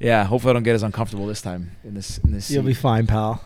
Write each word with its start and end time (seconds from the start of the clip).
Yeah, 0.00 0.24
hopefully 0.24 0.50
I 0.50 0.54
don't 0.54 0.62
get 0.62 0.76
as 0.76 0.82
uncomfortable 0.84 1.26
this 1.26 1.42
time 1.42 1.72
in 1.84 1.94
this 1.94 2.18
in 2.18 2.30
this. 2.32 2.50
You'll 2.50 2.62
be 2.62 2.74
fine, 2.74 3.06
pal. 3.06 3.42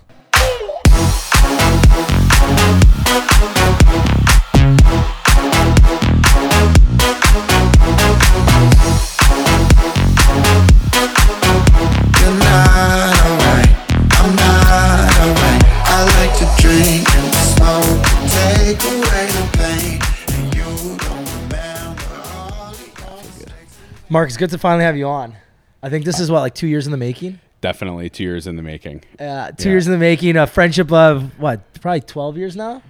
You're 12.20 12.38
not 12.38 13.16
alright. 13.24 13.72
I'm 14.20 14.36
not 14.36 15.10
alright. 15.18 15.62
I 15.88 16.04
like 16.20 16.34
to 16.38 16.46
drink 16.62 17.08
and 17.16 17.34
smoke, 17.34 18.04
take 18.28 18.84
away 18.84 19.26
the 19.32 19.44
pain, 19.56 19.98
and 20.36 20.54
you 20.54 20.68
don't 20.98 21.26
remember 21.42 22.12
all 22.36 22.72
the 22.72 23.22
mistakes. 23.22 23.78
Mark, 24.10 24.28
it's 24.28 24.36
good 24.36 24.50
to 24.50 24.58
finally 24.58 24.84
have 24.84 24.96
you 24.96 25.06
on. 25.06 25.34
I 25.82 25.88
think 25.90 26.04
this 26.04 26.20
is 26.20 26.30
what 26.30 26.40
like 26.40 26.54
two 26.54 26.66
years 26.68 26.86
in 26.86 26.92
the 26.92 26.98
making. 26.98 27.40
Definitely 27.60 28.10
two 28.10 28.24
years 28.24 28.46
in 28.46 28.56
the 28.56 28.62
making. 28.62 29.02
Uh, 29.18 29.52
two 29.52 29.68
Yeah. 29.68 29.72
years 29.74 29.86
in 29.86 29.92
the 29.92 29.98
making. 29.98 30.36
A 30.36 30.46
friendship 30.46 30.90
of 30.92 31.38
what? 31.38 31.60
Probably 31.80 32.00
twelve 32.00 32.36
years 32.36 32.56
now. 32.56 32.82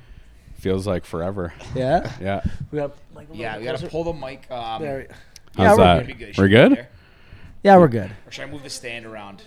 Feels 0.57 0.87
like 0.87 1.05
forever. 1.05 1.53
Yeah. 1.75 2.11
Yeah. 2.21 2.43
We 2.71 2.79
got, 2.79 2.93
like, 3.15 3.27
Yeah, 3.33 3.59
we 3.59 3.65
gotta 3.65 3.87
pull 3.89 4.05
the 4.05 4.13
mic. 4.13 4.51
Um, 4.51 4.81
There 4.83 4.99
we- 5.09 5.15
How's 5.65 5.77
Yeah, 5.79 5.85
we're 5.97 5.97
that? 5.99 6.07
Be 6.07 6.13
good. 6.15 6.39
We're 6.39 6.49
good? 6.49 6.73
there? 6.73 6.89
Yeah, 7.63 7.77
we're 7.79 7.89
good. 7.89 8.11
Or 8.27 8.31
should 8.31 8.45
I 8.45 8.51
move 8.51 8.63
the 8.63 8.71
stand 8.71 9.05
around? 9.07 9.43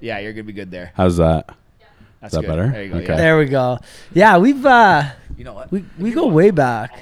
Yeah, 0.00 0.18
you're 0.18 0.32
gonna 0.32 0.42
be 0.44 0.52
good 0.52 0.70
there. 0.70 0.92
How's 0.94 1.16
that? 1.18 1.50
That's 2.20 2.34
that 2.34 2.40
good. 2.42 2.46
better? 2.48 2.68
There 2.70 2.82
you 2.84 2.90
go. 2.92 2.98
Okay. 2.98 3.06
Yeah. 3.12 3.16
There 3.16 3.38
we 3.38 3.44
go. 3.46 3.78
Yeah, 4.14 4.38
we've 4.38 4.64
uh, 4.66 5.04
You 5.36 5.44
know 5.44 5.54
what? 5.54 5.70
we 5.70 5.84
we 5.98 6.10
go 6.12 6.26
way 6.28 6.50
back. 6.50 6.98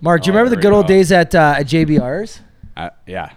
Mark, 0.00 0.22
do 0.22 0.26
you 0.28 0.32
Oh, 0.32 0.36
remember 0.36 0.50
the 0.50 0.56
there 0.56 0.58
we 0.58 0.62
good 0.62 0.72
old 0.72 0.84
go. 0.86 0.88
days 0.94 1.10
at 1.12 1.34
uh, 1.34 1.56
at 1.58 1.66
JBR's? 1.66 2.40
Uh, 2.78 2.90
yeah. 3.06 3.32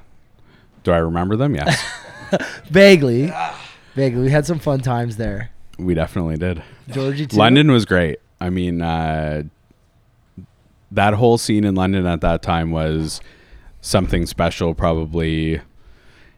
Do 0.83 0.91
I 0.91 0.97
remember 0.97 1.35
them? 1.35 1.55
Yes. 1.55 1.83
Vaguely, 2.69 3.29
vaguely. 3.93 4.21
We 4.21 4.29
had 4.31 4.45
some 4.45 4.57
fun 4.59 4.79
times 4.79 5.17
there. 5.17 5.51
we 5.77 5.93
definitely 5.93 6.37
did. 6.37 6.63
Georgie 6.89 7.27
too. 7.27 7.35
London 7.35 7.69
was 7.71 7.83
great. 7.83 8.19
I 8.39 8.49
mean, 8.49 8.81
uh, 8.81 9.43
that 10.91 11.13
whole 11.15 11.37
scene 11.37 11.65
in 11.65 11.75
London 11.75 12.05
at 12.05 12.21
that 12.21 12.41
time 12.41 12.71
was 12.71 13.19
something 13.81 14.25
special, 14.25 14.73
probably, 14.73 15.59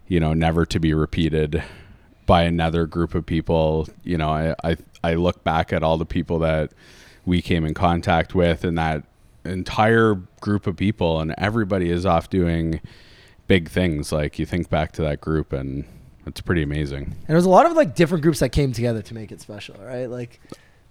you 0.08 0.20
know, 0.20 0.34
never 0.34 0.66
to 0.66 0.80
be 0.80 0.96
repeated 0.96 1.62
by 2.26 2.42
another 2.44 2.88
group 2.88 3.14
of 3.14 3.26
people. 3.26 3.88
You 4.04 4.18
know, 4.18 4.30
I, 4.30 4.56
I, 4.64 4.78
I 5.04 5.14
look 5.14 5.44
back 5.44 5.72
at 5.72 5.84
all 5.84 5.98
the 6.00 6.06
people 6.08 6.40
that 6.40 6.72
we 7.26 7.42
came 7.44 7.66
in 7.66 7.76
contact 7.76 8.34
with 8.34 8.64
and 8.64 8.78
that 8.80 9.04
entire 9.46 10.16
group 10.42 10.68
of 10.68 10.76
people, 10.76 11.20
and 11.20 11.34
everybody 11.38 11.90
is 11.90 12.06
off 12.06 12.30
doing 12.30 12.82
big 13.48 13.70
things. 13.70 14.12
Like, 14.12 14.40
you 14.40 14.46
think 14.46 14.70
back 14.70 14.92
to 14.94 15.02
that 15.04 15.22
group, 15.22 15.54
and 15.54 15.86
it's 16.26 16.42
pretty 16.42 16.64
amazing. 16.64 17.04
And 17.04 17.28
there 17.28 17.36
was 17.36 17.46
a 17.46 17.50
lot 17.50 17.66
of 17.66 17.74
like 17.74 17.96
different 17.96 18.22
groups 18.22 18.40
that 18.40 18.50
came 18.50 18.72
together 18.72 19.02
to 19.02 19.14
make 19.14 19.32
it 19.32 19.42
special, 19.42 19.76
right? 19.82 20.10
Like 20.10 20.40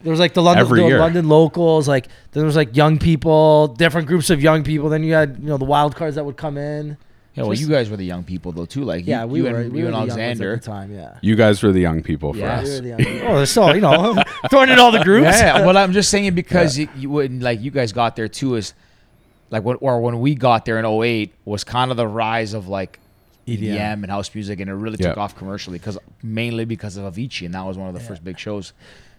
there 0.01 0.11
was 0.11 0.21
like 0.21 0.35
the 0.35 0.43
London, 0.43 0.65
Every 0.65 0.81
the 0.81 0.89
year. 0.89 0.99
London 0.99 1.29
locals, 1.29 1.89
like 1.89 2.07
then 2.07 2.41
there 2.41 2.45
was 2.45 2.57
like 2.57 2.77
young 2.77 2.99
people, 2.99 3.69
different 3.69 4.09
groups 4.09 4.31
of 4.31 4.43
young 4.43 4.63
people. 4.65 4.89
Then 4.89 5.03
you 5.03 5.15
had 5.15 5.39
you 5.41 5.47
know 5.47 5.57
the 5.57 5.65
wild 5.65 5.97
cards 5.97 6.17
that 6.17 6.25
would 6.25 6.37
come 6.37 6.59
in. 6.59 6.97
Yeah, 7.35 7.45
well, 7.45 7.53
Just- 7.53 7.63
you 7.63 7.69
guys 7.69 7.89
were 7.89 7.97
the 7.97 8.05
young 8.05 8.25
people 8.25 8.53
though 8.53 8.67
too. 8.67 8.85
Like, 8.85 9.07
Yeah, 9.07 9.23
you, 9.23 9.29
we 9.29 9.39
you 9.39 9.45
were. 9.45 9.59
and, 9.61 9.73
we 9.73 9.79
you 9.79 9.85
were 9.87 9.91
and 9.91 9.95
the 9.95 9.99
young 10.01 10.09
ones 10.09 10.13
Alexander. 10.19 10.53
at 10.55 10.61
the 10.63 10.67
time. 10.67 10.95
Yeah. 10.95 11.17
You 11.23 11.35
guys 11.35 11.63
were 11.63 11.73
the 11.73 11.81
young 11.81 12.03
people 12.03 12.33
for 12.35 12.39
Yeah. 12.41 12.61
us. 12.61 12.69
We 12.69 12.75
were 12.75 12.81
the 12.81 12.89
young 12.89 12.99
people. 12.99 13.29
Oh, 13.29 13.37
there's 13.37 13.51
still 13.51 13.75
you 13.75 13.81
know 13.81 14.23
throwing 14.51 14.69
in 14.69 14.79
all 14.79 14.93
the 14.93 15.03
groups. 15.03 15.39
Yeah, 15.41 15.59
yeah. 15.59 15.67
well, 15.67 15.77
I'm 15.79 15.93
just 15.93 16.11
saying 16.11 16.27
it 16.27 16.35
because 16.35 16.77
you, 16.79 16.89
you 16.97 17.09
wouldn't 17.11 17.43
like 17.43 17.61
you 17.63 17.71
guys 17.71 17.93
got 17.93 18.17
there 18.17 18.29
too 18.29 18.57
is 18.57 18.75
like 19.51 19.65
when 19.65 19.77
or 19.81 20.01
when 20.03 20.21
we 20.21 20.35
got 20.35 20.65
there 20.67 20.79
in 20.79 20.85
08 20.85 21.33
was 21.47 21.65
kind 21.65 21.91
of 21.91 21.97
the 21.97 22.07
rise 22.07 22.53
of 22.55 22.69
like 22.69 22.99
EDM, 23.49 24.03
and 24.03 24.11
house 24.11 24.33
music 24.35 24.61
and 24.61 24.71
it 24.71 24.75
really 24.75 24.97
took 24.99 25.17
Yeah. 25.17 25.23
off 25.23 25.35
commercially 25.37 25.79
because 25.79 25.99
mainly 26.23 26.65
because 26.65 26.97
of 26.97 27.13
Avicii 27.13 27.47
and 27.47 27.55
that 27.55 27.65
was 27.65 27.77
one 27.79 27.89
of 27.89 27.95
the 27.95 28.01
first 28.01 28.23
big 28.23 28.39
shows. 28.39 28.73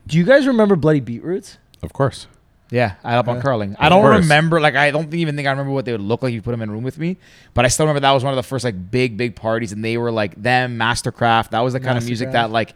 Do 0.07 0.17
you 0.17 0.23
guys 0.23 0.45
remember 0.47 0.75
Bloody 0.75 0.99
Beetroots? 1.01 1.57
Of 1.81 1.93
course. 1.93 2.27
Yeah, 2.69 2.95
I 3.03 3.15
up 3.15 3.27
on 3.27 3.41
curling. 3.41 3.75
I 3.77 3.89
don't 3.89 4.03
remember 4.03 4.59
like 4.59 4.75
I 4.75 4.89
don't 4.91 5.13
even 5.13 5.35
think 5.35 5.47
I 5.47 5.51
remember 5.51 5.71
what 5.71 5.85
they 5.85 5.91
would 5.91 6.01
look 6.01 6.23
like 6.23 6.31
if 6.31 6.35
you 6.35 6.41
put 6.41 6.51
them 6.51 6.61
in 6.61 6.69
a 6.69 6.71
room 6.71 6.83
with 6.83 6.97
me, 6.97 7.17
but 7.53 7.65
I 7.65 7.67
still 7.67 7.85
remember 7.85 7.99
that 7.99 8.11
was 8.11 8.23
one 8.23 8.33
of 8.33 8.37
the 8.37 8.43
first 8.43 8.65
like 8.65 8.89
big 8.91 9.15
big 9.15 9.35
parties 9.35 9.71
and 9.71 9.85
they 9.85 9.97
were 9.97 10.11
like 10.11 10.41
them 10.41 10.77
MSTRKRFT. 10.77 11.49
That 11.51 11.59
was 11.59 11.73
the 11.73 11.79
kind 11.79 11.97
of 11.97 12.05
music 12.05 12.31
that 12.31 12.49
like 12.49 12.73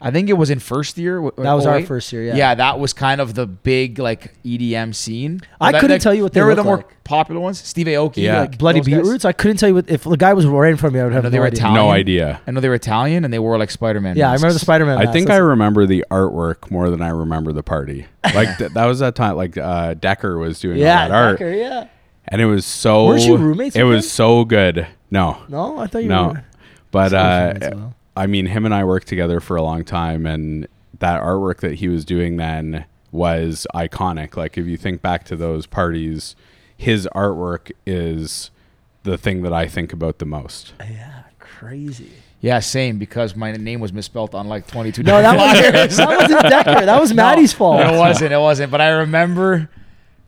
I 0.00 0.10
think 0.10 0.28
it 0.28 0.34
was 0.34 0.50
in 0.50 0.58
first 0.58 0.98
year. 0.98 1.22
That 1.38 1.52
was 1.54 1.64
our 1.64 1.80
first 1.82 2.12
year, 2.12 2.24
yeah. 2.24 2.36
Yeah, 2.36 2.54
that 2.56 2.78
was 2.78 2.92
kind 2.92 3.22
of 3.22 3.32
the 3.34 3.46
big 3.46 3.98
like 3.98 4.34
EDM 4.44 4.94
scene. 4.94 5.40
I 5.60 5.72
That- 5.72 5.80
couldn't 5.80 5.94
that- 5.96 6.02
tell 6.02 6.12
you 6.12 6.22
what 6.24 6.34
they 6.34 6.42
were 6.42 6.48
looked 6.48 6.56
the 6.58 6.64
more 6.64 6.76
like. 6.78 7.04
popular 7.04 7.40
ones. 7.40 7.58
Steve 7.64 7.86
Aoki, 7.86 8.18
Yeah. 8.18 8.40
like 8.40 8.58
Bloody 8.58 8.80
those. 8.80 8.86
Beetroots? 8.86 9.24
I 9.24 9.32
couldn't 9.32 9.56
tell 9.56 9.68
you 9.70 9.76
what 9.76 9.88
if 9.88 10.04
the 10.04 10.16
guy 10.18 10.34
was 10.34 10.44
right 10.44 10.70
in 10.70 10.76
front 10.76 10.90
of 10.90 10.94
me. 10.94 11.00
I 11.00 11.04
would 11.04 11.12
have 11.14 11.22
know 11.22 11.28
no 11.28 11.32
they 11.32 11.38
were 11.38 11.46
idea. 11.46 11.58
Italian. 11.58 11.74
No 11.86 11.90
idea. 11.90 12.40
I 12.46 12.50
know 12.50 12.60
they 12.60 12.68
were 12.68 12.74
Italian 12.74 13.24
and 13.24 13.32
they 13.32 13.38
wore 13.38 13.56
like 13.56 13.70
Spider 13.70 14.00
Man. 14.00 14.16
Yeah, 14.16 14.30
I 14.30 14.34
remember 14.34 14.52
the 14.52 14.58
Spider 14.58 14.84
Man. 14.84 14.98
I 14.98 15.10
think 15.10 15.30
I 15.30 15.36
remember 15.36 15.86
the 15.86 16.04
artwork 16.10 16.70
more 16.70 16.90
than 16.90 17.00
I 17.00 17.08
remember 17.08 17.52
the 17.52 17.62
party. 17.62 18.06
Like 18.34 18.58
th- 18.58 18.72
that 18.72 18.84
was 18.86 18.98
that 18.98 19.14
time. 19.14 19.36
Like 19.36 19.56
uh, 19.56 19.94
Decker 19.94 20.36
was 20.38 20.58
doing 20.60 20.78
Yeah, 20.78 21.04
all 21.04 21.08
that 21.08 21.14
art, 21.14 21.38
Decker, 21.38 21.52
yeah. 21.52 21.86
and 22.28 22.40
it 22.42 22.46
was 22.46 22.64
so. 22.66 23.06
Weren't 23.06 23.22
you 23.22 23.36
roommates 23.36 23.76
It 23.76 23.84
with 23.84 23.96
was 23.96 24.04
him? 24.06 24.08
so 24.10 24.44
good. 24.44 24.86
No, 25.10 25.38
No, 25.48 25.78
I 25.78 25.86
thought 25.86 26.02
you 26.02 26.08
no, 26.08 26.28
were. 26.28 26.44
but 26.90 27.12
uh, 27.14 27.54
well. 27.60 27.94
I 28.16 28.26
mean, 28.26 28.46
him 28.46 28.64
and 28.64 28.74
I 28.74 28.84
worked 28.84 29.08
together 29.08 29.40
for 29.40 29.56
a 29.56 29.62
long 29.62 29.84
time, 29.84 30.26
and 30.26 30.66
that 30.98 31.20
artwork 31.20 31.58
that 31.60 31.74
he 31.74 31.88
was 31.88 32.04
doing 32.04 32.36
then 32.36 32.84
was 33.10 33.66
iconic. 33.74 34.36
Like 34.36 34.56
if 34.58 34.66
you 34.66 34.76
think 34.76 35.02
back 35.02 35.24
to 35.24 35.36
those 35.36 35.66
parties, 35.66 36.36
his 36.76 37.08
artwork 37.14 37.70
is 37.86 38.50
the 39.02 39.18
thing 39.18 39.42
that 39.42 39.52
I 39.52 39.66
think 39.66 39.92
about 39.92 40.18
the 40.18 40.24
most. 40.26 40.72
Yeah, 40.80 41.22
crazy. 41.38 42.10
Yeah, 42.40 42.58
same 42.60 42.98
because 42.98 43.34
my 43.34 43.52
name 43.52 43.80
was 43.80 43.92
misspelled 43.92 44.34
on 44.34 44.48
like 44.48 44.66
22 44.66 45.02
No, 45.02 45.22
that 45.22 45.54
different 45.54 45.88
was 45.88 45.96
that 45.96 46.08
wasn't 46.08 46.42
Decker. 46.42 46.84
That 46.86 47.00
was 47.00 47.14
Maddie's 47.14 47.52
fault. 47.54 47.80
No, 47.80 47.94
it 47.94 47.98
wasn't. 47.98 48.32
It 48.32 48.38
wasn't. 48.38 48.70
But 48.70 48.80
I 48.82 48.88
remember. 48.88 49.70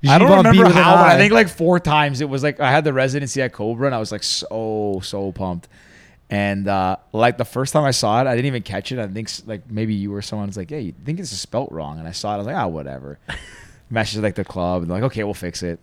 I 0.08 0.18
don't 0.18 0.36
remember 0.36 0.70
how, 0.70 0.94
but 0.94 1.06
I 1.06 1.14
I. 1.14 1.18
think 1.18 1.32
like 1.32 1.48
four 1.48 1.80
times 1.80 2.20
it 2.20 2.28
was 2.28 2.42
like 2.42 2.60
I 2.60 2.70
had 2.70 2.84
the 2.84 2.92
residency 2.92 3.42
at 3.42 3.52
Cobra 3.52 3.86
and 3.86 3.94
I 3.94 3.98
was 3.98 4.12
like 4.12 4.22
so 4.22 5.00
so 5.02 5.32
pumped. 5.32 5.68
And 6.28 6.66
uh, 6.66 6.96
like 7.12 7.38
the 7.38 7.44
first 7.44 7.72
time 7.72 7.84
I 7.84 7.92
saw 7.92 8.20
it, 8.20 8.26
I 8.26 8.34
didn't 8.34 8.46
even 8.46 8.62
catch 8.62 8.90
it. 8.90 8.98
I 8.98 9.06
think 9.06 9.30
like 9.46 9.70
maybe 9.70 9.94
you 9.94 10.12
or 10.12 10.22
someone's 10.22 10.56
like, 10.56 10.70
"Hey, 10.70 10.80
you 10.80 10.94
think 11.04 11.20
it's 11.20 11.30
spelt 11.30 11.70
wrong?" 11.70 11.98
And 11.98 12.08
I 12.08 12.12
saw 12.12 12.32
it. 12.32 12.34
I 12.34 12.38
was 12.38 12.46
like, 12.46 12.56
"Ah, 12.56 12.66
whatever." 12.66 13.18
Messaged 13.92 14.22
like 14.22 14.34
the 14.34 14.44
club 14.44 14.82
and 14.82 14.90
like, 14.90 15.04
"Okay, 15.04 15.22
we'll 15.22 15.34
fix 15.34 15.62
it." 15.62 15.78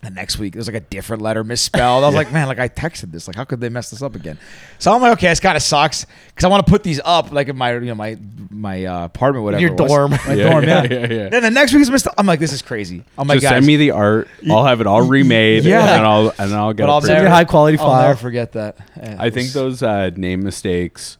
The 0.00 0.10
next 0.10 0.38
week, 0.38 0.54
it 0.54 0.58
was 0.58 0.68
like 0.68 0.76
a 0.76 0.80
different 0.80 1.22
letter 1.22 1.42
misspelled. 1.42 2.04
I 2.04 2.06
was 2.06 2.14
like, 2.14 2.32
man, 2.32 2.46
like 2.46 2.60
I 2.60 2.68
texted 2.68 3.10
this. 3.10 3.26
Like, 3.26 3.34
how 3.36 3.42
could 3.44 3.60
they 3.60 3.68
mess 3.68 3.90
this 3.90 4.00
up 4.00 4.14
again? 4.14 4.38
So 4.78 4.92
I'm 4.92 5.02
like, 5.02 5.14
okay, 5.14 5.26
this 5.28 5.40
kind 5.40 5.56
of 5.56 5.62
sucks 5.62 6.06
because 6.28 6.44
I 6.44 6.48
want 6.48 6.64
to 6.64 6.70
put 6.70 6.84
these 6.84 7.00
up 7.04 7.32
like 7.32 7.48
in 7.48 7.56
my, 7.56 7.72
you 7.74 7.80
know, 7.80 7.96
my 7.96 8.16
my 8.48 8.84
uh, 8.84 9.04
apartment, 9.06 9.44
whatever. 9.44 9.60
Your 9.60 9.72
it 9.72 9.80
was. 9.80 9.90
dorm. 9.90 10.10
My 10.26 10.34
Yeah, 10.34 10.50
dorm, 10.50 10.64
yeah, 10.64 10.82
yeah. 10.84 10.90
yeah, 10.92 11.06
yeah. 11.12 11.28
Then 11.30 11.42
the 11.42 11.50
next 11.50 11.72
week 11.72 11.82
is 11.82 11.90
missed. 11.90 12.06
I'm 12.16 12.26
like, 12.26 12.38
this 12.38 12.52
is 12.52 12.62
crazy. 12.62 13.02
I'm 13.18 13.26
like, 13.26 13.40
Just 13.40 13.50
send 13.52 13.66
me 13.66 13.76
the 13.76 13.90
art. 13.90 14.28
I'll 14.48 14.64
have 14.64 14.80
it 14.80 14.86
all 14.86 15.02
remade, 15.02 15.64
Yeah. 15.64 15.96
and 15.96 16.06
I'll 16.06 16.32
and 16.38 16.54
I'll 16.54 16.72
get 16.72 16.84
But 16.84 16.90
it 16.90 16.92
I'll 16.92 17.00
for 17.00 17.06
Send 17.08 17.16
you. 17.18 17.22
your 17.24 17.30
high 17.30 17.44
quality 17.44 17.76
file. 17.76 17.90
I'll 17.90 18.02
never 18.02 18.18
forget 18.18 18.52
that. 18.52 18.76
Yeah, 18.96 19.16
I 19.18 19.26
it 19.26 19.34
think 19.34 19.50
those 19.50 19.82
uh, 19.82 20.10
name 20.16 20.44
mistakes 20.44 21.18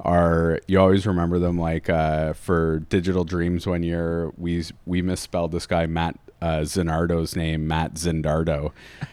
are 0.00 0.60
you 0.68 0.78
always 0.78 1.06
remember 1.06 1.38
them 1.38 1.58
like 1.58 1.88
uh, 1.90 2.32
for 2.34 2.80
Digital 2.90 3.24
Dreams 3.24 3.66
one 3.66 3.82
year 3.82 4.30
we 4.36 4.62
we 4.86 5.02
misspelled 5.02 5.50
this 5.52 5.66
guy 5.66 5.86
Matt 5.86 6.16
uh, 6.40 6.60
Zinardo's 6.60 7.36
name 7.36 7.66
Matt 7.66 7.94
Zindardo, 7.94 8.72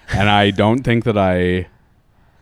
and 0.09 0.30
I 0.30 0.52
don't 0.52 0.84
think 0.84 1.03
that 1.06 1.18
I 1.18 1.68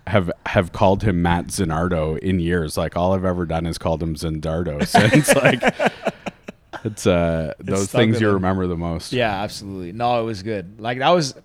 have 0.07 0.31
have 0.45 0.71
called 0.73 1.03
him 1.03 1.21
Matt 1.21 1.47
Zinardo 1.47 2.17
in 2.19 2.39
years. 2.39 2.77
Like 2.77 2.97
all 2.97 3.13
I've 3.13 3.25
ever 3.25 3.45
done 3.45 3.65
is 3.65 3.77
called 3.77 4.03
him 4.03 4.15
Zindardo 4.15 4.85
since 4.87 5.33
like 5.35 5.63
it's 6.83 7.07
uh 7.07 7.53
those 7.59 7.91
things 7.91 8.19
you 8.19 8.29
remember 8.31 8.67
the 8.67 8.77
most. 8.77 9.13
Yeah, 9.13 9.43
absolutely. 9.43 9.91
No, 9.91 10.21
it 10.21 10.25
was 10.25 10.43
good. 10.43 10.79
Like 10.79 10.99
that 10.99 11.09
was. 11.09 11.35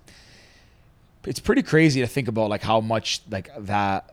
It's 1.25 1.39
pretty 1.39 1.63
crazy 1.63 1.99
to 1.99 2.07
think 2.07 2.29
about 2.29 2.49
like 2.49 2.61
how 2.61 2.79
much 2.79 3.21
like 3.29 3.49
that 3.59 4.09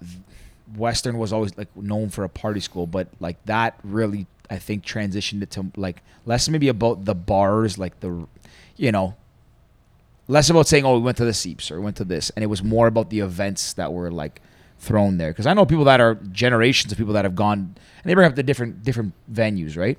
Western 0.74 1.18
was 1.18 1.32
always 1.32 1.56
like 1.56 1.74
known 1.76 2.10
for 2.10 2.24
a 2.24 2.28
party 2.28 2.60
school, 2.60 2.86
but 2.86 3.08
like 3.20 3.42
that 3.46 3.78
really 3.84 4.26
I 4.50 4.58
think 4.58 4.84
transitioned 4.84 5.42
it 5.42 5.50
to 5.52 5.66
like 5.76 6.02
less 6.24 6.48
maybe 6.48 6.68
about 6.68 7.04
the 7.04 7.14
bars, 7.14 7.78
like 7.78 8.00
the, 8.00 8.26
you 8.76 8.92
know, 8.92 9.14
less 10.28 10.50
about 10.50 10.66
saying 10.66 10.84
oh 10.84 10.94
we 10.94 11.00
went 11.00 11.16
to 11.18 11.24
the 11.24 11.32
Ceeps 11.32 11.70
or 11.70 11.78
we 11.78 11.84
went 11.84 11.96
to 11.96 12.04
this, 12.04 12.30
and 12.30 12.42
it 12.42 12.46
was 12.46 12.62
more 12.62 12.86
about 12.86 13.10
the 13.10 13.20
events 13.20 13.72
that 13.74 13.92
were 13.92 14.10
like 14.10 14.40
thrown 14.78 15.18
there. 15.18 15.30
Because 15.30 15.46
I 15.46 15.54
know 15.54 15.66
people 15.66 15.84
that 15.84 16.00
are 16.00 16.16
generations 16.32 16.92
of 16.92 16.98
people 16.98 17.14
that 17.14 17.24
have 17.24 17.34
gone 17.34 17.58
and 17.58 18.04
they 18.04 18.14
bring 18.14 18.26
up 18.26 18.34
the 18.34 18.42
different 18.42 18.84
different 18.84 19.12
venues, 19.32 19.76
right? 19.76 19.98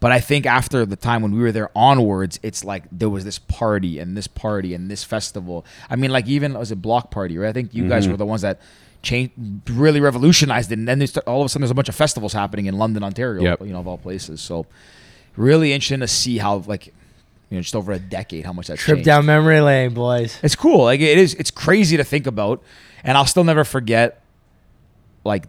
But 0.00 0.10
I 0.10 0.18
think 0.18 0.46
after 0.46 0.84
the 0.84 0.96
time 0.96 1.22
when 1.22 1.30
we 1.30 1.40
were 1.40 1.52
there 1.52 1.70
onwards, 1.76 2.40
it's 2.42 2.64
like 2.64 2.84
there 2.90 3.08
was 3.08 3.24
this 3.24 3.38
party 3.38 4.00
and 4.00 4.16
this 4.16 4.26
party 4.26 4.74
and 4.74 4.90
this 4.90 5.04
festival. 5.04 5.64
I 5.88 5.94
mean, 5.94 6.10
like 6.10 6.26
even 6.26 6.54
was 6.54 6.72
a 6.72 6.76
Block 6.76 7.12
Party, 7.12 7.38
right? 7.38 7.48
I 7.48 7.52
think 7.52 7.72
you 7.72 7.88
guys 7.88 8.02
mm-hmm. 8.02 8.12
were 8.12 8.16
the 8.16 8.26
ones 8.26 8.42
that 8.42 8.60
changed, 9.02 9.32
really 9.70 10.00
revolutionized 10.00 10.72
it. 10.72 10.78
And 10.78 10.88
then 10.88 10.98
there's 10.98 11.16
all 11.18 11.42
of 11.42 11.46
a 11.46 11.48
sudden 11.48 11.62
there's 11.62 11.70
a 11.70 11.74
bunch 11.74 11.88
of 11.88 11.94
festivals 11.94 12.32
happening 12.32 12.66
in 12.66 12.78
London, 12.78 13.04
Ontario, 13.04 13.42
Yep. 13.42 13.60
you 13.60 13.72
know, 13.72 13.78
of 13.78 13.86
all 13.86 13.98
places. 13.98 14.40
So 14.40 14.66
really 15.36 15.72
interesting 15.72 16.00
to 16.00 16.08
see 16.08 16.38
how 16.38 16.64
like 16.66 16.92
you 17.52 17.58
know 17.58 17.62
just 17.62 17.76
over 17.76 17.92
a 17.92 17.98
decade 17.98 18.46
how 18.46 18.52
much 18.54 18.68
that's 18.68 18.80
Trip 18.80 18.96
changed. 18.96 19.04
down 19.04 19.26
memory 19.26 19.60
lane, 19.60 19.92
boys. 19.92 20.38
It's 20.42 20.56
cool. 20.56 20.84
Like 20.84 21.00
it 21.00 21.18
is. 21.18 21.34
It's 21.34 21.50
crazy 21.50 21.98
to 21.98 22.04
think 22.04 22.26
about, 22.26 22.62
and 23.04 23.14
I'll 23.18 23.26
still 23.26 23.44
never 23.44 23.62
forget. 23.62 24.22
Like 25.22 25.44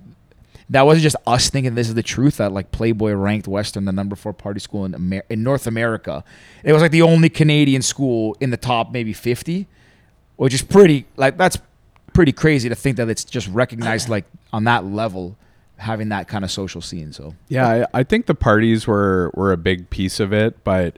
that 0.70 0.86
wasn't 0.86 1.04
just 1.04 1.16
us 1.26 1.50
thinking 1.50 1.76
this 1.76 1.88
is 1.88 1.96
the 1.96 2.04
truth. 2.04 2.38
That 2.38 2.52
like 2.52 2.74
Playboy 2.74 3.14
ranked 3.14 3.48
Western 3.48 3.86
the 3.86 3.94
number 3.94 4.18
four 4.18 4.34
party 4.34 4.60
school 4.60 4.84
in 4.84 4.94
Amer- 4.94 5.24
in 5.30 5.44
North 5.44 5.66
America. 5.66 6.26
It 6.62 6.74
was 6.74 6.82
like 6.82 6.92
the 6.92 7.04
only 7.04 7.30
Canadian 7.30 7.82
school 7.82 8.36
in 8.42 8.50
the 8.50 8.58
top 8.58 8.92
maybe 8.92 9.14
fifty, 9.14 9.68
which 10.36 10.54
is 10.54 10.62
pretty. 10.62 11.06
Like 11.16 11.38
that's 11.38 11.58
pretty 12.12 12.34
crazy 12.34 12.68
to 12.68 12.76
think 12.76 12.98
that 12.98 13.08
it's 13.08 13.24
just 13.24 13.48
recognized 13.48 14.10
like 14.10 14.26
on 14.52 14.66
that 14.66 14.84
level, 14.84 15.38
having 15.78 16.10
that 16.10 16.28
kind 16.28 16.44
of 16.44 16.52
social 16.52 16.82
scene. 16.82 17.14
So 17.14 17.34
Yeah, 17.48 17.86
I, 17.94 18.00
I 18.00 18.04
think 18.04 18.26
the 18.26 18.36
parties 18.36 18.88
were 18.88 19.32
were 19.36 19.54
a 19.54 19.58
big 19.58 19.90
piece 19.90 20.20
of 20.20 20.34
it, 20.34 20.66
but 20.66 20.98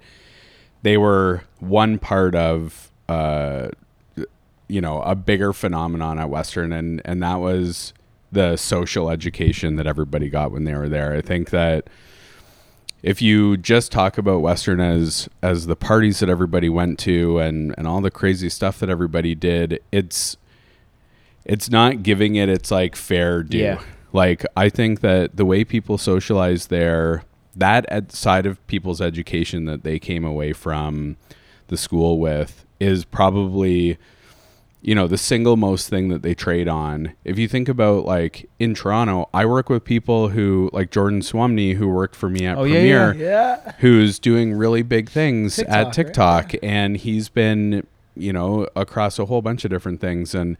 they 0.85 0.97
were 0.97 1.41
one 1.59 1.97
part 1.97 2.35
of 2.35 2.91
uh, 3.09 3.69
you 4.67 4.79
know 4.79 5.01
a 5.01 5.15
bigger 5.15 5.51
phenomenon 5.51 6.19
at 6.19 6.29
Western, 6.29 6.71
and 6.71 7.01
and 7.03 7.23
that 7.23 7.39
was 7.39 7.91
the 8.31 8.55
social 8.55 9.09
education 9.09 9.77
that 9.77 9.87
everybody 9.87 10.29
got 10.29 10.51
when 10.51 10.63
they 10.63 10.75
were 10.75 10.87
there. 10.87 11.13
I 11.13 11.21
think 11.21 11.49
that 11.49 11.89
if 13.01 13.19
you 13.19 13.57
just 13.57 13.91
talk 13.91 14.19
about 14.19 14.41
Western 14.41 14.79
as 14.79 15.27
as 15.41 15.65
the 15.65 15.75
parties 15.75 16.19
that 16.19 16.29
everybody 16.29 16.69
went 16.69 16.99
to 16.99 17.39
and 17.39 17.73
and 17.79 17.87
all 17.87 17.99
the 17.99 18.11
crazy 18.11 18.49
stuff 18.49 18.79
that 18.79 18.89
everybody 18.89 19.33
did, 19.33 19.81
it's 19.91 20.37
it's 21.45 21.67
not 21.67 22.03
giving 22.03 22.35
it 22.35 22.47
its 22.47 22.69
like 22.69 22.95
fair 22.95 23.41
due. 23.41 23.57
Yeah. 23.57 23.81
Like 24.13 24.45
I 24.55 24.69
think 24.69 24.99
that 24.99 25.35
the 25.35 25.45
way 25.45 25.63
people 25.63 25.97
socialize 25.97 26.67
there, 26.67 27.23
that 27.55 28.11
side 28.11 28.45
of 28.45 28.65
people's 28.67 29.01
education 29.01 29.65
that 29.65 29.83
they 29.83 29.99
came 29.99 30.23
away 30.25 30.53
from 30.53 31.17
the 31.67 31.77
school 31.77 32.19
with 32.19 32.65
is 32.79 33.05
probably 33.05 33.97
you 34.81 34.93
know 34.93 35.07
the 35.07 35.17
single 35.17 35.57
most 35.57 35.89
thing 35.89 36.09
that 36.09 36.21
they 36.21 36.35
trade 36.35 36.67
on 36.67 37.11
if 37.23 37.39
you 37.39 37.47
think 37.47 37.67
about 37.67 38.05
like 38.05 38.47
in 38.59 38.75
toronto 38.75 39.27
i 39.33 39.43
work 39.45 39.67
with 39.67 39.83
people 39.83 40.27
who 40.29 40.69
like 40.73 40.91
jordan 40.91 41.21
swamney 41.21 41.73
who 41.75 41.87
worked 41.87 42.15
for 42.15 42.29
me 42.29 42.45
at 42.45 42.55
Oh, 42.57 42.65
yeah, 42.65 42.73
yeah, 42.75 42.79
premiere 43.09 43.13
Yeah. 43.15 43.71
who's 43.79 44.19
doing 44.19 44.53
really 44.53 44.83
big 44.83 45.09
things 45.09 45.55
TikTok, 45.55 45.73
at 45.75 45.83
right? 45.85 45.93
TikTok, 45.93 46.51
and 46.61 46.97
he's 46.97 47.29
been, 47.29 47.87
you 48.15 48.31
know, 48.31 48.67
across 48.75 49.17
a 49.17 49.25
whole 49.25 49.41
bunch 49.41 49.65
of 49.65 49.71
different 49.71 50.01
things, 50.01 50.35
and 50.35 50.55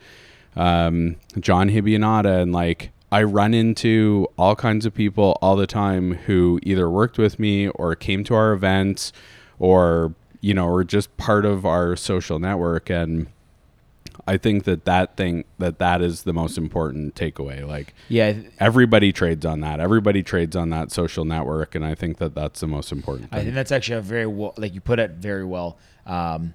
um, 0.55 1.17
John 1.39 1.69
Hibionata, 1.69 2.41
and 2.41 2.51
like 2.51 2.91
I 3.15 3.23
run 3.23 3.53
into 3.53 4.27
all 4.37 4.57
kinds 4.57 4.85
of 4.85 4.93
people 4.93 5.37
all 5.41 5.55
the 5.55 5.65
time 5.65 6.15
who 6.25 6.59
either 6.63 6.89
worked 6.89 7.17
with 7.17 7.39
me 7.39 7.69
or 7.69 7.95
came 7.95 8.25
to 8.25 8.35
our 8.35 8.51
events, 8.51 9.13
or 9.57 10.13
you 10.41 10.53
know, 10.53 10.67
or 10.67 10.83
just 10.83 11.15
part 11.15 11.45
of 11.45 11.65
our 11.65 11.95
social 11.95 12.39
network, 12.39 12.89
and 12.89 13.27
I 14.27 14.35
think 14.35 14.65
that 14.65 14.83
that 14.83 15.15
thing 15.15 15.45
that 15.59 15.79
that 15.79 16.01
is 16.01 16.23
the 16.23 16.33
most 16.33 16.57
important 16.57 17.15
takeaway, 17.15 17.65
like 17.65 17.93
yeah, 18.09 18.33
everybody 18.59 19.13
trades 19.13 19.45
on 19.45 19.61
that. 19.61 19.79
Everybody 19.79 20.21
trades 20.21 20.57
on 20.57 20.69
that 20.71 20.91
social 20.91 21.23
network, 21.23 21.73
and 21.73 21.85
I 21.85 21.95
think 21.95 22.17
that 22.17 22.35
that's 22.35 22.59
the 22.59 22.67
most 22.67 22.91
important. 22.91 23.29
I 23.31 23.43
think 23.43 23.55
that's 23.55 23.71
actually 23.71 23.99
a 23.99 24.01
very 24.01 24.27
well, 24.27 24.53
like 24.57 24.73
you 24.73 24.81
put 24.81 24.99
it 24.99 25.11
very 25.11 25.45
well. 25.45 25.77
Um, 26.05 26.53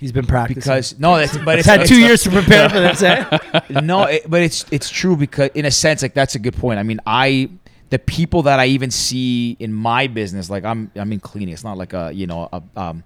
He's 0.00 0.12
been 0.12 0.26
practicing. 0.26 0.60
because 0.60 0.98
no, 0.98 1.18
that's 1.18 1.36
but 1.36 1.58
it's 1.58 1.68
had 1.68 1.86
two 1.86 2.00
years 2.00 2.22
to 2.22 2.30
prepare 2.30 2.70
for 2.70 2.80
this. 2.80 3.02
Eh? 3.02 3.38
no, 3.82 4.04
it, 4.04 4.28
but 4.30 4.40
it's 4.40 4.64
it's 4.70 4.88
true 4.88 5.14
because 5.14 5.50
in 5.54 5.66
a 5.66 5.70
sense, 5.70 6.00
like 6.00 6.14
that's 6.14 6.34
a 6.34 6.38
good 6.38 6.56
point. 6.56 6.78
I 6.78 6.82
mean, 6.82 7.00
I 7.04 7.50
the 7.90 7.98
people 7.98 8.42
that 8.44 8.58
I 8.58 8.66
even 8.66 8.90
see 8.90 9.58
in 9.60 9.74
my 9.74 10.06
business, 10.06 10.48
like 10.48 10.64
I'm 10.64 10.90
I'm 10.96 11.12
in 11.12 11.20
cleaning. 11.20 11.52
It's 11.52 11.64
not 11.64 11.76
like 11.76 11.92
a 11.92 12.12
you 12.12 12.26
know 12.26 12.48
a 12.50 12.62
um, 12.80 13.04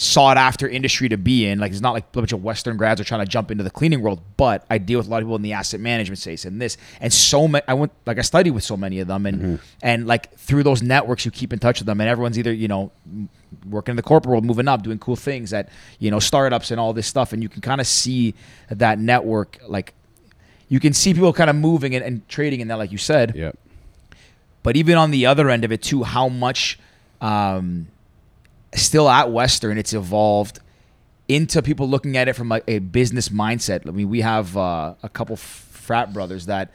sought 0.00 0.36
after 0.36 0.68
industry 0.68 1.08
to 1.08 1.16
be 1.16 1.44
in. 1.44 1.58
Like 1.58 1.72
it's 1.72 1.80
not 1.80 1.92
like 1.92 2.04
a 2.04 2.10
bunch 2.12 2.32
of 2.32 2.44
Western 2.44 2.76
grads 2.76 3.00
are 3.00 3.04
trying 3.04 3.20
to 3.20 3.26
jump 3.26 3.50
into 3.50 3.64
the 3.64 3.70
cleaning 3.70 4.00
world. 4.00 4.20
But 4.36 4.64
I 4.70 4.78
deal 4.78 5.00
with 5.00 5.08
a 5.08 5.10
lot 5.10 5.18
of 5.18 5.26
people 5.26 5.34
in 5.34 5.42
the 5.42 5.54
asset 5.54 5.80
management 5.80 6.20
space 6.20 6.44
and 6.44 6.62
this 6.62 6.76
and 7.00 7.12
so 7.12 7.48
many. 7.48 7.64
I 7.66 7.74
went 7.74 7.90
like 8.06 8.16
I 8.16 8.22
studied 8.22 8.52
with 8.52 8.62
so 8.62 8.76
many 8.76 9.00
of 9.00 9.08
them 9.08 9.26
and 9.26 9.58
and 9.82 10.06
like 10.06 10.32
through 10.36 10.62
those 10.62 10.82
networks 10.82 11.24
you 11.24 11.32
keep 11.32 11.52
in 11.52 11.58
touch 11.58 11.80
with 11.80 11.86
them 11.86 12.00
and 12.00 12.08
everyone's 12.08 12.38
either 12.38 12.52
you 12.52 12.68
know 12.68 12.92
working 13.68 13.92
in 13.92 13.96
the 13.96 14.02
corporate 14.04 14.30
world, 14.30 14.44
moving 14.44 14.68
up, 14.68 14.84
doing 14.84 15.00
cool 15.00 15.16
things 15.16 15.52
at 15.52 15.68
you 15.98 16.12
know 16.12 16.20
startups 16.20 16.70
and 16.70 16.78
all 16.78 16.92
this 16.92 17.08
stuff, 17.08 17.32
and 17.32 17.42
you 17.42 17.48
can 17.48 17.60
kind 17.60 17.80
of 17.80 17.86
see 17.88 18.34
that 18.70 19.00
network 19.00 19.58
like 19.66 19.94
you 20.68 20.78
can 20.78 20.92
see 20.92 21.12
people 21.12 21.32
kind 21.32 21.50
of 21.50 21.56
moving 21.56 21.96
and, 21.96 22.04
and 22.04 22.28
trading 22.28 22.60
in 22.60 22.68
that, 22.68 22.78
like 22.78 22.92
you 22.92 22.98
said. 22.98 23.34
Yep. 23.34 23.58
But 24.62 24.76
even 24.76 24.96
on 24.96 25.10
the 25.10 25.26
other 25.26 25.50
end 25.50 25.64
of 25.64 25.72
it 25.72 25.82
too, 25.82 26.04
how 26.04 26.28
much 26.28 26.78
um, 27.20 27.88
still 28.74 29.08
at 29.08 29.30
Western 29.30 29.78
it's 29.78 29.92
evolved 29.92 30.60
into 31.28 31.62
people 31.62 31.88
looking 31.88 32.16
at 32.16 32.26
it 32.26 32.34
from 32.34 32.50
a, 32.52 32.60
a 32.66 32.78
business 32.78 33.28
mindset. 33.28 33.86
I 33.86 33.90
mean, 33.90 34.08
we 34.08 34.22
have 34.22 34.56
uh, 34.56 34.94
a 35.02 35.08
couple 35.08 35.36
frat 35.36 36.12
brothers 36.12 36.46
that 36.46 36.70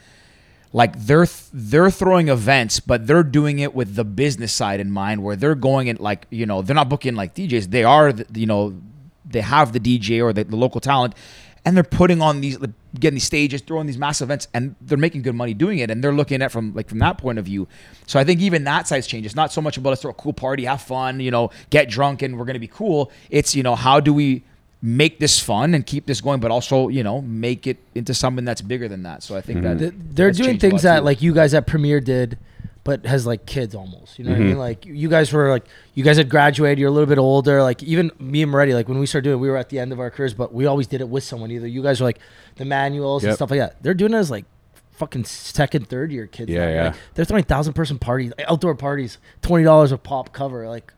like 0.72 0.98
they're 1.06 1.26
th- 1.26 1.50
they're 1.54 1.92
throwing 1.92 2.30
events, 2.30 2.80
but 2.80 3.06
they're 3.08 3.24
doing 3.24 3.60
it 3.60 3.76
with 3.76 3.96
the 3.96 4.04
business 4.04 4.52
side 4.54 4.80
in 4.80 4.92
mind, 4.92 5.24
where 5.24 5.36
they're 5.36 5.56
going 5.56 5.90
and 5.90 6.00
like 6.00 6.26
you 6.30 6.46
know 6.46 6.62
they're 6.62 6.76
not 6.76 6.90
booking 6.90 7.16
like 7.16 7.36
DJs. 7.36 7.70
They 7.72 7.84
are 7.84 8.14
the, 8.14 8.40
you 8.40 8.48
know 8.48 8.80
they 9.26 9.42
have 9.42 9.74
the 9.74 9.80
DJ 9.80 10.24
or 10.24 10.34
the, 10.34 10.44
the 10.44 10.56
local 10.56 10.82
talent, 10.82 11.16
and 11.66 11.78
they're 11.78 11.84
putting 11.84 12.22
on 12.22 12.42
these 12.42 12.60
like, 12.60 12.72
getting 13.00 13.16
these 13.16 13.24
stages, 13.24 13.62
throwing 13.62 13.88
these 13.88 13.98
massive 13.98 14.28
events, 14.28 14.48
and 14.54 14.76
they're 14.82 14.98
making 14.98 15.22
good 15.22 15.36
money 15.36 15.54
doing 15.54 15.80
it. 15.80 15.90
And 15.90 16.04
they're 16.04 16.14
looking 16.14 16.42
at 16.42 16.48
it 16.48 16.50
from 16.50 16.74
like 16.74 16.90
from 16.90 17.00
that 17.00 17.18
point 17.18 17.40
of 17.40 17.46
view. 17.46 17.68
So 18.06 18.20
I 18.20 18.24
think 18.24 18.42
even 18.42 18.66
that 18.66 18.88
side's 18.88 19.08
changed. 19.08 19.26
It's 19.26 19.36
not 19.36 19.52
so 19.52 19.62
much 19.62 19.78
about 19.78 19.92
let's 19.92 20.02
throw 20.02 20.12
a 20.12 20.16
cool 20.16 20.34
party, 20.34 20.66
have 20.66 20.82
fun, 20.82 21.20
you 21.20 21.32
know, 21.32 21.52
get 21.70 21.90
drunk, 21.90 22.22
and 22.22 22.38
we're 22.38 22.46
gonna 22.46 22.60
be 22.60 22.68
cool. 22.68 23.12
It's 23.30 23.56
you 23.56 23.64
know 23.64 23.76
how 23.76 24.00
do 24.00 24.14
we 24.14 24.44
make 24.82 25.20
this 25.20 25.40
fun 25.40 25.74
and 25.74 25.86
keep 25.86 26.06
this 26.06 26.20
going, 26.20 26.42
but 26.42 26.52
also 26.52 26.90
you 26.90 27.04
know 27.04 27.22
make 27.22 27.66
it 27.66 27.78
into 27.96 28.14
something 28.14 28.44
that's 28.44 28.62
bigger 28.62 28.90
than 28.90 29.04
that. 29.04 29.24
So 29.24 29.36
I 29.36 29.42
think 29.42 29.62
mm-hmm. 29.62 29.78
that 29.78 30.16
They're 30.16 30.32
doing 30.32 30.60
things 30.60 30.82
that 30.82 31.00
too. 31.00 31.06
like 31.06 31.22
you 31.22 31.34
guys 31.34 31.54
at 31.54 31.66
Premiere 31.66 32.02
did, 32.02 32.38
but 32.84 33.06
has 33.06 33.26
like 33.26 33.46
kids 33.46 33.76
almost. 33.76 34.20
You 34.20 34.26
know 34.26 34.32
what 34.32 34.38
I 34.38 34.40
mean? 34.40 34.50
Mm-hmm. 34.52 34.60
Like 34.60 34.86
you 34.86 35.10
guys 35.10 35.32
were 35.32 35.50
like 35.50 35.66
you 35.94 36.04
guys 36.04 36.18
had 36.18 36.30
graduated. 36.30 36.80
You're 36.80 36.90
a 36.90 36.92
little 36.92 37.08
bit 37.08 37.18
older. 37.18 37.64
Like 37.64 37.82
even 37.84 38.12
me 38.20 38.42
and 38.42 38.52
Moretti, 38.52 38.74
like 38.74 38.88
when 38.88 39.00
we 39.00 39.06
started 39.06 39.24
doing, 39.24 39.38
it, 39.38 39.42
we 39.42 39.50
were 39.50 39.58
at 39.58 39.70
the 39.70 39.80
end 39.80 39.92
of 39.92 40.00
our 40.00 40.10
careers, 40.10 40.34
but 40.34 40.54
we 40.54 40.66
always 40.66 40.88
did 40.88 41.02
it 41.02 41.10
with 41.10 41.24
someone. 41.24 41.52
Either 41.52 41.68
you 41.68 41.82
guys 41.82 42.02
were 42.02 42.08
like 42.08 42.20
the 42.56 42.66
manuals 42.66 43.24
and 43.24 43.36
stuff 43.36 43.52
like 43.52 43.60
that. 43.60 43.82
They're 43.82 43.94
doing 43.94 44.14
it 44.14 44.18
as 44.18 44.30
like 44.30 44.46
fucking 44.92 45.26
second, 45.26 45.88
third 45.88 46.12
year 46.12 46.28
kids. 46.28 46.52
Yeah, 46.52 46.66
now. 46.66 46.72
yeah. 46.72 46.84
Like, 46.88 46.96
they're 47.14 47.26
throwing 47.26 47.44
thousand 47.44 47.74
person 47.74 48.00
parties, 48.00 48.34
outdoor 48.48 48.76
parties, 48.76 49.18
twenty 49.42 49.64
dollars 49.64 49.92
a 49.92 49.98
pop 49.98 50.34
cover. 50.34 50.68
Like 50.68 50.94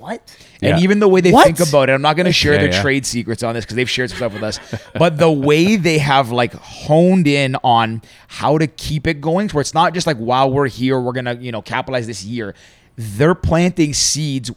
what? 0.00 0.36
And 0.62 0.78
Yeah. 0.78 0.82
even 0.82 0.98
the 0.98 1.08
way 1.08 1.20
they 1.20 1.30
What? 1.32 1.46
think 1.46 1.60
about 1.68 1.88
it, 1.88 1.92
I'm 1.92 2.02
not 2.02 2.16
going 2.16 2.26
to 2.26 2.32
share 2.32 2.54
Yeah, 2.54 2.60
their 2.62 2.72
yeah. 2.72 2.82
trade 2.82 3.04
secrets 3.06 3.42
on 3.42 3.54
this 3.54 3.64
because 3.64 3.76
they've 3.76 3.90
shared 3.90 4.10
some 4.10 4.16
stuff 4.16 4.32
with 4.32 4.42
us. 4.42 4.58
But 4.98 5.18
the 5.18 5.30
way 5.30 5.76
they 5.76 5.98
have 5.98 6.30
like 6.30 6.52
honed 6.54 7.26
in 7.26 7.56
on 7.62 8.02
how 8.28 8.58
to 8.58 8.66
keep 8.66 9.06
it 9.06 9.20
going, 9.20 9.48
where 9.50 9.60
it's 9.60 9.74
not 9.74 9.94
just 9.94 10.06
like 10.06 10.16
while 10.16 10.50
we're 10.50 10.68
here, 10.68 10.98
we're 11.00 11.12
gonna 11.12 11.34
you 11.40 11.52
know 11.52 11.62
capitalize 11.62 12.06
this 12.06 12.24
year. 12.24 12.54
They're 12.96 13.34
planting 13.34 13.94
seeds 13.94 14.50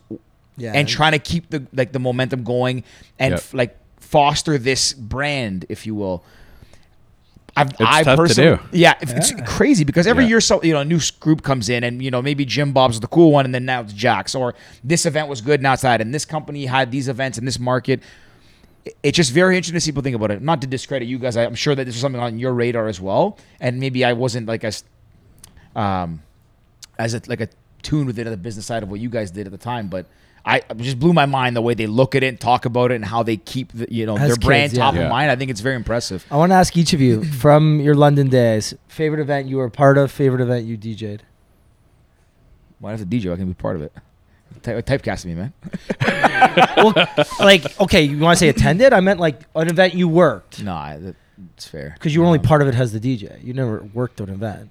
Yeah. 0.58 0.74
and 0.76 0.88
trying 0.88 1.12
to 1.14 1.20
keep 1.20 1.50
the 1.50 1.66
like 1.74 1.92
the 1.92 2.00
momentum 2.00 2.44
going 2.44 2.84
and 3.20 3.32
Yep. 3.32 3.40
f- 3.40 3.54
like 3.54 3.78
foster 4.00 4.58
this 4.58 4.94
brand, 4.94 5.66
if 5.70 5.86
you 5.86 5.96
will. 5.96 6.24
I've, 7.56 7.70
I 7.80 8.02
tough 8.04 8.16
to 8.16 8.22
personally, 8.24 8.58
do. 8.58 8.64
yeah, 8.72 8.96
if 9.02 9.12
it's 9.12 9.32
crazy 9.46 9.84
because 9.84 10.08
every 10.08 10.24
Yeah. 10.24 10.30
year, 10.30 10.42
so 10.42 10.64
you 10.64 10.74
know, 10.74 10.80
a 10.80 10.86
new 10.86 11.00
group 11.20 11.44
comes 11.44 11.70
in, 11.70 11.84
and 11.84 12.02
you 12.04 12.10
know, 12.10 12.22
maybe 12.22 12.46
Jim 12.46 12.74
Bob's 12.74 13.00
the 13.00 13.08
cool 13.08 13.32
one, 13.32 13.46
and 13.46 13.54
then 13.54 13.66
now 13.66 13.82
it's 13.82 13.94
Jack's, 13.94 14.34
or 14.34 14.56
this 14.84 15.06
event 15.06 15.28
was 15.28 15.40
good, 15.42 15.62
now 15.62 15.74
it's 15.74 15.84
that, 15.84 16.02
and 16.02 16.14
this 16.14 16.26
company 16.26 16.66
had 16.66 16.92
these 16.92 17.08
events 17.08 17.38
in 17.38 17.46
this 17.46 17.60
market. 17.60 18.02
It's 19.04 19.16
just 19.16 19.32
very 19.32 19.56
interesting 19.56 19.76
to 19.76 19.82
see 19.82 19.92
people 19.92 20.02
think 20.04 20.16
about 20.16 20.32
it. 20.32 20.42
Not 20.42 20.62
to 20.62 20.68
discredit 20.68 21.08
you 21.08 21.20
guys, 21.20 21.38
I'm 21.38 21.54
sure 21.56 21.76
that 21.76 21.86
this 21.86 21.94
was 21.96 22.02
something 22.02 22.20
on 22.22 22.40
your 22.40 22.54
radar 22.54 22.88
as 22.88 23.00
well, 23.00 23.38
and 23.62 23.80
maybe 23.80 24.04
I 24.04 24.14
wasn't 24.14 24.48
like 24.48 24.64
as, 24.64 24.84
um, 25.76 26.24
as 26.98 27.14
a, 27.14 27.22
like 27.28 27.40
a 27.42 27.50
tune 27.84 28.08
within 28.08 28.26
the 28.30 28.36
business 28.36 28.66
side 28.66 28.82
of 28.82 28.90
what 28.90 29.00
you 29.00 29.10
guys 29.10 29.30
did 29.32 29.46
at 29.46 29.52
the 29.52 29.58
time, 29.60 29.88
but. 29.90 30.08
I 30.46 30.62
just 30.76 31.00
blew 31.00 31.14
my 31.14 31.26
mind 31.26 31.56
the 31.56 31.62
way 31.62 31.74
they 31.74 31.88
look 31.88 32.16
at 32.16 32.24
it 32.24 32.28
and 32.28 32.40
talk 32.40 32.66
about 32.66 32.92
it 32.92 32.96
and 32.96 33.06
how 33.06 33.24
they 33.24 33.38
keep 33.38 33.72
the, 33.72 33.88
you 33.90 34.06
know 34.06 34.18
As 34.18 34.28
their 34.28 34.36
brand 34.36 34.72
kids, 34.72 34.74
yeah. 34.78 34.84
top 34.84 34.96
Yeah. 34.96 35.04
of 35.04 35.10
mind. 35.10 35.32
I 35.32 35.38
think 35.38 35.50
it's 35.52 35.62
very 35.62 35.76
impressive. 35.78 36.26
I 36.30 36.36
want 36.36 36.52
to 36.52 36.56
ask 36.56 36.76
each 36.76 36.92
of 36.94 37.00
you 37.00 37.24
from 37.24 37.80
your 37.80 37.96
London 37.96 38.28
days, 38.28 38.74
favorite 38.90 39.22
event 39.22 39.48
you 39.48 39.56
were 39.58 39.66
a 39.66 39.72
part 39.72 39.98
of, 39.98 40.12
favorite 40.12 40.42
event 40.42 40.66
you 40.66 40.78
DJ'd. 40.78 41.24
Why 42.80 42.92
have 42.92 43.00
to 43.00 43.06
DJ? 43.06 43.32
I 43.32 43.38
can 43.38 43.48
be 43.48 43.54
part 43.54 43.78
of 43.78 43.82
it. 43.84 43.94
Type, 44.62 44.86
typecast 44.86 45.26
me, 45.26 45.34
man. 45.36 45.54
well, 46.78 46.94
like, 47.40 47.80
okay, 47.80 48.02
you 48.04 48.20
want 48.20 48.38
to 48.38 48.40
say 48.40 48.50
attended? 48.50 48.94
I 48.94 49.00
meant 49.00 49.20
like 49.20 49.42
an 49.56 49.68
event 49.70 49.94
you 49.94 50.08
worked 50.08 50.62
No, 50.62 50.74
I, 50.76 50.98
that, 50.98 51.16
it's 51.56 51.66
fair. 51.68 51.92
because 51.98 52.14
you 52.14 52.20
were 52.22 52.28
only 52.28 52.40
Um, 52.40 52.46
part 52.46 52.62
of 52.62 52.68
it 52.68 52.76
as 52.76 52.92
the 52.92 53.00
DJ. 53.00 53.44
You 53.44 53.54
never 53.54 53.88
worked 53.94 54.20
an 54.22 54.30
event 54.30 54.70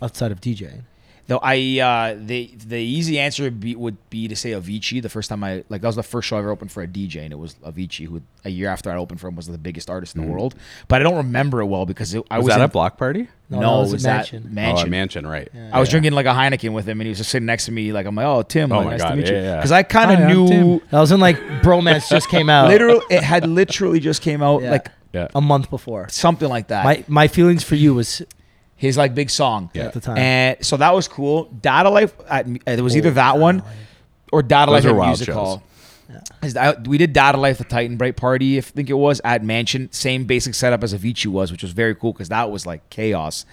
outside 0.00 0.30
of 0.32 0.40
DJing. 0.40 0.82
Though 1.28 1.40
I, 1.42 1.78
uh, 1.78 2.18
the 2.18 2.50
the 2.66 2.78
easy 2.78 3.18
answer 3.18 3.42
would 3.44 3.60
be, 3.60 3.76
would 3.76 3.96
be 4.08 4.28
to 4.28 4.34
say 4.34 4.52
Avicii. 4.52 5.02
The 5.02 5.10
first 5.10 5.28
time 5.28 5.44
I 5.44 5.62
like 5.68 5.82
that 5.82 5.86
was 5.88 5.96
the 5.96 6.02
first 6.02 6.26
show 6.26 6.36
I 6.36 6.38
ever 6.40 6.50
opened 6.50 6.72
for 6.72 6.82
a 6.82 6.88
DJ, 6.88 7.16
and 7.22 7.32
it 7.32 7.38
was 7.38 7.54
Avicii, 7.56 8.06
who 8.06 8.22
a 8.46 8.50
year 8.50 8.70
after 8.70 8.90
I 8.90 8.96
opened 8.96 9.20
for 9.20 9.28
him 9.28 9.36
was 9.36 9.46
the 9.46 9.58
biggest 9.58 9.90
artist 9.90 10.16
in 10.16 10.22
the 10.22 10.26
world. 10.26 10.54
But 10.88 11.02
I 11.02 11.04
don't 11.04 11.16
remember 11.18 11.60
it 11.60 11.66
well 11.66 11.84
because 11.84 12.14
it, 12.14 12.24
I 12.30 12.38
Was, 12.38 12.44
was, 12.46 12.54
that 12.54 12.60
in, 12.60 12.64
a 12.64 12.68
block 12.68 12.96
party? 12.96 13.28
No, 13.50 13.60
No, 13.60 13.70
that 13.72 13.76
it 13.76 13.80
was 13.82 13.92
was 13.92 14.06
a 14.06 14.08
at 14.08 14.14
mansion. 14.16 14.54
mansion. 14.54 14.84
Oh, 14.84 14.86
a 14.86 14.90
mansion, 14.90 15.26
right. 15.26 15.48
I 15.72 15.78
was 15.80 15.88
Yeah. 15.88 15.90
drinking 15.90 16.12
like 16.12 16.24
a 16.26 16.30
Heineken 16.30 16.72
with 16.72 16.88
him, 16.88 16.98
and 17.00 17.06
he 17.06 17.10
was 17.10 17.18
just 17.18 17.28
sitting 17.30 17.44
next 17.44 17.66
to 17.66 17.72
me. 17.72 17.92
Like 17.92 18.06
I'm 18.06 18.14
like, 18.14 18.24
oh 18.26 18.40
Tim, 18.42 18.72
Oh 18.72 18.76
like, 18.78 18.84
my 18.86 18.90
nice 18.92 19.02
God, 19.02 19.10
to 19.10 19.16
meet 19.16 19.26
yeah, 19.26 19.32
you. 19.32 19.38
yeah. 19.42 19.56
Because 19.56 19.72
I 19.72 19.82
kind 19.82 20.10
of 20.12 20.28
knew 20.30 20.48
Tim. 20.48 20.80
That 20.90 21.00
was 21.00 21.12
in 21.12 21.20
like 21.20 21.36
bromance 21.62 22.08
just 22.08 22.30
came 22.30 22.48
out. 22.48 22.68
literally 22.68 23.04
it 23.10 23.22
had 23.22 23.46
literally 23.46 24.00
just 24.00 24.22
came 24.22 24.42
out 24.42 24.62
Yeah. 24.62 24.70
like 24.70 24.90
Yeah. 25.12 25.28
a 25.34 25.42
month 25.42 25.68
before. 25.68 26.08
something 26.08 26.48
like 26.48 26.68
that. 26.68 26.84
My 26.86 27.04
my 27.06 27.28
feelings 27.28 27.64
for 27.64 27.74
you 27.74 27.92
was 27.92 28.22
his 28.78 28.96
like 28.96 29.14
big 29.14 29.28
song 29.28 29.70
Yeah. 29.74 29.84
at 29.86 29.92
the 29.92 30.00
time. 30.00 30.16
and 30.16 30.64
so 30.64 30.78
that 30.78 30.94
was 30.94 31.06
cool. 31.08 31.44
Dada 31.60 31.90
Life, 31.90 32.14
at, 32.30 32.46
there 32.64 32.82
was 32.82 32.96
either 32.96 33.10
that 33.10 33.36
one 33.38 33.62
or 34.32 34.42
Data 34.42 34.70
Those 34.72 34.84
Life 34.84 34.92
are 34.92 34.94
at 34.94 34.96
wild 34.96 35.08
Music 35.10 35.26
shows. 35.26 35.34
Hall. 35.34 35.62
Is 36.42 36.56
We 36.86 36.96
did 36.96 37.12
Dada 37.12 37.36
Life, 37.36 37.58
the 37.58 37.64
Titan 37.64 37.96
Bright 37.98 38.16
Party, 38.16 38.56
I 38.56 38.62
think 38.62 38.88
it 38.88 38.94
was 38.94 39.20
at 39.24 39.44
Mansion. 39.44 39.90
Same 39.92 40.24
basic 40.24 40.54
setup 40.54 40.82
as 40.82 40.94
Avicii 40.94 41.26
was, 41.26 41.52
which 41.52 41.62
was 41.62 41.72
very 41.72 41.94
cool 41.94 42.12
because 42.14 42.30
that 42.30 42.50
was 42.50 42.64
like 42.64 42.88
chaos. 42.88 43.44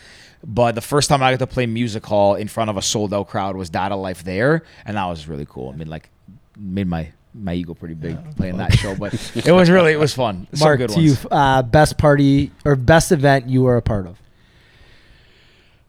But 0.47 0.75
the 0.75 0.81
first 0.81 1.09
time 1.09 1.23
I 1.23 1.31
got 1.31 1.39
to 1.39 1.47
play 1.47 1.65
Music 1.65 2.05
Hall 2.05 2.35
in 2.35 2.47
front 2.47 2.69
of 2.69 2.77
a 2.77 2.81
sold 2.81 3.13
out 3.13 3.27
crowd 3.27 3.57
was 3.57 3.69
Dada 3.69 3.95
Life 3.95 4.23
there, 4.23 4.61
and 4.85 4.95
that 4.95 5.05
was 5.07 5.27
really 5.27 5.47
cool. 5.49 5.71
I 5.71 5.75
mean, 5.75 5.89
like, 5.89 6.09
made 6.57 6.87
my 6.87 7.09
my 7.33 7.53
ego 7.53 7.73
pretty 7.73 7.95
big 7.95 8.17
playing 8.37 8.57
that 8.57 8.71
show, 8.77 8.95
but 8.95 9.13
it 9.35 9.51
was 9.51 9.69
really 9.69 9.91
it 9.91 9.99
was 9.99 10.13
fun. 10.13 10.47
Some 10.53 10.65
Mark 10.67 10.77
good 10.77 10.91
to 10.91 11.01
you. 11.01 11.15
Uh, 11.31 11.63
best 11.63 11.97
party 11.97 12.51
or 12.63 12.75
best 12.77 13.11
event 13.11 13.49
you 13.49 13.63
were 13.63 13.75
a 13.75 13.81
part 13.81 14.05
of. 14.07 14.21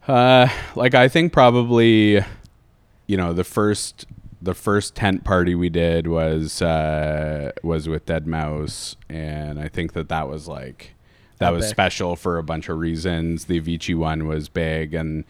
Uh, 0.07 0.47
like 0.75 0.95
I 0.95 1.07
think 1.07 1.33
probably, 1.33 2.21
you 3.07 3.17
know, 3.17 3.33
the 3.33 3.43
first 3.43 4.05
the 4.41 4.53
first 4.53 4.95
tent 4.95 5.23
party 5.23 5.55
we 5.55 5.69
did 5.69 6.07
was 6.07 6.61
uh, 6.61 7.51
was 7.63 7.89
with 7.89 8.05
deadmau5, 8.05 8.95
and 9.09 9.59
I 9.59 9.67
think 9.67 9.93
that 9.93 10.09
that 10.09 10.29
was 10.29 10.47
like 10.47 10.93
that 11.39 11.49
was 11.51 11.67
special 11.67 12.15
for 12.15 12.37
a 12.37 12.43
bunch 12.43 12.69
of 12.69 12.77
reasons. 12.77 13.45
The 13.45 13.59
Avicii 13.59 13.95
one 13.95 14.27
was 14.27 14.47
big, 14.49 14.93
and 14.93 15.25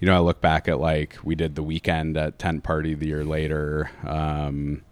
you 0.00 0.06
know, 0.06 0.14
I 0.14 0.18
look 0.20 0.40
back 0.40 0.68
at 0.68 0.78
like 0.78 1.16
we 1.22 1.34
did 1.34 1.54
the 1.54 1.62
weekend 1.62 2.16
at 2.16 2.38
tent 2.38 2.62
party 2.64 2.94
the 2.94 3.06
year 3.06 3.24
later. 3.24 3.90
Um, 4.06 4.82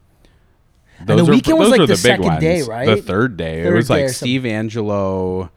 And 0.99 1.19
the 1.19 1.25
weekend 1.27 1.59
was, 1.59 1.69
like, 1.71 1.81
the 1.83 1.87
big 1.89 1.99
second 1.99 2.41
day, 2.41 2.63
right? 2.63 2.87
The 2.87 3.03
third 3.03 3.37
day, 3.37 3.63
it 3.67 3.73
was 3.73 3.89
day 3.89 4.05
like. 4.05 4.15
Steve 4.15 4.43
Angello. 4.43 5.51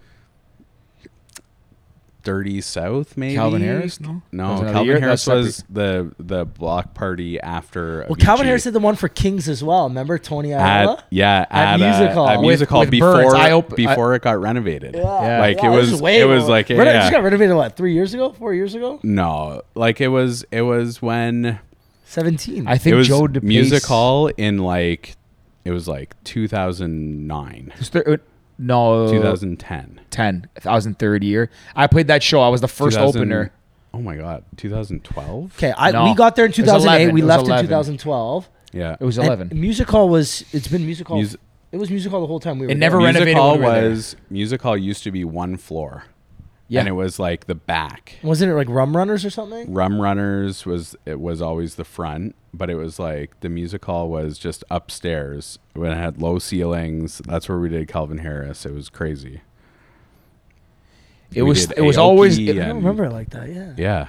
Dirty 2.22 2.60
South, 2.60 3.16
maybe 3.16 3.36
Calvin 3.36 3.62
Harris? 3.62 4.00
No? 4.02 4.22
no, 4.34 4.56
That 4.58 4.64
was 4.64 4.72
Calvin 4.74 4.86
year? 4.88 5.00
Harris 5.00 5.26
That's 5.26 5.46
was 5.46 5.64
the 5.70 6.12
the 6.20 6.46
block 6.46 6.94
party 6.94 7.40
after. 7.40 8.06
Well, 8.10 8.16
Calvin 8.18 8.46
Harris 8.46 8.64
did 8.66 8.74
the 8.74 8.80
one 8.80 8.96
for 8.98 9.08
Kings 9.08 9.48
as 9.48 9.64
well. 9.64 9.88
Remember 9.88 10.18
Tony 10.18 10.54
at 10.54 10.60
Ayala? 10.60 11.04
yeah 11.10 11.46
At 11.50 11.74
at, 11.76 11.80
Music 11.80 12.10
uh, 12.10 12.14
Hall. 12.14 12.30
at 12.30 12.42
music 12.42 12.70
hall 12.70 12.80
with 12.82 12.92
Burns. 12.92 13.18
before 13.24 13.36
I 13.38 13.52
op- 13.52 13.76
before 13.76 14.16
it 14.16 14.22
got 14.22 14.40
renovated. 14.42 14.96
Yeah. 14.96 15.40
like 15.40 15.62
Wow, 15.64 15.74
it 15.74 15.76
this 15.78 15.82
was 15.86 15.92
is 15.94 16.02
way 16.02 16.20
it 16.20 16.26
was 16.26 16.42
more- 16.44 16.50
like 16.52 16.70
Reno- 16.70 16.84
yeah. 16.84 16.92
It 16.98 17.00
just 17.02 17.12
got 17.14 17.24
renovated 17.24 17.56
what 17.56 17.78
three 17.78 17.94
years 17.94 18.14
ago, 18.14 18.34
four 18.34 18.54
years 18.54 18.76
ago, 18.76 19.00
no, 19.02 19.62
like 19.76 20.02
it 20.02 20.10
was 20.10 20.44
it 20.52 20.64
was 20.64 21.02
when 21.02 21.60
seventeen. 22.04 22.68
I 22.68 22.78
think 22.78 22.94
it 22.94 22.98
was 22.98 23.08
Joe 23.08 23.28
DePace, 23.28 23.44
music 23.44 23.86
hall 23.86 24.28
in 24.28 24.58
like 24.58 25.16
it 25.64 25.72
was 25.72 25.88
like 25.88 26.22
2009 26.26 27.74
was 27.80 27.90
thir- 27.90 28.04
uh, 28.08 28.18
no, 28.60 29.10
2010 29.10 30.02
10. 30.12 30.48
I 30.66 30.76
was 30.76 30.86
in 30.86 30.94
third 30.96 31.24
year. 31.24 31.50
I 31.76 31.88
played 31.88 32.08
that 32.08 32.22
show. 32.22 32.42
I 32.42 32.50
was 32.50 32.62
the 32.62 32.68
first 32.68 32.98
2000 32.98 33.22
opener. 33.22 33.52
oh 33.94 34.02
my 34.02 34.16
god 34.18 34.44
2012 34.58 35.54
okay, 35.58 35.74
I, 35.78 35.92
No. 35.92 36.04
we 36.06 36.14
got 36.14 36.36
there 36.36 36.46
in 36.46 36.52
2008. 36.52 37.12
We 37.14 37.22
left 37.22 37.46
11. 37.46 37.66
in 37.66 37.70
2012. 37.70 38.50
yeah 38.74 38.96
It 39.00 39.04
was 39.04 39.18
And 39.18 39.28
11. 39.28 39.50
music 39.60 39.88
hall 39.90 40.10
was. 40.10 40.46
It's 40.54 40.68
been 40.68 40.86
music 40.86 41.08
hall. 41.08 41.18
Mus- 41.18 41.38
it 41.72 41.78
was 41.78 41.90
music 41.90 42.12
hall 42.12 42.22
the 42.22 42.28
whole 42.28 42.40
time 42.40 42.60
we 42.60 42.66
were. 42.66 42.72
It 42.72 42.76
there. 42.76 42.80
never 42.80 43.00
music 43.00 43.36
hall 43.36 43.52
when 43.52 43.60
we 43.62 43.66
were 43.66 43.72
there. 43.82 43.90
was 43.90 44.16
music 44.30 44.62
hall 44.62 44.76
used 44.78 45.04
to 45.04 45.12
be 45.12 45.24
one 45.24 45.56
floor 45.58 46.04
Yeah. 46.68 46.80
and 46.82 46.90
it 46.90 46.94
was 46.94 47.20
like 47.20 47.46
the 47.48 47.56
back 47.56 48.18
wasn't 48.24 48.52
it 48.52 48.56
like 48.56 48.68
Rum 48.70 48.96
Runners 48.98 49.24
or 49.26 49.30
something? 49.30 49.72
Rum 49.74 50.02
Runners 50.02 50.66
was 50.66 50.96
it 51.06 51.20
was 51.20 51.42
always 51.42 51.76
the 51.76 51.86
front, 51.86 52.36
but 52.54 52.70
it 52.70 52.76
was 52.76 53.00
like 53.00 53.40
the 53.42 53.50
music 53.50 53.84
hall 53.86 54.10
was 54.10 54.38
just 54.38 54.64
upstairs 54.72 55.60
when 55.74 55.92
it 55.92 55.96
had 55.98 56.22
low 56.22 56.40
ceilings. 56.40 57.22
That's 57.26 57.48
where 57.50 57.60
we 57.60 57.70
did 57.70 57.88
Calvin 57.88 58.20
Harris. 58.20 58.66
It 58.66 58.74
was 58.74 58.90
crazy. 58.90 59.42
It 61.34 61.44
We 61.44 61.50
was 61.50 61.70
it 61.72 61.82
was 61.82 61.98
always 61.98 62.38
it- 62.40 62.50
I 62.58 62.68
don't 62.68 62.78
remember 62.78 63.06
it 63.06 63.12
like 63.12 63.30
that. 63.32 63.50
Yeah. 63.54 63.74
Yeah, 63.78 64.08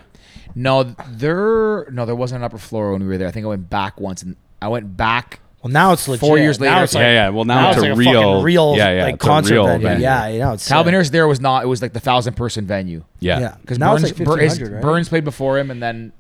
no 0.55 0.83
there 1.09 1.89
no 1.91 2.07
there 2.07 2.15
wasn't 2.15 2.39
an 2.41 2.45
upper 2.45 2.59
floor 2.59 2.93
when 2.93 3.03
we 3.03 3.09
were 3.09 3.19
there. 3.19 3.29
I 3.29 3.31
think 3.31 3.45
I 3.45 3.49
went 3.51 3.69
back 3.69 4.01
once 4.01 4.23
and 4.23 4.37
I 4.63 4.69
went 4.69 4.97
back 4.97 5.41
Well, 5.63 5.71
now 5.71 5.93
it's 5.93 6.09
legit. 6.09 6.21
Four 6.21 6.39
years 6.39 6.59
Now 6.59 6.73
later, 6.73 6.85
it's 6.85 6.95
like- 6.95 7.03
yeah, 7.03 7.13
yeah. 7.13 7.29
Well, 7.29 7.45
now, 7.45 7.61
now 7.61 7.69
it's, 7.71 7.77
it's 7.79 7.87
a 7.87 7.89
like 7.91 7.99
real, 7.99 8.23
fucking 8.23 8.43
real 8.45 8.75
yeah, 8.77 8.91
yeah, 8.97 9.05
like 9.05 9.15
it's 9.17 9.25
a 9.25 9.29
concert 9.29 9.53
real 9.55 9.67
venue. 9.67 9.87
venue. 9.89 10.03
Yeah, 10.03 10.29
yeah. 10.29 10.53
It's 10.55 10.67
Calvin 10.67 10.95
Harris 10.95 11.11
there 11.11 11.29
was 11.29 11.41
not 11.41 11.63
it 11.63 11.67
was 11.67 11.83
like 11.83 11.93
the 11.93 12.01
thousand 12.01 12.35
person 12.35 12.67
venue. 12.67 13.05
yeah, 13.21 13.39
Yeah. 13.39 13.57
Because 13.61 13.79
Now 13.79 13.95
it's 13.97 14.05
Burns, 14.05 14.19
like 14.19 14.27
Bur- 14.27 14.37
his- 14.39 14.53
1500, 14.59 14.75
right? 14.77 14.83
Burns 14.83 15.09
played 15.11 15.25
before 15.25 15.59
him 15.59 15.71
and 15.71 15.83
then 15.83 16.13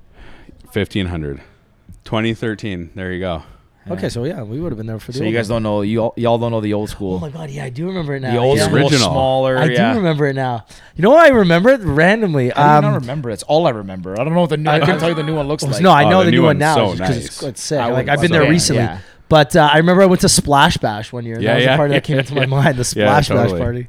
fifteen 0.70 1.06
hundred. 1.06 1.40
2013. 2.10 2.90
There 2.96 3.12
you 3.12 3.20
go. 3.20 3.42
Okay, 3.88 4.08
so 4.08 4.24
yeah, 4.24 4.42
we 4.42 4.60
would 4.60 4.72
have 4.72 4.76
been 4.76 4.86
there 4.88 4.98
for 4.98 5.10
the. 5.12 5.18
so 5.18 5.24
you 5.24 5.32
guys 5.32 5.48
one. 5.48 5.62
don't 5.62 5.72
know 5.72 5.82
you 5.82 6.00
all, 6.00 6.14
y'all 6.16 6.38
don't 6.38 6.50
know 6.50 6.60
the 6.60 6.74
old 6.74 6.90
school. 6.90 7.14
Oh 7.14 7.18
my 7.20 7.30
god, 7.30 7.50
yeah, 7.50 7.64
I 7.64 7.70
do 7.70 7.86
remember 7.86 8.14
it 8.16 8.20
now. 8.20 8.32
the 8.32 8.36
old 8.38 8.58
yeah. 8.58 8.64
school 8.66 8.78
Original. 8.78 9.10
smaller. 9.10 9.56
I 9.56 9.64
yeah. 9.66 9.92
do 9.92 9.98
remember 9.98 10.26
it 10.26 10.34
now. 10.34 10.66
You 10.96 11.02
know 11.02 11.10
what 11.10 11.24
I 11.24 11.28
remember 11.28 11.70
it 11.70 11.80
randomly? 11.82 12.52
I 12.52 12.80
do 12.80 12.86
Um, 12.86 12.92
not 12.92 13.00
remember. 13.00 13.30
It's 13.30 13.42
all 13.44 13.66
I 13.66 13.70
remember. 13.70 14.20
I 14.20 14.24
don't 14.24 14.34
know 14.34 14.40
what 14.42 14.50
the 14.50 14.56
new. 14.58 14.68
I, 14.70 14.80
couldn't 14.80 14.98
tell 14.98 15.08
you 15.08 15.14
the 15.14 15.22
new 15.22 15.34
one 15.36 15.46
looks 15.48 15.62
like. 15.62 15.80
no, 15.80 15.90
I 15.90 16.04
Oh, 16.04 16.10
know 16.10 16.18
the 16.20 16.24
the, 16.26 16.30
new 16.32 16.36
new 16.38 16.42
one 16.42 16.58
one's 16.58 16.60
now 16.60 16.74
so 16.74 16.92
because 16.92 17.16
nice. 17.16 17.26
it's, 17.26 17.42
it's 17.42 17.62
sick. 17.62 17.80
I, 17.80 17.90
like 17.90 18.08
I've 18.08 18.20
been 18.20 18.30
say 18.32 18.38
there 18.38 18.50
recently, 18.50 18.82
yeah. 18.82 18.98
but 19.28 19.54
uh, 19.56 19.70
I 19.72 19.76
remember 19.78 20.02
I 20.02 20.06
went 20.06 20.20
to 20.22 20.28
Splash 20.28 20.76
Bash 20.76 21.12
one 21.12 21.24
year. 21.24 21.36
That 21.36 21.42
Yeah, 21.42 21.54
was 21.54 21.64
yeah. 21.64 21.70
the 21.72 21.76
part 21.76 21.90
that 21.90 22.04
came 22.04 22.18
into 22.18 22.34
my 22.34 22.46
mind. 22.56 22.76
The 22.76 22.98
Yeah, 22.98 23.20
Splash 23.20 23.28
Bash 23.30 23.50
party. 23.50 23.88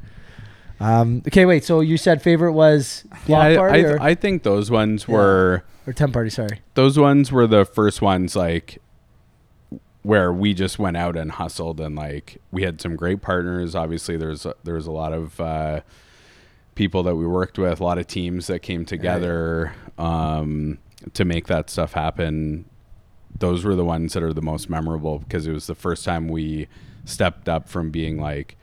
Um, 0.79 1.21
okay, 1.27 1.45
wait. 1.45 1.63
So 1.65 1.81
you 1.81 1.97
said 1.97 2.21
favorite 2.21 2.53
was 2.53 3.03
block 3.27 3.41
I, 3.43 3.55
party 3.57 3.85
I, 3.85 3.89
or, 3.89 4.01
I 4.01 4.15
think 4.15 4.43
those 4.43 4.71
ones 4.71 5.07
were 5.07 5.63
or 5.87 5.93
tent 5.93 6.13
party? 6.13 6.29
Sorry. 6.29 6.61
those 6.75 6.97
ones 6.99 7.31
were 7.31 7.47
the 7.47 7.65
first 7.65 8.01
ones 8.01 8.35
like 8.35 8.81
where 10.03 10.33
we 10.33 10.53
just 10.53 10.79
went 10.79 10.97
out 10.97 11.15
and 11.15 11.31
hustled 11.31 11.79
and 11.79 11.95
like 11.95 12.41
we 12.51 12.63
had 12.63 12.81
some 12.81 12.95
great 12.95 13.21
partners 13.21 13.75
obviously 13.75 14.17
there's 14.17 14.45
a, 14.45 14.55
there 14.63 14.75
a 14.75 14.91
lot 14.91 15.13
of 15.13 15.39
uh, 15.39 15.81
people 16.75 17.03
that 17.03 17.15
we 17.15 17.25
worked 17.25 17.59
with 17.59 17.79
a 17.79 17.83
lot 17.83 17.97
of 17.97 18.07
teams 18.07 18.47
that 18.47 18.59
came 18.59 18.83
together 18.85 19.73
um, 19.97 20.79
to 21.13 21.23
make 21.23 21.47
that 21.47 21.69
stuff 21.69 21.93
happen 21.93 22.65
those 23.37 23.63
were 23.63 23.75
the 23.75 23.85
ones 23.85 24.13
that 24.13 24.23
are 24.23 24.33
the 24.33 24.41
most 24.41 24.69
memorable 24.69 25.19
because 25.19 25.47
it 25.47 25.51
was 25.51 25.67
the 25.67 25.75
first 25.75 26.03
time 26.03 26.27
we 26.27 26.67
stepped 27.05 27.47
up 27.47 27.69
from 27.69 27.91
being 27.91 28.19
like 28.19 28.57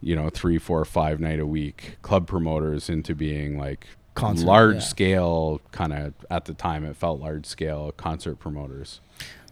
you 0.00 0.14
know 0.14 0.28
three 0.30 0.58
four 0.58 0.84
five 0.84 1.18
night 1.18 1.40
a 1.40 1.46
week 1.46 1.96
club 2.02 2.26
promoters 2.26 2.88
into 2.88 3.14
being 3.14 3.58
like 3.58 3.86
Concert, 4.18 4.46
large 4.46 4.74
yeah. 4.76 4.80
scale 4.80 5.60
kind 5.72 5.92
of 5.92 6.14
at 6.30 6.44
the 6.44 6.54
time 6.54 6.84
it 6.84 6.96
felt 6.96 7.20
large 7.20 7.46
scale 7.46 7.92
concert 7.96 8.36
promoters 8.36 9.00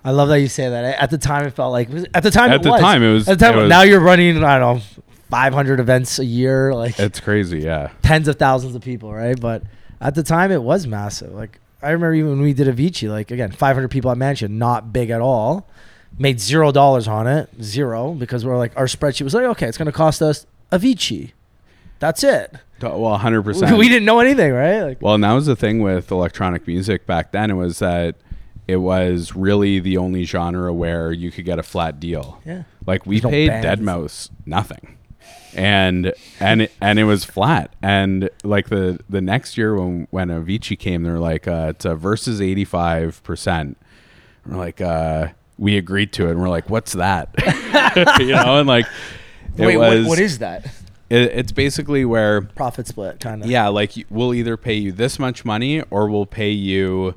I 0.04 0.10
love 0.12 0.28
that 0.28 0.38
you 0.38 0.46
say 0.46 0.68
that. 0.68 1.02
At 1.02 1.10
the 1.10 1.18
time, 1.18 1.46
it 1.46 1.50
felt 1.50 1.72
like 1.72 1.88
at 2.14 2.22
the 2.22 2.30
time. 2.30 2.50
At 2.50 2.56
it 2.56 2.62
the 2.62 2.70
was. 2.70 2.80
time, 2.80 3.02
it 3.02 3.12
was- 3.12 3.28
At 3.28 3.40
the 3.40 3.44
time, 3.44 3.58
it 3.58 3.62
was- 3.62 3.68
now 3.68 3.82
you're 3.82 3.98
running. 3.98 4.44
I 4.44 4.56
don't 4.60 4.76
know, 4.76 4.82
500 5.30 5.80
events 5.80 6.20
a 6.20 6.24
year, 6.24 6.72
like 6.72 6.96
it's 7.00 7.18
crazy 7.18 7.58
yeah 7.58 7.90
tens 8.02 8.28
of 8.28 8.36
thousands 8.36 8.76
of 8.76 8.82
people, 8.82 9.12
right? 9.12 9.38
But 9.38 9.64
at 10.00 10.14
the 10.14 10.22
time, 10.22 10.52
it 10.52 10.62
was 10.62 10.86
massive. 10.86 11.32
Like 11.32 11.58
I 11.82 11.90
remember 11.90 12.14
even 12.14 12.30
when 12.30 12.40
we 12.42 12.52
did 12.52 12.68
Avicii, 12.68 13.10
like 13.10 13.32
again, 13.32 13.50
500 13.50 13.88
people 13.90 14.10
at 14.12 14.16
Mansion, 14.16 14.58
not 14.58 14.92
big 14.92 15.10
at 15.10 15.20
all. 15.20 15.68
Made 16.18 16.40
zero 16.40 16.70
dollars 16.70 17.08
on 17.08 17.26
it, 17.26 17.50
zero, 17.60 18.12
because 18.12 18.44
we're 18.44 18.56
like 18.56 18.72
our 18.76 18.86
spreadsheet 18.86 19.22
was 19.22 19.34
like, 19.34 19.44
okay, 19.44 19.66
it's 19.66 19.76
gonna 19.76 19.90
cost 19.90 20.22
us 20.22 20.46
Avicii. 20.70 21.32
That's 21.98 22.22
it. 22.24 22.54
well 22.82 23.18
100% 23.18 23.78
We 23.78 23.88
didn't 23.88 24.04
know 24.04 24.20
anything, 24.20 24.52
right? 24.52 24.82
Like 24.82 25.02
well 25.02 25.14
and 25.14 25.24
that 25.24 25.32
was 25.32 25.46
the 25.46 25.56
thing 25.56 25.80
with 25.82 26.10
electronic 26.10 26.66
music 26.66 27.06
back 27.06 27.32
then 27.32 27.50
it 27.50 27.54
was 27.54 27.78
that 27.78 28.16
it 28.68 28.76
was 28.76 29.34
really 29.36 29.78
the 29.78 29.96
only 29.96 30.24
genre 30.24 30.72
where 30.72 31.12
you 31.12 31.30
could 31.30 31.44
get 31.44 31.58
a 31.58 31.62
flat 31.62 32.00
deal 32.00 32.40
yeah. 32.44 32.64
Like 32.86 33.06
we 33.06 33.16
There's 33.16 33.24
no 33.24 33.30
paid 33.30 33.48
bands. 33.48 33.66
deadmau5 33.80 34.30
nothing, 34.46 34.96
and 35.54 36.12
and 36.38 36.62
it, 36.62 36.72
and 36.80 36.98
it 36.98 37.04
was 37.04 37.24
flat. 37.24 37.74
And 37.82 38.30
like 38.44 38.68
the 38.68 39.00
the 39.08 39.20
next 39.20 39.56
year 39.58 39.74
when 39.74 40.06
when 40.10 40.28
Avicii 40.28 40.78
came, 40.78 41.02
they're 41.02 41.18
like 41.18 41.48
uh, 41.48 41.68
it's 41.70 41.84
a 41.84 41.94
versus 41.96 42.40
eighty 42.40 42.64
five 42.64 43.22
percent. 43.24 43.76
We're 44.46 44.56
like 44.56 44.80
uh, 44.80 45.28
we 45.58 45.76
agreed 45.76 46.12
to 46.14 46.28
it, 46.28 46.32
and 46.32 46.40
we're 46.40 46.48
like, 46.48 46.70
what's 46.70 46.92
that? 46.92 47.30
you 48.20 48.28
know, 48.36 48.58
and 48.60 48.68
like 48.68 48.86
it 49.56 49.66
Wait, 49.66 49.76
was. 49.78 50.00
what, 50.04 50.10
what 50.10 50.18
is 50.20 50.38
that? 50.38 50.66
It, 51.08 51.22
it's 51.32 51.52
basically 51.52 52.04
where 52.04 52.42
Profit 52.42 52.86
split, 52.86 53.20
kind 53.20 53.42
of. 53.44 53.48
yeah, 53.50 53.68
like 53.68 53.92
we'll 54.10 54.34
either 54.34 54.56
pay 54.56 54.74
you 54.74 54.92
this 54.92 55.18
much 55.18 55.44
money 55.44 55.82
or 55.90 56.08
we'll 56.08 56.26
pay 56.26 56.50
you 56.50 57.14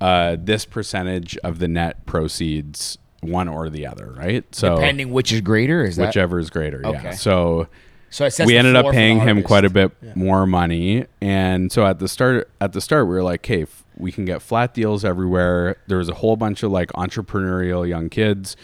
uh, 0.00 0.36
this 0.38 0.64
percentage 0.64 1.36
of 1.38 1.58
the 1.58 1.68
net 1.68 2.04
proceeds, 2.06 2.98
one 3.20 3.48
or 3.48 3.70
the 3.70 3.86
other, 3.86 4.12
right? 4.16 4.44
So 4.54 4.74
Depending 4.76 5.10
which 5.10 5.32
is 5.32 5.40
greater, 5.40 5.84
is 5.84 5.96
that 5.96 6.06
whichever 6.06 6.38
is 6.38 6.50
greater. 6.50 6.84
Okay. 6.86 7.02
Yeah. 7.02 7.10
So 7.12 7.68
So 8.10 8.24
it 8.26 8.32
sets 8.32 8.46
we 8.46 8.56
ended 8.56 8.76
up 8.76 8.92
paying 8.92 9.20
him 9.20 9.42
quite 9.42 9.64
a 9.64 9.70
bit 9.70 9.92
Yeah. 10.02 10.12
more 10.14 10.46
money 10.46 11.06
and 11.22 11.70
so 11.70 11.86
at 11.86 11.98
the 11.98 12.08
start 12.08 12.50
at 12.60 12.72
the 12.72 12.80
start 12.80 13.06
we 13.06 13.14
were 13.14 13.22
like 13.22 13.44
hey 13.46 13.62
f- 13.62 13.84
we 13.96 14.10
can 14.10 14.24
get 14.24 14.40
flat 14.42 14.74
deals 14.74 15.04
everywhere 15.04 15.76
there 15.86 15.98
was 15.98 16.08
a 16.08 16.14
whole 16.14 16.34
bunch 16.36 16.62
of 16.62 16.72
like 16.72 16.88
entrepreneurial 16.92 17.86
young 17.88 18.08
kids 18.08 18.56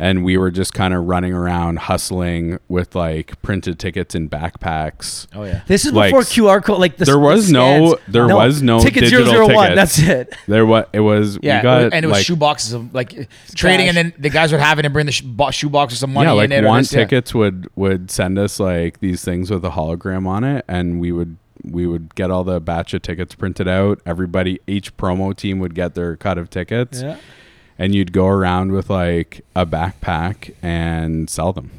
and 0.00 0.24
we 0.24 0.36
were 0.36 0.50
just 0.50 0.72
kind 0.74 0.94
of 0.94 1.04
running 1.04 1.32
around 1.34 1.78
hustling 1.80 2.58
with 2.68 2.94
like 2.96 3.40
printed 3.42 3.78
tickets 3.78 4.14
in 4.14 4.28
backpacks 4.28 5.26
Oh 5.34 5.44
yeah. 5.44 5.60
This 5.66 5.84
is 5.84 5.92
Like, 5.92 6.10
before 6.10 6.22
QR 6.22 6.64
code. 6.64 6.80
Like 6.80 6.96
the, 6.96 7.04
there 7.04 7.14
the 7.14 7.20
was 7.20 7.52
no- 7.52 7.94
scans. 7.94 8.00
there 8.12 8.26
was 8.26 8.62
no 8.62 8.80
ticket 8.80 9.04
digital 9.04 9.46
001, 9.46 9.48
tickets. 9.48 9.74
That's 9.76 9.98
it. 10.00 10.34
there 10.48 10.64
what 10.66 10.88
it 10.92 11.00
was 11.00 11.38
Yeah, 11.42 11.58
we 11.58 11.62
got 11.62 11.92
and 11.92 12.04
it 12.04 12.08
was 12.08 12.16
like 12.18 12.26
shoe 12.26 12.36
boxes 12.36 12.72
of 12.72 12.94
like 12.94 13.28
trading, 13.54 13.88
and 13.88 13.96
then 13.96 14.12
the 14.18 14.30
guys 14.30 14.50
would 14.52 14.60
have 14.60 14.78
it 14.78 14.84
and 14.86 14.92
bring 14.92 15.06
the 15.06 15.12
shoe 15.12 15.68
box 15.68 15.92
with 15.92 15.98
some 15.98 16.12
money 16.12 16.26
yeah 16.26 16.32
like 16.32 16.46
in 16.46 16.52
it. 16.52 16.64
or 16.64 16.68
want 16.68 16.80
this, 16.86 16.92
yeah. 16.94 17.00
tickets 17.00 17.34
would 17.34 17.68
would 17.76 18.10
send 18.10 18.38
us 18.38 18.58
like 18.58 19.00
these 19.00 19.22
things 19.22 19.50
with 19.50 19.64
a 19.64 19.70
hologram 19.70 20.26
on 20.26 20.44
it 20.44 20.64
and 20.66 20.98
we 21.00 21.12
would 21.12 21.36
we 21.62 21.86
would 21.86 22.14
get 22.14 22.30
all 22.30 22.42
the 22.42 22.58
batch 22.58 22.94
of 22.94 23.02
tickets 23.02 23.34
printed 23.34 23.68
out 23.68 24.00
everybody 24.06 24.58
each 24.66 24.96
promo 24.96 25.36
team 25.36 25.58
would 25.58 25.74
get 25.74 25.94
their 25.94 26.16
cut 26.16 26.38
of 26.38 26.48
tickets 26.48 27.02
Yeah. 27.02 27.18
And 27.80 27.94
you'd 27.94 28.12
go 28.12 28.26
around 28.28 28.70
with 28.72 28.88
like 28.90 29.40
a 29.56 29.64
backpack 29.66 30.54
and 30.62 31.28
sell 31.28 31.52
them 31.52 31.70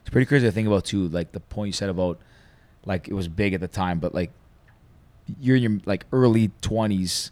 It's 0.00 0.10
pretty 0.10 0.24
crazy 0.26 0.46
to 0.46 0.52
think 0.52 0.66
about 0.68 0.84
too. 0.86 1.08
Like 1.08 1.32
the 1.32 1.40
point 1.40 1.66
you 1.68 1.72
said 1.72 1.90
about 1.90 2.18
like 2.86 3.08
it 3.08 3.12
was 3.14 3.28
big 3.28 3.52
at 3.52 3.60
the 3.60 3.68
time, 3.68 3.98
but 3.98 4.14
like 4.14 4.30
you're 5.40 5.56
in 5.56 5.62
your 5.62 5.78
like 5.84 6.06
early 6.12 6.50
twenties, 6.62 7.30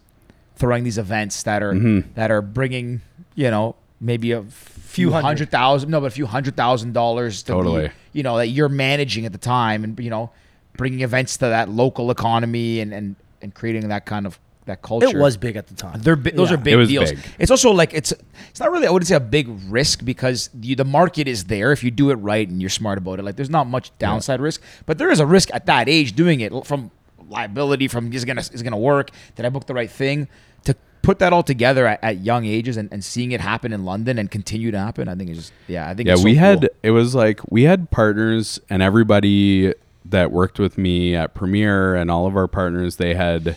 throwing 0.56 0.84
these 0.84 0.98
events 0.98 1.42
that 1.44 1.62
are 1.62 1.72
Mhm. 1.72 2.04
that 2.14 2.30
are 2.30 2.42
bringing 2.42 3.00
you 3.34 3.50
know 3.50 3.74
maybe 4.00 4.32
a 4.32 4.42
few 4.42 5.10
hundred. 5.12 5.24
hundred 5.26 5.50
thousand, 5.50 5.90
no, 5.90 6.00
but 6.00 6.08
a 6.08 6.10
few 6.10 6.26
hundred 6.26 6.54
thousand 6.56 6.92
dollars 6.92 7.42
to 7.44 7.52
Totally. 7.52 7.88
be, 7.88 7.92
you 8.12 8.22
know 8.22 8.36
that 8.36 8.48
you're 8.48 8.68
managing 8.68 9.24
at 9.24 9.32
the 9.32 9.38
time, 9.38 9.82
and 9.84 9.98
you 9.98 10.10
know 10.10 10.30
bringing 10.76 11.00
events 11.00 11.38
to 11.38 11.46
that 11.46 11.70
local 11.70 12.10
economy 12.10 12.80
and 12.80 12.92
and 12.92 13.16
and 13.40 13.54
creating 13.54 13.88
that 13.88 14.04
kind 14.04 14.26
of 14.26 14.38
that 14.66 14.82
culture. 14.82 15.06
It 15.08 15.16
was 15.16 15.36
big 15.36 15.56
at 15.56 15.66
the 15.68 15.74
time. 15.74 16.00
They're 16.00 16.16
bi- 16.16 16.30
those 16.30 16.50
Yeah. 16.50 16.54
are 16.54 16.58
big 16.58 16.74
It 16.74 16.76
was 16.76 16.88
deals. 16.88 17.10
big. 17.12 17.20
It's 17.38 17.50
also 17.50 17.70
like 17.70 17.94
it's 17.94 18.12
it's 18.50 18.60
not 18.60 18.70
really 18.70 18.86
I 18.86 18.90
wouldn't 18.90 19.08
say 19.08 19.14
a 19.16 19.20
big 19.20 19.48
risk 19.68 20.04
because 20.04 20.50
you, 20.60 20.76
the 20.76 20.84
market 20.84 21.26
is 21.28 21.44
there 21.44 21.72
if 21.72 21.82
you 21.82 21.90
do 21.90 22.10
it 22.10 22.16
right 22.16 22.48
and 22.48 22.60
you're 22.60 22.68
smart 22.70 22.98
about 22.98 23.18
it. 23.18 23.24
Like 23.24 23.36
there's 23.36 23.50
not 23.50 23.66
much 23.66 23.90
downside 23.98 24.40
risk, 24.40 24.62
but 24.84 24.98
there 24.98 25.10
is 25.10 25.20
a 25.20 25.26
risk 25.26 25.50
at 25.54 25.66
that 25.66 25.88
age 25.88 26.14
doing 26.14 26.40
it 26.40 26.52
from 26.66 26.90
liability 27.28 27.88
from 27.88 28.12
is 28.12 28.24
gonna 28.24 28.42
is 28.52 28.62
gonna 28.62 28.78
work. 28.78 29.10
Did 29.34 29.46
I 29.46 29.48
book 29.48 29.66
the 29.66 29.74
right 29.74 29.90
thing? 29.90 30.28
To 30.64 30.74
put 31.02 31.20
that 31.20 31.32
all 31.32 31.42
together 31.44 31.86
at, 31.86 32.02
at 32.02 32.18
young 32.18 32.44
ages 32.44 32.76
and, 32.76 32.92
and 32.92 33.04
seeing 33.04 33.30
it 33.32 33.40
happen 33.40 33.72
in 33.72 33.84
London 33.84 34.18
and 34.18 34.28
continue 34.30 34.70
to 34.72 34.78
happen, 34.78 35.08
I 35.08 35.14
think 35.14 35.30
it's 35.30 35.38
just 35.38 35.52
yeah. 35.68 35.88
I 35.88 35.94
think 35.94 36.06
yeah 36.08 36.12
it's 36.14 36.22
so 36.22 36.24
we 36.24 36.34
had 36.36 36.60
cool. 36.62 36.68
it 36.82 36.90
was 36.90 37.14
like 37.14 37.40
we 37.50 37.62
had 37.64 37.90
partners 37.90 38.58
and 38.68 38.82
everybody 38.82 39.72
that 40.04 40.30
worked 40.30 40.58
with 40.58 40.78
me 40.78 41.14
at 41.16 41.34
premiere 41.34 41.94
and 41.96 42.10
all 42.10 42.26
of 42.26 42.36
our 42.36 42.46
partners 42.46 42.94
they 42.96 43.14
had 43.14 43.56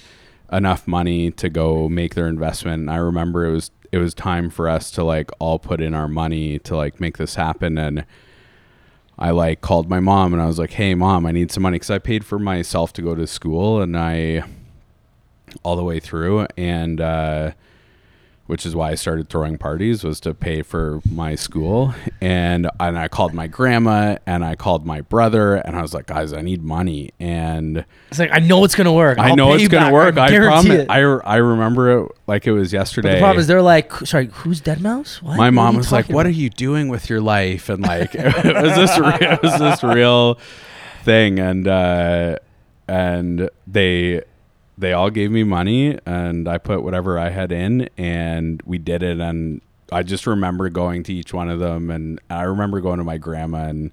enough 0.52 0.88
money 0.88 1.32
to 1.32 1.50
go 1.50 1.90
make 1.90 2.16
their 2.16 2.28
investment. 2.28 2.82
And 2.82 2.92
i 2.92 2.98
remember 2.98 3.46
it 3.46 3.52
was 3.52 3.72
it 3.92 3.98
was 3.98 4.14
time 4.14 4.50
for 4.50 4.70
us 4.70 4.92
to 4.92 5.04
like 5.04 5.32
all 5.40 5.58
put 5.60 5.82
in 5.82 5.94
our 5.94 6.08
money 6.08 6.60
to 6.60 6.76
like 6.76 7.00
make 7.00 7.18
this 7.18 7.36
happen. 7.36 7.78
And 7.78 8.06
i 9.18 9.32
like 9.32 9.62
called 9.62 9.90
my 9.90 10.00
mom 10.00 10.32
and 10.34 10.42
i 10.42 10.46
was 10.46 10.58
like 10.60 10.72
hey 10.72 10.96
mom 10.96 11.26
i 11.26 11.32
need 11.32 11.52
some 11.52 11.64
money. 11.64 11.76
Because 11.76 11.92
i 11.92 12.00
paid 12.00 12.26
for 12.26 12.40
myself 12.40 12.94
to 12.94 13.02
go 13.02 13.16
to 13.16 13.28
school 13.28 13.82
and 13.82 13.98
i 13.98 14.44
all 15.64 15.76
the 15.76 15.84
way 15.84 16.00
through. 16.00 16.48
And 16.58 17.02
uh 17.02 17.52
which 18.50 18.66
is 18.66 18.76
why 18.76 18.90
I 18.90 18.96
started 18.96 19.30
throwing 19.30 19.60
parties 19.60 20.04
was 20.04 20.20
to 20.22 20.34
pay 20.34 20.64
for 20.64 21.02
my 21.08 21.36
school 21.36 21.94
and 22.20 22.68
and 22.80 22.98
I 22.98 23.08
called 23.08 23.32
my 23.32 23.46
grandma 23.46 24.18
and 24.26 24.44
I 24.44 24.56
called 24.56 24.88
my 24.88 25.02
brother 25.02 25.58
and 25.58 25.76
I 25.76 25.84
was 25.84 25.94
like 25.94 26.08
guys 26.08 26.34
I 26.34 26.42
need 26.42 26.64
money 26.64 27.12
and 27.20 27.86
It's 28.10 28.18
like 28.18 28.32
I 28.34 28.40
know 28.40 28.64
it's 28.64 28.74
gonna 28.74 28.92
work. 28.92 29.20
I 29.20 29.30
I'll 29.30 29.36
know 29.36 29.54
it's 29.54 29.68
gonna 29.68 29.86
back. 29.86 29.94
work 29.94 30.18
I, 30.18 30.30
guarantee 30.32 30.68
promise. 30.70 30.88
I, 30.90 31.34
I 31.34 31.36
remember 31.36 32.00
it 32.00 32.12
like 32.26 32.48
it 32.48 32.52
was 32.52 32.72
But 32.72 32.78
yesterday 32.78 33.14
the 33.14 33.20
problem 33.20 33.40
is 33.40 33.46
they're 33.46 33.62
like, 33.62 33.94
sorry, 34.08 34.32
who's 34.34 34.62
deadmau5? 34.62 35.22
What? 35.22 35.38
my 35.38 35.52
mom 35.52 35.74
you 35.74 35.78
was 35.78 35.92
like 35.92 36.06
talking 36.06 36.16
what 36.16 36.26
are 36.26 36.32
you 36.32 36.50
doing 36.50 36.90
with 36.90 37.08
your 37.08 37.22
life 37.22 37.70
and 37.70 37.84
like 37.84 38.16
it 38.16 38.24
was 38.64 38.76
this 38.76 38.98
real, 38.98 39.38
was 39.44 39.60
this 39.60 39.84
real 39.84 40.40
thing 41.04 41.38
and 41.38 41.68
uh 41.68 42.36
and 42.88 43.48
they 43.68 44.24
they 44.80 44.94
all 44.94 45.10
gave 45.10 45.30
me 45.30 45.44
money 45.44 46.00
and 46.06 46.48
I 46.48 46.58
put 46.58 46.84
whatever 46.84 47.20
I 47.20 47.30
had 47.30 47.52
in 47.52 47.90
and 47.98 48.62
we 48.66 48.78
did 48.78 49.04
it. 49.04 49.20
And 49.20 49.60
I 49.92 50.04
just 50.04 50.26
remember 50.26 50.70
going 50.70 51.04
to 51.04 51.14
each 51.14 51.34
one 51.34 51.50
of 51.50 51.60
them. 51.60 51.92
And 51.92 52.20
I 52.30 52.44
remember 52.44 52.80
going 52.80 53.00
to 53.00 53.04
my 53.04 53.18
grandma 53.18 53.66
and 53.66 53.92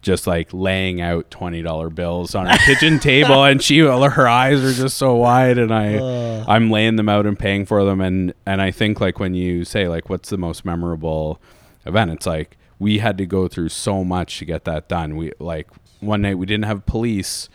just 0.00 0.26
like 0.26 0.48
laying 0.52 1.00
out 1.00 1.30
twenty 1.30 1.60
dollar 1.62 1.90
bills 1.90 2.34
on 2.34 2.46
her 2.46 2.56
kitchen 2.58 2.98
table. 3.00 3.44
And 3.44 3.62
she 3.62 3.80
her 3.80 4.28
eyes 4.28 4.62
are 4.64 4.72
just 4.72 4.96
so 4.96 5.16
wide 5.16 5.58
and 5.58 5.72
I 5.74 5.96
Uh. 5.98 6.44
I'm 6.48 6.70
laying 6.70 6.96
them 6.96 7.08
out 7.10 7.26
and 7.26 7.38
paying 7.38 7.66
for 7.66 7.84
them. 7.84 8.00
And 8.00 8.32
and 8.46 8.62
I 8.62 8.70
think 8.70 9.00
like 9.00 9.18
when 9.20 9.34
you 9.34 9.64
say 9.64 9.86
like 9.86 10.08
what's 10.08 10.30
the 10.30 10.38
most 10.38 10.64
memorable 10.64 11.40
event? 11.84 12.10
It's 12.12 12.26
like 12.26 12.56
we 12.78 12.98
had 13.00 13.18
to 13.18 13.26
go 13.26 13.48
through 13.48 13.68
so 13.70 14.02
much 14.04 14.38
to 14.38 14.44
get 14.46 14.64
that 14.64 14.88
done. 14.88 15.16
We 15.16 15.32
like 15.38 15.68
one 16.00 16.22
night 16.22 16.38
we 16.38 16.46
didn't 16.46 16.64
have 16.66 16.86
police. 16.86 17.48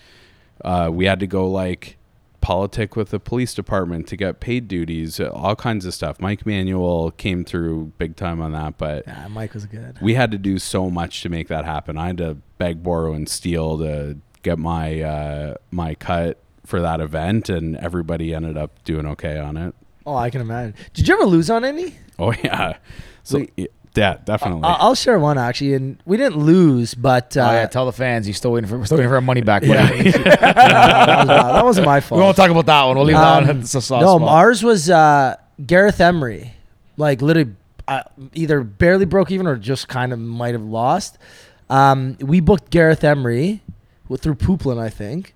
Uh, 0.64 0.90
we 0.94 1.06
had 1.06 1.20
to 1.22 1.28
go 1.28 1.50
like 1.50 1.98
politic 2.42 2.96
with 2.96 3.12
the 3.12 3.20
police 3.20 3.54
department 3.54 4.08
to 4.08 4.18
get 4.18 4.40
paid 4.40 4.68
duties 4.68 5.20
uh, 5.20 5.30
all 5.30 5.56
kinds 5.56 5.86
of 5.86 5.94
stuff 5.94 6.20
mike 6.20 6.46
manuel 6.46 7.12
came 7.12 7.46
through 7.46 7.92
big 7.98 8.16
time 8.16 8.42
on 8.42 8.52
that 8.52 8.78
but 8.78 9.04
Yeah, 9.08 9.28
Mike 9.28 9.54
was 9.54 9.66
good. 9.68 9.98
we 10.02 10.16
had 10.16 10.32
to 10.32 10.38
do 10.40 10.58
so 10.58 10.90
much 10.90 11.22
to 11.22 11.30
make 11.30 11.48
that 11.50 11.66
happen 11.66 11.98
i 11.98 12.08
had 12.08 12.18
to 12.18 12.38
beg 12.58 12.82
borrow 12.84 13.14
and 13.14 13.30
steal 13.30 13.78
to 13.78 14.18
get 14.42 14.58
my 14.58 15.02
uh, 15.02 15.56
my 15.70 15.94
cut 15.96 16.42
for 16.66 16.82
that 16.82 17.00
event 17.00 17.48
and 17.50 17.78
everybody 17.78 18.34
ended 18.34 18.58
up 18.58 18.84
doing 18.84 19.06
okay 19.06 19.38
on 19.38 19.56
it 19.58 19.74
Oh, 20.04 20.16
I 20.16 20.32
can 20.32 20.42
imagine. 20.42 20.74
Did 20.96 21.08
you 21.08 21.14
ever 21.14 21.26
lose 21.26 21.52
on 21.52 21.64
any? 21.64 21.94
oh 22.18 22.34
yeah 22.44 22.78
so 23.22 23.46
y- 23.58 23.68
yeah 23.96 24.18
definitely 24.24 24.64
I- 24.64 24.74
I'll 24.80 24.96
share 24.96 25.20
one 25.20 25.38
actually, 25.38 25.74
and 25.74 25.98
we 26.06 26.18
didn't 26.18 26.38
lose, 26.38 26.94
but 26.96 27.36
uh, 27.38 27.42
oh, 27.42 27.52
yeah, 27.52 27.66
tell 27.68 27.86
the 27.86 27.92
fans 27.92 28.28
you 28.28 28.34
still 28.34 28.52
waiting 28.52 28.70
for 28.70 28.78
we're 28.78 28.86
still 28.86 28.98
waiting 28.98 29.10
for 29.10 29.16
our 29.16 29.22
money 29.22 29.42
back. 29.42 29.64
Yeah. 29.64 29.90
buddy. 29.90 30.12
that, 30.12 31.18
was, 31.18 31.28
that 31.28 31.66
wasn't 31.66 31.86
my 31.86 32.00
fault. 32.00 32.20
we 32.20 32.24
won't 32.24 32.38
talk 32.38 32.50
about 32.52 32.66
that 32.68 32.84
one. 32.84 32.96
We'll 32.98 33.06
leave 33.06 33.16
that 33.18 33.38
Um, 33.42 33.48
one. 33.48 33.60
It's 33.62 33.76
a 33.76 33.82
soft 33.82 34.02
no, 34.04 34.18
spot. 34.18 34.30
ours 34.30 34.64
was 34.64 34.90
uh, 34.90 35.36
Gareth 35.66 36.00
Emery. 36.02 36.54
Like 36.98 37.22
literally, 37.22 37.54
uh, 37.88 38.04
either 38.34 38.62
barely 38.64 39.06
broke 39.06 39.32
even 39.32 39.48
or 39.48 39.56
just 39.56 39.88
kind 39.88 40.14
of 40.14 40.20
might 40.20 40.54
have 40.54 40.62
lost. 40.64 41.18
Um, 41.70 42.18
we 42.20 42.40
booked 42.42 42.70
Gareth 42.70 43.04
Emery 43.04 43.62
with, 44.08 44.22
through 44.22 44.36
Pooplin, 44.36 44.78
I 44.78 44.90
think. 44.90 45.34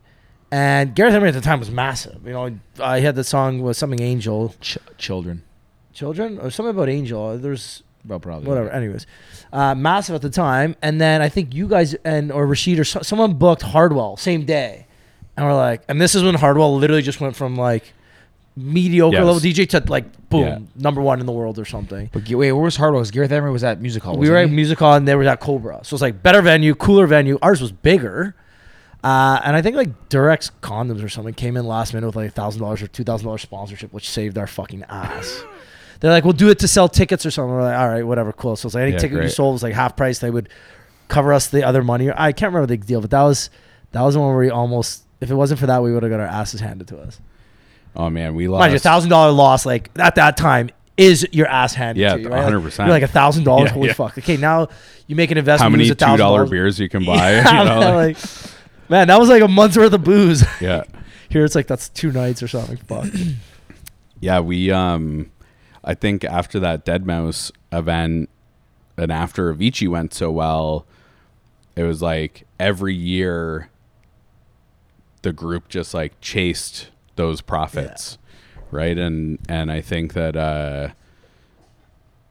And 0.51 0.93
Gareth 0.95 1.13
Emery 1.13 1.29
at 1.29 1.33
the 1.33 1.41
time 1.41 1.59
was 1.59 1.71
massive. 1.71 2.25
You 2.25 2.33
know, 2.33 2.59
I 2.79 2.99
had 2.99 3.15
the 3.15 3.23
song 3.23 3.61
was 3.61 3.77
something 3.77 4.01
Angel 4.01 4.53
Ch- 4.61 4.77
children. 4.97 5.43
Children 5.93 6.39
or 6.39 6.51
something 6.51 6.71
about 6.75 6.89
Angel. 6.89 7.37
There's 7.37 7.83
Well, 8.07 8.19
probably 8.19 8.47
whatever. 8.47 8.69
Anyways, 8.69 9.05
uh, 9.53 9.75
massive 9.75 10.15
at 10.15 10.21
the 10.21 10.29
time, 10.29 10.75
and 10.81 10.99
then 11.01 11.21
I 11.21 11.29
think 11.29 11.53
you 11.55 11.67
guys 11.67 11.93
and 12.05 12.31
or 12.31 12.45
Rashid 12.45 12.79
or 12.79 12.83
so, 12.83 13.01
someone 13.01 13.33
booked 13.33 13.61
Hardwell 13.63 14.17
same 14.17 14.45
day, 14.45 14.85
and 15.35 15.45
we're 15.45 15.55
like, 15.55 15.81
and 15.89 15.99
this 15.99 16.15
is 16.15 16.23
when 16.23 16.35
Hardwell 16.35 16.75
literally 16.77 17.01
just 17.01 17.19
went 17.21 17.35
from 17.35 17.55
like 17.55 17.93
mediocre 18.57 19.17
Yes. 19.17 19.25
level 19.25 19.39
DJ 19.41 19.67
to 19.69 19.83
like 19.91 20.05
boom 20.29 20.41
Yeah. 20.43 20.59
number 20.77 21.01
one 21.01 21.19
in 21.19 21.25
the 21.25 21.31
world 21.33 21.59
or 21.59 21.65
something. 21.65 22.09
But 22.13 22.29
wait, 22.29 22.51
where 22.53 22.63
was 22.63 22.77
Hardwell? 22.77 22.99
Was 22.99 23.11
Gareth 23.11 23.31
Emery 23.31 23.51
was 23.51 23.63
at 23.65 23.81
Music 23.81 24.01
Hall? 24.03 24.13
we 24.13 24.19
wasn't 24.19 24.33
were 24.33 24.37
at 24.39 24.49
he? 24.49 24.55
Music 24.55 24.79
Hall 24.79 24.93
and 24.93 25.07
they 25.07 25.13
were 25.15 25.23
at 25.23 25.39
Cobra, 25.41 25.79
so 25.83 25.95
it's 25.95 26.01
like 26.01 26.23
better 26.23 26.41
venue, 26.41 26.73
cooler 26.75 27.05
venue. 27.07 27.37
Ours 27.41 27.59
was 27.61 27.71
bigger. 27.71 28.35
Uh, 29.03 29.39
and 29.43 29.55
I 29.55 29.61
think 29.61 29.75
like 29.75 30.09
Durex 30.09 30.49
condoms 30.63 31.03
or 31.03 31.09
something 31.09 31.35
came 31.35 31.57
in 31.57 31.67
last 31.67 31.93
minute 31.93 32.07
with 32.07 32.15
like 32.15 32.29
a 32.29 32.31
thousand 32.31 32.61
dollars 32.61 32.81
or 32.81 32.87
two 32.87 33.03
thousand 33.03 33.25
dollars 33.25 33.41
sponsorship, 33.43 33.93
which 33.93 34.09
saved 34.09 34.35
our 34.37 34.47
fucking 34.47 34.83
ass. 34.89 35.43
They're 36.05 36.13
like, 36.13 36.23
we'll 36.23 36.33
do 36.33 36.49
it 36.49 36.59
to 36.59 36.67
sell 36.67 36.87
tickets 36.87 37.25
or 37.25 37.31
something. 37.31 37.51
We're 37.51 37.63
like, 37.63 37.79
all 37.79 37.89
right, 37.89 38.03
whatever, 38.05 38.31
cool. 38.31 38.55
So 38.55 38.67
it's 38.67 38.75
like 38.75 38.83
any 38.83 38.91
Yeah, 38.91 38.99
ticket 38.99 39.15
we 39.15 39.21
great. 39.21 39.31
sold 39.31 39.53
was 39.53 39.63
like 39.63 39.73
half 39.73 39.97
price. 39.97 40.19
They 40.19 40.29
would 40.29 40.49
cover 41.07 41.33
us 41.33 41.47
the 41.47 41.63
other 41.63 41.83
money. 41.83 42.11
I 42.11 42.31
can't 42.31 42.53
remember 42.53 42.67
the 42.67 42.77
deal, 42.77 43.01
but 43.01 43.09
that 43.09 43.23
was 43.23 43.49
that 43.91 44.01
was 44.03 44.13
the 44.13 44.19
one 44.19 44.29
where 44.29 44.37
we 44.37 44.51
almost, 44.51 45.03
if 45.19 45.31
it 45.31 45.33
wasn't 45.35 45.59
for 45.59 45.65
that, 45.65 45.81
we 45.81 45.91
would 45.91 46.03
have 46.03 46.11
got 46.11 46.19
our 46.19 46.27
asses 46.27 46.59
handed 46.61 46.87
to 46.89 46.99
us. 46.99 47.19
oh 47.95 48.11
man 48.11 48.35
we 48.35 48.47
Mind 48.47 48.71
you, 48.71 48.75
a 48.75 48.79
thousand 48.79 49.09
dollar 49.09 49.31
loss, 49.31 49.65
like 49.65 49.89
at 49.97 50.13
that 50.15 50.37
time, 50.37 50.69
is 50.95 51.27
your 51.31 51.47
ass 51.47 51.73
handed 51.73 52.01
Yeah, 52.01 52.13
to 52.17 52.21
you. 52.21 52.29
Like, 52.29 52.45
100%. 52.45 52.77
You're 52.79 52.87
like 52.89 53.01
a 53.03 53.07
thousand 53.07 53.43
dollars. 53.43 53.71
Holy 53.71 53.87
yeah. 53.87 53.93
fuck. 53.93 54.15
Okay, 54.17 54.37
now 54.37 54.67
you 55.07 55.15
make 55.15 55.31
an 55.31 55.39
investment. 55.39 55.71
how 55.71 55.75
you 55.75 55.77
many 55.77 55.89
two 55.89 55.95
thousand 55.95 56.19
dollar 56.19 56.45
beers 56.45 56.79
you 56.79 56.87
can 56.87 57.03
buy 57.05 57.31
Yeah, 57.31 57.59
you 57.63 57.65
know, 57.67 57.79
man, 57.79 57.95
like, 57.95 58.17
man, 58.89 59.07
that 59.07 59.19
was 59.19 59.29
like 59.29 59.41
a 59.41 59.47
month's 59.47 59.75
worth 59.75 59.91
of 59.93 60.03
booze. 60.03 60.43
yeah 60.61 60.83
Here 61.29 61.43
it's 61.43 61.55
like 61.55 61.65
that's 61.67 61.89
two 61.89 62.11
nights 62.11 62.43
or 62.43 62.47
something. 62.47 62.77
Fuck. 62.77 63.07
Yeah, 64.19 64.39
we 64.41 64.71
um 64.71 65.31
I 65.85 65.93
think 65.93 66.23
after 66.25 66.59
that 66.59 66.83
deadmau5 66.85 67.51
event 67.71 68.29
and 68.97 69.11
after 69.11 69.53
Avicii 69.53 69.87
went 69.87 70.13
so 70.13 70.31
well, 70.31 70.85
it 71.75 71.83
was 71.83 72.01
like 72.01 72.47
every 72.59 72.95
year 72.95 73.69
the 75.21 75.31
group 75.33 75.67
just 75.69 75.93
like 75.93 76.19
chased 76.21 76.89
those 77.15 77.41
profits. 77.41 78.17
Right? 78.71 78.97
And 78.97 79.39
and 79.47 79.71
I 79.71 79.81
think 79.81 80.13
that 80.13 80.35
uh 80.35 80.89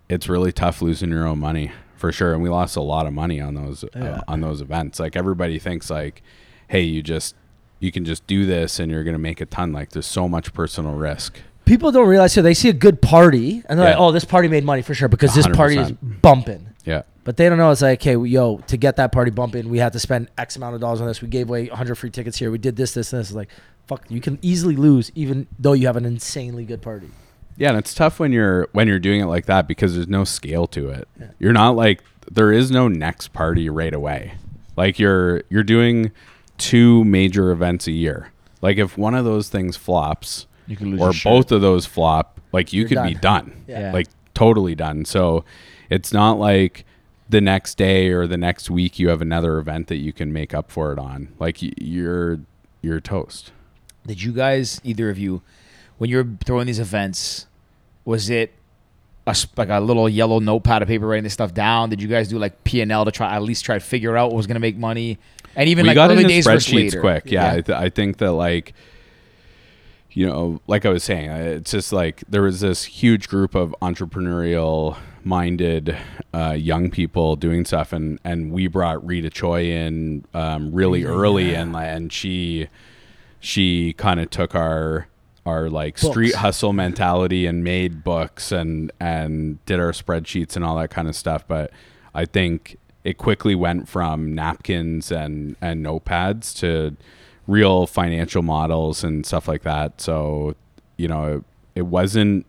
it's 0.09 0.29
really 0.29 0.53
tough 0.53 0.83
losing 0.83 1.11
your 1.11 1.27
own 1.27 1.39
money, 1.39 1.73
for 1.97 2.13
sure. 2.13 2.35
And 2.35 2.43
we 2.43 2.49
lost 2.51 2.77
a 2.77 2.83
lot 2.83 3.07
of 3.07 3.13
money 3.13 3.41
on 3.41 3.55
those 3.55 3.85
Yeah. 3.95 4.17
uh, 4.17 4.21
on 4.29 4.41
those 4.41 4.61
events. 4.61 4.99
Like 5.01 5.17
everybody 5.17 5.59
thinks 5.59 5.91
like, 5.91 6.23
hey, 6.69 6.83
you 6.83 7.03
just 7.03 7.35
you 7.81 7.91
can 7.93 8.05
just 8.05 8.27
do 8.27 8.47
this 8.47 8.79
and 8.79 8.91
you're 8.91 9.05
gonna 9.05 9.19
make 9.19 9.41
a 9.41 9.47
ton. 9.47 9.73
Like 9.73 9.91
there's 9.91 10.07
so 10.07 10.29
much 10.29 10.53
personal 10.53 10.95
risk. 10.95 11.39
People 11.65 11.93
don't 11.93 12.09
realize 12.09 12.33
so 12.33 12.43
they 12.43 12.55
see 12.55 12.69
a 12.69 12.75
good 12.75 13.01
party 13.01 13.63
and 13.67 13.79
they're 13.79 13.91
like, 13.91 13.99
"Oh, 13.99 14.13
this 14.13 14.25
party 14.25 14.49
made 14.49 14.65
money 14.65 14.83
for 14.83 14.95
sure 14.95 15.09
because 15.09 15.35
this 15.35 15.47
party 15.49 15.79
is 15.79 15.93
bumping." 15.93 16.69
Yeah. 16.85 17.03
But 17.25 17.39
they 17.39 17.49
don't 17.49 17.57
know 17.57 17.71
it's 17.71 17.81
like, 17.81 18.01
"Okay, 18.07 18.17
yo, 18.29 18.59
to 18.59 18.77
get 18.77 18.97
that 18.97 19.13
party 19.13 19.31
bumping, 19.31 19.71
we 19.71 19.79
had 19.79 19.95
to 19.95 19.99
spend 19.99 20.29
X 20.37 20.57
amount 20.57 20.75
of 20.75 20.83
dollars 20.83 21.01
on 21.01 21.07
this. 21.07 21.23
We 21.23 21.29
gave 21.29 21.49
away 21.49 21.69
100 21.69 21.95
free 21.95 22.11
tickets 22.11 22.37
here. 22.39 22.51
We 22.51 22.59
did 22.59 22.77
this, 22.77 22.93
this, 22.93 23.13
and 23.13 23.21
this." 23.21 23.29
It's 23.29 23.37
like, 23.37 23.49
fuck, 23.87 24.05
you 24.11 24.21
can 24.21 24.39
easily 24.43 24.77
lose 24.77 25.11
even 25.15 25.47
though 25.59 25.73
you 25.73 25.87
have 25.87 25.97
an 25.97 26.05
insanely 26.05 26.65
good 26.65 26.83
party. 26.83 27.11
Yeah, 27.57 27.71
and 27.71 27.79
it's 27.79 27.95
tough 27.95 28.19
when 28.19 28.33
you're 28.33 28.69
when 28.73 28.89
you're 28.89 28.99
doing 28.99 29.21
it 29.21 29.27
like 29.27 29.47
that 29.47 29.69
because 29.69 29.95
there's 29.95 30.09
no 30.09 30.25
scale 30.25 30.67
to 30.69 30.91
it. 30.91 31.09
Yeah. 31.19 31.27
You're 31.39 31.53
not 31.53 31.77
like 31.77 32.03
there 32.31 32.53
is 32.53 32.71
no 32.71 32.89
next 32.89 33.33
party 33.33 33.69
right 33.71 33.95
away. 33.95 34.35
Like 34.77 34.99
you're 34.99 35.43
you're 35.49 35.63
doing 35.63 36.11
two 36.59 37.05
major 37.05 37.51
events 37.51 37.87
a 37.87 37.93
year. 37.93 38.33
Like 38.61 38.79
if 38.79 38.99
one 38.99 39.15
of 39.15 39.25
those 39.25 39.49
things 39.49 39.77
flops 39.77 40.47
You 40.67 40.77
could 40.77 40.87
lose 40.89 41.01
or 41.01 41.13
both 41.31 41.53
of 41.53 41.61
those 41.61 41.87
flop, 41.87 42.41
like 42.53 42.73
you 42.73 42.81
You're 42.81 42.89
could 42.89 43.03
be 43.05 43.15
done. 43.15 43.21
done. 43.51 43.65
Yeah. 43.69 43.93
Like 43.93 44.07
totally 44.35 44.75
done. 44.75 45.05
So 45.05 45.45
it's 45.91 46.13
not 46.13 46.39
like 46.39 46.85
the 47.29 47.41
next 47.41 47.77
day 47.77 48.09
or 48.11 48.27
the 48.27 48.37
next 48.37 48.71
week 48.71 48.99
you 48.99 49.09
have 49.09 49.21
another 49.23 49.59
event 49.59 49.87
that 49.89 49.97
you 49.97 50.13
can 50.13 50.33
make 50.33 50.55
up 50.55 50.71
for 50.71 50.93
it 50.93 50.99
on. 50.99 51.29
Like 51.39 51.59
you're 51.61 52.41
you're 52.83 53.01
toast. 53.01 53.53
Did 54.07 54.23
you 54.23 54.33
guys, 54.33 54.81
either 54.85 55.09
of 55.09 55.19
you, 55.19 55.41
when 55.99 56.11
you 56.11 56.19
were 56.19 56.27
throwing 56.45 56.67
these 56.67 56.79
events, 56.81 57.47
was 58.05 58.29
it 58.29 58.53
a, 59.27 59.31
s- 59.31 59.47
like 59.57 59.71
a 59.71 59.81
little 59.81 60.09
yellow 60.11 60.39
notepad 60.39 60.83
of 60.83 60.89
paper 60.89 61.07
writing 61.07 61.25
this 61.25 61.33
stuff 61.33 61.55
down? 61.55 61.89
Did 61.89 62.03
you 62.03 62.09
guys 62.09 62.29
do 62.29 62.39
like 62.39 62.63
P 62.65 62.83
and 62.83 62.93
L 62.93 63.07
to 63.07 63.11
try 63.11 63.35
at 63.35 63.43
least 63.43 63.65
try 63.65 63.77
to 63.79 63.85
figure 63.85 64.15
out 64.17 64.29
what 64.31 64.37
was 64.37 64.47
going 64.47 64.57
to 64.57 64.61
make 64.61 64.77
money? 64.77 65.19
And 65.57 65.69
even 65.71 65.85
we 65.85 65.89
like 65.89 65.95
got 65.95 66.11
early 66.11 66.25
into 66.25 66.29
days 66.35 66.47
spreadsheets 66.47 66.75
later. 66.75 67.01
quick. 67.01 67.31
Yeah, 67.31 67.47
I, 67.53 67.61
th- 67.63 67.71
I 67.79 67.89
think 67.89 68.19
that 68.19 68.33
like, 68.33 68.75
you 70.15 70.27
know, 70.27 70.61
like 70.67 70.87
I 70.87 70.91
was 70.91 71.03
saying, 71.03 71.31
it's 71.31 71.73
just 71.73 71.93
like 71.93 72.23
there 72.29 72.43
was 72.43 72.61
this 72.61 72.85
huge 72.85 73.29
group 73.29 73.55
of 73.55 73.75
entrepreneurial 73.83 74.97
minded 75.25 75.97
uh, 76.33 76.53
young 76.53 76.91
people 76.91 77.37
doing 77.37 77.65
stuff, 77.65 77.93
and 77.93 78.21
and 78.25 78.53
we 78.53 78.69
brought 78.69 79.05
Rita 79.05 79.31
Choi 79.31 79.65
in 79.65 80.25
um, 80.33 80.73
really 80.73 81.05
early, 81.05 81.55
and 81.55 81.75
and 81.77 82.13
she 82.13 82.69
she 83.41 83.93
kind 83.95 84.21
of 84.21 84.31
took 84.31 84.55
our 84.55 85.09
our 85.45 85.69
like 85.69 85.99
street 85.99 86.35
hustle 86.37 86.73
mentality 86.73 87.45
and 87.47 87.63
made 87.63 88.03
books 88.05 88.53
and 88.53 88.91
and 89.01 89.65
did 89.67 89.79
our 89.79 89.93
spreadsheets 89.93 90.57
and 90.57 90.65
all 90.65 90.77
that 90.77 90.91
kind 90.91 91.09
of 91.09 91.15
stuff. 91.15 91.47
But 91.47 91.71
i 92.15 92.25
think 92.25 92.79
it 93.03 93.19
quickly 93.19 93.55
went 93.55 93.89
from 93.89 94.35
napkins 94.35 95.13
and 95.13 95.57
and 95.61 95.85
notepads 95.85 96.57
to 96.57 96.97
real 97.47 97.87
financial 97.87 98.43
models 98.43 99.05
and 99.05 99.27
stuff 99.27 99.47
like 99.49 99.63
that 99.63 100.01
so 100.01 100.55
you 100.97 101.07
know 101.09 101.37
it, 101.39 101.45
it 101.81 101.83
wasn't 101.87 102.47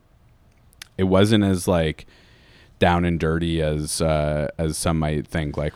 it 0.97 1.03
wasn't 1.03 1.43
as 1.43 1.67
like 1.67 2.05
down 2.79 3.03
and 3.05 3.19
dirty 3.19 3.61
as 3.61 4.01
uh 4.01 4.47
as 4.57 4.77
some 4.77 4.99
might 4.99 5.27
think 5.27 5.57
like 5.57 5.73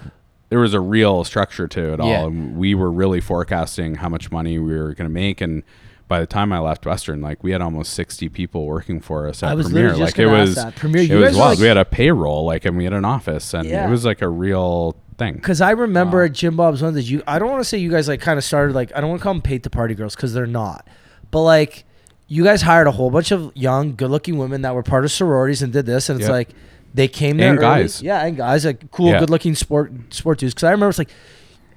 there 0.49 0.59
was 0.59 0.73
a 0.73 0.79
real 0.79 1.23
structure 1.23 1.67
to 1.67 1.93
it 1.93 1.99
all 1.99 2.09
Yeah. 2.09 2.25
and 2.25 2.57
we 2.57 2.73
were 2.75 2.91
really 2.91 3.21
forecasting 3.21 3.95
how 3.95 4.09
much 4.09 4.31
money 4.31 4.57
we 4.57 4.73
were 4.77 4.93
going 4.93 5.09
to 5.09 5.13
make 5.13 5.41
and 5.41 5.63
by 6.07 6.19
the 6.19 6.25
time 6.25 6.51
I 6.51 6.57
left 6.57 6.87
Western, 6.87 7.21
like 7.21 7.43
we 7.43 7.51
had 7.51 7.61
almost 7.61 7.93
sixty 7.93 8.29
people 8.29 8.65
working 8.65 8.99
for 8.99 9.27
us 9.27 9.43
at 9.43 9.51
I 9.51 9.53
was 9.53 9.67
Premier. 9.69 9.95
Like 9.95 10.17
it 10.17 10.25
was, 10.25 10.55
that. 10.55 10.75
Premier, 10.75 11.03
it 11.03 11.13
was 11.15 11.37
wild. 11.37 11.49
like- 11.51 11.59
we 11.59 11.67
had 11.67 11.77
a 11.77 11.85
payroll, 11.85 12.45
like, 12.45 12.65
and 12.65 12.75
we 12.75 12.83
had 12.83 12.93
an 12.93 13.05
office, 13.05 13.53
and 13.53 13.69
Yeah. 13.69 13.87
it 13.87 13.91
was 13.91 14.05
like 14.05 14.23
a 14.23 14.27
real 14.27 14.95
thing. 15.19 15.35
Because 15.35 15.61
I 15.61 15.71
remember 15.71 16.23
uh, 16.23 16.25
at 16.25 16.33
Jim 16.33 16.55
Bob's 16.55 16.81
one 16.81 16.93
that 16.95 17.03
you, 17.03 17.21
I 17.27 17.37
don't 17.37 17.51
want 17.51 17.61
to 17.61 17.69
say 17.69 17.77
you 17.77 17.91
guys 17.91 18.07
like 18.07 18.21
kind 18.21 18.37
of 18.37 18.43
started 18.43 18.73
like, 18.73 18.91
I 18.95 19.01
don't 19.01 19.09
want 19.11 19.21
to 19.21 19.23
call 19.23 19.33
them 19.33 19.41
paid 19.41 19.63
the 19.63 19.69
party 19.69 19.93
girls 19.93 20.15
because 20.15 20.33
they're 20.33 20.47
not. 20.47 20.87
But 21.29 21.43
like, 21.43 21.85
you 22.27 22.43
guys 22.43 22.61
hired 22.63 22.87
a 22.87 22.91
whole 22.91 23.11
bunch 23.11 23.31
of 23.31 23.51
young, 23.55 23.95
good 23.95 24.09
looking 24.09 24.37
women 24.37 24.61
that 24.63 24.73
were 24.73 24.83
part 24.83 25.03
of 25.05 25.11
sororities 25.11 25.61
and 25.61 25.71
did 25.73 25.85
this. 25.85 26.09
And 26.09 26.19
it's 26.19 26.27
Yep. 26.27 26.33
like, 26.33 26.49
they 26.93 27.07
came 27.07 27.37
there. 27.37 27.49
And 27.51 27.59
early. 27.59 27.81
guys. 27.83 28.01
Yeah, 28.01 28.25
and 28.25 28.35
guys, 28.37 28.65
like 28.65 28.89
cool, 28.91 29.09
Yeah. 29.09 29.19
good 29.19 29.29
looking 29.29 29.53
sport 29.55 29.91
sport 30.11 30.39
dudes. 30.39 30.53
Because 30.55 30.63
I 30.65 30.71
remember 30.71 30.89
it's 30.89 30.97
like, 30.99 31.11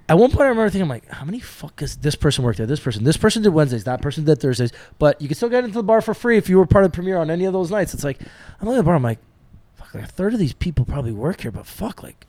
at 0.09 0.19
one 0.19 0.31
point 0.31 0.43
I 0.43 0.49
remember 0.49 0.69
thinking, 0.69 0.83
I'm 0.83 0.89
like, 0.89 1.09
how 1.11 1.25
many 1.25 1.39
fuck 1.41 1.81
is 1.81 1.97
this 1.97 2.15
person 2.15 2.45
worked 2.45 2.59
there? 2.59 2.67
This 2.67 2.81
person, 2.81 3.05
this 3.05 3.17
person 3.17 3.43
did 3.43 3.51
Wednesdays, 3.51 3.85
that 3.85 4.03
person 4.03 4.25
did 4.25 4.41
Thursdays. 4.41 4.73
But 4.99 5.21
you 5.23 5.29
could 5.29 5.37
still 5.37 5.49
get 5.49 5.65
into 5.65 5.75
the 5.75 5.83
bar 5.83 6.01
for 6.03 6.13
free 6.13 6.37
if 6.37 6.49
you 6.49 6.59
were 6.59 6.67
part 6.67 6.85
of 6.85 6.91
the 6.93 6.95
premiere 6.95 7.19
on 7.19 7.31
any 7.31 7.45
of 7.45 7.53
those 7.53 7.71
nights. 7.71 7.95
It's 7.95 8.05
like, 8.05 8.21
I'm 8.61 8.67
looking 8.67 8.75
at 8.79 8.83
the 8.83 8.85
bar, 8.85 8.95
I'm 8.97 9.03
like, 9.03 9.21
fuck, 9.77 9.95
like 9.95 10.05
a 10.05 10.07
third 10.07 10.35
of 10.35 10.39
these 10.41 10.53
people 10.55 10.85
probably 10.85 11.13
work 11.13 11.43
here, 11.43 11.51
but 11.51 11.67
fuck, 11.67 12.03
like, 12.03 12.27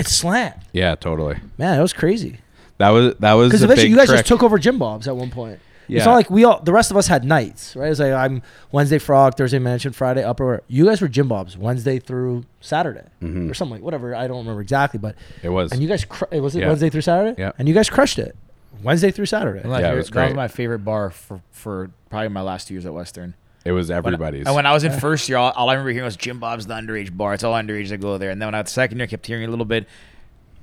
it's 0.00 0.12
slammed. 0.12 0.60
Yeah, 0.72 0.94
totally. 0.96 1.36
Man, 1.58 1.76
that 1.76 1.82
was 1.82 1.92
crazy. 1.92 2.38
That 2.78 2.90
was 2.90 3.14
that 3.20 3.34
was 3.34 3.48
Because 3.48 3.62
eventually 3.62 3.84
big 3.86 3.90
you 3.90 3.96
guys 3.96 4.06
trick. 4.08 4.18
just 4.20 4.28
took 4.28 4.42
over 4.42 4.58
Jim 4.58 4.78
Bob's 4.78 5.06
at 5.06 5.14
one 5.16 5.30
point. 5.30 5.60
It's 5.88 5.98
Yeah. 5.98 6.04
not 6.04 6.14
like 6.14 6.30
we 6.30 6.44
all, 6.44 6.60
the 6.62 6.72
rest 6.72 6.92
of 6.92 6.96
us 6.96 7.08
had 7.08 7.24
nights, 7.24 7.74
right? 7.74 7.90
It's 7.90 7.98
like 7.98 8.12
I'm 8.12 8.42
Wednesday 8.70 8.98
Frog, 8.98 9.36
Thursday 9.36 9.58
Mansion, 9.58 9.92
Friday 9.92 10.22
Upper. 10.22 10.62
You 10.68 10.84
guys 10.86 11.00
were 11.00 11.08
Jim 11.08 11.26
Bob's 11.28 11.58
Wednesday 11.58 11.98
through 11.98 12.44
Saturday 12.60 13.02
Mhm. 13.20 13.50
or 13.50 13.54
something 13.54 13.74
like 13.74 13.82
whatever. 13.82 14.14
I 14.14 14.28
don't 14.28 14.38
remember 14.38 14.60
exactly, 14.62 14.98
but 14.98 15.16
It 15.42 15.48
was. 15.48 15.72
and 15.72 15.82
you 15.82 15.88
guys 15.88 16.04
cr- 16.04 16.26
was 16.36 16.54
it 16.54 16.60
Yeah. 16.60 16.68
Wednesday 16.68 16.90
through 16.90 17.00
Saturday? 17.00 17.34
Yeah. 17.40 17.52
And 17.58 17.66
you 17.68 17.74
guys 17.74 17.90
crushed 17.90 18.18
it, 18.20 18.36
Wednesday 18.84 19.10
through 19.10 19.26
Saturday. 19.26 19.58
One 19.58 19.66
of 19.66 19.70
my 19.72 19.78
Yeah, 19.80 19.86
it 19.86 19.88
favorite- 19.88 19.98
was 19.98 20.10
That 20.10 20.24
was 20.26 20.34
my 20.36 20.48
favorite 20.48 20.78
bar 20.84 21.10
for, 21.10 21.40
for 21.50 21.90
probably 22.08 22.28
my 22.28 22.40
last 22.42 22.68
two 22.68 22.74
years 22.74 22.86
at 22.86 22.94
Western. 22.94 23.34
It 23.64 23.72
was 23.72 23.88
When- 23.88 23.98
everybody's. 23.98 24.46
And 24.46 24.54
when 24.54 24.66
I 24.66 24.72
was 24.72 24.84
in 24.84 24.92
first 25.00 25.28
year, 25.28 25.38
all, 25.38 25.50
all 25.52 25.68
I 25.68 25.74
remember 25.74 25.90
hearing 25.92 26.04
was 26.04 26.16
Jim 26.16 26.38
Bob's 26.38 26.66
the 26.66 26.74
underage 26.74 27.16
bar. 27.16 27.34
It's 27.34 27.44
all 27.44 27.54
underage 27.54 27.88
that 27.90 27.98
go 27.98 28.18
there. 28.18 28.30
And 28.30 28.40
then 28.40 28.46
when 28.48 28.54
I 28.54 28.62
was 28.62 28.70
second 28.70 28.98
year, 28.98 29.04
I 29.04 29.06
kept 29.08 29.26
hearing 29.26 29.44
a 29.44 29.48
little 29.50 29.64
bit. 29.64 29.86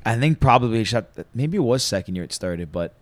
I 0.05 0.15
think 0.17 0.39
probably 0.39 0.85
maybe 1.35 1.57
it 1.57 1.61
was 1.61 1.83
second 1.83 2.15
year 2.15 2.23
it 2.23 2.31
started, 2.33 2.71
but 2.71 2.93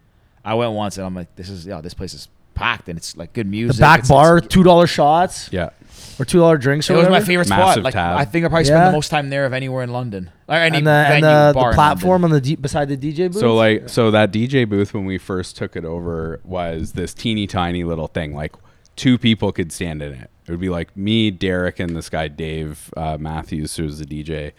I 0.43 0.55
went 0.55 0.73
once 0.73 0.97
and 0.97 1.05
I'm 1.05 1.13
like, 1.15 1.35
this 1.35 1.49
is 1.49 1.65
yeah, 1.65 1.81
this 1.81 1.93
place 1.93 2.13
is 2.13 2.27
packed 2.55 2.87
and 2.89 2.97
it's 2.97 3.15
like 3.17 3.33
good 3.33 3.45
music. 3.47 3.75
the 3.75 3.81
back 3.81 3.99
It's- 3.99 4.09
bar, 4.09 4.37
it's- 4.37 4.51
two 4.51 4.63
dollar 4.63 4.87
shots 4.87 5.49
yeah, 5.51 5.69
or 6.17 6.25
two 6.25 6.39
dollar 6.39 6.57
drinks. 6.57 6.89
Or 6.89 6.93
It 6.93 6.97
was 6.97 7.05
my 7.05 7.09
whatever. 7.11 7.25
favorite 7.27 7.45
spot. 7.47 7.59
Massive 7.59 7.83
Like 7.83 7.93
tab. 7.93 8.17
I 8.17 8.25
think 8.25 8.45
I 8.45 8.47
probably 8.47 8.63
spent 8.65 8.79
Yeah. 8.79 8.85
the 8.87 8.93
most 8.93 9.09
time 9.09 9.29
there 9.29 9.45
of 9.45 9.53
anywhere 9.53 9.83
in 9.83 9.91
London. 9.91 10.31
Or 10.47 10.55
any 10.55 10.77
And 10.77 10.87
the 10.87 10.91
and 10.91 11.23
the, 11.23 11.51
bar 11.53 11.71
the 11.71 11.75
platform 11.75 12.23
on 12.23 12.31
the 12.31 12.39
D, 12.41 12.55
beside 12.55 12.87
the 12.89 12.97
DJ 12.97 13.27
booth. 13.31 13.39
So 13.41 13.53
like 13.55 13.89
so 13.89 14.09
that 14.11 14.31
DJ 14.31 14.67
booth 14.67 14.93
when 14.93 15.05
we 15.05 15.17
first 15.17 15.57
took 15.57 15.75
it 15.75 15.83
over 15.85 16.39
was 16.43 16.93
this 16.93 17.13
teeny 17.13 17.45
tiny 17.45 17.83
little 17.83 18.07
thing. 18.07 18.33
Like 18.33 18.53
two 18.95 19.17
people 19.17 19.51
could 19.51 19.71
stand 19.71 20.01
in 20.01 20.13
it. 20.13 20.29
It 20.47 20.51
would 20.51 20.59
be 20.59 20.69
like 20.69 20.95
me, 20.95 21.31
Derek, 21.31 21.79
and 21.79 21.95
this 21.95 22.09
guy 22.09 22.27
Dave 22.27 22.93
uh, 22.95 23.17
Matthews, 23.19 23.75
who 23.75 23.83
was 23.83 23.99
the 23.99 24.05
DJ. 24.05 24.53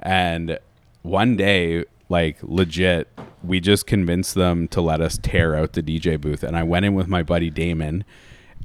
And 0.00 0.58
one 1.02 1.36
day, 1.36 1.84
like 2.08 2.38
legit, 2.42 3.08
we 3.42 3.60
just 3.60 3.86
convinced 3.86 4.34
them 4.34 4.68
to 4.68 4.80
let 4.80 5.00
us 5.00 5.18
tear 5.18 5.54
out 5.54 5.72
the 5.72 5.82
DJ 5.82 6.20
booth. 6.20 6.42
And 6.42 6.56
I 6.56 6.62
went 6.62 6.84
in 6.84 6.94
with 6.94 7.08
my 7.08 7.22
buddy 7.22 7.50
Damon, 7.50 8.04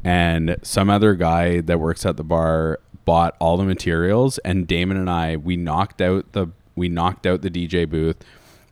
and 0.03 0.57
some 0.63 0.89
other 0.89 1.13
guy 1.15 1.61
that 1.61 1.79
works 1.79 2.05
at 2.05 2.17
the 2.17 2.23
bar 2.23 2.79
bought 3.05 3.35
all 3.39 3.57
the 3.57 3.63
materials. 3.63 4.37
And 4.39 4.67
Damon 4.67 4.97
and 4.97 5.09
I, 5.09 5.37
we 5.37 5.57
knocked 5.57 6.01
out 6.01 6.33
the 6.33 6.47
we 6.75 6.89
knocked 6.89 7.25
out 7.25 7.41
the 7.41 7.49
DJ 7.49 7.89
booth 7.89 8.17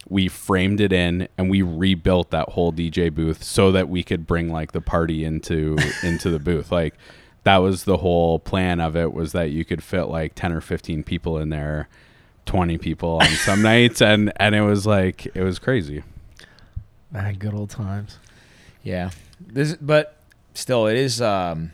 we 0.08 0.28
framed 0.28 0.80
it 0.80 0.94
in 0.94 1.28
and 1.38 1.50
we 1.50 1.62
rebuilt 1.62 2.30
that 2.32 2.50
whole 2.50 2.72
DJ 2.72 3.14
booth 3.14 3.44
so 3.44 3.72
that 3.72 3.90
we 3.90 4.04
could 4.04 4.28
bring 4.28 4.52
like 4.52 4.72
the 4.72 4.82
party 4.82 5.24
into 5.24 5.78
into 6.04 6.30
the 6.30 6.40
booth. 6.40 6.72
Like 6.72 6.96
that 7.44 7.58
was 7.58 7.84
the 7.84 7.98
whole 7.98 8.40
plan 8.40 8.80
of 8.80 8.96
it 8.96 9.14
was 9.14 9.32
that 9.32 9.52
you 9.52 9.66
could 9.66 9.84
fit 9.84 10.06
like 10.06 10.36
10 10.36 10.52
or 10.52 10.62
15 10.62 11.04
people 11.04 11.38
in 11.38 11.50
there, 11.50 11.88
20 12.46 12.78
people 12.78 13.20
on 13.22 13.28
some 13.28 13.62
nights 13.64 14.02
and 14.02 14.32
and 14.38 14.54
it 14.56 14.62
was 14.62 14.86
like 14.86 15.26
it 15.36 15.44
was 15.44 15.60
crazy. 15.60 16.04
man, 17.12 17.36
good 17.36 17.54
old 17.54 17.70
times. 17.70 18.20
Yeah. 18.84 19.10
This 19.40 19.76
but 19.76 20.18
still 20.54 20.88
it 20.88 20.98
is 20.98 21.22
um 21.22 21.72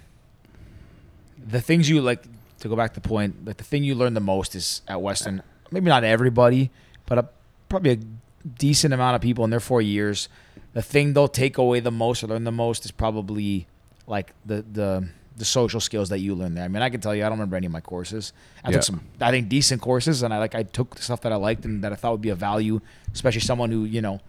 the 1.38 1.62
things 1.62 1.90
you 1.90 2.02
like 2.02 2.24
to 2.60 2.70
go 2.70 2.76
back 2.76 2.94
to 2.94 3.00
the 3.00 3.08
point, 3.08 3.46
like 3.46 3.58
the 3.58 3.64
thing 3.64 3.84
you 3.84 3.96
learn 3.96 4.14
the 4.14 4.20
most 4.20 4.56
is 4.56 4.82
at 4.88 5.02
Western, 5.02 5.42
maybe 5.72 5.90
not 5.90 6.04
everybody, 6.04 6.70
but 7.08 7.18
a, 7.18 7.30
probably 7.72 7.92
a 7.92 8.00
decent 8.48 8.94
amount 8.94 9.16
of 9.16 9.22
people 9.22 9.44
in 9.44 9.50
their 9.50 9.60
4 9.60 9.82
years, 9.82 10.30
the 10.74 10.82
thing 10.82 11.14
they'll 11.14 11.28
take 11.28 11.58
away 11.58 11.80
the 11.80 11.92
most 11.92 12.24
or 12.24 12.28
learn 12.28 12.44
the 12.44 12.52
most 12.52 12.86
is 12.86 12.92
probably 12.92 13.68
like 14.08 14.34
the 14.46 14.62
the 14.80 15.08
the 15.38 15.46
social 15.46 15.80
skills 15.80 16.10
that 16.10 16.20
you 16.20 16.36
learn 16.36 16.54
there. 16.56 16.66
I 16.66 16.68
mean, 16.68 16.84
I 16.84 16.90
can 16.90 17.02
tell 17.02 17.16
you, 17.16 17.24
I 17.26 17.30
don't 17.30 17.38
remember 17.40 17.56
any 17.56 17.66
of 17.66 17.72
my 17.72 17.80
courses. 17.82 18.34
I 18.64 18.70
Yeah. 18.70 18.74
took 18.76 18.84
some, 18.84 19.02
I 19.20 19.32
think, 19.32 19.48
decent 19.50 19.82
courses, 19.82 20.22
and 20.24 20.34
I 20.34 20.38
like, 20.38 20.54
I 20.54 20.64
took 20.64 20.96
the 20.96 21.02
stuff 21.02 21.22
that 21.22 21.32
I 21.32 21.36
liked 21.38 21.66
and 21.66 21.84
that 21.84 21.92
I 21.92 21.96
thought 21.96 22.12
would 22.12 22.22
be 22.22 22.30
of 22.30 22.38
value, 22.38 22.82
especially 23.14 23.42
someone 23.42 23.72
who, 23.72 23.86
you 23.86 24.02
know, 24.02 24.20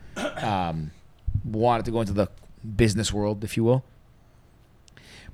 um, 0.41 0.93
wanted 1.45 1.85
to 1.87 1.91
go 1.91 2.01
into 2.01 2.13
the 2.15 2.29
business 2.77 3.13
world, 3.13 3.43
if 3.45 3.57
you 3.59 3.65
will. 3.65 3.83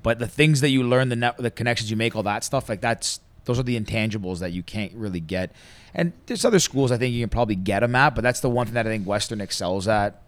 But 0.01 0.19
the 0.19 0.27
things 0.27 0.59
that 0.61 0.69
you 0.69 0.83
learn, 0.83 1.09
the 1.09 1.15
net, 1.15 1.37
the 1.37 1.51
connections 1.51 1.91
you 1.91 1.95
make, 1.97 2.15
all 2.15 2.23
that 2.23 2.43
stuff, 2.43 2.67
like 2.67 2.81
that's 2.81 3.19
those 3.49 3.59
are 3.59 3.63
the 3.63 3.79
intangibles 3.79 4.39
that 4.39 4.51
you 4.53 4.63
can't 4.63 4.93
really 4.93 5.19
get. 5.19 5.51
And 5.93 6.13
there's 6.27 6.45
other 6.45 6.59
schools 6.59 6.91
I 6.91 6.97
think 6.97 7.13
you 7.13 7.21
can 7.23 7.29
probably 7.29 7.55
get 7.55 7.79
them 7.81 7.95
at, 7.95 8.15
but 8.15 8.21
that's 8.21 8.39
the 8.41 8.49
one 8.49 8.65
thing 8.67 8.75
that 8.75 8.85
I 8.85 8.89
think 8.89 9.05
Western 9.07 9.41
excels 9.41 9.87
at, 9.87 10.21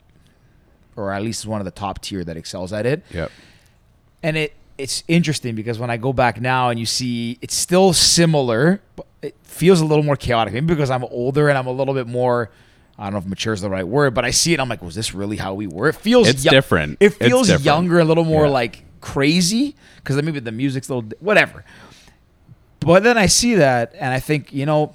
or 0.96 1.12
at 1.14 1.22
least 1.22 1.42
is 1.42 1.48
one 1.48 1.62
of 1.62 1.66
the 1.66 1.72
top 1.72 2.02
tier 2.02 2.24
that 2.24 2.36
excels 2.36 2.74
at 2.74 2.86
it 2.86 3.04
Yep. 3.12 3.32
and 4.24 4.38
it 4.38 4.54
it's 4.78 5.04
interesting 5.08 5.54
because 5.54 5.78
when 5.78 5.92
I 5.92 5.98
go 5.98 6.12
back 6.12 6.42
now 6.42 6.70
and 6.70 6.80
you 6.80 6.88
see 6.88 7.38
it's 7.42 7.54
still 7.54 7.94
similar, 7.94 8.82
but 8.96 9.06
it 9.22 9.36
feels 9.44 9.80
a 9.80 9.86
little 9.86 10.04
more 10.04 10.16
chaotic. 10.16 10.54
Maybe 10.56 10.66
because 10.66 10.90
I'm 10.90 11.04
older 11.04 11.50
and 11.50 11.58
I'm 11.58 11.68
a 11.68 11.72
little 11.72 11.94
bit 11.94 12.08
more. 12.08 12.50
I 12.98 13.04
don't 13.04 13.14
know 13.14 13.20
if 13.20 13.26
mature 13.28 13.54
is 13.54 13.62
the 13.62 13.70
right 13.70 13.88
word, 13.88 14.16
but 14.16 14.26
I 14.26 14.32
see 14.32 14.54
it. 14.54 14.60
I'm 14.60 14.70
like, 14.70 14.82
was 14.82 14.96
this 14.96 15.14
really 15.14 15.38
how 15.38 15.54
we 15.54 15.68
were? 15.68 15.90
It 15.90 15.96
feels 15.96 16.28
It's 16.28 16.42
different. 16.44 16.98
It 17.00 17.10
feels 17.12 17.48
different. 17.48 17.66
younger, 17.66 18.00
a 18.00 18.06
little 18.06 18.26
more 18.26 18.46
Yeah. 18.46 18.52
like 18.52 18.84
crazy 19.02 19.76
because 19.98 20.16
maybe 20.24 20.40
the 20.40 20.52
music's 20.52 20.90
a 20.90 20.96
little 20.96 21.12
whatever. 21.20 21.64
But 22.82 23.04
then 23.04 23.17
I 23.17 23.28
see 23.28 23.56
that 23.56 23.94
and 24.00 24.13
I 24.13 24.20
think, 24.20 24.52
you 24.52 24.65
know, 24.65 24.94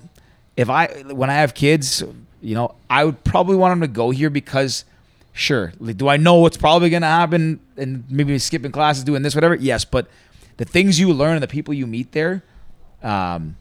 if 0.57 0.69
I 0.69 0.87
when 1.13 1.31
I 1.31 1.35
have 1.35 1.55
kids, 1.55 2.03
you 2.43 2.55
know, 2.55 2.75
I 2.91 3.05
would 3.05 3.23
probably 3.25 3.57
want 3.57 3.73
them 3.73 3.81
to 3.81 3.87
go 3.93 4.11
here 4.11 4.29
because 4.31 4.85
sure, 5.33 5.73
do 5.97 6.09
I 6.09 6.17
know 6.17 6.35
what's 6.35 6.57
probably 6.57 6.91
going 6.91 7.03
to 7.03 7.09
happen 7.09 7.61
and 7.77 8.05
maybe 8.11 8.39
skipping 8.39 8.73
classes, 8.73 9.05
doing 9.05 9.23
this, 9.23 9.35
whatever? 9.35 9.55
Yes, 9.55 9.85
but 9.85 10.09
the 10.57 10.65
things 10.65 10.99
you 10.99 11.13
learn 11.13 11.35
and 11.35 11.43
the 11.43 11.49
people 11.49 11.75
you 11.75 11.87
meet 11.87 12.13
there, 12.13 12.43
um, 13.03 13.57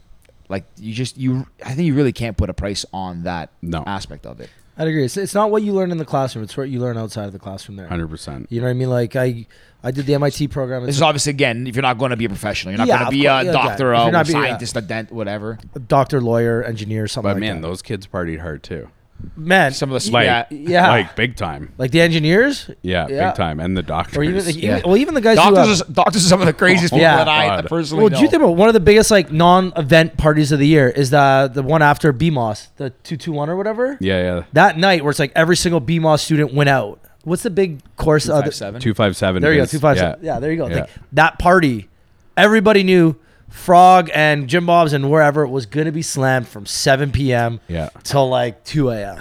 like 0.48 0.64
you 0.78 0.94
just 0.94 1.16
you, 1.18 1.46
I 1.64 1.74
think 1.74 1.86
you 1.86 1.94
really 1.94 2.12
can't 2.12 2.36
put 2.36 2.48
a 2.50 2.54
price 2.54 2.84
on 2.92 3.24
that 3.24 3.50
No. 3.62 3.84
aspect 3.86 4.26
of 4.26 4.40
it. 4.40 4.48
I'd 4.78 4.88
agree. 4.88 5.04
It's, 5.04 5.16
it's 5.16 5.34
not 5.34 5.50
what 5.50 5.62
you 5.62 5.72
learn 5.72 5.90
in 5.90 5.96
the 5.98 6.04
classroom; 6.04 6.44
it's 6.44 6.56
what 6.56 6.68
you 6.68 6.80
learn 6.80 6.98
outside 6.98 7.24
of 7.26 7.32
the 7.32 7.38
classroom. 7.38 7.76
There, 7.76 7.88
Hundred 7.88 8.08
percent. 8.08 8.46
you 8.50 8.60
know 8.60 8.66
what 8.66 8.70
I 8.70 8.74
mean? 8.74 8.90
Like 8.90 9.16
I, 9.16 9.46
I 9.86 9.90
did 9.92 10.04
the 10.06 10.14
MIT 10.14 10.48
program. 10.48 10.84
This 10.84 10.96
is 10.96 11.02
obviously 11.02 11.30
again, 11.30 11.66
if 11.66 11.76
you're 11.76 11.82
not 11.82 11.96
going 11.98 12.10
to 12.10 12.16
be 12.16 12.24
a 12.24 12.28
professional, 12.28 12.72
you're 12.72 12.78
not 12.78 12.88
Yeah, 12.88 12.94
going 12.98 13.00
to 13.02 13.06
of 13.06 13.10
be 13.12 13.22
course, 13.22 13.42
a 13.42 13.46
yeah, 13.46 13.52
doctor, 13.52 13.92
yeah. 13.92 13.98
If 13.98 14.00
a 14.00 14.04
you're 14.04 14.12
not 14.12 14.26
being- 14.26 14.36
yeah. 14.38 14.44
scientist, 14.48 14.76
a 14.76 14.80
dent, 14.80 15.12
whatever. 15.12 15.58
a 15.74 15.78
doctor, 15.78 16.20
lawyer, 16.20 16.62
engineer, 16.64 17.06
something 17.06 17.28
like 17.28 17.34
that. 17.36 17.40
But 17.40 17.46
like 17.46 17.52
man, 17.54 17.62
that. 17.62 17.68
those 17.68 17.82
kids 17.82 18.06
partied 18.08 18.40
hard 18.40 18.62
too. 18.64 18.88
man, 19.34 19.72
Some 19.72 19.90
of 19.92 20.02
the 20.04 20.10
Like, 20.10 20.26
yeah, 20.26 20.44
yeah, 20.50 20.88
like 20.90 21.16
big 21.16 21.36
time. 21.36 21.72
like 21.78 21.90
the 21.90 22.00
engineers, 22.02 22.68
Yeah, 22.82 23.06
Yeah. 23.08 23.28
big 23.30 23.36
time. 23.36 23.60
And 23.60 23.74
the 23.76 23.82
doctors. 23.82 24.18
or 24.18 24.22
even, 24.24 24.44
the, 24.44 24.52
Yeah. 24.52 24.76
even 24.78 24.88
well, 24.90 24.96
even 24.98 25.14
the 25.14 25.20
guys 25.22 25.38
who 25.38 25.54
doctors, 25.54 25.80
are, 25.82 25.90
doctors 25.92 26.26
are 26.26 26.28
some 26.28 26.40
of 26.42 26.46
the 26.46 26.52
craziest 26.52 26.92
oh, 26.92 26.96
people 26.96 27.02
Yeah. 27.02 27.16
that 27.16 27.28
I 27.28 27.46
God. 27.46 27.66
personally 27.66 28.02
Well, 28.02 28.10
know. 28.10 28.16
do 28.18 28.22
you 28.24 28.28
think 28.28 28.42
about 28.42 28.56
one 28.56 28.68
of 28.68 28.74
the 28.74 28.80
biggest 28.80 29.10
like 29.10 29.32
non-event 29.32 30.16
parties 30.18 30.52
of 30.52 30.58
the 30.58 30.66
year 30.66 30.88
is 30.90 31.10
the 31.10 31.50
the 31.52 31.62
one 31.62 31.80
after 31.80 32.12
BMOS, 32.12 32.68
the 32.76 32.90
two 33.04 33.16
two 33.16 33.32
one 33.32 33.48
or 33.48 33.56
whatever. 33.56 33.96
yeah, 34.00 34.20
yeah. 34.22 34.42
That 34.52 34.76
night 34.78 35.02
where 35.02 35.10
it's 35.10 35.18
like 35.20 35.32
every 35.34 35.56
single 35.56 35.80
BMOS 35.80 36.20
student 36.22 36.52
went 36.52 36.68
out. 36.68 37.00
What's 37.26 37.42
the 37.42 37.50
big 37.50 37.82
course? 37.96 38.26
Two 38.26 38.30
five 38.30 38.44
the- 38.44 38.52
seven? 38.52 38.80
Two 38.80 38.94
five 38.94 39.16
seven. 39.16 39.42
There 39.42 39.52
you 39.52 39.58
go, 39.58 39.64
is- 39.64 39.70
two 39.72 39.80
five 39.80 39.96
yeah. 39.96 40.14
Yeah, 40.22 40.38
there 40.38 40.52
you 40.52 40.58
go. 40.58 40.68
Yeah. 40.68 40.82
Like, 40.82 40.90
that 41.12 41.38
party, 41.40 41.88
everybody 42.36 42.84
knew 42.84 43.16
Frog 43.48 44.10
and 44.14 44.48
Jim 44.48 44.64
Bob's 44.64 44.92
and 44.92 45.10
wherever 45.10 45.42
it 45.42 45.48
was 45.48 45.66
gonna 45.66 45.90
be 45.90 46.02
slammed 46.02 46.46
from 46.46 46.66
7 46.66 47.10
p.m. 47.10 47.58
Yeah. 47.66 47.88
till 48.04 48.28
like 48.28 48.62
2 48.62 48.90
a.m. 48.90 49.20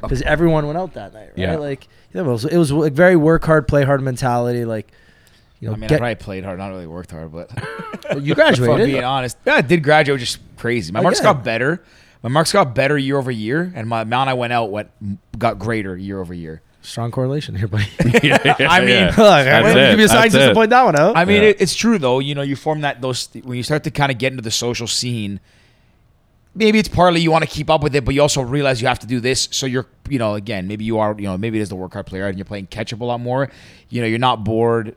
Because 0.00 0.22
everyone 0.22 0.66
went 0.66 0.78
out 0.78 0.94
that 0.94 1.12
night, 1.12 1.28
right? 1.28 1.38
Yeah. 1.38 1.56
Like 1.56 1.86
you 2.14 2.22
know, 2.22 2.30
it 2.30 2.32
was, 2.32 2.44
it 2.46 2.56
was 2.56 2.72
like 2.72 2.94
very 2.94 3.16
work 3.16 3.44
hard, 3.44 3.68
play 3.68 3.84
hard 3.84 4.00
mentality. 4.00 4.64
Like 4.64 4.90
you 5.60 5.68
know, 5.68 5.74
I 5.74 5.76
mean, 5.76 5.88
get, 5.88 5.96
I 5.96 5.98
probably 5.98 6.14
played 6.14 6.44
hard, 6.44 6.58
not 6.58 6.68
really 6.68 6.86
worked 6.86 7.10
hard, 7.10 7.30
but 7.30 7.50
you 8.22 8.32
if 8.32 8.38
I'm 8.38 8.54
graduated. 8.54 8.86
being 8.86 9.04
honest, 9.04 9.36
yeah, 9.44 9.56
I 9.56 9.60
did 9.60 9.82
graduate, 9.82 10.18
which 10.18 10.30
is 10.30 10.38
crazy. 10.56 10.92
My 10.92 11.02
marks 11.02 11.20
got 11.20 11.44
better. 11.44 11.82
My 12.22 12.30
marks 12.30 12.52
got 12.52 12.74
better 12.74 12.96
year 12.96 13.18
over 13.18 13.30
year, 13.30 13.70
and 13.74 13.86
my 13.86 14.00
amount 14.00 14.30
I 14.30 14.34
went 14.34 14.52
out 14.52 14.70
went 14.70 14.90
got 15.38 15.58
greater 15.58 15.94
year 15.94 16.20
over 16.20 16.32
year. 16.32 16.62
Strong 16.84 17.12
correlation 17.12 17.54
here, 17.54 17.66
buddy. 17.66 17.86
yeah, 18.22 18.38
yeah, 18.44 18.68
I 18.70 18.80
mean, 18.80 18.88
yeah. 18.90 19.06
Look, 19.06 19.16
That's 19.16 19.48
I'm 19.48 19.62
gonna 19.62 19.80
it. 19.80 19.90
give 19.92 19.98
you 20.00 20.04
a 20.04 20.08
That's 20.08 20.12
scientist 20.12 20.42
it. 20.44 20.48
to 20.48 20.54
point 20.54 20.70
that 20.70 20.82
one 20.84 20.96
out. 20.96 21.16
I 21.16 21.24
mean, 21.24 21.42
Yeah. 21.42 21.48
it, 21.48 21.56
it's 21.60 21.74
true 21.74 21.98
though. 21.98 22.18
You 22.18 22.34
know, 22.34 22.42
you 22.42 22.56
form 22.56 22.82
that 22.82 23.00
those 23.00 23.28
when 23.42 23.56
you 23.56 23.62
start 23.62 23.84
to 23.84 23.90
kind 23.90 24.12
of 24.12 24.18
get 24.18 24.32
into 24.32 24.42
the 24.42 24.50
social 24.50 24.86
scene. 24.86 25.40
Maybe 26.56 26.78
it's 26.78 26.88
partly 26.88 27.20
you 27.20 27.32
want 27.32 27.42
to 27.42 27.50
keep 27.50 27.68
up 27.68 27.82
with 27.82 27.96
it, 27.96 28.04
but 28.04 28.14
you 28.14 28.22
also 28.22 28.40
realize 28.42 28.80
you 28.80 28.86
have 28.86 29.00
to 29.00 29.08
do 29.08 29.18
this. 29.18 29.48
So 29.50 29.66
you're, 29.66 29.86
you 30.08 30.20
know, 30.20 30.34
again, 30.34 30.68
maybe 30.68 30.84
you 30.84 30.98
are, 31.00 31.12
you 31.18 31.24
know, 31.24 31.36
maybe 31.36 31.58
it 31.58 31.62
is 31.62 31.68
the 31.68 31.74
work 31.74 31.94
hard 31.94 32.06
player 32.06 32.28
and 32.28 32.38
you're 32.38 32.44
playing 32.44 32.66
catch 32.66 32.92
up 32.92 33.00
a 33.00 33.04
lot 33.04 33.18
more. 33.18 33.50
You 33.88 34.00
know, 34.02 34.06
you're 34.06 34.20
not 34.20 34.44
bored. 34.44 34.94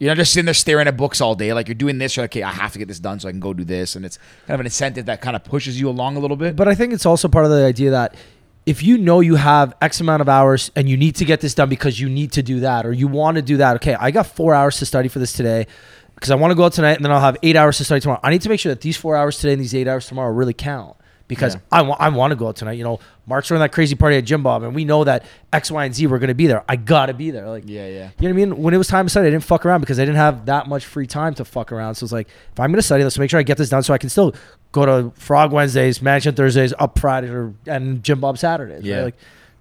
You're 0.00 0.10
not 0.10 0.16
just 0.16 0.32
sitting 0.32 0.46
there 0.46 0.54
staring 0.54 0.88
at 0.88 0.96
books 0.96 1.20
all 1.20 1.36
day. 1.36 1.52
Like 1.52 1.68
you're 1.68 1.76
doing 1.76 1.98
this, 1.98 2.16
you're 2.16 2.24
like, 2.24 2.32
okay, 2.32 2.42
I 2.42 2.50
have 2.50 2.72
to 2.72 2.78
get 2.80 2.88
this 2.88 2.98
done 2.98 3.20
so 3.20 3.28
I 3.28 3.30
can 3.30 3.38
go 3.38 3.52
do 3.54 3.62
this. 3.64 3.94
And 3.94 4.04
it's 4.04 4.16
kind 4.46 4.54
of 4.54 4.60
an 4.60 4.66
incentive 4.66 5.06
that 5.06 5.20
kind 5.20 5.36
of 5.36 5.44
pushes 5.44 5.78
you 5.78 5.88
along 5.88 6.16
a 6.16 6.18
little 6.20 6.36
bit. 6.38 6.56
But 6.56 6.66
I 6.66 6.74
think 6.74 6.92
it's 6.92 7.06
also 7.06 7.28
part 7.28 7.44
of 7.44 7.52
the 7.52 7.64
idea 7.64 7.90
that 7.92 8.16
if 8.66 8.82
you 8.82 8.98
know 8.98 9.20
you 9.20 9.36
have 9.36 9.74
X 9.80 10.00
amount 10.00 10.20
of 10.20 10.28
hours 10.28 10.70
and 10.76 10.88
you 10.88 10.96
need 10.96 11.16
to 11.16 11.24
get 11.24 11.40
this 11.40 11.54
done 11.54 11.68
because 11.68 11.98
you 11.98 12.08
need 12.08 12.32
to 12.32 12.42
do 12.42 12.60
that 12.60 12.86
or 12.86 12.92
you 12.92 13.08
want 13.08 13.36
to 13.36 13.42
do 13.42 13.56
that, 13.58 13.76
okay, 13.76 13.94
I 13.94 14.10
got 14.10 14.26
four 14.26 14.54
hours 14.54 14.78
to 14.78 14.86
study 14.86 15.08
for 15.08 15.18
this 15.18 15.32
today 15.32 15.66
because 16.14 16.30
I 16.30 16.34
want 16.34 16.50
to 16.50 16.54
go 16.54 16.64
out 16.64 16.72
tonight 16.72 16.96
and 16.96 17.04
then 17.04 17.12
I'll 17.12 17.20
have 17.20 17.38
eight 17.42 17.56
hours 17.56 17.78
to 17.78 17.84
study 17.84 18.00
tomorrow. 18.00 18.20
I 18.22 18.30
need 18.30 18.42
to 18.42 18.48
make 18.48 18.60
sure 18.60 18.72
that 18.72 18.82
these 18.82 18.96
four 18.96 19.16
hours 19.16 19.38
today 19.38 19.54
and 19.54 19.60
these 19.60 19.74
eight 19.74 19.88
hours 19.88 20.06
tomorrow 20.06 20.32
really 20.32 20.52
count 20.52 20.96
because 21.30 21.54
Yeah. 21.54 21.60
I 21.70 21.82
want 21.82 22.00
I 22.00 22.08
want 22.08 22.32
to 22.32 22.36
go 22.36 22.48
out 22.48 22.56
tonight. 22.56 22.72
You 22.72 22.82
know, 22.82 22.98
Mark's 23.24 23.46
throwing 23.46 23.60
that 23.60 23.70
crazy 23.70 23.94
party 23.94 24.16
at 24.16 24.24
Jim 24.24 24.42
Bob 24.42 24.64
and 24.64 24.74
we 24.74 24.84
know 24.84 25.04
that 25.04 25.24
X, 25.52 25.70
Y, 25.70 25.84
and 25.84 25.94
Z 25.94 26.08
we're 26.08 26.18
going 26.18 26.28
to 26.28 26.34
be 26.34 26.48
there. 26.48 26.64
I 26.68 26.74
got 26.74 27.06
to 27.06 27.14
be 27.14 27.30
there. 27.30 27.48
Like, 27.48 27.62
yeah, 27.66 27.86
yeah. 27.86 28.10
you 28.18 28.28
know 28.28 28.34
what 28.34 28.42
I 28.42 28.46
mean? 28.46 28.56
When 28.62 28.74
it 28.74 28.78
was 28.78 28.88
time 28.88 29.06
to 29.06 29.10
study, 29.10 29.28
I 29.28 29.30
didn't 29.30 29.44
fuck 29.44 29.64
around 29.64 29.80
because 29.80 30.00
I 30.00 30.02
didn't 30.04 30.16
have 30.16 30.46
that 30.46 30.66
much 30.66 30.84
free 30.84 31.06
time 31.06 31.32
to 31.34 31.44
fuck 31.44 31.70
around. 31.70 31.94
So 31.94 32.04
it's 32.04 32.12
like, 32.12 32.26
if 32.52 32.58
I'm 32.58 32.70
going 32.70 32.80
to 32.80 32.82
study, 32.82 33.04
let's 33.04 33.16
make 33.16 33.30
sure 33.30 33.38
I 33.38 33.44
get 33.44 33.56
this 33.56 33.68
done 33.68 33.84
so 33.84 33.94
I 33.94 33.98
can 33.98 34.10
still 34.10 34.34
go 34.72 34.84
to 34.84 35.10
Frog 35.18 35.52
Wednesdays, 35.52 36.02
Mansion 36.02 36.34
Thursdays, 36.34 36.74
Up 36.80 36.98
Fridays, 36.98 37.30
or, 37.30 37.54
and 37.66 38.02
Jim 38.02 38.20
Bob 38.20 38.36
Saturdays. 38.38 38.82
Yeah. 38.82 38.96
Right? 38.96 39.04
Like, 39.04 39.14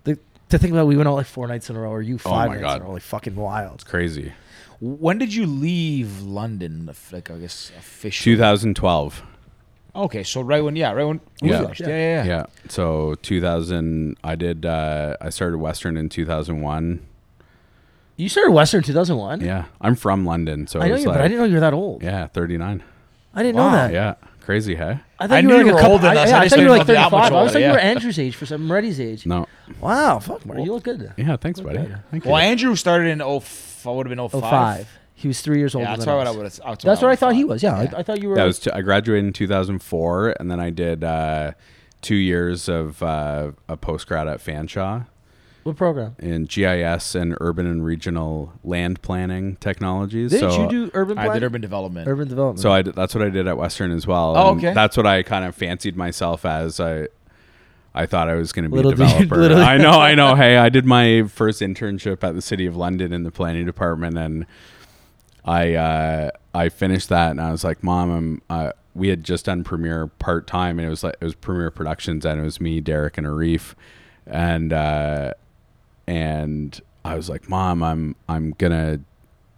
the, 0.05 0.19
to 0.49 0.57
think 0.57 0.73
about, 0.73 0.87
we 0.87 0.97
went 0.97 1.07
out 1.07 1.13
like 1.13 1.27
four 1.27 1.47
nights 1.47 1.69
in 1.69 1.75
a 1.75 1.79
row, 1.79 1.91
or 1.91 2.01
you 2.01 2.15
oh 2.15 2.17
five 2.17 2.49
my 2.49 2.55
nights 2.55 2.63
God. 2.65 2.75
in 2.77 2.81
a 2.81 2.85
row, 2.85 2.93
like 2.93 3.03
fucking 3.03 3.35
wild. 3.35 3.75
It's 3.75 3.83
crazy. 3.83 4.33
When 4.81 5.17
did 5.19 5.31
you 5.33 5.45
leave 5.45 6.21
London? 6.23 6.89
Like 7.11 7.29
I 7.29 7.37
guess 7.37 7.71
officially. 7.77 8.33
2012. 8.35 9.23
Okay, 9.95 10.23
so 10.23 10.41
right 10.41 10.63
when 10.63 10.75
yeah, 10.75 10.91
right 10.91 11.03
when 11.05 11.19
we 11.41 11.49
Yeah. 11.49 11.61
finished. 11.61 11.81
Yeah, 11.81 11.87
yeah, 11.87 12.23
yeah. 12.23 12.25
Yeah. 12.25 12.45
So 12.69 13.15
2000. 13.21 14.17
I 14.23 14.35
did. 14.35 14.65
Uh, 14.65 15.17
I 15.19 15.29
started 15.29 15.57
Western 15.57 15.97
in 15.97 16.09
2001. 16.09 17.01
You 18.17 18.27
started 18.29 18.51
Western 18.51 18.83
2001. 18.83 19.41
Yeah. 19.41 19.65
I'm 19.81 19.95
from 19.95 20.25
London, 20.25 20.67
so 20.67 20.79
I 20.81 20.89
know 20.89 20.93
it's 20.95 21.03
you, 21.03 21.09
like, 21.09 21.17
but 21.19 21.23
I 21.23 21.27
didn't 21.27 21.39
know 21.39 21.45
you 21.45 21.53
were 21.53 21.59
that 21.61 21.73
old. 21.73 22.03
Yeah, 22.03 22.27
39. 22.27 22.83
I 23.33 23.43
didn't 23.43 23.55
Wow. 23.55 23.69
know 23.69 23.75
that. 23.77 23.93
Yeah. 23.93 24.15
Crazy, 24.41 24.75
huh? 24.75 24.95
I 25.19 25.27
thought 25.27 25.35
I 25.35 25.39
you 25.39 25.47
knew 25.47 25.53
were 25.57 25.63
like 25.63 25.71
a 25.71 25.73
were 25.73 25.79
couple. 25.79 25.91
older 25.93 26.07
than 26.07 26.17
I, 26.17 26.23
us. 26.23 26.29
yeah, 26.29 26.39
I 26.39 26.41
I 26.41 26.49
thought 26.49 26.59
you 26.59 26.65
were 26.65 26.71
like 26.71 26.87
know 26.87 26.93
that 26.95 27.09
35. 27.11 27.13
I 27.13 27.23
was 27.23 27.31
older, 27.31 27.53
like 27.53 27.63
you 27.67 27.71
were 27.71 27.79
Andrew's 27.79 28.19
age 28.19 28.35
for 28.35 28.45
some 28.47 28.71
Reddy's 28.71 28.99
age. 28.99 29.25
No. 29.25 29.47
Wow, 29.79 30.19
fuck, 30.19 30.45
Mark, 30.45 30.59
you 30.59 30.73
look 30.73 30.83
good. 30.83 31.13
Yeah. 31.17 31.35
Thanks, 31.37 31.59
buddy. 31.61 31.77
Okay. 31.79 31.95
Thank 32.11 32.25
you. 32.25 32.31
Well, 32.31 32.41
Andrew 32.41 32.75
started 32.75 33.09
in 33.09 33.21
oh, 33.21 33.37
f- 33.37 33.85
would 33.85 34.07
have 34.07 34.15
been 34.15 34.27
05. 34.27 34.41
05. 34.41 34.98
He 35.19 35.27
was 35.27 35.41
three 35.41 35.57
years 35.57 35.75
older 35.75 35.83
Yeah, 35.83 35.95
that's 35.97 36.05
than 36.05 36.15
what 36.15 36.27
I 36.27 36.31
would 36.31 36.45
have. 36.45 36.59
That's, 36.63 36.83
That's 36.85 37.01
what 37.01 37.11
I 37.11 37.17
thought 37.17 37.35
he 37.35 37.43
was. 37.43 37.61
Yeah, 37.61 37.81
Yeah. 37.81 37.91
I, 37.93 37.99
I 37.99 38.03
thought 38.03 38.21
you 38.21 38.29
were. 38.29 38.35
That 38.35 38.45
was 38.45 38.57
t- 38.57 38.71
I 38.71 38.79
graduated 38.79 39.25
in 39.25 39.33
2004, 39.33 40.35
and 40.39 40.49
then 40.49 40.61
I 40.61 40.69
did 40.69 41.03
uh, 41.03 41.51
two 42.01 42.15
years 42.15 42.69
of 42.69 43.03
uh, 43.03 43.51
a 43.67 43.75
post 43.75 44.07
grad 44.07 44.29
at 44.29 44.39
Fanshawe 44.39 45.07
what 45.63 45.75
program? 45.75 46.15
in 46.19 46.45
GIS 46.45 47.15
and 47.15 47.35
urban 47.41 47.65
and 47.67 47.83
regional 47.83 48.53
land 48.63 49.01
planning 49.01 49.57
technologies. 49.57 50.31
Didn't 50.31 50.51
so, 50.51 50.63
you 50.63 50.69
do 50.69 50.91
urban? 50.93 51.17
I 51.17 51.33
did 51.33 51.43
urban 51.43 51.59
development. 51.59 52.07
urban 52.07 52.29
development. 52.29 52.61
So 52.61 52.71
I 52.71 52.81
did, 52.81 52.95
that's 52.95 53.13
what 53.13 53.21
I 53.21 53.29
did 53.29 53.45
at 53.45 53.57
Western 53.57 53.91
as 53.91 54.07
well. 54.07 54.37
Oh, 54.37 54.51
and 54.51 54.57
okay. 54.59 54.73
That's 54.73 54.95
what 54.95 55.05
I 55.05 55.21
kind 55.21 55.43
of 55.43 55.53
fancied 55.53 55.97
myself 55.97 56.45
as. 56.45 56.79
I 56.79 57.09
I 57.93 58.05
thought 58.05 58.29
I 58.29 58.35
was 58.35 58.53
going 58.53 58.63
to 58.63 58.69
be 58.69 58.77
Little 58.77 58.91
a 58.91 58.95
did 58.95 59.11
you- 59.19 59.25
developer. 59.25 59.53
I 59.61 59.77
know, 59.77 59.99
I 59.99 60.15
know. 60.15 60.35
Hey, 60.35 60.55
I 60.57 60.69
did 60.69 60.85
my 60.85 61.23
first 61.23 61.61
internship 61.61 62.23
at 62.23 62.35
the 62.35 62.41
City 62.41 62.65
of 62.65 62.77
London 62.77 63.11
in 63.11 63.23
the 63.23 63.31
planning 63.31 63.65
department, 63.65 64.17
and 64.17 64.45
I 65.49 65.73
uh, 65.73 66.31
I 66.53 66.69
finished 66.69 67.09
that, 67.09 67.31
and 67.31 67.41
I 67.41 67.51
was 67.51 67.63
like, 67.63 67.83
"Mom, 67.83 68.11
I'm." 68.11 68.41
Uh, 68.51 68.71
we 68.93 69.07
had 69.07 69.23
just 69.23 69.45
done 69.45 69.63
Premiere 69.63 70.05
part 70.05 70.45
time, 70.45 70.77
and 70.77 70.85
it 70.85 70.91
was 70.91 71.03
like 71.03 71.15
it 71.19 71.25
was 71.25 71.33
Premiere 71.33 71.71
Productions, 71.71 72.23
and 72.23 72.39
it 72.39 72.43
was 72.43 72.61
me, 72.61 72.81
Derek, 72.81 73.17
and 73.17 73.25
Arif, 73.25 73.73
and 74.27 74.71
uh, 74.71 75.33
and 76.05 76.79
I 77.03 77.15
was 77.15 77.29
like, 77.29 77.49
"Mom, 77.49 77.81
I'm 77.81 78.15
I'm 78.27 78.51
gonna 78.59 78.99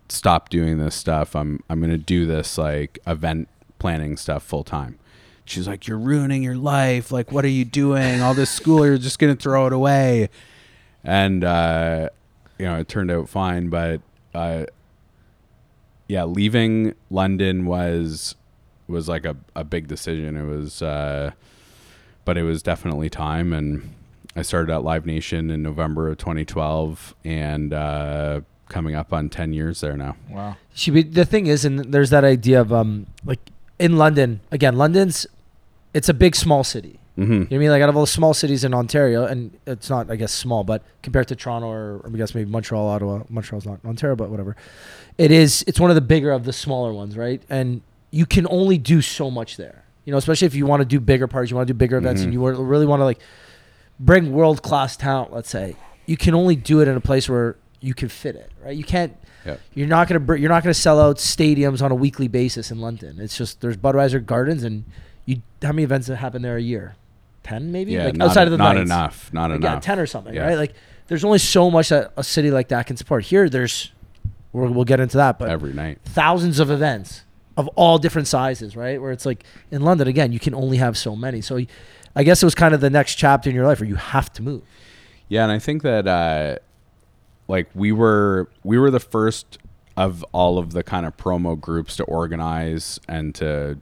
stop 0.07 0.47
doing 0.47 0.77
this 0.77 0.95
stuff. 0.95 1.35
I'm 1.35 1.61
I'm 1.69 1.81
gonna 1.81 1.97
do 1.97 2.25
this 2.25 2.57
like 2.57 2.97
event 3.05 3.49
planning 3.77 4.15
stuff 4.15 4.43
full 4.43 4.63
time." 4.63 4.97
She's 5.43 5.67
like, 5.67 5.87
"You're 5.87 5.99
ruining 5.99 6.41
your 6.41 6.55
life. 6.55 7.11
Like, 7.11 7.33
what 7.33 7.43
are 7.43 7.49
you 7.49 7.65
doing? 7.65 8.21
All 8.21 8.33
this 8.33 8.49
school, 8.49 8.85
you're 8.85 8.97
just 8.97 9.19
gonna 9.19 9.35
throw 9.35 9.67
it 9.67 9.73
away." 9.73 10.29
And 11.03 11.43
uh, 11.43 12.11
you 12.57 12.65
know, 12.65 12.79
it 12.79 12.87
turned 12.87 13.11
out 13.11 13.27
fine, 13.27 13.67
but 13.67 13.99
uh, 14.33 14.67
yeah, 16.11 16.25
leaving 16.25 16.93
London 17.09 17.65
was 17.65 18.35
was 18.85 19.07
like 19.07 19.23
a, 19.23 19.37
a 19.55 19.63
big 19.63 19.87
decision. 19.87 20.35
It 20.35 20.43
was, 20.43 20.81
uh, 20.81 21.31
but 22.25 22.37
it 22.37 22.43
was 22.43 22.61
definitely 22.61 23.09
time, 23.09 23.53
and 23.53 23.95
I 24.35 24.41
started 24.41 24.73
at 24.73 24.83
Live 24.83 25.05
Nation 25.05 25.49
in 25.49 25.63
November 25.63 26.09
of 26.09 26.17
2012, 26.17 27.15
and 27.23 27.73
uh, 27.73 28.41
coming 28.67 28.93
up 28.93 29.13
on 29.13 29.29
10 29.29 29.53
years 29.53 29.79
there 29.79 29.95
now. 29.95 30.17
Wow. 30.29 30.57
She 30.73 30.91
be, 30.91 31.03
the 31.03 31.23
thing 31.23 31.47
is, 31.47 31.63
and 31.63 31.79
there's 31.79 32.09
that 32.09 32.25
idea 32.25 32.59
of 32.59 32.73
um 32.73 33.07
like 33.23 33.39
in 33.79 33.97
London 33.97 34.41
again. 34.51 34.75
London's 34.75 35.25
it's 35.93 36.09
a 36.09 36.13
big 36.13 36.35
small 36.35 36.65
city. 36.65 36.99
Mm-hmm. 37.21 37.31
You 37.33 37.39
know 37.39 37.45
what 37.45 37.55
I 37.55 37.57
mean? 37.59 37.69
Like 37.69 37.81
out 37.83 37.89
of 37.89 37.95
all 37.95 38.03
the 38.03 38.07
small 38.07 38.33
cities 38.33 38.63
in 38.63 38.73
Ontario, 38.73 39.25
and 39.25 39.57
it's 39.65 39.89
not, 39.89 40.09
I 40.11 40.15
guess, 40.15 40.31
small, 40.31 40.63
but 40.63 40.83
compared 41.03 41.27
to 41.29 41.35
Toronto 41.35 41.67
or, 41.67 41.97
or 42.03 42.09
I 42.13 42.17
guess 42.17 42.33
maybe 42.35 42.49
Montreal, 42.49 42.87
Ottawa, 42.87 43.23
Montreal's 43.29 43.65
not 43.65 43.79
Ontario, 43.85 44.15
but 44.15 44.29
whatever. 44.29 44.55
It 45.17 45.31
is. 45.31 45.63
It's 45.67 45.79
one 45.79 45.89
of 45.91 45.95
the 45.95 46.01
bigger 46.01 46.31
of 46.31 46.43
the 46.45 46.53
smaller 46.53 46.93
ones, 46.93 47.15
right? 47.17 47.41
And 47.49 47.81
you 48.11 48.25
can 48.25 48.47
only 48.49 48.77
do 48.77 49.01
so 49.01 49.29
much 49.31 49.57
there. 49.57 49.85
You 50.05 50.11
know, 50.11 50.17
especially 50.17 50.47
if 50.47 50.55
you 50.55 50.65
want 50.65 50.81
to 50.81 50.85
do 50.85 50.99
bigger 50.99 51.27
parties, 51.27 51.51
you 51.51 51.55
want 51.57 51.67
to 51.67 51.73
do 51.73 51.77
bigger 51.77 51.97
events, 51.97 52.21
Mhm. 52.21 52.25
and 52.25 52.33
you 52.33 52.45
really 52.49 52.85
want 52.87 53.01
to 53.01 53.05
like 53.05 53.19
bring 53.99 54.31
world 54.33 54.61
class 54.63 54.97
talent. 54.97 55.31
Let's 55.31 55.49
say 55.49 55.75
you 56.05 56.17
can 56.17 56.33
only 56.33 56.55
do 56.55 56.81
it 56.81 56.87
in 56.87 56.95
a 56.95 57.01
place 57.01 57.29
where 57.29 57.55
you 57.79 57.93
can 57.93 58.09
fit 58.09 58.35
it, 58.35 58.51
right? 58.63 58.75
You 58.75 58.83
can't. 58.83 59.15
Yep. 59.45 59.59
You're 59.73 59.87
not 59.87 60.07
gonna 60.07 60.19
br- 60.19 60.35
you're 60.35 60.49
not 60.49 60.63
gonna 60.63 60.73
sell 60.73 60.99
out 60.99 61.17
stadiums 61.17 61.81
on 61.81 61.91
a 61.91 61.95
weekly 61.95 62.27
basis 62.27 62.69
in 62.71 62.79
London. 62.79 63.17
It's 63.19 63.37
just 63.37 63.61
there's 63.61 63.77
Budweiser 63.77 64.23
Gardens 64.23 64.63
and 64.63 64.83
you 65.25 65.41
how 65.61 65.69
many 65.71 65.83
events 65.83 66.07
that 66.07 66.17
happen 66.17 66.41
there 66.41 66.57
a 66.57 66.61
year? 66.61 66.95
Ten 67.43 67.71
maybe? 67.71 67.93
Yeah, 67.93 68.05
like 68.05 68.15
not, 68.15 68.29
outside 68.29 68.47
of 68.47 68.51
the 68.51 68.57
not 68.57 68.75
nights. 68.75 68.85
enough, 68.89 69.33
not 69.33 69.51
Like, 69.51 69.61
yeah, 69.61 69.71
enough. 69.71 69.83
ten 69.83 69.99
or 69.99 70.05
something, 70.05 70.33
Yeah. 70.33 70.45
right? 70.47 70.57
Like 70.57 70.73
there's 71.07 71.23
only 71.25 71.39
so 71.39 71.71
much 71.71 71.89
that 71.89 72.11
a 72.17 72.23
city 72.23 72.51
like 72.51 72.67
that 72.69 72.85
can 72.87 72.97
support. 72.97 73.25
Here, 73.25 73.49
there's 73.49 73.91
we're, 74.53 74.69
we'll 74.69 74.85
get 74.85 74.99
into 74.99 75.17
that, 75.17 75.39
but 75.39 75.49
every 75.49 75.73
night. 75.73 75.99
thousands 76.05 76.59
of 76.59 76.69
events 76.69 77.23
of 77.57 77.67
all 77.69 77.97
different 77.97 78.27
sizes, 78.27 78.75
right? 78.75 79.01
Where 79.01 79.11
it's 79.11 79.25
like 79.25 79.43
in 79.71 79.81
London 79.81 80.07
again, 80.07 80.31
you 80.31 80.39
can 80.39 80.53
only 80.53 80.77
have 80.77 80.97
so 80.97 81.15
many. 81.15 81.41
So 81.41 81.59
I 82.15 82.23
guess 82.23 82.41
it 82.43 82.45
was 82.45 82.55
kind 82.55 82.73
of 82.73 82.81
the 82.81 82.89
next 82.89 83.15
chapter 83.15 83.49
in 83.49 83.55
your 83.55 83.65
life 83.65 83.79
where 83.79 83.89
you 83.89 83.95
have 83.95 84.31
to 84.33 84.41
move. 84.43 84.61
Yeah, 85.27 85.43
and 85.43 85.51
I 85.51 85.59
think 85.59 85.81
that 85.83 86.07
uh, 86.07 86.57
like 87.47 87.69
we 87.73 87.91
were 87.91 88.49
we 88.63 88.77
were 88.77 88.91
the 88.91 88.99
first 88.99 89.57
of 89.97 90.23
all 90.31 90.57
of 90.57 90.71
the 90.73 90.83
kind 90.83 91.05
of 91.05 91.17
promo 91.17 91.59
groups 91.59 91.95
to 91.97 92.03
organize 92.05 92.99
and 93.07 93.33
to 93.35 93.77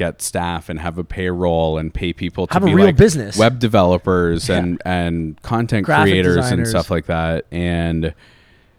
get 0.00 0.22
staff 0.22 0.68
and 0.70 0.80
have 0.80 0.96
a 0.98 1.04
payroll 1.04 1.76
and 1.78 1.92
pay 1.92 2.12
people 2.12 2.46
to 2.46 2.52
Have 2.54 2.62
a 2.64 2.74
real 2.74 2.86
like 2.86 2.96
business. 2.96 3.36
web 3.36 3.58
developers 3.58 4.48
and 4.48 4.80
and 4.84 5.40
content 5.42 5.84
Graphic 5.86 6.12
creators 6.12 6.50
and 6.50 6.66
stuff 6.66 6.90
like 6.90 7.06
that 7.06 7.44
and 7.52 8.14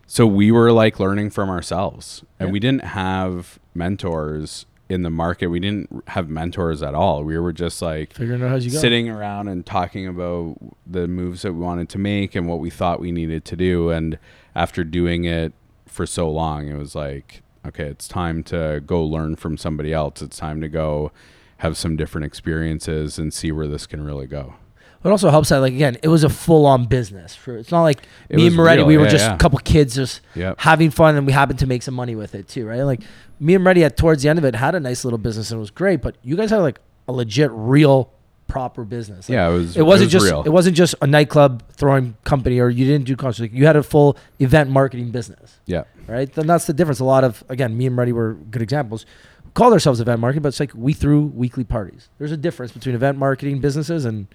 so 0.07 0.25
we 0.25 0.51
were 0.51 0.71
like 0.71 0.99
learning 0.99 1.29
from 1.29 1.49
ourselves 1.49 2.23
and 2.39 2.49
Yeah. 2.49 2.53
we 2.53 2.59
didn't 2.59 2.83
have 2.85 3.59
mentors 3.75 4.65
in 4.89 5.03
the 5.03 5.09
market 5.09 5.47
we 5.47 5.59
didn't 5.59 5.89
have 6.07 6.27
mentors 6.27 6.81
at 6.83 6.93
all 6.93 7.23
we 7.23 7.37
were 7.39 7.53
just 7.53 7.81
like 7.81 8.13
Figuring 8.13 8.43
out 8.43 8.51
as 8.55 8.65
you 8.65 8.71
go. 8.71 8.77
sitting 8.79 9.07
around 9.09 9.47
and 9.47 9.65
talking 9.65 10.05
about 10.07 10.57
the 10.85 11.07
moves 11.07 11.43
that 11.43 11.53
we 11.53 11.59
wanted 11.59 11.87
to 11.89 11.97
make 11.97 12.35
and 12.35 12.47
what 12.47 12.59
we 12.59 12.69
thought 12.69 12.99
we 12.99 13.11
needed 13.11 13.45
to 13.45 13.55
do. 13.55 13.89
And 13.89 14.17
after 14.53 14.83
doing 14.83 15.23
it 15.23 15.53
for 15.85 16.05
so 16.05 16.29
long, 16.29 16.67
it 16.67 16.75
was 16.77 16.93
like, 16.93 17.41
okay, 17.65 17.85
it's 17.85 18.07
time 18.07 18.43
to 18.43 18.81
go 18.85 19.03
learn 19.03 19.35
from 19.35 19.57
somebody 19.57 19.93
else. 19.93 20.21
It's 20.21 20.37
time 20.37 20.61
to 20.61 20.67
go 20.69 21.11
have 21.57 21.77
some 21.77 21.95
different 21.95 22.25
experiences 22.25 23.19
and 23.19 23.33
see 23.33 23.51
where 23.51 23.67
this 23.67 23.85
can 23.87 24.03
really 24.03 24.27
go. 24.27 24.55
It 25.03 25.09
also 25.09 25.31
helps 25.31 25.49
that 25.49 25.59
like 25.59 25.73
again, 25.73 25.97
it 26.03 26.09
was 26.09 26.23
a 26.23 26.29
full 26.29 26.65
on 26.67 26.85
business. 26.85 27.35
For 27.35 27.57
it's 27.57 27.71
not 27.71 27.81
like 27.81 28.03
It 28.29 28.35
me 28.37 28.47
and 28.47 28.55
Moretti, 28.55 28.79
real, 28.79 28.87
we 28.87 28.97
were 28.97 29.05
yeah, 29.05 29.09
just 29.09 29.25
yeah. 29.25 29.35
a 29.35 29.37
couple 29.37 29.57
kids 29.59 29.95
just 29.95 30.21
Yep. 30.35 30.59
having 30.59 30.91
fun 30.91 31.15
and 31.15 31.25
we 31.25 31.33
happened 31.33 31.57
to 31.59 31.67
make 31.67 31.81
some 31.81 31.95
money 31.95 32.15
with 32.15 32.35
it 32.35 32.47
too, 32.47 32.67
right? 32.67 32.83
Like 32.83 33.01
me 33.39 33.55
and 33.55 33.63
Moretti 33.63 33.83
at 33.83 33.97
towards 33.97 34.21
the 34.21 34.29
end 34.29 34.37
of 34.37 34.45
it 34.45 34.53
had 34.55 34.75
a 34.75 34.79
nice 34.79 35.03
little 35.03 35.17
business 35.17 35.49
and 35.51 35.57
it 35.57 35.59
was 35.61 35.71
great, 35.71 36.01
but 36.03 36.17
you 36.21 36.35
guys 36.35 36.51
had 36.51 36.57
like 36.59 36.79
a 37.07 37.11
legit 37.11 37.49
real 37.51 38.11
proper 38.51 38.83
business. 38.83 39.29
Like, 39.29 39.33
Yeah, 39.35 39.49
it 39.49 39.53
was. 39.53 39.77
it 39.77 39.81
wasn't 39.83 40.07
was 40.07 40.11
just 40.11 40.25
real. 40.25 40.43
it 40.43 40.49
wasn't 40.49 40.75
just 40.75 40.93
a 41.01 41.07
nightclub 41.07 41.63
throwing 41.71 42.15
company 42.25 42.59
or 42.59 42.69
you 42.69 42.85
didn't 42.85 43.05
do 43.05 43.15
concerts. 43.15 43.39
Like, 43.39 43.53
you 43.53 43.65
had 43.65 43.77
a 43.77 43.83
full 43.83 44.17
event 44.39 44.69
marketing 44.69 45.11
business, 45.11 45.59
yeah. 45.65 45.83
right? 46.05 46.29
Then 46.29 46.47
that's 46.47 46.65
the 46.65 46.73
difference. 46.73 46.99
A 46.99 47.05
lot 47.05 47.23
of 47.23 47.45
again, 47.47 47.77
me 47.77 47.85
and 47.87 47.95
Moretti 47.95 48.11
were 48.11 48.33
good 48.33 48.61
examples. 48.61 49.05
Called 49.53 49.71
ourselves 49.71 50.01
event 50.01 50.19
marketing, 50.19 50.41
but 50.43 50.49
it's 50.49 50.59
like 50.59 50.73
we 50.75 50.91
threw 50.91 51.21
weekly 51.27 51.63
parties. 51.63 52.09
There's 52.17 52.31
a 52.33 52.37
difference 52.37 52.73
between 52.73 52.93
event 52.93 53.17
marketing 53.17 53.59
businesses 53.61 54.03
and 54.03 54.27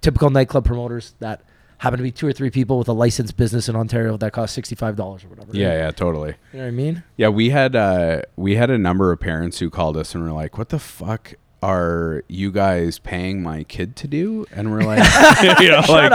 typical 0.00 0.28
nightclub 0.30 0.64
promoters 0.66 1.14
that 1.20 1.42
happen 1.78 1.96
to 1.96 2.02
be 2.02 2.10
two 2.10 2.26
or 2.26 2.32
three 2.32 2.50
people 2.50 2.78
with 2.78 2.88
a 2.88 2.92
licensed 2.92 3.36
business 3.36 3.68
in 3.68 3.76
Ontario 3.76 4.16
that 4.18 4.32
costs 4.32 4.54
sixty 4.54 4.74
five 4.74 4.96
dollars 4.96 5.24
or 5.24 5.28
whatever. 5.28 5.50
Yeah, 5.52 5.72
yeah, 5.74 5.90
totally. 5.92 6.34
You 6.52 6.58
know 6.58 6.64
what 6.64 6.68
I 6.68 6.70
mean? 6.72 7.02
Yeah, 7.16 7.28
we 7.28 7.50
had 7.50 7.74
uh 7.74 8.22
we 8.36 8.56
had 8.56 8.68
a 8.70 8.78
number 8.78 9.12
of 9.12 9.20
parents 9.20 9.58
who 9.60 9.70
called 9.70 9.96
us 9.96 10.14
and 10.14 10.22
were 10.24 10.32
like, 10.32 10.58
"What 10.58 10.68
the 10.70 10.78
fuck 10.78 11.34
are 11.62 12.22
you 12.28 12.52
guys 12.52 12.98
paying 12.98 13.42
my 13.42 13.64
kid 13.64 13.96
to 13.96 14.08
do?" 14.08 14.46
And 14.52 14.70
we're 14.70 14.82
like, 14.82 14.98
you 15.60 15.68
know, 15.68 15.82
like, 15.88 16.10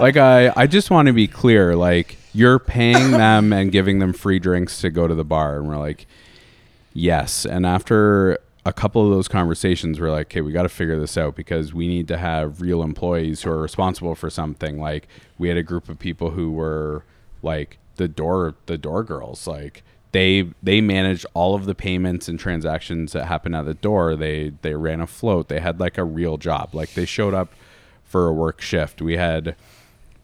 like 0.00 0.16
I 0.16 0.52
I 0.56 0.66
just 0.66 0.90
want 0.90 1.06
to 1.06 1.12
be 1.12 1.26
clear, 1.26 1.76
like 1.76 2.18
you're 2.32 2.58
paying 2.58 3.10
them 3.12 3.52
and 3.52 3.72
giving 3.72 3.98
them 3.98 4.12
free 4.12 4.38
drinks 4.38 4.80
to 4.82 4.90
go 4.90 5.06
to 5.06 5.14
the 5.14 5.24
bar, 5.24 5.56
and 5.56 5.68
we're 5.68 5.78
like, 5.78 6.06
yes. 6.92 7.44
And 7.46 7.64
after 7.66 8.38
a 8.64 8.72
couple 8.72 9.04
of 9.04 9.10
those 9.10 9.28
conversations, 9.28 10.00
we're 10.00 10.10
like, 10.10 10.26
okay, 10.26 10.40
we 10.40 10.52
got 10.52 10.64
to 10.64 10.68
figure 10.68 10.98
this 10.98 11.16
out 11.16 11.36
because 11.36 11.72
we 11.72 11.86
need 11.86 12.08
to 12.08 12.16
have 12.16 12.60
real 12.60 12.82
employees 12.82 13.42
who 13.42 13.50
are 13.50 13.62
responsible 13.62 14.14
for 14.14 14.28
something. 14.28 14.78
Like 14.78 15.08
we 15.38 15.48
had 15.48 15.56
a 15.56 15.62
group 15.62 15.88
of 15.88 15.98
people 15.98 16.30
who 16.30 16.50
were 16.50 17.04
like 17.42 17.78
the 17.96 18.08
door 18.08 18.54
the 18.66 18.76
door 18.76 19.02
girls, 19.04 19.46
like 19.46 19.82
they 20.16 20.48
they 20.62 20.80
managed 20.80 21.26
all 21.34 21.54
of 21.54 21.66
the 21.66 21.74
payments 21.74 22.26
and 22.28 22.38
transactions 22.40 23.12
that 23.12 23.26
happened 23.26 23.54
at 23.54 23.66
the 23.66 23.74
door. 23.74 24.16
They 24.16 24.52
they 24.62 24.74
ran 24.74 25.00
a 25.02 25.06
float. 25.06 25.48
They 25.48 25.60
had 25.60 25.78
like 25.78 25.98
a 25.98 26.04
real 26.04 26.38
job. 26.38 26.74
Like 26.74 26.94
they 26.94 27.04
showed 27.04 27.34
up 27.34 27.52
for 28.02 28.26
a 28.26 28.32
work 28.32 28.62
shift. 28.62 29.02
We 29.02 29.16
had 29.18 29.56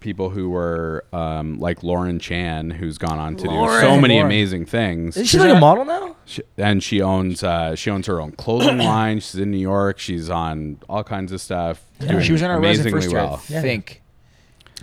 people 0.01 0.31
who 0.31 0.49
were 0.51 1.05
um, 1.13 1.59
like 1.61 1.83
Lauren 1.83 2.19
Chan, 2.19 2.71
who's 2.71 2.97
gone 2.99 3.19
on 3.19 3.37
to 3.37 3.45
do 3.45 3.51
so 3.81 4.01
many 4.01 4.15
Lauren. 4.15 4.27
amazing 4.27 4.65
things. 4.67 5.17
Isn't 5.17 5.27
she 5.27 5.39
like 5.39 5.55
a 5.57 5.61
model 5.61 5.85
now? 5.85 6.17
She, 6.25 6.43
and 6.57 6.83
she 6.83 7.03
owns 7.03 7.43
uh, 7.45 7.77
she 7.77 7.91
owns 7.91 8.07
her 8.07 8.19
own 8.21 8.33
clothing 8.33 8.79
line. 8.93 9.21
She's 9.21 9.37
in 9.37 9.51
New 9.51 9.59
York. 9.59 9.99
She's 9.99 10.31
on 10.31 10.79
all 10.89 11.05
kinds 11.05 11.33
of 11.33 11.41
stuff. 11.41 11.85
doing 12.01 12.23
She 12.23 12.33
was 12.33 12.41
in 12.43 12.51
our 12.51 12.61
resident 12.61 12.95
amazingly 12.95 13.01
first 13.03 13.13
year, 13.13 13.21
well. 13.23 13.43
I 13.49 13.53
Yeah. 13.53 13.61
think. 13.61 14.03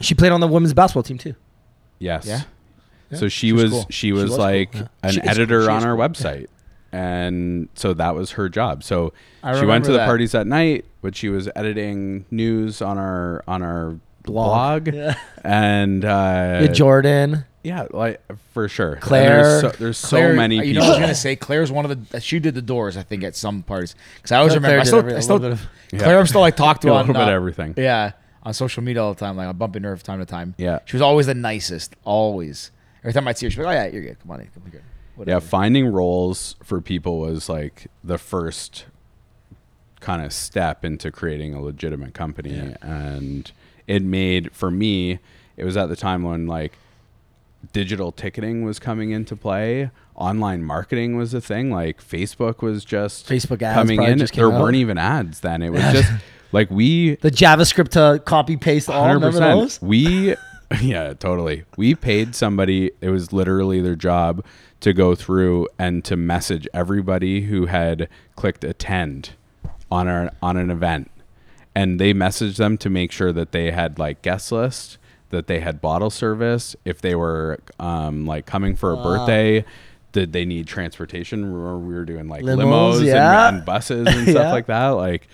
She 0.01 0.13
played 0.13 0.31
on 0.31 0.39
the 0.39 0.47
women's 0.47 0.73
basketball 0.73 1.03
team 1.03 1.17
too. 1.17 1.35
Yes. 1.97 2.25
Yeah. 2.25 2.43
So 3.15 3.27
she 3.27 3.47
She 3.47 3.53
was 3.53 3.63
was 3.63 3.71
cool. 3.71 3.85
she 3.89 4.11
was 4.11 4.23
was 4.23 4.31
cool, 4.31 4.37
like 4.39 4.73
yeah. 4.75 4.87
an 5.03 5.11
She 5.11 5.17
is 5.19 5.21
cool. 5.23 5.29
editor 5.31 5.71
on 5.71 5.83
our 5.85 5.95
cool. 5.95 6.05
website. 6.05 6.47
And 6.91 7.69
so 7.75 7.93
that 7.93 8.15
was 8.15 8.31
her 8.31 8.49
job. 8.49 8.83
So 8.83 9.13
I 9.43 9.59
she 9.59 9.65
went 9.65 9.85
to 9.85 9.91
the 9.91 9.99
that. 9.99 10.05
parties 10.07 10.33
at 10.35 10.47
night, 10.47 10.85
but 11.01 11.15
she 11.15 11.29
was 11.29 11.47
editing 11.55 12.25
news 12.31 12.81
on 12.81 12.97
our 12.97 13.43
on 13.47 13.61
our 13.63 13.95
blog. 14.23 14.93
Yeah. 14.93 15.15
And 15.43 16.03
uh, 16.03 16.59
Yeah, 16.63 16.67
Jordan. 16.67 17.45
yeah, 17.63 17.87
like 17.91 18.21
for 18.53 18.67
sure. 18.67 18.97
Claire. 18.97 19.41
There's 19.43 19.61
so, 19.61 19.69
there's 19.79 19.97
so 19.97 20.17
Claire- 20.17 20.33
many 20.33 20.55
You 20.55 20.61
people. 20.63 20.81
know, 20.81 20.87
what 20.89 20.97
I 20.97 20.99
was 20.99 20.99
gonna 20.99 21.15
say 21.15 21.35
Claire's 21.37 21.71
one 21.71 21.85
of 21.89 22.09
the. 22.11 22.19
She 22.19 22.39
did 22.39 22.55
the 22.55 22.61
doors, 22.61 22.97
I 22.97 23.03
think, 23.03 23.23
at 23.23 23.35
some 23.35 23.63
parties. 23.63 23.95
Because 24.17 24.31
I 24.33 24.37
always 24.39 24.51
Claire 24.51 24.61
remember. 24.61 24.81
I 24.81 24.83
still, 24.83 24.99
every- 24.99 25.13
I 25.13 25.17
a 25.17 25.21
still, 25.21 25.37
little 25.37 25.51
bit 25.55 25.59
of- 25.63 25.69
Yeah. 25.93 25.99
Claire, 25.99 26.19
I'm 26.19 26.27
still 26.27 26.41
like 26.41 26.55
talk 26.57 26.81
to 26.81 26.89
a 26.91 26.93
on 26.93 27.07
little 27.07 27.13
bit 27.21 27.29
uh, 27.29 27.35
everything. 27.35 27.73
Yeah, 27.77 28.11
on 28.43 28.53
social 28.53 28.83
media 28.83 29.01
all 29.03 29.13
the 29.13 29.19
time. 29.19 29.37
Like 29.37 29.47
I'm 29.47 29.57
bumping 29.57 29.83
her 29.83 29.95
from 29.95 30.03
time 30.03 30.19
to 30.19 30.25
time. 30.25 30.55
Yeah. 30.57 30.79
she 30.85 30.95
was 30.97 31.01
always 31.01 31.27
the 31.27 31.35
nicest. 31.35 31.95
Always. 32.03 32.71
Every 33.03 33.13
time 33.13 33.27
I'd 33.27 33.37
see 33.37 33.45
her, 33.45 33.49
she'd 33.51 33.57
be 33.59 33.63
like, 33.63 33.77
"Oh 33.77 33.83
yeah, 33.83 33.87
you're 33.87 34.03
good. 34.03 34.19
Come 34.21 34.31
on 34.31 34.41
in. 34.41 34.47
Come 34.47 34.63
here." 34.71 34.81
Yeah, 34.81 35.15
Whatever. 35.15 35.41
finding 35.41 35.87
roles 35.91 36.55
for 36.63 36.79
people 36.81 37.19
was 37.19 37.49
like 37.49 37.87
the 38.03 38.17
first 38.17 38.85
kind 39.99 40.23
of 40.23 40.31
step 40.31 40.85
into 40.85 41.11
creating 41.11 41.53
a 41.53 41.61
legitimate 41.61 42.13
company. 42.13 42.73
And 42.81 43.51
it 43.85 44.01
made, 44.01 44.53
for 44.53 44.71
me, 44.71 45.19
it 45.57 45.65
was 45.65 45.75
at 45.75 45.89
the 45.89 45.95
time 45.97 46.23
when 46.23 46.47
like 46.47 46.77
digital 47.73 48.11
ticketing 48.11 48.63
was 48.63 48.79
coming 48.79 49.11
into 49.11 49.35
play. 49.35 49.91
Online 50.15 50.63
marketing 50.63 51.17
was 51.17 51.33
a 51.33 51.41
thing. 51.41 51.69
Like 51.71 52.01
Facebook 52.01 52.61
was 52.61 52.85
just 52.85 53.27
Facebook 53.27 53.61
ads 53.61 53.75
coming 53.77 54.01
in. 54.03 54.17
just 54.19 54.33
there 54.35 54.51
out. 54.51 54.61
weren't 54.61 54.75
even 54.75 54.97
ads 54.97 55.41
then. 55.41 55.61
It 55.61 55.69
was 55.71 55.81
just 55.91 56.11
like 56.51 56.69
we 56.71 57.15
The 57.15 57.31
JavaScript 57.31 57.89
to 57.89 58.21
copy 58.23 58.55
paste 58.57 58.89
all. 58.89 59.13
Remember 59.13 59.31
those? 59.31 59.81
We, 59.81 60.35
yeah, 60.81 61.13
totally. 61.13 61.63
We 61.77 61.95
paid 61.95 62.35
somebody. 62.35 62.91
It 63.01 63.09
was 63.09 63.33
literally 63.33 63.81
their 63.81 63.95
job 63.95 64.43
to 64.81 64.93
go 64.93 65.15
through 65.15 65.67
and 65.77 66.05
to 66.05 66.15
message 66.15 66.67
everybody 66.73 67.41
who 67.41 67.65
had 67.65 68.07
clicked 68.35 68.63
attend 68.63 69.31
on 69.91 70.07
our 70.07 70.31
on 70.41 70.57
an 70.57 70.69
event, 70.69 71.09
and 71.75 71.99
they 71.99 72.13
messaged 72.13 72.57
them 72.57 72.77
to 72.77 72.89
make 72.89 73.11
sure 73.11 73.31
that 73.33 73.51
they 73.51 73.71
had 73.71 73.97
like 73.97 74.21
guest 74.21 74.51
list, 74.51 74.97
that 75.31 75.47
they 75.47 75.59
had 75.59 75.81
bottle 75.81 76.09
service, 76.11 76.75
if 76.85 77.01
they 77.01 77.15
were 77.15 77.59
um, 77.79 78.25
like 78.25 78.45
coming 78.45 78.75
for 78.75 78.93
a 78.93 78.97
birthday. 78.97 79.65
Did 80.11 80.33
they 80.33 80.43
need 80.43 80.65
transportation? 80.65 81.45
Remember 81.53 81.77
we 81.87 81.93
were 81.93 82.03
doing 82.03 82.27
like 82.27 82.43
Limos, 82.43 82.99
limos, 82.99 82.99
and- 83.01 83.57
and, 83.57 83.65
buses 83.65 84.07
and 84.07 84.27
stuff 84.27 84.35
Yeah. 84.45 84.51
like 84.51 84.65
that. 84.65 84.87
Like 84.89 85.27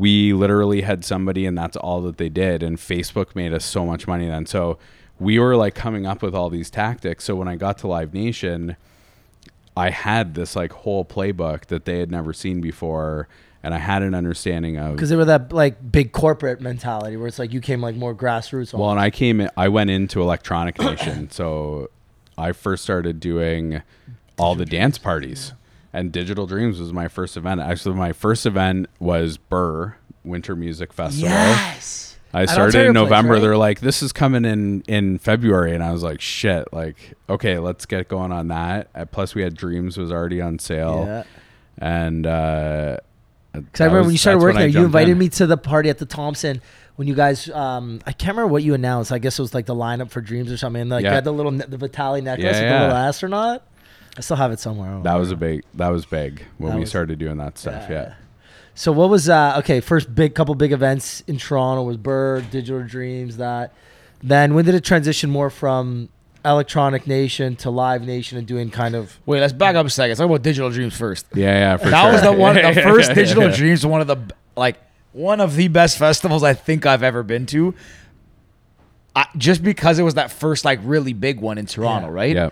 we 0.00 0.32
literally 0.32 0.80
had 0.80 1.04
somebody 1.04 1.44
and 1.44 1.58
that's 1.58 1.76
all 1.76 2.00
that 2.00 2.16
they 2.16 2.30
did. 2.30 2.62
And 2.62 2.78
facebook 2.78 3.36
made 3.36 3.52
us 3.52 3.66
so 3.66 3.84
much 3.84 4.08
money 4.08 4.26
then. 4.26 4.46
So 4.46 4.78
we 5.18 5.38
were 5.38 5.56
like 5.56 5.74
coming 5.74 6.06
up 6.06 6.22
with 6.22 6.34
all 6.34 6.48
these 6.48 6.70
tactics. 6.70 7.24
So 7.24 7.36
when 7.36 7.48
i 7.48 7.54
got 7.54 7.76
to 7.78 7.86
live 7.86 8.14
nation 8.14 8.76
i 9.76 9.90
had 9.90 10.34
this 10.34 10.56
like 10.56 10.72
whole 10.72 11.04
playbook 11.04 11.66
that 11.66 11.84
they 11.84 11.98
had 11.98 12.10
never 12.10 12.32
seen 12.32 12.62
before. 12.62 13.28
And 13.62 13.74
i 13.74 13.78
had 13.78 14.02
an 14.02 14.14
understanding 14.14 14.78
of 14.78 14.94
Because 14.94 15.10
they 15.10 15.16
were 15.16 15.26
that 15.26 15.52
like 15.52 15.92
big 15.92 16.12
corporate 16.12 16.62
mentality 16.62 17.18
where 17.18 17.28
it's 17.28 17.38
like 17.38 17.52
you 17.52 17.60
came 17.60 17.82
like 17.82 17.94
more 17.94 18.14
grassroots. 18.14 18.72
well 18.72 18.90
and 18.90 18.98
i 18.98 19.10
came 19.10 19.38
in 19.42 19.50
i 19.54 19.68
went 19.68 19.90
into 19.90 20.22
electronic 20.22 20.78
nation. 20.78 21.30
So 21.30 21.90
i 22.38 22.52
first 22.52 22.82
started 22.82 23.20
doing 23.20 23.82
all 24.38 24.54
the 24.54 24.64
dance 24.64 24.96
parties 24.96 25.52
and 25.92 26.12
digital 26.12 26.46
dreams 26.46 26.78
was 26.80 26.92
my 26.92 27.08
first 27.08 27.36
event 27.36 27.60
actually 27.60 27.94
my 27.94 28.12
first 28.12 28.46
event 28.46 28.86
was 28.98 29.36
burr 29.36 29.96
winter 30.24 30.54
music 30.56 30.92
festival 30.92 31.28
yes. 31.30 32.06
I 32.32 32.44
started 32.46 32.78
in 32.78 32.92
Place, 32.92 32.94
November. 32.94 33.32
right? 33.32 33.40
They're 33.42 33.56
like, 33.56 33.80
"This 33.80 34.04
is 34.04 34.12
coming 34.12 34.44
in 34.44 34.82
in 34.82 35.18
February," 35.18 35.74
and 35.74 35.82
I 35.82 35.90
was 35.90 36.04
like, 36.04 36.20
"Shit!" 36.20 36.72
Like, 36.72 37.14
okay, 37.28 37.58
let's 37.58 37.86
get 37.86 38.06
going 38.06 38.30
on 38.30 38.46
that. 38.48 38.86
Uh, 38.94 39.04
plus, 39.04 39.34
we 39.34 39.42
had 39.42 39.56
Dreams 39.56 39.98
was 39.98 40.12
already 40.12 40.40
on 40.40 40.60
sale, 40.60 41.02
Yeah. 41.08 41.22
and 41.78 42.24
uh, 42.24 42.98
Because 43.52 43.80
I 43.80 43.84
remember 43.86 44.02
when 44.04 44.12
you 44.12 44.18
started 44.18 44.38
working 44.38 44.60
there, 44.60 44.68
you 44.68 44.84
invited 44.84 45.16
me 45.18 45.28
to 45.30 45.46
the 45.48 45.56
party 45.56 45.88
at 45.90 45.98
the 45.98 46.06
Thompson 46.06 46.62
when 46.94 47.08
you 47.08 47.16
guys. 47.16 47.50
Um, 47.50 48.00
I 48.06 48.12
can't 48.12 48.36
remember 48.36 48.52
what 48.52 48.62
you 48.62 48.74
announced. 48.74 49.10
I 49.10 49.18
guess 49.18 49.36
it 49.36 49.42
was 49.42 49.52
like 49.52 49.66
the 49.66 49.74
lineup 49.74 50.10
for 50.12 50.20
Dreams 50.20 50.52
or 50.52 50.56
something. 50.56 50.82
And 50.82 50.90
like 50.90 51.02
you 51.02 51.10
had 51.10 51.24
the 51.24 51.32
little 51.32 51.50
the 51.50 51.78
Vitali 51.78 52.20
necklace 52.20 52.58
Yeah, 52.58 52.62
yeah. 52.62 52.78
the 52.78 52.84
little 52.84 52.96
astronaut. 52.96 53.66
I 54.16 54.20
still 54.22 54.36
have 54.36 54.52
it 54.52 54.58
somewhere. 54.60 54.88
I 54.88 54.92
don't 54.94 55.02
That 55.04 55.12
know. 55.14 55.18
was 55.20 55.30
a 55.30 55.36
big. 55.36 55.62
That 55.74 55.88
was 55.88 56.04
big 56.04 56.44
when 56.58 56.70
That 56.70 56.76
we 56.76 56.80
was- 56.80 56.90
started 56.90 57.18
doing 57.18 57.36
that 57.38 57.58
stuff. 57.58 57.86
Yeah. 57.88 58.14
So 58.74 58.92
what 58.92 59.10
was 59.10 59.28
uh 59.28 59.56
okay? 59.58 59.80
First 59.80 60.14
big 60.14 60.34
couple 60.34 60.54
big 60.54 60.72
events 60.72 61.22
in 61.26 61.36
Toronto 61.38 61.82
was 61.82 61.96
Bird, 61.96 62.50
Digital 62.50 62.82
Dreams. 62.86 63.36
That. 63.36 63.72
Then 64.22 64.54
when 64.54 64.64
did 64.64 64.74
it 64.74 64.84
transition 64.84 65.30
more 65.30 65.48
from 65.50 66.08
Electronic 66.44 67.06
Nation 67.06 67.56
to 67.56 67.70
Live 67.70 68.02
Nation 68.06 68.36
and 68.38 68.46
doing 68.46 68.70
kind 68.70 68.94
of 68.94 69.18
Wait, 69.26 69.40
let's 69.40 69.52
back 69.52 69.76
up 69.76 69.86
a 69.86 69.90
second. 69.90 70.10
Let's 70.10 70.18
talk 70.20 70.26
about 70.26 70.42
Digital 70.42 70.70
Dreams 70.70 70.96
first. 70.96 71.26
Yeah, 71.34 71.46
yeah, 71.52 71.76
for 71.76 71.90
that 71.90 72.02
sure. 72.02 72.12
was 72.12 72.22
the 72.22 72.32
one. 72.32 72.54
The 72.54 72.62
first 72.82 73.08
Yeah, 73.10 73.14
Digital 73.14 73.44
yeah. 73.50 73.56
Dreams, 73.56 73.84
one 73.86 74.00
of 74.00 74.06
the 74.06 74.16
like 74.56 74.76
one 75.12 75.40
of 75.40 75.56
the 75.56 75.68
best 75.68 75.98
festivals 75.98 76.42
I 76.42 76.54
think 76.54 76.86
I've 76.86 77.02
ever 77.02 77.22
been 77.22 77.46
to. 77.46 77.74
I, 79.14 79.26
just 79.36 79.62
because 79.62 79.98
it 79.98 80.02
was 80.02 80.14
that 80.14 80.30
first 80.30 80.64
like 80.64 80.78
really 80.84 81.12
big 81.12 81.40
one 81.40 81.58
in 81.58 81.66
Toronto, 81.66 82.06
Yeah. 82.08 82.12
right? 82.14 82.36
Yeah. 82.36 82.50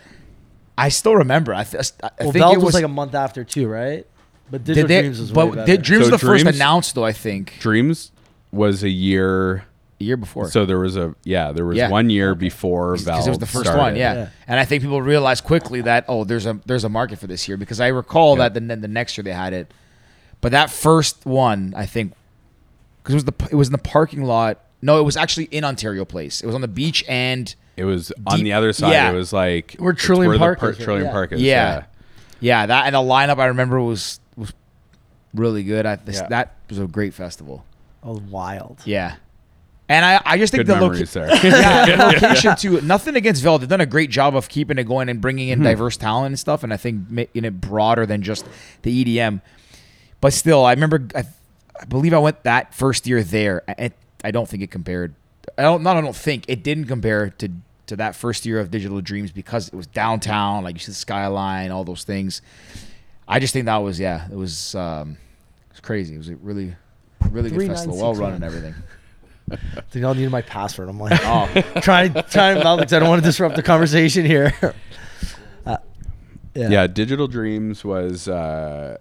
I 0.79 0.89
still 0.91 1.17
remember. 1.17 1.53
I, 1.55 1.65
th- 1.65 1.93
I 2.03 2.11
well, 2.21 2.33
think 2.33 2.43
Veld 2.43 2.55
it 2.55 2.57
was, 2.59 2.65
was, 2.67 2.75
like 2.75 2.85
a 2.85 2.89
month 2.89 3.15
after 3.15 3.45
too, 3.45 3.69
right? 3.69 4.07
But 4.51 4.65
Digital 4.65 4.89
did 4.89 4.97
they, 4.97 5.03
Dreams 5.03 5.21
was 5.21 5.33
but 5.33 5.51
better. 5.51 5.67
did 5.67 5.83
Dreams 5.83 6.07
So 6.07 6.13
was 6.13 6.21
the 6.21 6.27
first 6.27 6.47
announced 6.47 6.95
though? 6.95 7.05
I 7.05 7.13
think 7.13 7.57
Dreams 7.61 8.13
was 8.53 8.83
a 8.83 8.89
year. 8.89 9.65
a 10.01 10.05
year 10.05 10.17
before. 10.17 10.51
So 10.51 10.65
there 10.65 10.79
was 10.79 10.97
a 10.97 11.15
yeah, 11.25 11.53
there 11.53 11.67
was 11.67 11.77
Yeah. 11.77 11.91
one 11.91 12.09
year 12.09 12.35
before 12.35 12.97
Veld 12.97 13.05
because 13.05 13.27
it 13.27 13.31
was 13.31 13.39
the 13.39 13.47
first 13.47 13.67
started. 13.67 13.79
one, 13.83 13.97
yeah. 13.97 14.15
Yeah. 14.15 14.29
And 14.47 14.59
I 14.59 14.65
think 14.65 14.83
people 14.83 15.03
realized 15.03 15.45
quickly 15.45 15.83
that 15.83 16.07
oh, 16.09 16.25
there's 16.25 16.47
a 16.47 16.59
there's 16.65 16.85
a 16.85 16.89
market 16.89 17.19
for 17.19 17.27
this 17.27 17.47
year 17.49 17.57
because 17.59 17.81
I 17.81 17.89
recall 17.89 18.39
Yeah. 18.39 18.49
that 18.49 18.55
the 18.69 18.77
the 18.77 18.89
next 18.89 19.19
year 19.19 19.25
they 19.25 19.33
had 19.33 19.53
it, 19.53 19.73
but 20.41 20.53
that 20.53 20.71
first 20.71 21.27
one 21.27 21.75
I 21.77 21.85
think 21.85 22.15
because 23.03 23.15
it 23.15 23.17
was 23.17 23.25
the 23.25 23.49
it 23.51 23.57
was 23.57 23.69
in 23.69 23.73
the 23.73 23.79
parking 23.79 24.23
lot. 24.23 24.65
No, 24.81 24.99
it 25.01 25.03
was 25.03 25.17
actually 25.17 25.47
in 25.47 25.65
Ontario 25.65 26.05
Place. 26.05 26.41
It 26.41 26.47
was 26.47 26.55
on 26.55 26.61
the 26.61 26.69
beach 26.69 27.05
and 27.09 27.53
It 27.79 27.85
was 27.85 28.13
on 28.27 28.37
Deep- 28.39 28.45
the 28.45 28.53
other 28.55 28.73
side. 28.73 28.93
yeah. 28.93 29.11
It 29.11 29.15
was 29.15 29.33
like 29.33 29.77
Where 29.79 29.93
it's 29.93 30.03
Trillium 30.03 30.33
the 30.33 30.39
Park 30.39 30.59
par- 30.61 30.71
is. 30.71 30.79
Trillium 30.79 31.07
Yeah. 31.07 31.13
Park 31.13 31.33
is. 31.33 31.41
yeah, 31.41 31.85
yeah, 32.41 32.67
that 32.67 32.87
and 32.87 32.95
the 32.95 32.99
lineup 32.99 33.39
I 33.39 33.47
remember 33.47 33.81
was 33.81 34.21
was 34.37 34.53
really 35.35 35.63
good. 35.65 35.87
I 35.87 35.97
this, 35.97 36.17
Yeah. 36.17 36.29
that 36.29 36.55
was 36.69 36.79
a 36.79 36.87
great 36.87 37.15
festival. 37.15 37.65
That 38.03 38.11
was 38.11 38.21
wild. 38.21 38.81
Yeah. 38.85 39.15
And 39.91 40.05
I, 40.05 40.21
I 40.27 40.37
just 40.37 40.51
think 40.53 40.67
Good 40.67 40.77
the 40.77 40.81
memories 40.81 41.17
location, 41.17 41.41
there. 41.43 41.53
yeah, 41.63 41.97
the 41.97 42.05
location 42.27 42.57
too. 42.57 42.81
Nothing 42.83 43.17
against 43.17 43.43
Veld. 43.43 43.63
They've 43.63 43.69
done 43.71 43.81
a 43.81 43.87
great 43.87 44.11
job 44.11 44.37
of 44.37 44.49
keeping 44.51 44.77
it 44.77 44.85
going 44.85 45.09
and 45.09 45.19
bringing 45.21 45.49
Mm-hmm. 45.49 45.63
in 45.63 45.65
diverse 45.67 45.97
talent 45.97 46.27
and 46.33 46.39
stuff. 46.39 46.63
And 46.63 46.75
I 46.75 46.77
think 46.77 47.09
making 47.11 47.47
it 47.47 47.59
broader 47.61 48.05
than 48.05 48.21
just 48.23 48.45
the 48.83 49.05
EDM. 49.05 49.41
But 50.21 50.35
still, 50.35 50.65
I 50.67 50.73
remember. 50.73 51.07
I, 51.15 51.25
I 51.81 51.85
believe 51.87 52.13
I 52.13 52.19
went 52.19 52.43
that 52.43 52.75
first 52.75 53.07
year 53.07 53.23
there. 53.23 53.63
I, 53.67 53.93
I 54.25 54.31
don't 54.31 54.47
think 54.49 54.63
it 54.63 54.71
compared. 54.71 55.15
I 55.57 55.63
don't. 55.63 55.83
Not. 55.83 55.97
I 55.97 56.03
don't 56.03 56.15
think 56.17 56.45
it 56.49 56.63
didn't 56.63 56.85
compare 56.85 57.31
to 57.39 57.49
to 57.89 57.97
that 57.97 58.15
first 58.15 58.47
year 58.47 58.61
of 58.61 58.71
Digital 58.71 59.01
Dreams 59.01 59.33
because 59.33 59.69
it 59.69 59.75
was 59.75 59.87
downtown. 59.87 60.65
Like 60.65 60.75
you 60.77 60.81
see 60.81 60.93
the 60.93 60.97
skyline, 60.97 61.71
all 61.71 61.85
those 61.85 62.05
things. 62.05 62.41
I 63.27 63.41
just 63.41 63.53
think 63.53 63.67
that 63.67 63.77
was 63.79 63.99
yeah. 64.01 64.27
It 64.31 64.37
was. 64.37 64.75
Um, 64.75 65.19
it 65.67 65.73
was 65.73 65.81
crazy. 65.81 66.15
It 66.15 66.19
was 66.19 66.29
a 66.29 66.37
really, 66.37 66.75
really 67.31 67.51
good 67.51 67.67
festival. 67.67 67.99
Well 67.99 68.15
run 68.15 68.35
and 68.35 68.45
everything. 68.45 68.75
They 69.93 70.03
all 70.03 70.15
needed 70.15 70.31
my 70.31 70.43
password. 70.43 70.89
I'm 70.89 71.01
like, 71.01 71.19
Oh, 71.25 71.49
trying 71.83 72.13
trying 72.31 72.59
to 72.59 72.65
mouth 72.65 72.81
because 72.81 72.93
I 72.93 72.99
don't 72.99 73.09
want 73.09 73.23
to 73.23 73.29
disrupt 73.29 73.57
the 73.57 73.63
conversation 73.63 74.25
here. 74.25 74.55
Uh, 75.67 76.71
yeah. 76.71 76.87
Digital 76.89 77.29
Dreams 77.29 77.85
was 77.85 78.27
uh, 78.27 78.97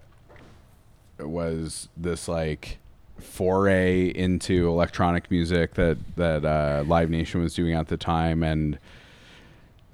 was 1.18 1.88
this 1.96 2.28
like 2.28 2.77
foray 3.18 4.08
into 4.08 4.68
electronic 4.68 5.30
music 5.30 5.74
that 5.74 5.98
that 6.16 6.44
uh, 6.44 6.84
Live 6.86 7.10
Nation 7.10 7.42
was 7.42 7.54
doing 7.54 7.74
at 7.74 7.88
the 7.88 7.96
time, 7.96 8.42
and 8.42 8.78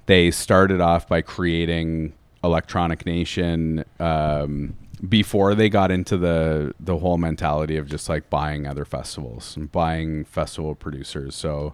they 0.05 0.31
started 0.31 0.81
off 0.81 1.07
by 1.07 1.21
creating 1.21 2.13
Electronic 2.43 3.05
Nation 3.05 3.83
um, 3.99 4.75
before 5.07 5.55
they 5.55 5.69
got 5.69 5.91
into 5.91 6.17
the 6.17 6.73
the 6.79 6.97
whole 6.97 7.17
mentality 7.17 7.77
of 7.77 7.87
just 7.87 8.07
like 8.07 8.29
buying 8.29 8.67
other 8.67 8.85
festivals 8.85 9.55
and 9.57 9.71
buying 9.71 10.25
festival 10.25 10.75
producers. 10.75 11.35
So 11.35 11.73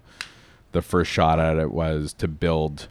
the 0.72 0.82
first 0.82 1.12
shot 1.12 1.40
at 1.40 1.58
it 1.58 1.72
was 1.72 2.14
to 2.14 2.28
build 2.28 2.88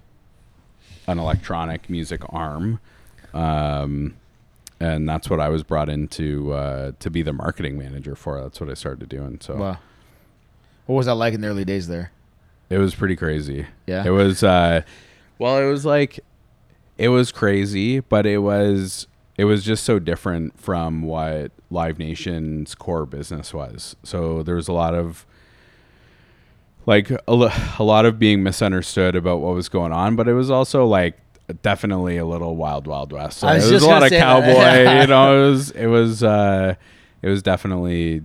an 1.07 1.19
electronic 1.19 1.89
music 1.89 2.23
arm. 2.29 2.81
Um, 3.33 4.17
and 4.81 5.09
that's 5.09 5.29
what 5.29 5.41
I 5.41 5.49
was 5.51 5.63
brought 5.63 5.89
into 5.89 6.53
uh, 6.53 6.93
to 6.99 7.11
be 7.11 7.23
the 7.23 7.33
marketing 7.33 7.79
manager 7.79 8.17
for. 8.17 8.41
That's 8.41 8.61
what 8.61 8.71
I 8.71 8.75
started 8.75 9.09
doing. 9.09 9.39
So 9.41 9.57
wow. 9.57 9.79
What 10.87 10.97
was 10.97 11.07
that 11.07 11.15
like 11.15 11.35
in 11.35 11.41
the 11.41 11.49
early 11.49 11.65
days 11.65 11.87
there? 11.87 12.11
it 12.71 12.79
was 12.79 12.95
pretty 12.95 13.17
crazy. 13.17 13.67
Yeah. 13.87 14.05
It 14.07 14.11
was 14.11 14.43
uh 14.43 14.83
well 15.39 15.59
it 15.59 15.69
was 15.69 15.85
like 15.85 16.21
it 16.97 17.09
was 17.09 17.33
crazy, 17.33 18.01
but 18.01 18.27
it 18.27 18.39
was 18.39 19.07
it 19.37 19.45
was 19.45 19.65
just 19.65 19.85
so 19.85 19.99
different 19.99 20.59
from 20.59 21.03
what 21.03 21.51
Live 21.71 21.99
Nation's 21.99 22.75
core 22.75 23.07
business 23.07 23.53
was. 23.53 23.97
So 24.03 24.43
there 24.43 24.55
was 24.55 24.69
a 24.69 24.73
lot 24.73 24.95
of 24.95 25.27
like 26.87 27.11
a, 27.11 27.53
a 27.79 27.83
lot 27.85 28.07
of 28.07 28.19
being 28.19 28.43
misunderstood 28.43 29.17
about 29.17 29.41
what 29.41 29.55
was 29.55 29.69
going 29.69 29.93
on, 29.93 30.17
but 30.17 30.29
it 30.29 30.35
was 30.35 30.51
also 30.51 30.87
like 30.87 31.19
definitely 31.53 32.17
a 32.17 32.25
little 32.25 32.57
wild 32.57 32.87
wild 32.87 33.13
west. 33.13 33.39
So 33.39 33.49
I 33.49 33.55
was 33.55 33.71
it 33.71 33.75
was 33.75 33.83
a 33.83 33.89
lot 33.89 34.03
of 34.03 34.11
cowboy, 34.11 35.01
you 35.01 35.07
know, 35.07 35.47
it 35.47 35.51
was 35.51 35.71
it 35.73 35.87
was 35.87 36.23
uh 36.23 36.75
it 37.23 37.29
was 37.29 37.43
definitely 37.43 38.23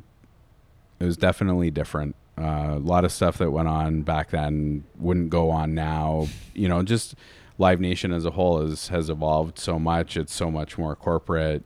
it 0.99 1.05
was 1.05 1.17
definitely 1.17 1.71
different. 1.71 2.15
Uh, 2.37 2.73
a 2.75 2.79
lot 2.79 3.05
of 3.05 3.11
stuff 3.11 3.37
that 3.37 3.51
went 3.51 3.67
on 3.67 4.01
back 4.01 4.31
then 4.31 4.83
wouldn't 4.97 5.29
go 5.29 5.49
on 5.49 5.73
now. 5.73 6.27
You 6.53 6.67
know, 6.67 6.83
just 6.83 7.15
Live 7.57 7.79
Nation 7.79 8.11
as 8.11 8.25
a 8.25 8.31
whole 8.31 8.65
has 8.65 8.89
has 8.89 9.09
evolved 9.09 9.57
so 9.59 9.79
much. 9.79 10.17
It's 10.17 10.33
so 10.33 10.51
much 10.51 10.77
more 10.77 10.95
corporate, 10.95 11.63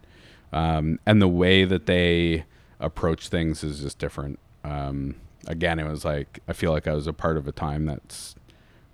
um, 0.53 0.99
and 1.05 1.21
the 1.21 1.27
way 1.27 1.65
that 1.65 1.85
they 1.85 2.45
approach 2.79 3.29
things 3.29 3.63
is 3.63 3.81
just 3.81 3.97
different. 3.97 4.39
Um, 4.63 5.15
again, 5.47 5.79
it 5.79 5.89
was 5.89 6.05
like 6.05 6.39
I 6.47 6.53
feel 6.53 6.71
like 6.71 6.87
I 6.87 6.93
was 6.93 7.07
a 7.07 7.13
part 7.13 7.37
of 7.37 7.47
a 7.47 7.51
time 7.51 7.85
that's 7.85 8.35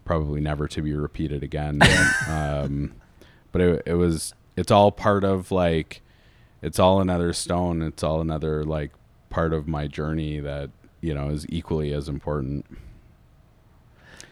probably 0.06 0.39
never 0.39 0.68
to 0.70 0.82
be 0.82 0.93
repeated 0.93 1.43
again. 1.43 1.82
um, 2.30 2.93
but 3.51 3.62
it, 3.62 3.84
it 3.86 3.93
was 3.95 4.34
it's 4.56 4.72
all 4.72 4.91
part 4.91 5.24
of 5.26 5.51
like 5.51 6.01
it's 6.62 6.80
all 6.80 7.01
another 7.01 7.34
stone. 7.34 7.82
It's 7.82 8.03
all 8.03 8.22
another 8.22 8.64
like 8.64 8.91
part 9.30 9.51
of 9.53 9.68
my 9.68 9.88
journey 9.88 10.39
that 10.39 10.70
you 11.01 11.14
know 11.14 11.30
is 11.30 11.45
equally 11.49 11.91
as 11.93 12.08
important. 12.08 12.66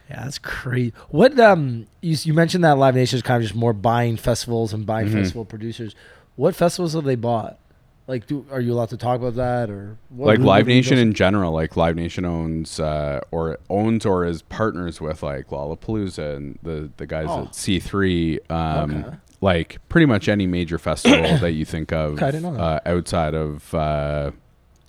Yeah, 0.10 0.24
that's 0.24 0.38
crazy. 0.38 0.94
What 1.10 1.40
um 1.40 1.88
you 2.02 2.16
you 2.24 2.34
mentioned 2.34 2.64
that 2.64 2.78
Live 2.78 2.96
Nation 2.96 3.18
is 3.18 3.24
kind 3.24 3.38
of 3.42 3.44
just 3.48 3.56
more 3.56 3.74
buying 3.74 4.18
festivals 4.18 4.74
and 4.74 4.86
buying 4.86 5.08
Mhm. 5.08 5.14
festival 5.14 5.46
producers. 5.46 5.96
What 6.36 6.56
festivals 6.56 6.94
have 6.94 7.04
they 7.04 7.16
bought? 7.16 7.58
Like, 8.06 8.28
do 8.28 8.46
are 8.52 8.60
you 8.60 8.74
allowed 8.74 8.90
to 8.90 8.98
talk 8.98 9.20
about 9.22 9.36
that 9.36 9.70
or 9.70 9.98
what, 10.10 10.28
like 10.28 10.40
Live 10.40 10.66
who 10.66 10.72
do 10.72 10.76
you 10.76 10.82
Nation 10.82 10.98
in 10.98 11.14
general, 11.14 11.54
like 11.54 11.78
Live 11.78 11.96
Nation 11.96 12.26
owns 12.26 12.80
uh, 12.80 13.22
or 13.32 13.60
owns 13.70 14.06
or 14.06 14.26
is 14.26 14.42
partners 14.42 15.00
with 15.00 15.24
like 15.24 15.48
Lollapalooza 15.48 16.36
and 16.36 16.60
the 16.64 16.90
the 16.98 17.06
guys 17.08 17.28
Oh. 17.30 17.44
at 17.46 17.56
C 17.56 17.80
three. 17.80 18.40
Um, 18.50 19.06
Okay. 19.06 19.18
Like 19.42 19.78
pretty 19.90 20.06
much 20.06 20.28
any 20.30 20.48
major 20.48 20.78
festival 20.78 21.38
that 21.40 21.52
you 21.52 21.66
think 21.66 21.92
of 21.92 22.14
Okay, 22.14 22.26
I 22.28 22.32
didn't 22.32 22.54
know 22.56 22.62
uh, 22.62 22.80
outside 22.86 23.34
of 23.34 23.74
uh, 23.74 24.32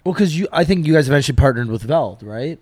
Well, 0.04 0.12
because 0.14 0.36
you, 0.38 0.46
I 0.52 0.62
think 0.64 0.86
you 0.86 0.92
guys 0.94 1.08
eventually 1.08 1.34
partnered 1.36 1.68
with 1.68 1.82
Veld, 1.82 2.22
right? 2.22 2.60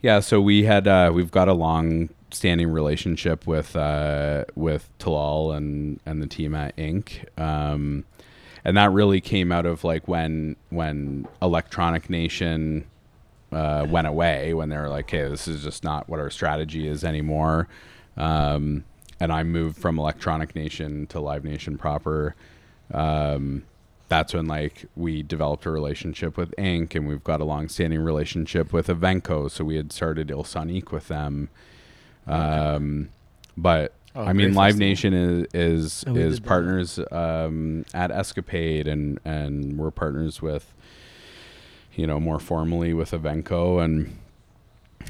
Yeah, 0.00 0.20
so 0.20 0.40
we 0.40 0.64
had 0.64 0.86
uh, 0.88 1.10
we've 1.14 1.30
got 1.30 1.48
a 1.48 1.52
long 1.54 2.08
standing 2.32 2.68
relationship 2.70 3.46
with 3.46 3.74
uh, 3.76 4.44
with 4.54 4.88
Talal 4.98 5.56
and 5.56 6.00
and 6.06 6.20
the 6.22 6.26
team 6.26 6.54
at 6.54 6.76
INK. 6.76 7.24
Um, 7.40 8.04
and 8.66 8.76
that 8.76 8.90
really 8.90 9.20
came 9.20 9.52
out 9.52 9.64
of 9.64 9.84
like 9.84 10.08
when 10.08 10.56
when 10.70 11.28
Electronic 11.40 12.10
Nation 12.10 12.84
uh, 13.52 13.86
went 13.88 14.08
away 14.08 14.54
when 14.54 14.68
they 14.68 14.76
were 14.76 14.88
like, 14.88 15.08
"Hey, 15.08 15.28
this 15.28 15.46
is 15.46 15.62
just 15.62 15.84
not 15.84 16.08
what 16.08 16.18
our 16.18 16.30
strategy 16.30 16.88
is 16.88 17.04
anymore." 17.04 17.68
Um, 18.16 18.84
and 19.20 19.32
I 19.32 19.44
moved 19.44 19.78
from 19.78 20.00
Electronic 20.00 20.56
Nation 20.56 21.06
to 21.06 21.20
Live 21.20 21.44
Nation 21.44 21.78
proper. 21.78 22.34
Um, 22.92 23.62
that's 24.08 24.34
when 24.34 24.48
like 24.48 24.86
we 24.96 25.22
developed 25.22 25.64
a 25.64 25.70
relationship 25.70 26.36
with 26.36 26.52
INK. 26.58 26.96
and 26.96 27.06
we've 27.06 27.22
got 27.22 27.40
a 27.40 27.44
long-standing 27.44 28.00
relationship 28.00 28.72
with 28.72 28.88
Evenko. 28.88 29.48
So 29.48 29.64
we 29.64 29.76
had 29.76 29.92
started 29.92 30.26
ÎleSoniq 30.26 30.90
with 30.90 31.06
them. 31.06 31.50
Um, 32.26 33.10
but 33.56 33.94
Oh, 34.16 34.24
I 34.24 34.32
mean, 34.32 34.54
Live 34.54 34.78
festival. 34.78 34.88
Nation 34.88 35.12
is 35.14 35.46
is, 35.54 36.04
Oh, 36.06 36.16
is 36.16 36.40
partners 36.40 36.98
um, 37.12 37.84
at 37.92 38.10
Escapade, 38.10 38.88
and 38.88 39.20
and 39.24 39.76
we're 39.78 39.90
partners 39.90 40.40
with, 40.40 40.72
you 41.94 42.06
know, 42.06 42.18
more 42.18 42.38
formally 42.38 42.94
with 42.94 43.10
Evenko, 43.10 43.84
and 43.84 44.16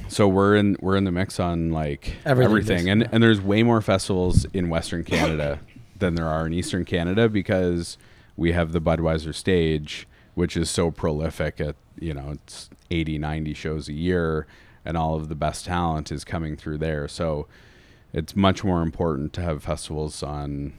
so 0.08 0.26
we're 0.26 0.56
in 0.56 0.76
we're 0.80 0.96
in 0.96 1.04
the 1.04 1.12
mix 1.12 1.38
on 1.38 1.70
like 1.70 2.14
Everything, 2.24 2.50
everything, 2.50 2.90
and 2.90 3.08
and 3.12 3.22
there's 3.22 3.40
way 3.40 3.62
more 3.62 3.80
festivals 3.80 4.44
in 4.46 4.68
Western 4.68 5.04
Canada 5.04 5.60
than 5.98 6.14
there 6.16 6.28
are 6.28 6.46
in 6.46 6.52
Eastern 6.52 6.84
Canada 6.84 7.28
because 7.28 7.96
we 8.36 8.52
have 8.52 8.72
the 8.72 8.80
Budweiser 8.80 9.34
stage, 9.34 10.06
which 10.34 10.56
is 10.56 10.68
so 10.68 10.90
prolific 10.90 11.60
at 11.60 11.76
you 11.98 12.12
know 12.12 12.30
it's 12.32 12.68
80 12.90 13.18
90 13.18 13.54
shows 13.54 13.88
a 13.88 13.92
year 13.92 14.46
and 14.84 14.96
all 14.96 15.14
of 15.16 15.28
the 15.28 15.34
best 15.34 15.64
talent 15.64 16.12
is 16.12 16.24
coming 16.24 16.56
through 16.56 16.78
there. 16.78 17.08
So 17.08 17.46
it's 18.12 18.34
much 18.36 18.64
more 18.64 18.82
important 18.82 19.32
to 19.34 19.42
have 19.42 19.62
festivals 19.62 20.22
on 20.22 20.72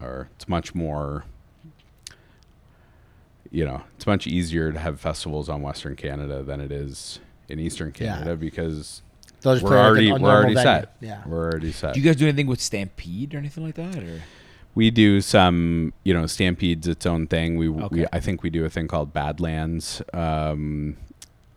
or 0.00 0.28
it's 0.36 0.48
much 0.48 0.74
more 0.74 1.24
you 3.50 3.64
know 3.64 3.82
it's 3.96 4.06
much 4.06 4.26
easier 4.26 4.72
to 4.72 4.78
have 4.78 5.00
festivals 5.00 5.48
on 5.48 5.62
western 5.62 5.94
canada 5.96 6.42
than 6.42 6.60
it 6.60 6.72
is 6.72 7.20
in 7.48 7.58
eastern 7.60 7.92
Yeah. 7.98 8.14
canada 8.14 8.36
because 8.36 9.02
They'll 9.42 9.54
we're 9.54 9.60
play 9.60 9.68
like 9.76 9.84
already 9.86 10.12
we're 10.12 10.30
already 10.30 10.54
venue. 10.54 10.62
set 10.62 10.96
Yeah. 11.00 11.22
we're 11.26 11.44
already 11.44 11.72
set 11.72 11.94
Do 11.94 12.00
you 12.00 12.06
guys 12.06 12.16
do 12.16 12.24
anything 12.26 12.46
with 12.46 12.60
Stampede 12.60 13.34
or 13.34 13.38
anything 13.38 13.64
like 13.64 13.74
that? 13.74 13.98
Or 14.02 14.22
we 14.74 14.90
do 14.90 15.20
some, 15.20 15.92
you 16.02 16.12
know, 16.14 16.26
Stampede's 16.26 16.88
its 16.88 17.04
own 17.06 17.26
thing. 17.28 17.56
We, 17.58 17.68
Okay. 17.68 17.86
we 17.90 18.06
I 18.12 18.18
think 18.20 18.42
we 18.42 18.48
do 18.50 18.64
a 18.64 18.70
thing 18.70 18.88
called 18.88 19.12
Badlands 19.12 20.00
um, 20.14 20.96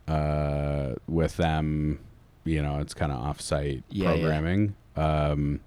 uh, 0.08 0.96
with 1.08 1.38
them. 1.38 2.00
You 2.44 2.62
know, 2.62 2.80
it's 2.80 2.94
kind 2.94 3.12
of 3.14 3.20
offsite 3.24 3.84
Yeah, 3.90 4.14
yeah. 4.14 4.28
Um, 4.98 5.62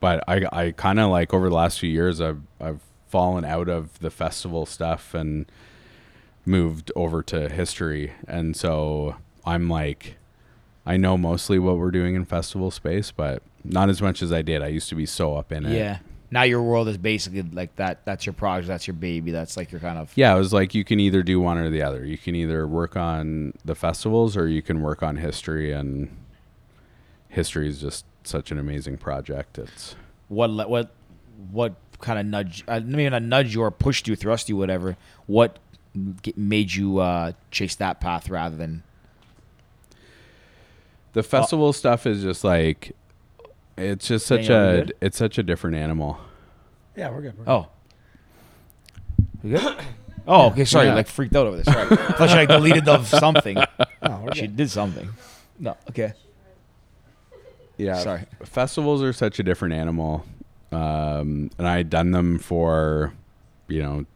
but 0.00 0.24
I, 0.26 0.46
I 0.50 0.70
kind 0.72 0.98
of 0.98 1.10
like 1.10 1.32
over 1.32 1.48
the 1.48 1.54
last 1.54 1.78
few 1.78 1.90
years, 1.90 2.20
I've, 2.20 2.40
I've 2.60 2.80
fallen 3.08 3.44
out 3.44 3.68
of 3.68 3.98
the 4.00 4.10
festival 4.10 4.66
stuff 4.66 5.14
and 5.14 5.46
moved 6.44 6.90
over 6.96 7.22
to 7.22 7.48
history. 7.48 8.12
And 8.26 8.56
so 8.56 9.16
I'm 9.44 9.68
like, 9.68 10.16
I 10.84 10.96
know 10.96 11.16
mostly 11.16 11.58
what 11.58 11.76
we're 11.76 11.90
doing 11.90 12.14
in 12.14 12.24
festival 12.24 12.70
space, 12.70 13.12
but 13.12 13.42
not 13.64 13.88
as 13.88 14.02
much 14.02 14.22
as 14.22 14.32
I 14.32 14.42
did. 14.42 14.62
I 14.62 14.68
used 14.68 14.88
to 14.88 14.94
be 14.94 15.06
so 15.06 15.36
up 15.36 15.52
in 15.52 15.66
it. 15.66 15.76
yeah, 15.76 15.98
now 16.30 16.42
your 16.42 16.62
world 16.62 16.88
is 16.88 16.98
basically 16.98 17.42
like 17.42 17.76
that. 17.76 18.04
That's 18.04 18.26
your 18.26 18.32
project. 18.32 18.68
That's 18.68 18.86
your 18.86 18.94
baby. 18.94 19.30
That's 19.30 19.56
like 19.56 19.70
your 19.70 19.80
kind 19.80 19.98
of 19.98 20.10
Yeah, 20.16 20.34
it 20.34 20.38
was 20.38 20.52
like 20.52 20.74
you 20.74 20.82
can 20.82 20.98
either 20.98 21.22
do 21.22 21.38
one 21.38 21.58
or 21.58 21.70
the 21.70 21.82
other. 21.82 22.04
You 22.04 22.18
can 22.18 22.34
either 22.34 22.66
work 22.66 22.96
on 22.96 23.52
the 23.64 23.74
festivals 23.74 24.36
or 24.36 24.48
you 24.48 24.62
can 24.62 24.82
work 24.82 25.02
on 25.02 25.16
history 25.16 25.72
and 25.72 26.16
history 27.28 27.68
is 27.68 27.80
just 27.80 28.04
such 28.30 28.50
an 28.50 28.58
amazing 28.58 28.96
project. 28.98 29.58
It's 29.58 29.94
what 30.28 30.50
le- 30.50 30.68
what 30.68 30.90
what 31.50 31.74
kind 32.00 32.18
of 32.18 32.26
nudge 32.26 32.64
uh, 32.68 32.80
maybe 32.84 33.08
not 33.08 33.22
nudge 33.22 33.54
you 33.54 33.62
or 33.62 33.70
pushed 33.70 34.08
you 34.08 34.16
thrust 34.16 34.48
you 34.48 34.56
whatever 34.56 34.96
what 35.26 35.58
g- 36.22 36.34
made 36.36 36.72
you 36.74 36.98
uh 36.98 37.30
chase 37.52 37.74
that 37.76 38.00
path 38.00 38.28
rather 38.28 38.56
than 38.56 38.82
the 41.12 41.22
festival 41.22 41.72
stuff 41.72 42.06
is 42.06 42.22
just 42.22 42.42
like 42.44 42.92
it's 43.76 44.06
just 44.08 44.26
such 44.26 44.46
a 44.46 44.84
good? 44.86 44.92
it's 45.00 45.16
such 45.16 45.38
a 45.38 45.42
different 45.42 45.76
animal. 45.76 46.18
Yeah, 46.96 47.10
we're 47.10 47.22
good. 47.22 47.38
We're 47.38 47.44
good. 47.44 47.50
oh 47.50 47.68
you 49.42 49.58
good 49.58 49.76
oh 50.26 50.46
okay 50.50 50.64
sorry 50.64 50.86
Yeah. 50.86 50.94
like 50.94 51.08
freaked 51.08 51.34
out 51.34 51.46
over 51.46 51.56
this 51.56 51.66
sorry 51.66 51.82
I 51.90 51.96
thought 52.12 52.30
she 52.30 52.36
like 52.36 52.48
deleted 52.48 52.84
the 52.84 53.02
something 53.04 53.58
Oh, 54.02 54.28
she 54.34 54.42
good. 54.42 54.56
did 54.56 54.70
something 54.70 55.08
no 55.58 55.76
okay 55.90 56.12
Yeah. 57.84 57.98
Sorry. 57.98 58.24
Festivals 58.44 59.02
are 59.02 59.12
such 59.12 59.38
a 59.38 59.42
different 59.42 59.74
animal. 59.74 60.24
Um, 60.70 61.50
and 61.58 61.68
I 61.68 61.76
had 61.76 61.90
done 61.90 62.12
them 62.12 62.38
for, 62.38 63.12
you 63.68 63.82
know, 63.82 64.06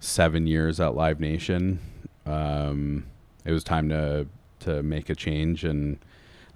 seven 0.00 0.46
years 0.46 0.80
at 0.80 0.94
Live 0.94 1.20
Nation. 1.20 1.78
Um, 2.26 3.06
it 3.44 3.52
was 3.52 3.64
time 3.64 3.88
to 3.90 4.26
to 4.60 4.82
make 4.82 5.08
a 5.10 5.14
change 5.14 5.62
and 5.64 5.98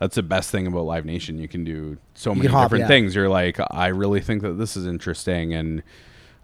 that's 0.01 0.16
the 0.16 0.22
best 0.22 0.51
thing 0.51 0.66
about 0.66 0.86
Live 0.86 1.05
Nation. 1.05 1.38
You 1.38 1.46
can 1.46 1.62
do 1.62 1.98
so 2.14 2.34
many 2.34 2.48
hop, 2.48 2.64
different 2.64 2.82
yeah. 2.82 2.88
things. 2.88 3.14
You're 3.14 3.28
like, 3.28 3.61
I 3.70 3.88
really 3.88 4.20
think 4.20 4.40
that 4.42 4.55
this 4.55 4.76
is 4.76 4.86
interesting 4.86 5.53
and 5.55 5.82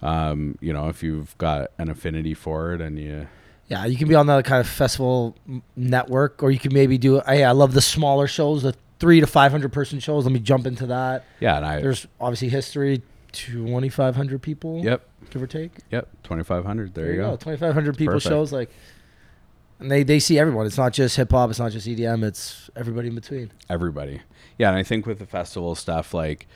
um, 0.03 0.59
you 0.61 0.73
know, 0.73 0.89
if 0.89 1.03
you've 1.03 1.37
got 1.39 1.71
an 1.79 1.89
affinity 1.89 2.35
for 2.35 2.75
it 2.75 2.81
and 2.81 2.99
you 2.99 3.27
Yeah, 3.69 3.87
you 3.87 3.97
can 3.97 4.09
be 4.09 4.15
on 4.15 4.27
the 4.27 4.43
kind 4.43 4.61
of 4.61 4.69
festival 4.69 5.35
network, 5.75 6.43
or 6.43 6.51
you 6.51 6.59
can 6.59 6.73
maybe 6.73 6.99
do. 6.99 7.21
Hey, 7.27 7.45
I 7.45 7.53
love 7.53 7.73
the 7.73 7.81
smaller 7.81 8.27
shows, 8.27 8.63
the 8.63 8.75
three 8.99 9.21
to 9.21 9.27
five 9.27 9.53
hundred 9.53 9.73
person 9.73 9.99
shows. 10.01 10.25
Let 10.25 10.33
me 10.33 10.41
jump 10.41 10.67
into 10.67 10.87
that. 10.87 11.25
yeah, 11.41 11.57
and 11.57 11.67
I 11.67 11.81
There's 11.81 12.07
obviously 12.21 12.49
history, 12.49 13.03
twenty 13.33 13.89
five 13.89 14.17
hundred 14.17 14.43
people. 14.43 14.83
Yep. 14.85 15.07
give 15.31 15.43
or 15.43 15.47
take. 15.47 15.73
Yep, 15.91 16.09
twenty 16.23 16.45
five 16.45 16.65
hundred. 16.65 16.95
There, 16.95 17.11
you 17.13 17.17
go. 17.19 17.37
Twenty 17.37 17.59
five 17.59 17.75
hundred 17.75 17.97
people 17.97 18.15
Perfect. 18.15 18.31
shows 18.31 18.53
like, 18.53 18.71
and 19.79 19.91
they 19.91 20.03
they 20.03 20.19
see 20.19 20.39
everyone. 20.39 20.67
It's 20.67 20.79
not 20.79 20.93
just 20.93 21.17
hip 21.17 21.31
hop. 21.31 21.51
It's 21.51 21.59
not 21.59 21.73
just 21.73 21.87
EDM. 21.87 22.25
It's 22.25 22.71
everybody 22.77 23.09
in 23.09 23.15
between. 23.15 23.53
everybody. 23.69 24.23
Yeah, 24.59 24.69
and 24.71 24.79
I 24.79 24.83
think 24.83 25.05
with 25.05 25.19
the 25.19 25.27
festival 25.27 25.75
stuff, 25.75 26.15
like, 26.15 26.47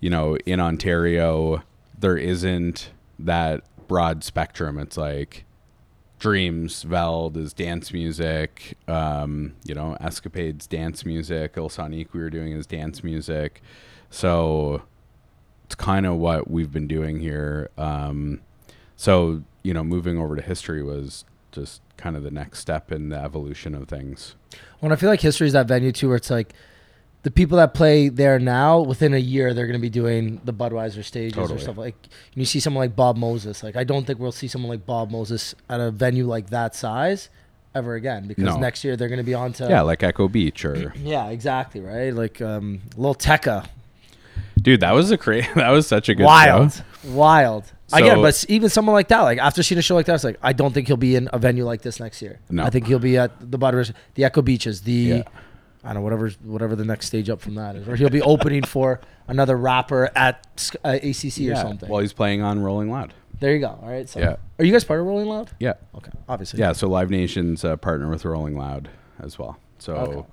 you 0.00 0.10
know, 0.10 0.36
in 0.46 0.58
Ontario, 0.58 1.62
there 1.96 2.16
isn't 2.16 2.90
that 3.20 3.62
broad 3.86 4.24
spectrum. 4.24 4.78
It's 4.78 4.96
like 4.96 5.44
Dreams, 6.20 6.82
Veld 6.82 7.38
is 7.38 7.54
dance 7.54 7.92
music, 7.92 8.76
um, 8.86 9.54
you 9.64 9.74
know, 9.74 9.96
Escapades 10.00 10.66
dance 10.66 11.04
music, 11.04 11.54
ÎleSoniq 11.54 12.12
we 12.12 12.20
were 12.20 12.28
doing 12.28 12.52
is 12.52 12.66
dance 12.66 13.02
music. 13.02 13.62
So 14.10 14.82
it's 15.64 15.74
kind 15.74 16.04
of 16.04 16.16
what 16.18 16.50
we've 16.50 16.70
been 16.70 16.86
doing 16.86 17.20
here. 17.20 17.70
Um, 17.78 18.42
so, 18.96 19.42
you 19.62 19.72
know, 19.72 19.82
moving 19.82 20.18
over 20.18 20.36
to 20.36 20.42
history 20.42 20.82
was 20.82 21.24
just 21.52 21.80
kind 21.96 22.16
of 22.16 22.22
the 22.22 22.30
next 22.30 22.58
step 22.58 22.92
in 22.92 23.08
the 23.08 23.16
evolution 23.16 23.74
of 23.74 23.88
things. 23.88 24.36
When 24.80 24.92
I 24.92 24.96
feel 24.96 25.08
like 25.08 25.22
history 25.22 25.46
is 25.46 25.54
that 25.54 25.68
venue 25.68 25.90
too, 25.90 26.08
where 26.08 26.16
it's 26.18 26.30
like 26.30 26.52
the 27.22 27.30
people 27.30 27.58
that 27.58 27.74
play 27.74 28.08
there 28.08 28.38
now, 28.38 28.80
within 28.80 29.12
a 29.14 29.18
year, 29.18 29.52
they're 29.52 29.66
going 29.66 29.78
to 29.78 29.82
be 29.82 29.90
doing 29.90 30.40
the 30.44 30.52
Budweiser 30.54 31.04
stages 31.04 31.50
or 31.50 31.58
stuff 31.58 31.76
like. 31.76 31.94
You 32.34 32.44
see 32.44 32.60
someone 32.60 32.82
like 32.82 32.96
Bob 32.96 33.16
Moses. 33.16 33.62
Like 33.62 33.76
I 33.76 33.84
don't 33.84 34.06
think 34.06 34.18
we'll 34.18 34.32
see 34.32 34.48
someone 34.48 34.70
like 34.70 34.86
Bob 34.86 35.10
Moses 35.10 35.54
at 35.68 35.80
a 35.80 35.90
venue 35.90 36.26
like 36.26 36.50
that 36.50 36.74
size 36.74 37.28
ever 37.74 37.94
again 37.94 38.26
because 38.26 38.44
No. 38.44 38.56
next 38.58 38.82
year 38.84 38.96
they're 38.96 39.08
going 39.08 39.18
to 39.18 39.24
be 39.24 39.34
on 39.34 39.52
to. 39.54 39.68
Yeah, 39.68 39.82
like 39.82 40.02
Echo 40.02 40.28
Beach 40.28 40.64
or 40.64 40.92
Yeah, 41.02 41.28
exactly 41.28 41.80
right. 41.80 42.12
Like 42.14 42.40
um, 42.40 42.80
Lil 42.96 43.14
Tecca, 43.14 43.66
Dude, 44.60 44.80
that 44.80 44.92
was 44.92 45.10
a 45.10 45.16
crazy. 45.18 45.48
that 45.54 45.70
was 45.70 45.86
such 45.86 46.08
a 46.08 46.14
good 46.14 46.24
wild, 46.24 46.72
show. 46.72 46.82
wild. 47.12 47.64
Again, 47.92 48.16
So- 48.16 48.22
but 48.22 48.44
even 48.48 48.68
someone 48.70 48.94
like 48.94 49.08
that, 49.08 49.20
like 49.22 49.38
after 49.38 49.62
seeing 49.62 49.78
a 49.78 49.82
show 49.82 49.94
like 49.94 50.06
that, 50.06 50.14
it's 50.14 50.24
like 50.24 50.38
I 50.42 50.52
don't 50.52 50.72
think 50.72 50.86
he'll 50.86 50.96
be 50.96 51.16
in 51.16 51.28
a 51.32 51.38
venue 51.38 51.64
like 51.64 51.82
this 51.82 52.00
next 52.00 52.22
year. 52.22 52.38
No. 52.48 52.64
I 52.64 52.70
think 52.70 52.86
he'll 52.86 52.98
be 52.98 53.18
at 53.18 53.50
the 53.50 53.58
Budweiser, 53.58 53.94
the 54.14 54.24
Echo 54.24 54.42
Beaches, 54.42 54.82
the 54.82 54.92
Yeah. 54.92 55.22
I 55.82 55.88
don't 55.88 55.96
know 55.96 56.00
whatever 56.02 56.28
whatever 56.44 56.76
the 56.76 56.84
next 56.84 57.06
stage 57.06 57.30
up 57.30 57.40
from 57.40 57.54
that 57.54 57.74
is, 57.76 57.88
or 57.88 57.96
he'll 57.96 58.10
be 58.10 58.20
opening 58.22 58.62
for 58.64 59.00
another 59.28 59.56
rapper 59.56 60.10
at 60.14 60.46
uh, 60.84 60.98
ACC 61.02 61.48
or 61.50 61.56
something. 61.56 61.88
Well, 61.88 62.00
he's 62.00 62.12
playing 62.12 62.42
on 62.42 62.60
Rolling 62.62 62.90
Loud. 62.90 63.14
there 63.38 63.54
you 63.54 63.60
go. 63.60 63.78
All 63.82 63.88
right. 63.88 64.06
So, 64.08 64.20
Yeah. 64.20 64.36
are 64.58 64.64
you 64.64 64.72
guys 64.72 64.84
part 64.84 65.00
of 65.00 65.06
Rolling 65.06 65.26
Loud? 65.26 65.50
Yeah, 65.58 65.74
Okay, 65.96 66.10
obviously. 66.28 66.60
yeah. 66.60 66.72
So 66.72 66.86
Live 66.88 67.08
Nation's 67.10 67.64
uh, 67.64 67.76
partner 67.78 68.08
with 68.10 68.24
Rolling 68.26 68.56
Loud 68.58 68.90
as 69.20 69.38
well. 69.38 69.58
So 69.78 69.94
Okay. 69.94 70.28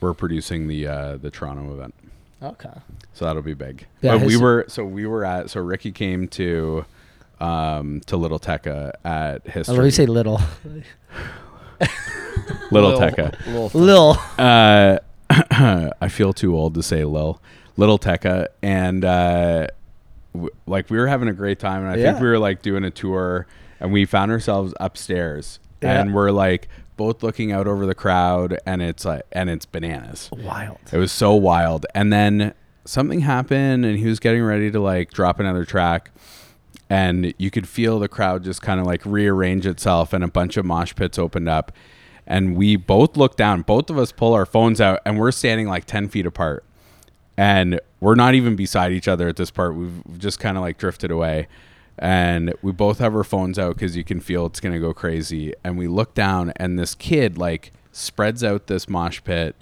we're 0.00 0.14
producing 0.14 0.66
the 0.66 0.86
uh, 0.88 1.16
the 1.18 1.30
Toronto 1.30 1.72
event. 1.74 1.94
Okay. 2.42 2.70
So 3.12 3.24
that'll 3.24 3.42
be 3.42 3.54
big. 3.54 3.86
Yeah, 4.02 4.18
but 4.18 4.26
we 4.26 4.36
were 4.36 4.64
so 4.68 4.84
we 4.84 5.06
were 5.06 5.24
at 5.24 5.50
so 5.50 5.60
Ricky 5.60 5.92
came 5.92 6.26
to 6.28 6.84
um 7.40 8.00
to 8.06 8.16
Little 8.16 8.40
Tecca 8.40 8.92
at 9.04 9.42
I 9.46 9.50
history. 9.50 9.76
love 9.76 9.84
you 9.84 9.90
say 9.92 10.06
little, 10.06 10.40
Little 12.70 12.90
Lil- 12.90 13.00
Tecca. 13.00 13.46
Lil- 13.46 13.70
Lil. 13.74 14.16
Uh, 14.38 14.98
I 16.00 16.08
feel 16.08 16.32
too 16.32 16.56
old 16.56 16.74
to 16.74 16.82
say 16.82 17.04
Lil. 17.04 17.40
Little 17.76 17.98
Tecca, 17.98 18.46
and 18.62 19.04
uh, 19.04 19.68
w- 20.34 20.50
like 20.66 20.90
we 20.90 20.98
were 20.98 21.06
having 21.06 21.28
a 21.28 21.32
great 21.32 21.58
time, 21.60 21.82
and 21.82 21.90
I 21.90 21.96
think 21.96 22.20
we 22.20 22.26
were 22.26 22.38
like 22.38 22.60
doing 22.62 22.82
a 22.84 22.90
tour, 22.90 23.46
and 23.78 23.92
we 23.92 24.04
found 24.04 24.32
ourselves 24.32 24.74
upstairs, 24.80 25.60
Yeah. 25.80 26.00
and 26.00 26.12
we're 26.12 26.32
like 26.32 26.68
both 26.96 27.22
looking 27.22 27.52
out 27.52 27.68
over 27.68 27.86
the 27.86 27.94
crowd, 27.94 28.58
and 28.66 28.82
it's 28.82 29.04
like, 29.04 29.22
and 29.30 29.48
it's 29.48 29.64
bananas. 29.64 30.28
Wild. 30.32 30.78
It 30.92 30.98
was 30.98 31.12
so 31.12 31.34
wild, 31.34 31.86
and 31.94 32.12
then 32.12 32.52
something 32.84 33.20
happened, 33.20 33.84
and 33.84 33.96
he 33.96 34.06
was 34.06 34.18
getting 34.18 34.42
ready 34.42 34.70
to 34.72 34.80
like 34.80 35.12
drop 35.12 35.38
another 35.38 35.64
track. 35.64 36.10
And 36.90 37.34
you 37.36 37.50
could 37.50 37.68
feel 37.68 37.98
the 37.98 38.08
crowd 38.08 38.42
just 38.44 38.62
kind 38.62 38.80
of 38.80 38.86
like 38.86 39.02
rearrange 39.04 39.66
itself, 39.66 40.12
and 40.12 40.24
a 40.24 40.28
bunch 40.28 40.56
of 40.56 40.64
mosh 40.64 40.94
pits 40.96 41.18
opened 41.18 41.48
up 41.48 41.70
and 42.28 42.56
we 42.56 42.76
both 42.76 43.16
look 43.16 43.36
down. 43.36 43.62
Both 43.62 43.90
of 43.90 43.98
us 43.98 44.12
pull 44.12 44.34
our 44.34 44.46
phones 44.46 44.80
out, 44.80 45.00
and 45.04 45.18
we're 45.18 45.32
standing 45.32 45.66
like 45.66 45.86
ten 45.86 46.08
feet 46.08 46.26
apart, 46.26 46.62
and 47.36 47.80
we're 48.00 48.14
not 48.14 48.34
even 48.34 48.54
beside 48.54 48.92
each 48.92 49.08
other 49.08 49.26
at 49.26 49.36
this 49.36 49.50
part. 49.50 49.74
We've 49.74 50.18
just 50.18 50.38
kind 50.38 50.56
of 50.56 50.62
like 50.62 50.78
drifted 50.78 51.10
away, 51.10 51.48
and 51.98 52.54
we 52.62 52.70
both 52.70 52.98
have 52.98 53.16
our 53.16 53.24
phones 53.24 53.58
out 53.58 53.74
because 53.74 53.96
you 53.96 54.04
can 54.04 54.20
feel 54.20 54.46
it's 54.46 54.60
gonna 54.60 54.78
go 54.78 54.92
crazy. 54.92 55.54
And 55.64 55.76
we 55.76 55.88
look 55.88 56.14
down, 56.14 56.52
and 56.56 56.78
this 56.78 56.94
kid 56.94 57.38
like 57.38 57.72
spreads 57.90 58.44
out 58.44 58.66
this 58.66 58.88
mosh 58.88 59.20
pit, 59.24 59.56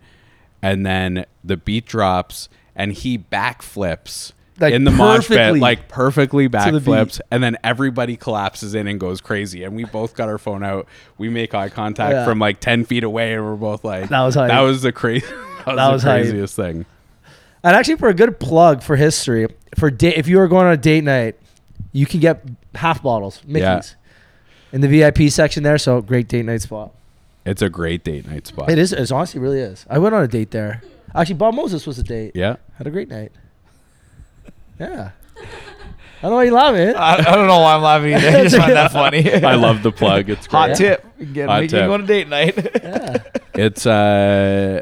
and 0.61 0.85
then 0.85 1.25
the 1.45 1.57
beat 1.57 1.87
drops, 1.87 2.49
and 2.75 2.93
he 2.93 3.17
backflips. 3.17 4.33
Like, 4.59 4.73
in 4.73 4.85
the 4.85 4.91
mosh 4.91 5.29
pit, 5.29 5.57
like 5.57 5.89
perfectly 5.89 6.45
to 6.45 6.51
the 6.51 6.59
backflips, 6.59 7.21
and 7.31 7.43
then 7.43 7.57
everybody 7.63 8.17
collapses 8.17 8.75
in 8.75 8.87
and 8.87 8.99
goes 8.99 9.21
crazy. 9.21 9.65
And 9.65 9.77
we 9.77 9.85
both 9.85 10.15
got 10.15 10.29
our 10.29 10.39
phone 10.39 10.63
out. 10.65 10.87
We 11.19 11.29
make 11.29 11.55
eye 11.55 11.69
contact 11.69 12.13
Yeah. 12.13 12.25
from 12.25 12.39
like 12.39 12.61
ten 12.61 12.85
feet 12.85 13.05
away, 13.05 13.35
and 13.35 13.45
we're 13.45 13.57
both 13.57 13.85
like, 13.85 14.09
That 14.09 14.23
was 14.23 14.35
hype. 14.35 14.49
that 14.49 14.61
was 14.61 14.83
the 14.83 14.93
crazy, 14.93 15.27
that 15.67 15.67
was 15.67 15.77
That 15.77 15.87
the 15.87 15.93
was 15.93 16.03
hype. 16.03 16.23
craziest 16.23 16.57
thing." 16.57 16.87
And 17.63 17.75
actually, 17.77 17.97
for 17.97 18.09
a 18.09 18.15
good 18.15 18.39
plug 18.41 18.83
for 18.83 18.97
history, 18.97 19.49
for 19.77 19.91
date, 19.91 20.17
if 20.17 20.29
you 20.29 20.39
were 20.39 20.49
going 20.49 20.67
on 20.67 20.73
a 20.73 20.77
date 20.77 21.05
night, 21.05 21.37
you 21.93 22.07
can 22.07 22.21
get 22.21 22.43
half 22.77 23.03
bottles, 23.03 23.43
Mickey's. 23.47 23.97
in 24.73 24.81
the 24.81 24.89
VIP 24.89 25.29
section 25.31 25.63
there. 25.65 25.77
So 25.79 26.01
great 26.01 26.29
date 26.29 26.45
night 26.47 26.63
spot. 26.63 26.93
It's 27.45 27.63
a 27.63 27.69
great 27.69 28.05
date 28.05 28.27
night 28.27 28.47
spot. 28.47 28.71
It 28.71 28.79
is. 28.79 28.93
It 28.93 29.11
honestly 29.13 29.41
really 29.41 29.61
is. 29.61 29.85
I 29.91 29.99
went 29.99 30.15
on 30.15 30.23
a 30.23 30.29
date 30.29 30.51
there. 30.51 30.83
Actually, 31.15 31.35
Bob 31.37 31.55
Moses 31.55 31.87
was 31.87 31.99
a 31.99 32.03
date. 32.03 32.33
Yeah. 32.35 32.57
Had 32.79 32.87
a 32.87 32.91
great 32.91 33.09
night. 33.09 33.33
Yeah. 34.79 35.11
I 36.19 36.23
don't 36.23 36.31
know 36.31 36.37
why 36.37 36.45
you 36.45 36.53
laughing. 36.53 36.97
I, 36.97 37.13
I 37.19 37.35
don't 37.35 37.47
know 37.47 37.61
why 37.61 37.75
I'm 37.75 37.83
laughing 37.83 38.15
either. 38.15 38.29
I 38.29 38.43
just 38.45 38.57
find 38.57 38.73
that 38.73 38.91
funny. 38.93 39.31
I 39.33 39.55
love 39.55 39.83
the 39.83 39.93
plug. 39.93 40.31
It's 40.31 40.47
great. 40.47 40.59
Hot 40.71 40.77
tip. 40.77 41.05
Get, 41.33 41.49
Hot 41.49 41.61
make 41.61 41.71
tip. 41.71 41.83
you 41.83 41.87
go 41.87 41.93
on 41.95 42.01
a 42.03 42.07
date 42.07 42.29
night. 42.29 42.57
Yeah. 42.83 43.23
It's 43.55 43.87
uh 43.87 44.81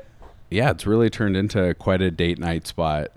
yeah, 0.51 0.71
it's 0.71 0.87
really 0.87 1.11
turned 1.11 1.37
into 1.37 1.75
quite 1.75 2.01
a 2.03 2.11
date 2.11 2.39
night 2.39 2.67
spot. 2.67 3.09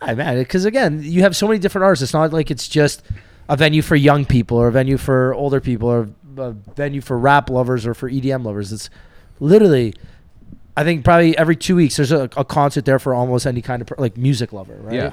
I 0.00 0.14
man, 0.14 0.38
because 0.38 0.64
again, 0.66 1.00
you 1.02 1.22
have 1.22 1.34
so 1.34 1.46
many 1.46 1.58
different 1.58 1.84
artists. 1.84 2.02
It's 2.02 2.12
not 2.14 2.32
like 2.32 2.50
it's 2.50 2.68
just 2.68 3.02
a 3.48 3.56
venue 3.56 3.82
for 3.82 3.96
young 3.96 4.24
people 4.24 4.56
or 4.58 4.68
a 4.68 4.72
venue 4.72 4.98
for 4.98 5.34
older 5.34 5.60
people 5.60 5.88
or 5.88 6.08
a 6.36 6.52
venue 6.52 7.00
for 7.00 7.18
rap 7.18 7.48
lovers 7.50 7.86
or 7.86 7.94
for 7.94 8.10
EDM 8.10 8.44
lovers. 8.44 8.72
It's 8.72 8.90
literally, 9.40 9.94
I 10.76 10.84
think 10.84 11.04
probably 11.04 11.36
every 11.38 11.56
two 11.56 11.76
weeks 11.76 11.96
there's 11.96 12.12
a, 12.12 12.28
a 12.36 12.44
concert 12.44 12.84
there 12.84 12.98
for 12.98 13.14
almost 13.14 13.46
any 13.46 13.62
kind 13.62 13.80
of 13.82 13.90
like 13.98 14.16
music 14.16 14.52
lover, 14.52 14.76
right? 14.80 14.94
Yeah. 14.94 15.10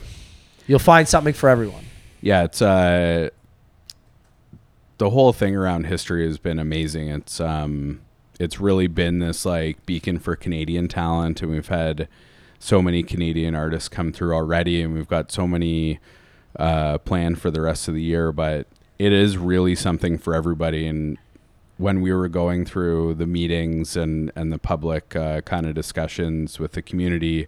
You'll 0.68 0.80
find 0.80 1.08
something 1.08 1.34
for 1.34 1.50
everyone. 1.50 1.84
Yeah, 2.22 2.44
it's 2.44 2.62
uh 2.62 3.30
the 4.98 5.10
whole 5.10 5.34
thing 5.34 5.56
around 5.56 5.86
history 5.86 6.26
has 6.28 6.38
been 6.38 6.60
amazing. 6.60 7.10
It's 7.10 7.40
um 7.40 8.02
it's 8.40 8.60
really 8.60 8.88
been 8.88 9.20
this 9.20 9.46
like 9.46 9.86
beacon 9.86 10.20
for 10.20 10.36
Canadian 10.36 10.88
talent 10.88 11.42
and 11.42 11.52
we've 11.52 11.68
had 11.68 12.08
so 12.60 12.82
many 12.82 13.02
Canadian 13.04 13.56
artists 13.56 13.90
come 13.90 14.12
through 14.12 14.34
already 14.34 14.82
and 14.82 14.94
we've 14.94 15.08
got 15.08 15.32
so 15.32 15.48
many 15.48 16.00
uh 16.58 16.98
planned 17.00 17.40
for 17.42 17.50
the 17.50 17.62
rest 17.62 17.88
of 17.88 17.96
the 17.96 18.02
year, 18.02 18.32
but 18.32 18.68
it 19.00 19.12
is 19.12 19.38
really 19.38 19.74
something 19.76 20.18
for 20.18 20.36
everybody 20.36 20.86
and 20.86 21.18
when 21.78 22.02
we 22.02 22.14
were 22.14 22.28
going 22.28 22.64
through 22.64 23.16
the 23.16 23.26
meetings 23.26 23.98
and 23.98 24.32
and 24.36 24.54
the 24.54 24.60
public 24.60 25.16
uh, 25.16 25.42
kind 25.42 25.66
of 25.66 25.74
discussions 25.74 26.60
with 26.60 26.74
the 26.74 26.82
community 26.84 27.48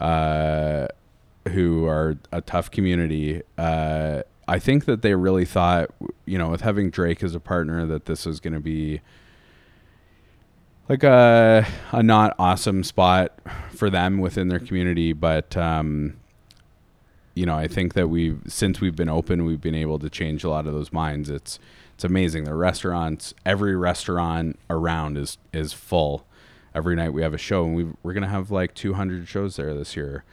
uh 0.00 0.86
who 1.48 1.86
are 1.86 2.16
a 2.30 2.40
tough 2.40 2.70
community. 2.70 3.42
Uh, 3.58 4.22
I 4.48 4.58
think 4.58 4.84
that 4.86 5.02
they 5.02 5.14
really 5.14 5.44
thought, 5.44 5.90
you 6.26 6.38
know, 6.38 6.48
with 6.48 6.62
having 6.62 6.90
Drake 6.90 7.22
as 7.22 7.34
a 7.34 7.40
partner, 7.40 7.86
that 7.86 8.06
this 8.06 8.26
was 8.26 8.40
going 8.40 8.54
to 8.54 8.60
be 8.60 9.00
like 10.88 11.04
a 11.04 11.66
a 11.92 12.02
not 12.02 12.34
awesome 12.38 12.84
spot 12.84 13.38
for 13.70 13.88
them 13.88 14.18
within 14.18 14.48
their 14.48 14.58
community. 14.58 15.12
But 15.12 15.56
um, 15.56 16.16
you 17.34 17.46
know, 17.46 17.56
I 17.56 17.68
think 17.68 17.94
that 17.94 18.08
we've 18.08 18.40
since 18.46 18.80
we've 18.80 18.96
been 18.96 19.08
open, 19.08 19.44
we've 19.44 19.60
been 19.60 19.74
able 19.74 19.98
to 20.00 20.10
change 20.10 20.44
a 20.44 20.50
lot 20.50 20.66
of 20.66 20.74
those 20.74 20.92
minds. 20.92 21.30
It's 21.30 21.58
it's 21.94 22.04
amazing. 22.04 22.44
The 22.44 22.54
restaurants, 22.54 23.32
every 23.46 23.76
restaurant 23.76 24.58
around 24.68 25.16
is 25.16 25.38
is 25.52 25.72
full. 25.72 26.26
Every 26.74 26.96
night 26.96 27.10
we 27.10 27.22
have 27.22 27.34
a 27.34 27.38
show, 27.38 27.64
and 27.64 27.76
we 27.76 27.86
we're 28.02 28.12
gonna 28.12 28.28
have 28.28 28.50
like 28.50 28.74
200 28.74 29.28
shows 29.28 29.56
there 29.56 29.72
this 29.74 29.96
year. 29.96 30.24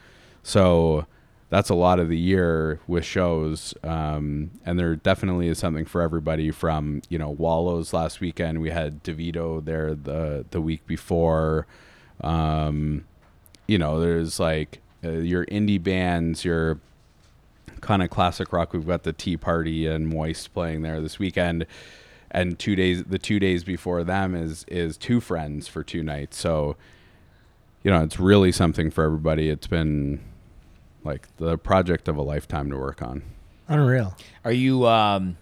So 0.42 1.06
that's 1.50 1.68
a 1.68 1.74
lot 1.74 1.98
of 1.98 2.08
the 2.08 2.16
year 2.16 2.78
with 2.86 3.04
shows. 3.04 3.74
Um, 3.82 4.52
and 4.64 4.78
there 4.78 4.94
definitely 4.94 5.48
is 5.48 5.58
something 5.58 5.84
for 5.84 6.00
everybody 6.00 6.52
from, 6.52 7.02
you 7.08 7.18
know, 7.18 7.30
Wallows 7.30 7.92
last 7.92 8.20
weekend. 8.20 8.60
We 8.60 8.70
had 8.70 9.02
DeVito 9.02 9.64
there 9.64 9.94
the, 9.94 10.46
the 10.50 10.60
week 10.60 10.86
before. 10.86 11.66
Um, 12.20 13.04
you 13.66 13.78
know, 13.78 14.00
there's 14.00 14.38
like 14.38 14.78
uh, 15.04 15.10
your 15.10 15.44
indie 15.46 15.82
bands, 15.82 16.44
your 16.44 16.78
kind 17.80 18.02
of 18.02 18.10
classic 18.10 18.52
rock. 18.52 18.72
We've 18.72 18.86
got 18.86 19.02
the 19.02 19.12
Tea 19.12 19.36
Party 19.36 19.88
and 19.88 20.08
Moist 20.08 20.54
playing 20.54 20.82
there 20.82 21.00
this 21.00 21.18
weekend. 21.18 21.66
And 22.30 22.60
two 22.60 22.76
days, 22.76 23.02
the 23.02 23.18
two 23.18 23.40
days 23.40 23.64
before 23.64 24.04
them 24.04 24.36
is, 24.36 24.64
is 24.68 24.96
two 24.96 25.20
friends 25.20 25.66
for 25.66 25.82
two 25.82 26.04
nights. 26.04 26.36
So, 26.36 26.76
you 27.82 27.90
know, 27.90 28.04
it's 28.04 28.20
really 28.20 28.52
something 28.52 28.92
for 28.92 29.02
everybody. 29.02 29.48
It's 29.48 29.66
been 29.66 30.20
like 31.04 31.28
the 31.36 31.56
project 31.58 32.08
of 32.08 32.16
a 32.16 32.22
lifetime 32.22 32.70
to 32.70 32.76
work 32.76 33.02
on. 33.02 33.22
Unreal. 33.68 34.16
Are 34.44 34.52
you 34.52 34.86
um, 34.86 35.36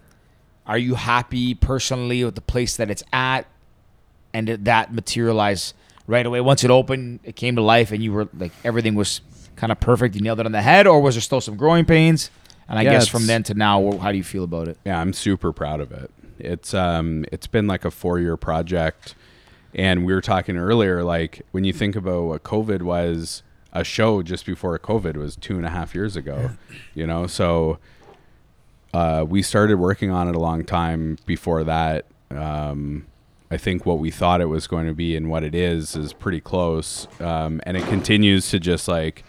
are 0.66 0.78
you 0.78 0.94
happy 0.94 1.54
personally 1.54 2.24
with 2.24 2.34
the 2.34 2.40
place 2.40 2.76
that 2.76 2.90
it's 2.90 3.02
at, 3.12 3.46
and 4.34 4.46
did 4.46 4.64
that 4.66 4.92
materialize 4.92 5.74
right 6.06 6.24
away 6.26 6.40
once 6.40 6.62
it 6.64 6.70
opened? 6.70 7.20
It 7.24 7.36
came 7.36 7.56
to 7.56 7.62
life, 7.62 7.90
and 7.92 8.02
you 8.02 8.12
were 8.12 8.28
like 8.36 8.52
everything 8.64 8.94
was 8.94 9.20
kind 9.56 9.72
of 9.72 9.80
perfect. 9.80 10.14
You 10.14 10.20
nailed 10.20 10.40
it 10.40 10.46
on 10.46 10.52
the 10.52 10.62
head, 10.62 10.86
or 10.86 11.00
was 11.00 11.14
there 11.14 11.22
still 11.22 11.40
some 11.40 11.56
growing 11.56 11.84
pains? 11.84 12.30
And 12.68 12.78
I 12.78 12.84
Yeah, 12.84 12.92
guess 12.92 13.08
from 13.08 13.26
then 13.26 13.42
to 13.44 13.54
now, 13.54 13.96
how 13.98 14.12
do 14.12 14.18
you 14.18 14.24
feel 14.24 14.44
about 14.44 14.68
it? 14.68 14.76
Yeah, 14.84 15.00
I'm 15.00 15.14
super 15.14 15.52
proud 15.54 15.80
of 15.80 15.90
it. 15.90 16.10
It's 16.38 16.74
um 16.74 17.24
it's 17.32 17.46
been 17.46 17.66
like 17.66 17.84
a 17.84 17.88
4-year 17.88 18.36
project 18.36 19.14
and 19.74 20.04
we 20.06 20.12
were 20.12 20.20
talking 20.20 20.56
earlier 20.56 21.02
like 21.02 21.42
when 21.50 21.64
you 21.64 21.72
think 21.72 21.96
about 21.96 22.24
what 22.24 22.42
COVID 22.44 22.82
was 22.82 23.42
a 23.72 23.84
show 23.84 24.22
just 24.22 24.46
before 24.46 24.78
COVID 24.78 25.16
was 25.16 25.36
two 25.36 25.56
and 25.56 25.66
a 25.66 25.70
half 25.70 25.94
years 25.94 26.16
ago, 26.16 26.50
you 26.94 27.06
know? 27.06 27.26
So 27.26 27.78
uh, 28.94 29.24
we 29.28 29.42
started 29.42 29.76
working 29.76 30.10
on 30.10 30.28
it 30.28 30.34
a 30.34 30.38
long 30.38 30.64
time 30.64 31.18
before 31.26 31.64
that. 31.64 32.06
Um, 32.30 33.06
I 33.50 33.56
think 33.56 33.86
what 33.86 33.98
we 33.98 34.10
thought 34.10 34.40
it 34.40 34.46
was 34.46 34.66
going 34.66 34.86
to 34.86 34.94
be 34.94 35.16
and 35.16 35.30
what 35.30 35.42
it 35.42 35.54
is 35.54 35.96
is 35.96 36.12
pretty 36.12 36.40
close, 36.40 37.08
um, 37.20 37.60
and 37.64 37.76
it 37.76 37.84
continues 37.86 38.50
to 38.50 38.58
just 38.60 38.88
like 38.88 39.24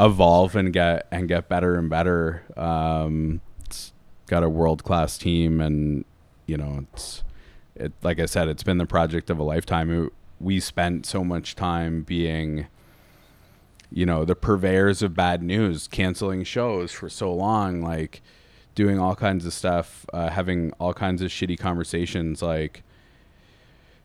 evolve 0.00 0.56
and 0.56 0.72
get 0.72 1.06
and 1.12 1.28
get 1.28 1.48
better 1.48 1.76
and 1.76 1.88
better. 1.88 2.42
Um, 2.56 3.40
it's 3.66 3.92
got 4.26 4.42
a 4.42 4.48
world 4.48 4.82
class 4.82 5.16
team, 5.16 5.60
and 5.60 6.04
you 6.46 6.56
know, 6.56 6.84
it's 6.92 7.22
it 7.76 7.92
like 8.02 8.18
I 8.18 8.26
said, 8.26 8.48
it's 8.48 8.64
been 8.64 8.78
the 8.78 8.86
project 8.86 9.30
of 9.30 9.38
a 9.38 9.44
lifetime. 9.44 9.90
It- 10.06 10.12
we 10.40 10.58
spent 10.58 11.06
so 11.06 11.22
much 11.24 11.54
time 11.54 12.02
being 12.02 12.66
you 13.90 14.04
know 14.06 14.24
the 14.24 14.34
purveyors 14.34 15.02
of 15.02 15.14
bad 15.14 15.42
news 15.42 15.86
canceling 15.88 16.42
shows 16.44 16.92
for 16.92 17.08
so 17.08 17.32
long 17.32 17.82
like 17.82 18.22
doing 18.74 18.98
all 18.98 19.14
kinds 19.14 19.46
of 19.46 19.52
stuff 19.52 20.04
uh, 20.12 20.28
having 20.30 20.72
all 20.80 20.92
kinds 20.94 21.22
of 21.22 21.30
shitty 21.30 21.58
conversations 21.58 22.42
like 22.42 22.82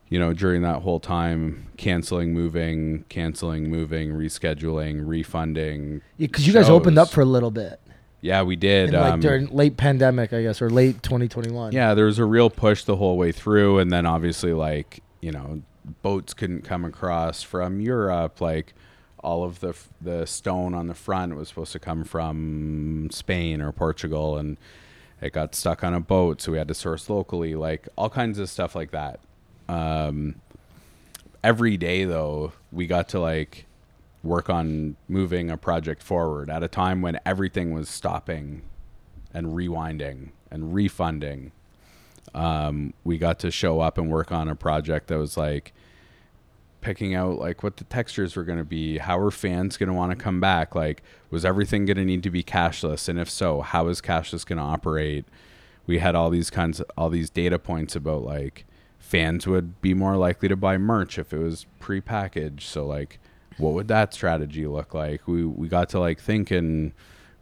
you 0.09 0.19
know 0.19 0.34
during 0.34 0.61
that 0.61 0.82
whole 0.82 0.99
time 0.99 1.67
canceling 1.77 2.34
moving 2.34 3.03
canceling 3.09 3.69
moving 3.69 4.11
rescheduling 4.11 5.01
refunding 5.07 6.01
Because 6.17 6.45
you 6.47 6.53
guys 6.53 6.69
opened 6.69 6.97
up 6.97 7.09
for 7.09 7.21
a 7.21 7.25
little 7.25 7.51
bit. 7.51 7.80
yeah 8.21 8.41
we 8.43 8.55
did 8.55 8.91
like 8.91 9.13
um, 9.13 9.19
during 9.21 9.47
late 9.47 9.77
pandemic, 9.77 10.34
I 10.34 10.41
guess, 10.43 10.61
or 10.61 10.69
late 10.69 11.01
2021. 11.03 11.71
yeah 11.71 11.93
there 11.93 12.05
was 12.05 12.19
a 12.19 12.25
real 12.25 12.49
push 12.49 12.84
the 12.84 12.95
whole 12.97 13.17
way 13.17 13.32
through 13.32 13.80
and 13.80 13.91
then 13.91 14.05
obviously 14.05 14.53
like 14.53 15.01
you 15.21 15.32
know 15.32 15.61
boats 16.03 16.34
couldn't 16.36 16.63
come 16.63 16.86
across 16.86 17.41
from 17.41 17.80
europe 17.80 18.41
like 18.41 18.75
all 19.24 19.43
of 19.43 19.59
the 19.59 19.76
the 20.01 20.26
stone 20.26 20.74
on 20.74 20.88
the 20.88 20.93
front 20.93 21.36
was 21.36 21.49
supposed 21.49 21.72
to 21.72 21.80
come 21.80 22.03
from 22.03 23.09
spain 23.11 23.61
or 23.61 23.72
portugal 23.72 24.38
and 24.38 24.57
it 25.22 25.34
got 25.34 25.53
stuck 25.53 25.84
on 25.84 25.93
a 25.93 25.99
boat 25.99 26.41
so 26.41 26.51
we 26.51 26.57
had 26.57 26.67
to 26.67 26.74
source 26.74 27.09
locally 27.09 27.55
like 27.55 27.88
all 27.95 28.09
kinds 28.09 28.39
of 28.39 28.49
stuff 28.49 28.76
like 28.76 28.91
that. 28.91 29.20
Um 29.67 30.36
every 31.43 31.78
day 31.78 32.05
though 32.05 32.53
we 32.72 32.88
got 32.88 33.09
to 33.09 33.20
like 33.20 33.65
work 34.24 34.49
on 34.49 34.95
moving 35.07 35.49
a 35.49 35.57
project 35.57 36.03
forward 36.03 36.49
at 36.49 36.63
a 36.63 36.67
time 36.67 37.01
when 37.01 37.20
everything 37.26 37.74
was 37.74 37.89
stopping 37.89 38.61
and 39.34 39.47
rewinding 39.47 40.30
and 40.51 40.74
refunding. 40.74 41.51
Um, 42.34 42.93
we 43.03 43.17
got 43.17 43.39
to 43.39 43.51
show 43.51 43.80
up 43.80 43.97
and 43.97 44.09
work 44.09 44.32
on 44.32 44.49
a 44.49 44.55
project 44.55 45.07
that 45.07 45.17
was 45.17 45.38
like 45.38 45.74
picking 46.82 47.13
out 47.13 47.38
like 47.38 47.61
what 47.61 47.77
the 47.77 47.84
textures 47.86 48.36
were 48.36 48.43
going 48.43 48.57
to 48.57 48.63
be 48.63 48.97
how 48.97 49.19
are 49.19 49.32
fans 49.32 49.75
going 49.75 49.88
to 49.88 49.93
want 49.93 50.11
to 50.11 50.15
come 50.15 50.39
back 50.39 50.75
like 50.75 51.03
was 51.30 51.43
everything 51.43 51.86
going 51.86 51.97
to 51.97 52.05
need 52.05 52.23
to 52.23 52.30
be 52.30 52.43
cashless? 52.43 53.09
And 53.09 53.19
if 53.19 53.30
so 53.30 53.61
how 53.61 53.88
is 53.88 54.01
cashless 54.01 54.45
going 54.45 54.57
to 54.57 54.63
operate? 54.63 55.25
We 55.86 55.99
had 55.99 56.15
all 56.15 56.30
these 56.30 56.49
kinds 56.49 56.80
of 56.80 56.89
all 56.97 57.09
these 57.09 57.30
data 57.30 57.59
points 57.59 57.95
about 57.95 58.23
like 58.23 58.65
fans 58.97 59.47
would 59.47 59.82
be 59.82 59.93
more 59.93 60.17
likely 60.17 60.47
to 60.47 60.55
buy 60.55 60.77
merch 60.77 61.17
if 61.17 61.34
it 61.34 61.39
was 61.39 61.65
pre-packaged. 61.80 62.63
So 62.63 62.86
like 62.86 63.19
what 63.57 63.73
would 63.73 63.88
that 63.89 64.13
strategy 64.13 64.65
look 64.65 64.93
like? 64.93 65.27
We 65.27 65.45
we 65.45 65.67
got 65.67 65.89
to 65.89 65.99
like 65.99 66.19
think 66.19 66.49
and 66.51 66.93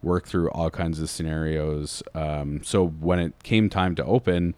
work 0.02 0.26
through 0.26 0.50
all 0.50 0.70
kinds 0.70 1.00
of 1.00 1.10
scenarios. 1.10 2.02
Um, 2.14 2.62
so 2.62 2.86
when 2.86 3.18
it 3.18 3.42
came 3.42 3.68
time 3.68 3.94
to 3.96 4.04
open 4.04 4.54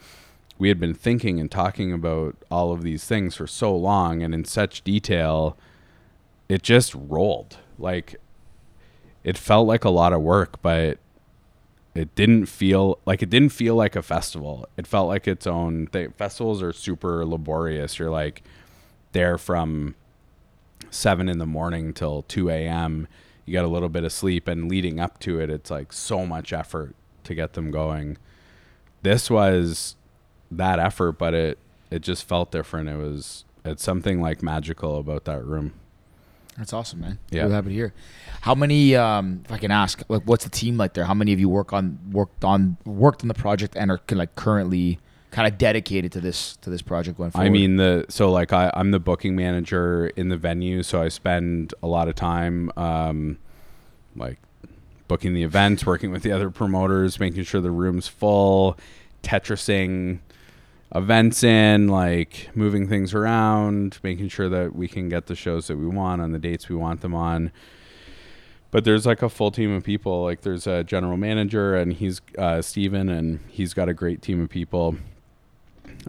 we 0.61 0.68
had 0.68 0.78
been 0.78 0.94
thinking 0.94 1.40
and 1.40 1.50
talking 1.50 1.92
about 1.92 2.36
all 2.50 2.70
of 2.70 2.82
these 2.82 3.04
things 3.06 3.34
for 3.34 3.46
so 3.46 3.74
long 3.74 4.22
and 4.22 4.34
in 4.34 4.44
such 4.44 4.84
detail 4.84 5.56
it 6.48 6.62
just 6.62 6.94
rolled. 6.94 7.56
Like 7.78 8.16
it 9.24 9.38
felt 9.38 9.66
like 9.66 9.84
a 9.84 9.90
lot 9.90 10.12
of 10.12 10.20
work 10.20 10.61
but 10.62 10.98
it 11.94 12.14
didn't 12.14 12.46
feel 12.46 13.00
like 13.06 13.22
it 13.22 13.30
didn't 13.30 13.48
feel 13.48 13.74
like 13.74 13.96
a 13.96 14.02
festival. 14.02 14.68
It 14.76 14.86
felt 14.86 15.08
like 15.08 15.26
its 15.26 15.46
own 15.46 15.86
thing. 15.88 16.12
Festivals 16.12 16.62
are 16.62 16.72
super 16.72 17.24
laborious. 17.24 17.98
You're 17.98 18.11
like 18.11 18.42
there 19.12 19.38
from 19.38 19.96
7 20.90 21.28
in 21.28 21.38
the 21.38 21.46
morning 21.46 21.92
till 21.92 22.22
2 22.22 22.50
a.m 22.50 23.08
you 23.46 23.52
got 23.52 23.64
a 23.64 23.68
little 23.68 23.88
bit 23.88 24.04
of 24.04 24.12
sleep 24.12 24.46
and 24.46 24.68
leading 24.68 25.00
up 25.00 25.18
to 25.20 25.40
it 25.40 25.50
it's 25.50 25.70
like 25.70 25.92
so 25.92 26.26
much 26.26 26.52
effort 26.52 26.94
to 27.24 27.34
get 27.34 27.52
them 27.54 27.70
going. 27.70 28.18
This 29.02 29.30
was 29.30 29.96
that 30.51 30.78
effort, 30.78 31.12
but 31.12 31.34
it 31.34 31.59
it 31.90 32.03
just 32.03 32.24
felt 32.24 32.51
different. 32.51 32.88
It 32.88 32.96
was 32.96 33.44
it's 33.64 33.82
something 33.82 34.20
like 34.20 34.42
magical 34.42 34.98
about 34.98 35.24
that 35.24 35.44
room. 35.44 35.74
That's 36.57 36.72
awesome, 36.72 37.01
man. 37.01 37.18
Yeah. 37.30 37.42
Really 37.42 37.55
happy 37.55 37.68
to 37.68 37.74
hear. 37.74 37.94
How 38.42 38.55
many, 38.55 38.94
um, 38.94 39.42
if 39.44 39.53
I 39.53 39.59
can 39.59 39.70
ask, 39.70 40.03
like, 40.09 40.22
what's 40.24 40.44
the 40.44 40.51
team 40.51 40.76
like 40.76 40.94
there? 40.94 41.05
How 41.05 41.14
many 41.14 41.32
of 41.32 41.40
you 41.40 41.48
work 41.48 41.72
on 41.72 41.98
worked 42.11 42.44
on 42.44 42.76
worked 42.84 43.22
on 43.22 43.28
the 43.28 43.34
project 43.34 43.76
and 43.76 43.90
are 43.90 44.01
like 44.11 44.34
currently 44.34 44.98
kind 45.30 45.46
of 45.51 45.59
dedicated 45.59 46.11
to 46.12 46.20
this 46.20 46.57
to 46.59 46.70
this 46.70 46.82
project 46.82 47.16
going 47.16 47.30
forward? 47.30 47.46
I 47.46 47.51
mean 47.51 47.76
the 47.76 48.05
so 48.09 48.30
like 48.30 48.53
I, 48.53 48.70
I'm 48.74 48.90
the 48.90 49.01
booking 49.01 49.36
manager 49.36 50.09
in 50.09 50.28
the 50.28 50.36
venue, 50.36 50.82
so 50.82 51.01
I 51.01 51.09
spend 51.09 51.72
a 51.82 51.86
lot 51.86 52.09
of 52.09 52.14
time 52.14 52.70
um, 52.76 53.38
like 54.16 54.38
booking 55.09 55.34
the 55.34 55.42
events, 55.42 55.86
working 55.86 56.11
with 56.11 56.22
the 56.22 56.32
other 56.32 56.51
promoters, 56.51 57.18
making 57.18 57.44
sure 57.44 57.61
the 57.61 57.70
room's 57.70 58.07
full, 58.07 58.76
tetrising 59.22 60.18
events 60.95 61.45
in, 61.45 61.88
like 61.88 62.49
moving 62.55 62.88
things 62.88 63.14
around, 63.14 63.99
making 64.03 64.28
sure 64.28 64.49
that 64.49 64.74
we 64.74 64.88
can 64.88 65.09
get 65.09 65.26
the 65.26 65.36
shows 65.36 65.68
that 65.68 65.76
we 65.76 65.86
want 65.86 66.20
on 66.20 66.32
the 66.32 66.38
dates 66.38 66.68
we 66.68 66.76
want 66.76 67.01
them 67.01 67.14
on. 67.14 67.53
But 68.70 68.84
there's 68.84 69.07
like 69.07 69.22
a 69.22 69.28
full 69.28 69.51
team 69.51 69.72
of 69.72 69.84
people. 69.84 70.22
Like 70.22 70.43
there's 70.43 70.66
a 70.66 70.84
general 70.84 71.16
manager, 71.16 71.74
and 71.74 71.93
he's 71.93 72.20
uh, 72.38 72.62
Steven, 72.62 73.09
and 73.09 73.41
he's 73.49 73.74
got 73.74 73.88
a 73.88 73.95
great 73.95 74.22
team 74.22 74.41
of 74.41 74.49
people 74.49 74.97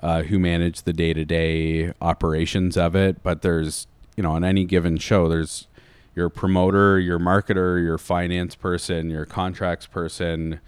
uh, 0.01 0.23
who 0.23 0.39
manage 0.39 0.83
the 0.83 0.93
day 0.93 1.13
to 1.13 1.25
day 1.25 1.93
operations 2.01 2.77
of 2.77 2.95
it. 2.95 3.23
But 3.23 3.41
there's, 3.41 3.87
you 4.15 4.23
know, 4.23 4.31
on 4.31 4.43
any 4.43 4.65
given 4.65 4.97
show, 4.97 5.27
there's 5.27 5.67
your 6.15 6.29
promoter, 6.29 6.99
your 6.99 7.19
marketer, 7.19 7.81
your 7.81 7.97
finance 7.97 8.55
person, 8.55 9.09
your 9.09 9.25
contracts 9.25 9.87
person, 9.87 10.59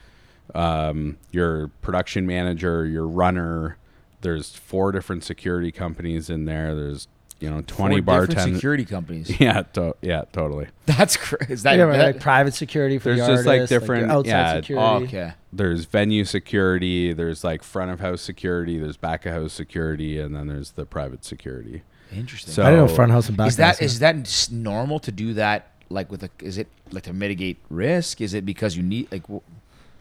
um, 0.55 1.17
your 1.31 1.67
production 1.81 2.25
manager, 2.25 2.85
your 2.85 3.07
runner. 3.07 3.77
There's 4.23 4.55
four 4.55 4.91
different 4.91 5.23
security 5.23 5.71
companies 5.71 6.29
in 6.29 6.45
there. 6.45 6.73
There's, 6.73 7.07
you 7.39 7.49
know, 7.49 7.61
20 7.61 7.67
Four 7.67 7.87
different 8.01 8.05
bartenders. 8.05 8.55
security 8.55 8.85
companies. 8.85 9.31
Yeah, 9.39 9.63
to- 9.73 9.95
yeah, 10.01 10.23
totally. 10.31 10.67
That's 10.87 11.15
crazy. 11.17 11.53
Is 11.53 11.63
that, 11.63 11.77
Yeah, 11.77 11.85
that- 11.87 12.15
like 12.15 12.19
private 12.21 12.53
security 12.53 12.97
for 12.99 13.13
There's 13.13 13.19
the 13.27 13.33
just, 13.35 13.45
like, 13.45 13.55
artists, 13.61 13.71
your 13.71 13.79
different- 13.81 14.11
outside 14.11 14.29
yeah, 14.29 14.55
security. 14.61 14.85
oh, 14.85 15.03
okay. 15.07 15.33
there's 15.51 15.85
venue 15.85 16.25
security, 16.25 17.13
there's 17.13 17.43
like 17.43 17.61
front 17.63 17.91
of 17.91 17.99
house 17.99 18.21
security, 18.21 18.79
there's 18.79 18.97
back 18.97 19.25
of 19.25 19.33
house 19.33 19.53
security, 19.53 20.19
and 20.19 20.35
then 20.35 20.47
there's 20.47 20.71
the 20.71 20.85
private 20.85 21.23
security. 21.25 21.83
Interesting. 22.11 22.53
So- 22.53 22.63
I 22.63 22.71
didn't 22.71 22.87
know 22.87 22.95
front 22.95 23.11
house 23.11 23.27
and 23.27 23.37
back 23.37 23.47
is 23.49 23.57
that 23.57 23.67
house. 23.79 23.81
is 23.81 23.99
that 23.99 24.15
s- 24.15 24.49
normal 24.51 24.99
to 24.99 25.11
do 25.11 25.33
that? 25.35 25.67
Like 25.89 26.09
with 26.09 26.23
a, 26.23 26.29
is 26.41 26.57
it 26.57 26.67
like 26.91 27.03
to 27.03 27.13
mitigate 27.13 27.57
risk? 27.69 28.21
Is 28.21 28.33
it 28.33 28.45
because 28.45 28.77
you 28.77 28.83
need 28.83 29.11
like? 29.11 29.27
wh- 29.27 29.43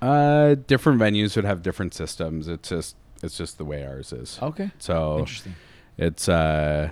Uh, 0.01 0.55
different 0.67 0.99
venues 1.01 1.37
would 1.37 1.45
have 1.45 1.63
different 1.63 1.93
systems. 1.95 2.49
It's 2.49 2.69
just 2.71 2.97
it's 3.23 3.37
just 3.37 3.59
the 3.59 3.65
way 3.65 3.85
ours 3.87 4.13
is. 4.13 4.39
Okay, 4.43 4.71
So 4.79 5.19
interesting. 5.21 5.55
it's 5.99 6.29
uh, 6.29 6.91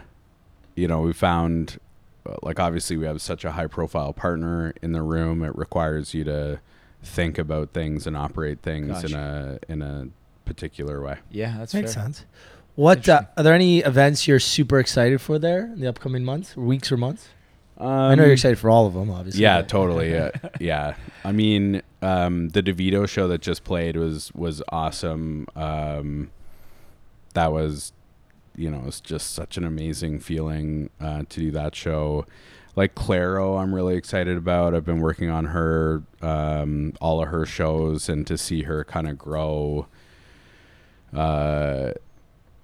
you 0.77 0.89
know, 0.89 1.01
we 1.01 1.13
found 1.13 1.79
uh, 2.27 2.37
like 2.43 2.59
obviously 2.61 2.97
we 2.97 3.07
have 3.07 3.21
such 3.21 3.45
a 3.45 3.53
high 3.53 3.67
profile 3.67 4.13
partner 4.13 4.73
in 4.83 4.93
the 4.93 5.03
room. 5.03 5.43
It 5.43 5.57
requires 5.57 6.15
you 6.15 6.25
to 6.25 6.61
think 7.03 7.39
about 7.39 7.73
things 7.73 8.07
and 8.07 8.17
operate 8.17 8.61
things 8.63 9.05
in 9.05 9.15
a 9.15 9.59
in 9.69 9.83
a 9.83 10.09
particular 10.45 11.03
way. 11.03 11.19
Yeah, 11.31 11.57
that's 11.59 11.75
Makes 11.75 11.95
fair. 11.95 12.03
sense. 12.05 12.25
What 12.77 13.09
uh, 13.09 13.23
are 13.37 13.43
there 13.43 13.55
any 13.55 13.81
events 13.81 14.27
you're 14.29 14.39
super 14.41 14.79
excited 14.79 15.21
for 15.21 15.39
there 15.39 15.65
in 15.67 15.81
the 15.81 15.89
upcoming 15.89 16.25
months, 16.25 16.57
weeks, 16.57 16.91
or 16.93 16.97
months? 16.97 17.29
Um, 17.77 17.89
I 17.89 18.15
know 18.15 18.25
you're 18.25 18.33
excited 18.35 18.59
for 18.59 18.69
all 18.71 18.87
of 18.87 18.93
them, 18.95 19.11
obviously. 19.11 19.43
Yeah, 19.43 19.63
totally. 19.63 20.13
Yeah, 20.13 20.31
yeah. 20.61 20.95
I 21.25 21.33
mean, 21.33 21.83
um, 22.03 22.51
the 22.51 22.63
DeVito 22.63 23.09
show 23.09 23.29
that 23.29 23.41
just 23.41 23.65
played 23.65 23.97
was 23.97 24.33
was 24.35 24.63
awesome. 24.71 25.47
Um, 25.55 26.31
that 27.35 27.53
was, 27.53 27.93
you 28.57 28.71
know, 28.71 28.83
it's 28.87 29.01
just 29.01 29.35
such 29.35 29.57
an 29.57 29.65
amazing 29.65 30.21
feeling 30.21 30.91
uh, 31.01 31.25
to 31.29 31.41
do 31.41 31.51
that 31.53 31.75
show. 31.75 32.27
Like 32.77 32.95
Clairo, 32.95 33.61
I'm 33.61 33.75
really 33.75 33.97
excited 33.97 34.37
about. 34.37 34.75
I've 34.75 34.85
been 34.85 35.01
working 35.01 35.29
on 35.29 35.47
her, 35.47 36.03
um, 36.23 36.95
all 37.01 37.23
of 37.23 37.29
her 37.29 37.45
shows, 37.45 38.09
and 38.09 38.27
to 38.27 38.39
see 38.39 38.63
her 38.63 38.85
kind 38.85 39.09
of 39.09 39.19
grow 39.19 39.87
uh, 41.13 41.91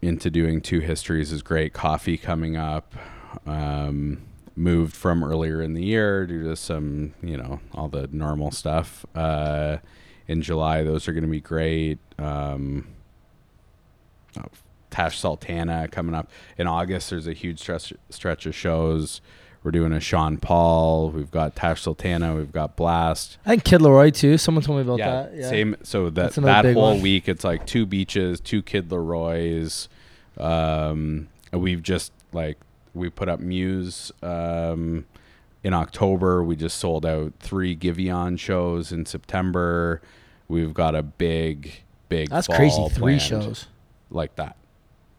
into 0.01 0.31
doing 0.31 0.61
two 0.61 0.81
histories 0.81 1.33
is 1.33 1.43
great. 1.43 1.73
Coffee 1.73 2.17
coming 2.17 2.57
up. 2.57 2.95
Um, 3.47 4.23
moved 4.57 4.97
from 4.97 5.23
earlier 5.23 5.63
in 5.63 5.75
the 5.75 5.85
year 5.85 6.27
due 6.27 6.43
to 6.45 6.57
some, 6.57 7.13
you 7.23 7.37
know, 7.37 7.61
all 7.75 7.89
the 7.89 8.09
normal 8.11 8.51
stuff. 8.51 9.05
Uh, 9.15 9.77
in 10.27 10.43
July, 10.43 10.83
those 10.83 11.07
are 11.07 11.13
going 11.13 11.25
to 11.25 11.31
be 11.31 11.41
great. 11.41 11.99
Um, 12.19 12.89
oh, 14.39 14.47
Tash 14.91 15.19
Sultana 15.19 15.89
coming 15.89 16.15
up 16.15 16.31
in 16.57 16.67
August. 16.67 17.11
There's 17.11 17.27
a 17.27 17.33
huge 17.33 17.61
stretch 17.61 17.93
stretch 18.11 18.47
of 18.47 18.55
shows. 18.55 19.21
We're 19.63 19.73
doing 19.73 19.93
a 19.93 20.01
Sean 20.01 20.37
Paul. 20.39 21.11
We've 21.11 21.31
got 21.31 21.57
Tash 21.57 21.83
Sultana. 21.83 22.35
We've 22.35 22.53
got 22.53 22.77
Blast. 22.77 23.37
I 23.45 23.51
think 23.51 23.65
Kid 23.65 23.81
LAROI 23.81 24.15
too. 24.15 24.39
Someone 24.39 24.63
told 24.63 24.79
me 24.79 24.83
about 24.83 24.99
yeah, 24.99 25.11
that. 25.11 25.35
Yeah. 25.35 25.49
same. 25.49 25.77
So 25.83 26.09
that 26.11 26.33
that 26.35 26.65
whole 26.73 26.95
one. 26.95 27.03
week, 27.03 27.29
it's 27.29 27.45
like 27.45 27.67
two 27.67 27.85
beaches, 27.85 28.41
two 28.41 28.63
Kid 28.63 28.89
LAROI's. 28.89 29.89
Um, 30.39 31.29
we've 31.53 31.83
just 31.83 32.13
like 32.33 32.59
we 32.97 33.11
put 33.11 33.29
up 33.29 33.41
Muse 33.41 34.11
um, 34.23 35.07
in 35.63 35.75
October. 35.75 36.43
We 36.43 36.57
just 36.57 36.79
sold 36.79 37.05
out 37.07 37.35
three 37.41 37.77
Giveon 37.77 38.39
shows 38.39 38.91
in 38.93 39.07
September. 39.07 40.01
We've 40.49 40.73
got 40.75 40.95
a 40.95 41.03
big, 41.03 41.83
big. 42.09 42.31
That's 42.31 42.47
fall 42.47 42.57
crazy. 42.57 42.89
Three 42.91 43.19
shows. 43.19 43.67
like 44.11 44.37
that, 44.37 44.57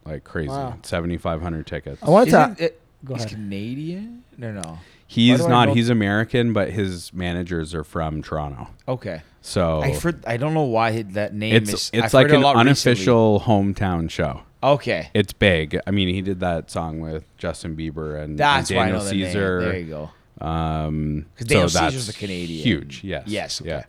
like 0.04 0.24
crazy. 0.24 0.48
Wow. 0.50 0.78
Seventy 0.82 1.16
five 1.18 1.40
hundred 1.42 1.66
tickets. 1.66 2.02
I 2.02 2.10
want 2.10 2.28
Isn't 2.28 2.56
to. 2.56 2.64
it, 2.64 2.80
Go 3.04 3.14
he's 3.14 3.24
ahead. 3.24 3.36
Canadian? 3.36 4.24
No, 4.36 4.52
no. 4.52 4.78
He's 5.06 5.46
not. 5.46 5.70
He's 5.70 5.88
American, 5.88 6.52
but 6.52 6.70
his 6.70 7.12
managers 7.14 7.74
are 7.74 7.84
from 7.84 8.22
Toronto. 8.22 8.68
Okay. 8.86 9.22
So 9.40 9.80
I 9.80 9.92
for, 9.94 10.12
I 10.26 10.36
don't 10.36 10.52
know 10.52 10.64
why 10.64 11.02
that 11.02 11.32
name 11.32 11.54
it's 11.54 11.72
is. 11.72 11.90
it's 11.94 12.06
I've 12.06 12.14
like 12.14 12.26
heard 12.26 12.32
it 12.32 12.34
a 12.34 12.36
an 12.38 12.42
lot 12.42 12.56
recently. 12.56 12.92
unofficial 12.92 13.40
hometown 13.40 14.10
show. 14.10 14.42
Okay. 14.62 15.10
It's 15.14 15.32
big. 15.32 15.78
I 15.86 15.90
mean, 15.90 16.08
he 16.08 16.20
did 16.20 16.40
that 16.40 16.70
song 16.70 17.00
with 17.00 17.24
Justin 17.38 17.76
Bieber 17.76 18.20
and, 18.22 18.38
That's 18.38 18.70
and 18.70 18.76
why 18.76 18.82
I 18.82 18.86
Daniel 18.86 18.98
know 19.04 19.04
the 19.04 19.10
Caesar. 19.24 19.60
name. 19.60 19.68
There 19.68 19.78
you 19.78 19.86
go. 19.86 20.10
Um, 20.46 21.26
Because 21.34 21.46
so 21.46 21.54
Daniel 21.54 21.68
that's 21.68 21.94
Caesar's 21.94 22.08
a 22.08 22.12
Canadian. 22.18 22.62
Huge. 22.64 23.04
Yes. 23.04 23.24
Yes. 23.26 23.60
Okay. 23.60 23.70
Yeah. 23.70 23.84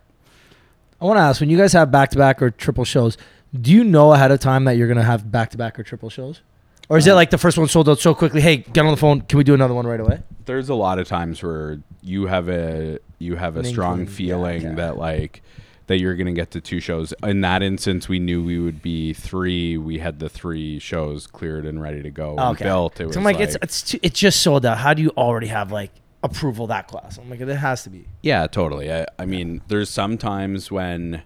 I 1.00 1.04
want 1.06 1.16
to 1.16 1.22
ask 1.22 1.40
when 1.40 1.48
you 1.50 1.56
guys 1.56 1.72
have 1.72 1.90
back 1.90 2.10
to 2.10 2.18
back 2.18 2.42
or 2.42 2.50
triple 2.50 2.84
shows, 2.84 3.16
do 3.58 3.72
you 3.72 3.82
know 3.84 4.12
ahead 4.12 4.30
of 4.30 4.38
time 4.40 4.64
that 4.64 4.72
you're 4.76 4.86
gonna 4.88 5.02
have 5.02 5.30
back 5.32 5.50
to 5.50 5.56
back 5.56 5.78
or 5.78 5.82
triple 5.82 6.10
shows, 6.10 6.42
or 6.88 6.98
is 6.98 7.06
it 7.06 7.14
like 7.14 7.30
the 7.30 7.38
first 7.38 7.56
one 7.56 7.66
sold 7.68 7.88
out 7.88 7.98
so 7.98 8.14
quickly? 8.14 8.40
Hey, 8.40 8.58
get 8.58 8.84
on 8.84 8.90
the 8.90 8.96
phone. 8.98 9.22
Can 9.22 9.38
we 9.38 9.44
do 9.44 9.54
another 9.54 9.72
one 9.74 9.86
right 9.86 9.98
away? 9.98 10.20
There's 10.44 10.68
a 10.68 10.74
lot 10.74 10.98
of 10.98 11.08
times 11.08 11.42
where 11.42 11.78
you 12.02 12.26
have 12.26 12.48
a 12.48 12.98
you 13.18 13.36
have 13.36 13.56
a 13.56 13.60
An 13.60 13.64
strong 13.64 14.00
inkling, 14.00 14.08
yeah, 14.08 14.14
feeling 14.34 14.62
yeah. 14.62 14.74
that 14.74 14.98
like 14.98 15.42
that 15.90 15.98
you're 15.98 16.14
gonna 16.14 16.32
get 16.32 16.52
to 16.52 16.60
two 16.60 16.78
shows. 16.78 17.12
In 17.24 17.40
that 17.40 17.64
instance, 17.64 18.08
we 18.08 18.20
knew 18.20 18.44
we 18.44 18.60
would 18.60 18.80
be 18.80 19.12
three. 19.12 19.76
We 19.76 19.98
had 19.98 20.20
the 20.20 20.28
three 20.28 20.78
shows 20.78 21.26
cleared 21.26 21.66
and 21.66 21.82
ready 21.82 22.00
to 22.00 22.10
go. 22.10 22.34
We 22.50 22.56
built. 22.58 23.00
It 23.00 23.06
was 23.06 23.16
I'm 23.16 23.24
like, 23.24 23.40
it's 23.40 23.56
it's 23.60 23.82
too, 23.82 23.98
it's 24.00 24.18
just 24.18 24.40
sold 24.40 24.64
out. 24.64 24.78
How 24.78 24.94
do 24.94 25.02
you 25.02 25.10
already 25.16 25.48
have 25.48 25.72
like 25.72 25.90
approval 26.22 26.68
that 26.68 26.86
class? 26.86 27.18
I'm 27.18 27.28
like, 27.28 27.40
it 27.40 27.48
has 27.48 27.82
to 27.82 27.90
be. 27.90 28.06
Yeah, 28.22 28.46
totally. 28.46 28.92
I, 28.92 29.04
I 29.18 29.26
mean, 29.26 29.62
there's 29.66 29.90
some 29.90 30.16
times 30.16 30.70
when, 30.70 31.22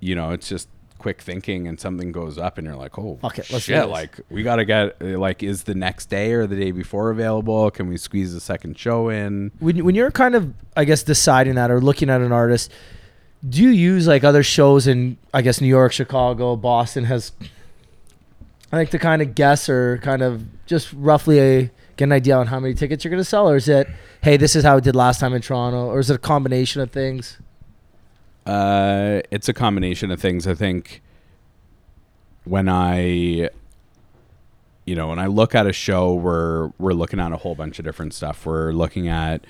you 0.00 0.16
know, 0.16 0.32
it's 0.32 0.48
just 0.48 0.68
quick 0.98 1.20
thinking 1.22 1.68
and 1.68 1.78
something 1.78 2.10
goes 2.10 2.36
up 2.36 2.58
and 2.58 2.66
you're 2.66 2.74
like, 2.74 2.98
oh, 2.98 3.18
Fuck 3.22 3.38
it, 3.38 3.52
let's 3.52 3.66
shit, 3.66 3.88
like 3.88 4.18
we 4.28 4.42
got 4.42 4.56
to 4.56 4.64
get, 4.64 5.00
like, 5.00 5.44
is 5.44 5.64
the 5.64 5.74
next 5.76 6.06
day 6.06 6.32
or 6.32 6.48
the 6.48 6.56
day 6.56 6.72
before 6.72 7.10
available? 7.10 7.70
Can 7.70 7.88
we 7.88 7.96
squeeze 7.96 8.34
a 8.34 8.40
second 8.40 8.76
show 8.76 9.08
in? 9.08 9.52
when 9.60 9.84
when 9.84 9.94
you're 9.94 10.10
kind 10.10 10.34
of 10.34 10.52
I 10.76 10.84
guess 10.84 11.04
deciding 11.04 11.54
that 11.54 11.70
or 11.70 11.80
looking 11.80 12.10
at 12.10 12.20
an 12.22 12.32
artist, 12.32 12.72
do 13.48 13.62
you 13.62 13.70
use 13.70 14.06
like 14.06 14.24
other 14.24 14.42
shows 14.42 14.86
in 14.86 15.16
I 15.32 15.42
guess 15.42 15.60
New 15.60 15.68
York, 15.68 15.92
Chicago, 15.92 16.56
Boston 16.56 17.04
has 17.04 17.32
I 18.72 18.76
think 18.76 18.90
to 18.90 18.98
kind 18.98 19.22
of 19.22 19.34
guess 19.34 19.68
or 19.68 19.98
kind 19.98 20.22
of 20.22 20.44
just 20.66 20.92
roughly 20.94 21.38
a, 21.38 21.70
get 21.96 22.04
an 22.04 22.12
idea 22.12 22.36
on 22.36 22.48
how 22.48 22.58
many 22.58 22.74
tickets 22.74 23.04
you're 23.04 23.10
gonna 23.10 23.24
sell, 23.24 23.48
or 23.48 23.56
is 23.56 23.68
it 23.68 23.88
hey 24.22 24.36
this 24.36 24.56
is 24.56 24.64
how 24.64 24.76
it 24.78 24.84
did 24.84 24.96
last 24.96 25.20
time 25.20 25.34
in 25.34 25.42
Toronto, 25.42 25.86
or 25.86 25.98
is 25.98 26.10
it 26.10 26.14
a 26.14 26.18
combination 26.18 26.80
of 26.80 26.90
things? 26.90 27.38
Uh, 28.46 29.22
it's 29.30 29.48
a 29.48 29.54
combination 29.54 30.10
of 30.10 30.20
things. 30.20 30.46
I 30.46 30.54
think 30.54 31.02
when 32.44 32.68
I, 32.68 33.48
you 34.84 34.94
know, 34.94 35.08
when 35.08 35.18
I 35.18 35.26
look 35.26 35.54
at 35.54 35.66
a 35.66 35.72
show, 35.72 36.14
we're 36.14 36.70
we're 36.78 36.92
looking 36.92 37.20
at 37.20 37.32
a 37.32 37.36
whole 37.36 37.54
bunch 37.54 37.78
of 37.78 37.84
different 37.84 38.14
stuff. 38.14 38.44
We're 38.44 38.72
looking 38.72 39.08
at 39.08 39.46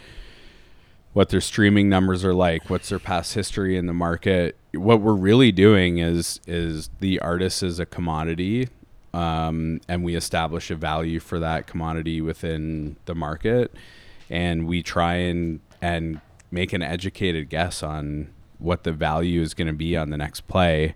what 1.15 1.29
their 1.29 1.41
streaming 1.41 1.89
numbers 1.89 2.25
are 2.25 2.35
like, 2.35 2.69
what's 2.69 2.91
their 2.91 2.99
past 2.99 3.35
history 3.35 3.77
in 3.77 3.87
the 3.87 3.95
market. 3.95 4.57
What 4.73 5.01
we're 5.01 5.15
really 5.15 5.53
doing 5.53 5.99
is 5.99 6.41
is 6.47 6.91
the 7.01 7.21
artist 7.21 7.62
is 7.62 7.79
a 7.79 7.87
commodity, 7.87 8.69
um, 9.15 9.81
and 9.89 10.05
we 10.05 10.17
establish 10.17 10.71
a 10.71 10.75
value 10.75 11.21
for 11.21 11.39
that 11.39 11.67
commodity 11.67 12.21
within 12.21 12.97
the 13.07 13.15
market, 13.15 13.73
and 14.29 14.67
we 14.67 14.83
try 14.83 15.15
and 15.15 15.61
and 15.81 16.21
make 16.51 16.73
an 16.73 16.83
educated 16.83 17.49
guess 17.49 17.83
on 17.83 18.33
what 18.59 18.83
the 18.83 18.93
value 18.93 19.41
is 19.41 19.55
going 19.55 19.67
to 19.69 19.73
be 19.73 19.97
on 19.97 20.11
the 20.11 20.17
next 20.17 20.43
play. 20.49 20.95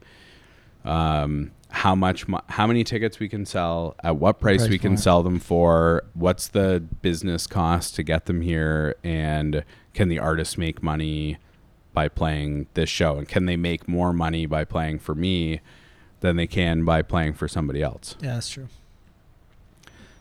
Um, 0.84 1.52
how 1.70 1.94
much 1.94 2.24
how 2.48 2.66
many 2.66 2.82
tickets 2.82 3.20
we 3.20 3.28
can 3.28 3.44
sell 3.44 3.94
at 4.02 4.16
what 4.16 4.40
price, 4.40 4.62
Price 4.62 4.70
we 4.70 4.78
can 4.78 4.92
point. 4.92 5.00
sell 5.00 5.22
them 5.22 5.38
for 5.38 6.02
what's 6.14 6.48
the 6.48 6.82
business 7.02 7.46
cost 7.46 7.94
to 7.96 8.02
get 8.02 8.26
them 8.26 8.40
here 8.40 8.96
and 9.04 9.64
can 9.98 10.08
the 10.08 10.18
artist 10.20 10.56
make 10.56 10.80
money 10.82 11.36
by 11.92 12.06
playing 12.08 12.66
this 12.74 12.88
show 12.88 13.18
and 13.18 13.26
can 13.28 13.46
they 13.46 13.56
make 13.56 13.88
more 13.88 14.12
money 14.12 14.46
by 14.46 14.64
playing 14.64 14.98
for 14.98 15.14
me 15.14 15.60
than 16.20 16.36
they 16.36 16.46
can 16.46 16.84
by 16.84 17.02
playing 17.02 17.32
for 17.32 17.48
somebody 17.48 17.82
else 17.82 18.14
Yeah, 18.20 18.34
that's 18.34 18.48
true. 18.48 18.68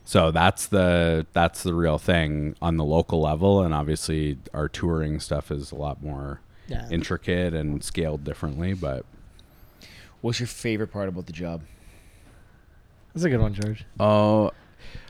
so 0.03 0.31
that's 0.31 0.65
the 0.67 1.27
that's 1.33 1.61
the 1.63 1.73
real 1.75 1.97
thing 1.99 2.55
on 2.61 2.77
the 2.77 2.83
local 2.83 3.21
level 3.21 3.61
and 3.61 3.73
obviously 3.73 4.37
our 4.53 4.67
touring 4.67 5.19
stuff 5.19 5.51
is 5.51 5.71
a 5.71 5.75
lot 5.75 6.01
more 6.01 6.41
Yeah. 6.67 6.87
intricate 6.89 7.53
and 7.53 7.83
scaled 7.83 8.23
differently 8.23 8.73
but 8.73 9.05
What's 10.21 10.39
your 10.39 10.47
favorite 10.47 10.91
part 10.91 11.07
about 11.09 11.27
the 11.27 11.31
job? 11.31 11.61
That's 13.13 13.23
a 13.23 13.29
good 13.29 13.39
one, 13.39 13.53
George. 13.53 13.85
oh 13.99 14.51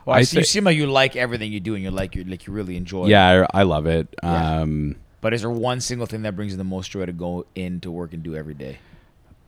Well, 0.06 0.16
I 0.16 0.20
I 0.20 0.24
see, 0.24 0.38
you 0.40 0.44
seem 0.46 0.64
like 0.64 0.78
you 0.78 0.88
like 0.88 1.16
everything 1.16 1.52
you 1.52 1.60
do, 1.60 1.76
and 1.76 1.84
you 1.84 1.92
like 1.92 2.16
you 2.16 2.24
like 2.24 2.48
you 2.48 2.54
really 2.54 2.78
enjoy. 2.78 3.06
it. 3.06 3.10
yeah 3.10 3.46
I, 3.54 3.60
I 3.62 3.64
love 3.64 3.86
it 3.88 4.08
Yeah. 4.24 4.62
um 4.62 4.96
But 5.22 5.34
is 5.34 5.42
there 5.42 5.50
one 5.50 5.82
single 5.82 6.08
thing 6.08 6.22
that 6.22 6.36
brings 6.36 6.54
you 6.54 6.58
the 6.58 6.64
most 6.64 6.92
joy 6.92 7.06
to 7.06 7.12
go 7.14 7.46
into 7.56 7.92
work 7.92 8.14
and 8.14 8.24
do 8.24 8.36
every 8.36 8.54
day? 8.54 8.80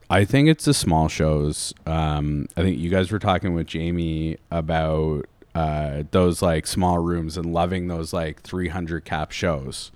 I 0.10 0.26
think 0.26 0.50
it's 0.50 0.66
the 0.66 0.74
small 0.74 1.08
shows. 1.08 1.72
Um, 1.86 2.48
I 2.58 2.62
think 2.64 2.80
you 2.80 2.90
guys 2.90 3.12
were 3.12 3.20
talking 3.20 3.54
with 3.54 3.68
Jamie 3.68 4.38
about 4.50 5.26
uh, 5.54 6.04
those 6.10 6.42
like 6.42 6.66
small 6.66 6.98
rooms 6.98 7.38
and 7.38 7.46
loving 7.54 7.88
those 7.88 8.12
like 8.12 8.42
300 8.42 9.06
cap 9.06 9.32
shows. 9.32 9.92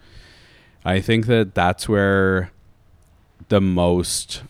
I 0.86 1.02
think 1.02 1.26
that 1.26 1.56
that's 1.56 1.90
where 1.90 2.52
the 3.50 3.60
most 3.60 4.44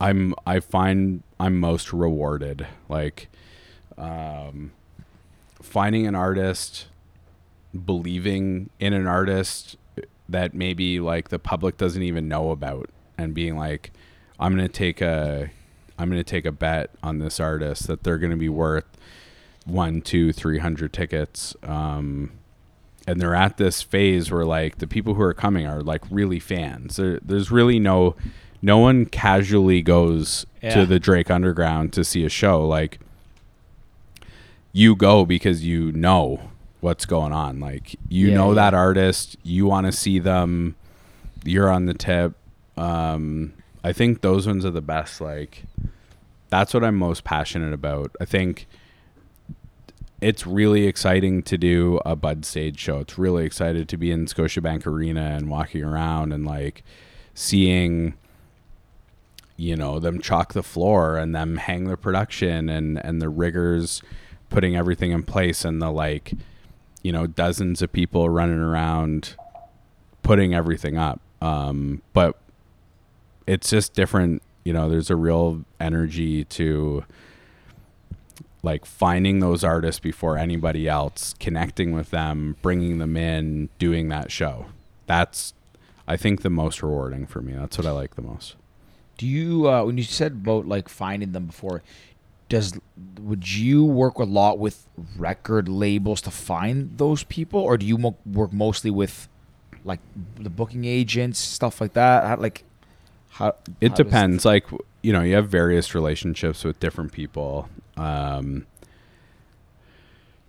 I'm 0.00 0.34
I 0.46 0.60
find 0.60 1.22
I'm 1.38 1.58
most 1.58 1.92
rewarded. 1.92 2.66
Like 2.88 3.28
um, 3.98 4.72
finding 5.60 6.06
an 6.06 6.14
artist, 6.14 6.86
believing 7.84 8.70
in 8.80 8.92
an 8.92 9.06
artist 9.06 9.76
that 10.28 10.54
maybe 10.54 11.00
like 11.00 11.28
the 11.28 11.38
public 11.38 11.76
doesn't 11.76 12.02
even 12.02 12.28
know 12.28 12.50
about 12.50 12.90
and 13.16 13.34
being 13.34 13.56
like 13.56 13.90
i'm 14.38 14.54
gonna 14.54 14.68
take 14.68 15.00
a 15.00 15.50
i'm 15.98 16.08
gonna 16.10 16.22
take 16.22 16.44
a 16.44 16.52
bet 16.52 16.90
on 17.02 17.18
this 17.18 17.40
artist 17.40 17.86
that 17.86 18.02
they're 18.04 18.18
gonna 18.18 18.36
be 18.36 18.48
worth 18.48 18.84
one 19.64 20.00
two 20.00 20.32
three 20.32 20.58
hundred 20.58 20.92
tickets. 20.92 21.54
Um 21.62 22.32
and 23.06 23.20
they're 23.20 23.34
at 23.34 23.56
this 23.56 23.80
phase 23.82 24.30
where 24.30 24.44
like 24.44 24.78
the 24.78 24.86
people 24.86 25.14
who 25.14 25.22
are 25.22 25.32
coming 25.34 25.66
are 25.66 25.80
like 25.82 26.02
really 26.10 26.38
fans. 26.38 26.96
There, 26.96 27.18
there's 27.22 27.50
really 27.50 27.78
no 27.78 28.14
no 28.62 28.78
one 28.78 29.06
casually 29.06 29.82
goes 29.82 30.46
Yeah. 30.62 30.74
to 30.74 30.86
the 30.86 30.98
drake 30.98 31.30
underground 31.30 31.92
to 31.94 32.04
see 32.04 32.24
a 32.24 32.28
show. 32.30 32.66
Like 32.66 32.98
you 34.72 34.94
go 34.94 35.24
because 35.24 35.64
you 35.64 35.92
know 35.92 36.40
what's 36.80 37.06
going 37.06 37.32
on. 37.32 37.58
Like 37.60 37.96
you 38.08 38.28
Yeah, 38.28 38.34
know 38.36 38.48
yeah. 38.50 38.54
that 38.56 38.74
artist 38.74 39.36
you 39.42 39.66
want 39.66 39.86
to 39.86 39.92
see 39.92 40.18
them 40.18 40.76
you're 41.44 41.70
on 41.70 41.86
the 41.86 41.94
tip. 41.94 42.34
Um 42.76 43.52
i 43.84 43.92
think 43.92 44.20
those 44.22 44.46
ones 44.46 44.64
are 44.64 44.72
the 44.72 44.80
best 44.80 45.20
like 45.20 45.62
that's 46.50 46.74
what 46.74 46.82
i'm 46.84 46.96
most 46.96 47.22
passionate 47.24 47.72
about. 47.72 48.14
I 48.20 48.24
think 48.24 48.66
it's 50.20 50.46
really 50.46 50.86
exciting 50.86 51.42
to 51.44 51.56
do 51.56 52.00
a 52.04 52.16
bud 52.16 52.44
stage 52.44 52.78
show. 52.78 52.98
It's 52.98 53.16
really 53.18 53.44
excited 53.44 53.88
to 53.88 53.96
be 53.96 54.10
in 54.10 54.26
scotiabank 54.26 54.84
arena 54.86 55.20
and 55.36 55.48
walking 55.48 55.84
around 55.84 56.32
and 56.32 56.44
like 56.44 56.82
seeing 57.34 58.14
you 59.56 59.76
know 59.76 59.98
them 60.00 60.20
chalk 60.20 60.54
the 60.54 60.62
floor 60.62 61.16
and 61.16 61.34
them 61.34 61.56
hang 61.56 61.84
the 61.84 61.96
production 61.96 62.68
and 62.68 62.98
and 63.04 63.20
the 63.22 63.28
riggers 63.28 64.02
putting 64.50 64.76
everything 64.76 65.10
in 65.10 65.22
place 65.22 65.64
and 65.64 65.80
the 65.80 65.90
like 65.90 66.32
you 67.02 67.12
know 67.12 67.26
dozens 67.26 67.82
of 67.82 67.92
people 67.92 68.28
running 68.28 68.58
around 68.58 69.36
putting 70.22 70.54
everything 70.54 70.96
up. 70.96 71.20
Um 71.40 72.02
but 72.12 72.36
it's 73.46 73.70
just 73.70 73.94
different 73.94 74.42
you 74.64 74.72
know 74.72 74.88
there's 74.88 75.10
a 75.10 75.16
real 75.16 75.64
energy 75.80 76.44
to 76.44 77.04
like 78.62 78.84
finding 78.84 79.38
those 79.38 79.62
artists 79.62 80.00
before 80.00 80.36
anybody 80.36 80.88
else 80.88 81.34
connecting 81.38 81.92
with 81.92 82.10
them 82.10 82.56
bringing 82.60 82.98
them 82.98 83.16
in 83.16 83.68
doing 83.78 84.08
that 84.08 84.30
show. 84.30 84.66
That's 85.06 85.54
i 86.06 86.16
think 86.16 86.42
the 86.42 86.50
most 86.50 86.82
rewarding 86.82 87.26
for 87.26 87.40
me. 87.40 87.52
That's 87.52 87.78
what 87.78 87.86
i 87.86 87.90
like 87.90 88.16
the 88.16 88.22
most. 88.22 88.56
Do 89.18 89.26
you 89.26 89.68
uh, 89.68 89.84
when 89.84 89.98
you 89.98 90.04
said 90.04 90.32
about 90.32 90.66
like 90.66 90.88
finding 90.88 91.32
them 91.32 91.46
before? 91.46 91.82
Does 92.48 92.78
would 93.20 93.50
you 93.50 93.84
work 93.84 94.16
a 94.18 94.24
lot 94.24 94.58
with 94.58 94.86
record 95.16 95.68
labels 95.68 96.20
to 96.22 96.30
find 96.30 96.96
those 96.96 97.24
people, 97.24 97.60
or 97.60 97.76
do 97.76 97.84
you 97.84 97.98
mo- 97.98 98.16
work 98.24 98.52
mostly 98.52 98.90
with 98.90 99.28
like 99.84 100.00
the 100.36 100.50
booking 100.50 100.84
agents, 100.84 101.38
stuff 101.38 101.80
like 101.80 101.92
that? 101.92 102.24
How, 102.24 102.36
like 102.36 102.64
how 103.30 103.54
it 103.80 103.90
how 103.90 103.94
depends. 103.94 104.44
Like 104.44 104.66
you 105.02 105.12
know 105.12 105.22
you 105.22 105.34
have 105.34 105.48
various 105.48 105.94
relationships 105.94 106.64
with 106.64 106.80
different 106.80 107.12
people. 107.12 107.68
Um 107.96 108.66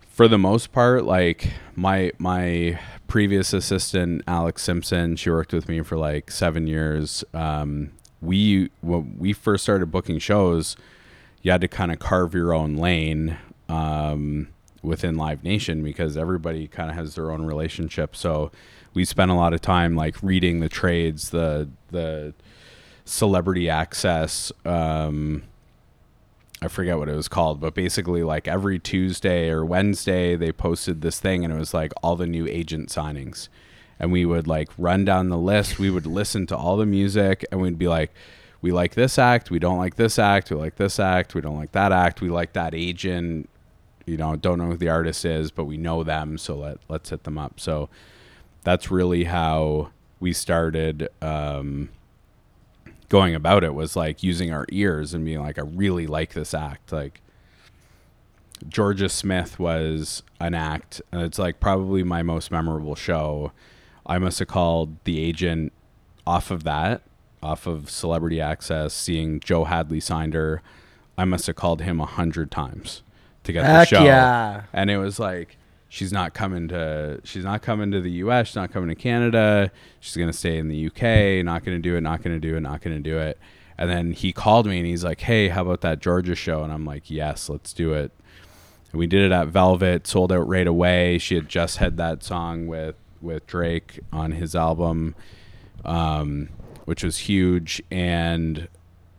for 0.08 0.28
the 0.28 0.38
most 0.38 0.72
part 0.72 1.04
like 1.04 1.52
my 1.74 2.12
my 2.18 2.78
previous 3.08 3.54
assistant 3.54 4.22
alex 4.26 4.62
simpson 4.62 5.16
she 5.16 5.30
worked 5.30 5.52
with 5.52 5.66
me 5.68 5.80
for 5.82 5.96
like 5.96 6.30
seven 6.30 6.66
years. 6.66 7.24
Um 7.32 7.92
we 8.20 8.70
when 8.80 9.16
we 9.18 9.32
first 9.32 9.62
started 9.62 9.90
booking 9.90 10.18
shows 10.18 10.76
you 11.42 11.50
had 11.50 11.60
to 11.60 11.68
kind 11.68 11.90
of 11.92 11.98
carve 11.98 12.34
your 12.34 12.52
own 12.52 12.76
lane 12.76 13.38
um, 13.68 14.48
within 14.82 15.16
Live 15.16 15.42
Nation 15.44 15.82
because 15.82 16.16
everybody 16.16 16.66
kind 16.68 16.90
of 16.90 16.96
has 16.96 17.14
their 17.14 17.30
own 17.30 17.44
relationship. 17.44 18.14
So 18.14 18.50
we 18.94 19.04
spent 19.04 19.30
a 19.30 19.34
lot 19.34 19.52
of 19.54 19.60
time 19.60 19.96
like 19.96 20.22
reading 20.22 20.60
the 20.60 20.68
trades, 20.68 21.30
the 21.30 21.68
the 21.90 22.34
celebrity 23.04 23.68
access. 23.68 24.52
Um, 24.64 25.44
I 26.62 26.68
forget 26.68 26.98
what 26.98 27.08
it 27.08 27.16
was 27.16 27.28
called, 27.28 27.60
but 27.60 27.74
basically, 27.74 28.22
like 28.22 28.46
every 28.46 28.78
Tuesday 28.78 29.48
or 29.48 29.64
Wednesday, 29.64 30.36
they 30.36 30.52
posted 30.52 31.00
this 31.00 31.18
thing, 31.18 31.44
and 31.44 31.52
it 31.54 31.58
was 31.58 31.72
like 31.72 31.92
all 32.02 32.16
the 32.16 32.26
new 32.26 32.46
agent 32.46 32.90
signings. 32.90 33.48
And 33.98 34.12
we 34.12 34.24
would 34.24 34.46
like 34.46 34.70
run 34.78 35.04
down 35.04 35.28
the 35.28 35.38
list. 35.38 35.78
We 35.78 35.90
would 35.90 36.06
listen 36.06 36.46
to 36.48 36.56
all 36.56 36.76
the 36.76 36.86
music, 36.86 37.44
and 37.50 37.60
we'd 37.60 37.78
be 37.78 37.88
like, 37.88 38.12
"We 38.60 38.72
like 38.72 38.94
this 38.94 39.18
act. 39.18 39.50
We 39.50 39.58
don't 39.58 39.78
like 39.78 39.96
this 39.96 40.18
act. 40.18 40.50
We 40.50 40.56
like 40.56 40.76
this 40.76 40.98
act. 40.98 41.34
We 41.34 41.40
don't 41.40 41.56
like 41.56 41.72
that 41.72 41.92
act. 41.92 42.20
We 42.20 42.28
like 42.28 42.52
that 42.54 42.74
agent. 42.74 43.48
You 44.06 44.16
know, 44.16 44.36
don't 44.36 44.58
know 44.58 44.66
who 44.66 44.76
the 44.76 44.88
artist 44.88 45.24
is, 45.24 45.50
but 45.50 45.64
we 45.64 45.76
know 45.76 46.02
them, 46.02 46.38
so 46.38 46.56
let 46.56 46.78
let's 46.88 47.10
hit 47.10 47.24
them 47.24 47.38
up." 47.38 47.60
So 47.60 47.88
that's 48.62 48.90
really 48.90 49.24
how 49.24 49.90
we 50.20 50.32
started. 50.32 51.08
Um, 51.22 51.90
going 53.10 53.34
about 53.34 53.64
it 53.64 53.74
was 53.74 53.96
like 53.96 54.22
using 54.22 54.52
our 54.52 54.64
ears 54.70 55.12
and 55.12 55.24
being 55.24 55.40
like, 55.40 55.58
I 55.58 55.62
really 55.62 56.06
like 56.06 56.32
this 56.32 56.54
act. 56.54 56.92
Like 56.92 57.20
Jorja 58.66 59.10
Smith 59.10 59.58
was 59.58 60.22
an 60.40 60.54
act, 60.54 61.02
and 61.12 61.20
it's 61.20 61.38
like 61.38 61.60
probably 61.60 62.02
my 62.02 62.22
most 62.22 62.50
memorable 62.50 62.94
show. 62.94 63.52
I 64.06 64.18
must 64.18 64.38
have 64.38 64.48
called 64.48 64.96
the 65.04 65.20
agent 65.20 65.72
off 66.26 66.50
of 66.50 66.64
that, 66.64 67.02
off 67.42 67.66
of 67.66 67.90
Celebrity 67.90 68.40
Access, 68.40 68.94
seeing 68.94 69.40
Joe 69.40 69.64
Hadley 69.64 70.00
signed 70.00 70.34
her. 70.34 70.62
I 71.16 71.24
must 71.24 71.46
have 71.46 71.56
called 71.56 71.82
him 71.82 72.00
a 72.00 72.06
hundred 72.06 72.50
times 72.50 73.02
to 73.44 73.52
get 73.52 73.62
the 73.62 73.84
show. 73.84 74.04
yeah. 74.04 74.64
And 74.72 74.90
it 74.90 74.98
was 74.98 75.18
like 75.18 75.56
she's 75.88 76.12
not 76.12 76.34
coming 76.34 76.68
to 76.68 77.20
she's 77.24 77.44
not 77.44 77.62
coming 77.62 77.90
to 77.90 78.00
the 78.00 78.10
US, 78.12 78.48
she's 78.48 78.56
not 78.56 78.72
coming 78.72 78.88
to 78.88 78.94
Canada. 78.94 79.70
She's 79.98 80.16
going 80.16 80.30
to 80.30 80.36
stay 80.36 80.56
in 80.58 80.68
the 80.68 80.86
UK, 80.86 81.44
not 81.44 81.64
going 81.64 81.76
to 81.76 81.82
do 81.82 81.96
it, 81.96 82.00
not 82.00 82.22
going 82.22 82.40
to 82.40 82.48
do 82.48 82.56
it, 82.56 82.60
not 82.60 82.80
going 82.80 82.96
to 82.96 83.02
do 83.02 83.18
it. 83.18 83.38
And 83.76 83.88
then 83.90 84.12
he 84.12 84.32
called 84.32 84.66
me 84.66 84.78
and 84.78 84.86
he's 84.86 85.04
like, 85.04 85.22
"Hey, 85.22 85.48
how 85.48 85.62
about 85.62 85.80
that 85.80 86.00
Jorja 86.00 86.36
show?" 86.36 86.62
And 86.62 86.70
I'm 86.72 86.84
like, 86.84 87.10
"Yes, 87.10 87.48
let's 87.48 87.72
do 87.72 87.94
it." 87.94 88.12
And 88.92 88.98
we 88.98 89.06
did 89.06 89.22
it 89.22 89.32
at 89.32 89.48
Velvet, 89.48 90.06
sold 90.06 90.32
out 90.32 90.46
right 90.46 90.66
away. 90.66 91.16
She 91.18 91.34
had 91.34 91.48
just 91.48 91.78
had 91.78 91.96
that 91.96 92.22
song 92.22 92.66
with 92.66 92.96
with 93.22 93.46
Drake 93.46 94.00
on 94.12 94.32
his 94.32 94.54
album, 94.54 95.14
um, 95.84 96.50
which 96.90 97.04
was 97.04 97.18
huge. 97.18 97.80
And 97.92 98.66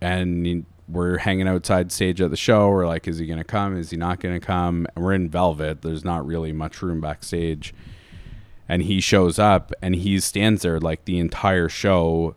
and 0.01 0.65
we're 0.89 1.19
hanging 1.19 1.47
outside 1.47 1.89
stage 1.89 2.19
at 2.19 2.29
the 2.29 2.35
show. 2.35 2.67
We're 2.67 2.85
like, 2.85 3.07
is 3.07 3.17
he 3.17 3.25
gonna 3.25 3.45
come? 3.45 3.77
Is 3.77 3.91
he 3.91 3.95
not 3.95 4.19
gonna 4.19 4.41
come? 4.41 4.87
And 4.93 5.05
we're 5.05 5.13
in 5.13 5.29
Velvet. 5.29 5.81
There's 5.81 6.03
not 6.03 6.25
really 6.25 6.51
much 6.51 6.81
room 6.81 6.99
backstage. 6.99 7.73
And 8.67 8.81
he 8.81 8.99
shows 8.99 9.39
up 9.39 9.71
and 9.81 9.95
he 9.95 10.19
stands 10.19 10.63
there 10.63 10.81
like 10.81 11.05
the 11.05 11.17
entire 11.17 11.69
show, 11.69 12.35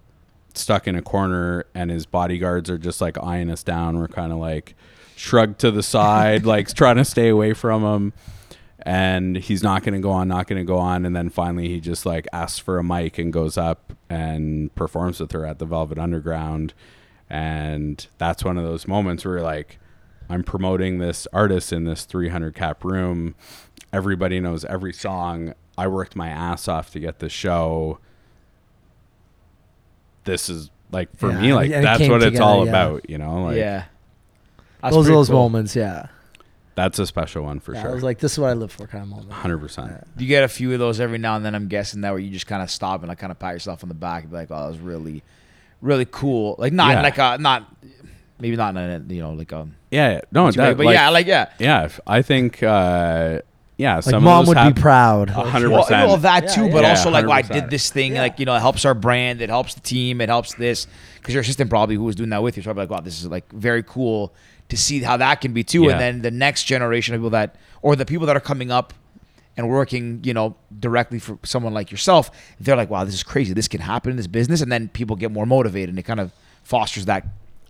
stuck 0.54 0.86
in 0.86 0.94
a 0.94 1.02
corner, 1.02 1.64
and 1.74 1.90
his 1.90 2.06
bodyguards 2.06 2.70
are 2.70 2.78
just 2.78 3.00
like 3.00 3.18
eyeing 3.20 3.50
us 3.50 3.64
down. 3.64 3.98
We're 3.98 4.06
kind 4.06 4.30
of 4.30 4.38
like 4.38 4.76
shrugged 5.16 5.58
to 5.62 5.72
the 5.72 5.82
side, 5.82 6.46
like 6.54 6.72
trying 6.72 6.96
to 6.98 7.04
stay 7.04 7.28
away 7.28 7.54
from 7.54 7.82
him. 7.82 8.12
And 8.86 9.36
he's 9.36 9.62
not 9.62 9.82
going 9.82 9.94
to 9.94 10.00
go 10.00 10.10
on, 10.10 10.28
not 10.28 10.46
going 10.46 10.58
to 10.60 10.64
go 10.66 10.76
on. 10.76 11.06
And 11.06 11.16
then 11.16 11.30
finally, 11.30 11.68
he 11.68 11.80
just 11.80 12.04
like 12.04 12.26
asks 12.34 12.58
for 12.58 12.78
a 12.78 12.84
mic 12.84 13.18
and 13.18 13.32
goes 13.32 13.56
up 13.56 13.94
and 14.10 14.74
performs 14.74 15.20
with 15.20 15.32
her 15.32 15.46
at 15.46 15.58
the 15.58 15.64
Velvet 15.64 15.98
Underground. 15.98 16.74
and 17.30 18.06
that's 18.18 18.44
one 18.44 18.58
of 18.58 18.64
those 18.64 18.86
moments 18.86 19.24
where 19.24 19.40
like 19.40 19.78
I'm 20.28 20.42
promoting 20.42 20.98
this 20.98 21.26
artist 21.32 21.72
in 21.72 21.84
this 21.84 22.04
300 22.04 22.54
cap 22.54 22.84
room. 22.84 23.34
Everybody 23.92 24.38
knows 24.40 24.64
every 24.66 24.92
song. 24.92 25.54
I 25.78 25.86
worked 25.88 26.14
my 26.14 26.28
ass 26.28 26.68
off 26.68 26.90
to 26.92 27.00
get 27.00 27.18
the 27.20 27.28
show. 27.30 27.98
This 30.24 30.48
is 30.48 30.70
like 30.90 31.14
for 31.16 31.30
Yeah, 31.30 31.40
me, 31.40 31.52
like 31.54 31.70
that's 31.70 31.98
came 31.98 32.10
what 32.10 32.22
it's 32.22 32.40
all 32.40 32.64
yeah. 32.64 32.70
about, 32.70 33.08
you 33.10 33.18
know. 33.18 33.44
Like 33.44 33.56
yeah. 33.56 33.84
That's 34.82 34.94
those 34.94 35.08
are 35.08 35.12
those 35.12 35.28
cool. 35.28 35.36
moments, 35.38 35.74
yeah. 35.74 36.08
That's 36.74 36.98
a 36.98 37.06
special 37.06 37.44
one 37.44 37.60
for 37.60 37.74
yeah 37.74 37.86
I 37.88 37.92
was 37.92 38.02
like, 38.02 38.18
this 38.18 38.32
is 38.32 38.38
what 38.38 38.48
I 38.50 38.52
live 38.54 38.72
for, 38.72 38.86
kind 38.86 39.02
of 39.02 39.08
moment. 39.08 39.32
Hundred 39.32 39.58
percent. 39.58 39.92
You 40.18 40.26
get 40.26 40.42
a 40.44 40.48
few 40.48 40.72
of 40.72 40.78
those 40.78 41.00
every 41.00 41.18
now 41.18 41.36
and 41.36 41.44
then. 41.44 41.54
I'm 41.54 41.68
guessing 41.68 42.00
that 42.02 42.10
where 42.10 42.18
you 42.18 42.30
just 42.30 42.46
kind 42.46 42.62
of 42.62 42.70
stop 42.70 43.00
and 43.00 43.08
like 43.08 43.18
kind 43.18 43.30
of 43.30 43.38
pat 43.38 43.54
yourself 43.54 43.82
on 43.84 43.88
the 43.88 43.94
back 43.94 44.22
and 44.22 44.30
be 44.32 44.36
like, 44.38 44.50
"Oh, 44.50 44.60
that 44.62 44.68
was 44.68 44.78
really, 44.78 45.22
really 45.80 46.06
cool." 46.10 46.56
Like 46.58 46.72
not 46.72 46.90
Yeah. 46.92 47.02
like 47.02 47.18
a 47.18 47.38
not 47.40 47.72
maybe 48.40 48.56
not 48.56 48.76
in 48.76 49.08
a 49.10 49.14
you 49.14 49.22
know 49.22 49.32
like 49.34 49.52
a 49.52 49.68
Yeah, 49.90 50.12
yeah. 50.14 50.20
no, 50.32 50.50
that, 50.50 50.76
but 50.76 50.86
like, 50.86 50.94
yeah, 50.94 51.08
like 51.10 51.26
yeah. 51.26 51.50
yeah. 51.58 51.88
I 52.06 52.22
think, 52.22 52.62
uh, 52.62 53.40
yeah, 53.76 53.96
Like 53.96 54.04
some 54.04 54.22
mom 54.24 54.40
of 54.40 54.46
those 54.46 54.48
would 54.48 54.56
hap- 54.58 54.74
be 54.74 54.80
proud. 54.80 55.30
Hundred 55.30 55.70
Well, 55.70 55.82
percent. 55.82 56.06
well, 56.08 56.16
that 56.18 56.48
too, 56.48 56.66
yeah. 56.66 56.72
but 56.72 56.82
Yeah, 56.82 56.90
also 56.90 57.10
like, 57.10 57.24
well, 57.26 57.32
I 57.38 57.42
did 57.42 57.70
this 57.70 57.90
thing, 57.90 58.14
Yeah. 58.14 58.22
like 58.22 58.38
you 58.40 58.46
know, 58.46 58.54
it 58.56 58.60
helps 58.60 58.84
our 58.84 58.94
brand, 58.94 59.40
it 59.40 59.48
helps 59.50 59.74
the 59.74 59.80
team, 59.80 60.20
it 60.20 60.28
helps 60.28 60.54
this, 60.54 60.86
because 61.16 61.34
your 61.34 61.42
assistant 61.42 61.70
probably 61.70 61.94
who 61.96 62.04
was 62.04 62.14
doing 62.16 62.30
that 62.30 62.42
with 62.42 62.56
you, 62.56 62.62
so 62.64 62.70
I'd 62.70 62.76
like, 62.76 62.90
wow, 62.90 63.00
this 63.00 63.20
is 63.20 63.26
like 63.28 63.50
very 63.52 63.82
cool 63.84 64.32
to 64.68 64.76
see 64.76 65.00
how 65.00 65.16
that 65.18 65.40
can 65.40 65.52
be 65.52 65.62
too, 65.64 65.84
Yeah. 65.84 65.90
and 65.92 66.00
then 66.00 66.22
the 66.22 66.30
next 66.30 66.64
generation 66.64 67.14
of 67.14 67.20
people 67.20 67.30
that, 67.30 67.56
or 67.82 67.96
the 67.96 68.06
people 68.06 68.26
that 68.26 68.36
are 68.36 68.40
coming 68.40 68.70
up 68.70 68.92
and 69.56 69.68
working, 69.68 70.20
you 70.24 70.34
know, 70.34 70.56
directly 70.80 71.18
for 71.18 71.38
someone 71.44 71.72
like 71.74 71.90
yourself, 71.90 72.30
they're 72.58 72.76
like, 72.76 72.90
wow, 72.90 73.04
this 73.04 73.14
is 73.14 73.22
crazy, 73.22 73.52
this 73.54 73.68
can 73.68 73.80
happen 73.80 74.10
in 74.10 74.16
this 74.16 74.26
business, 74.26 74.60
and 74.60 74.72
then 74.72 74.88
people 74.88 75.14
get 75.16 75.30
more 75.30 75.46
motivated, 75.46 75.90
and 75.90 75.98
it 75.98 76.02
kind 76.02 76.18
of 76.20 76.32
fosters 76.64 77.04
that 77.04 77.26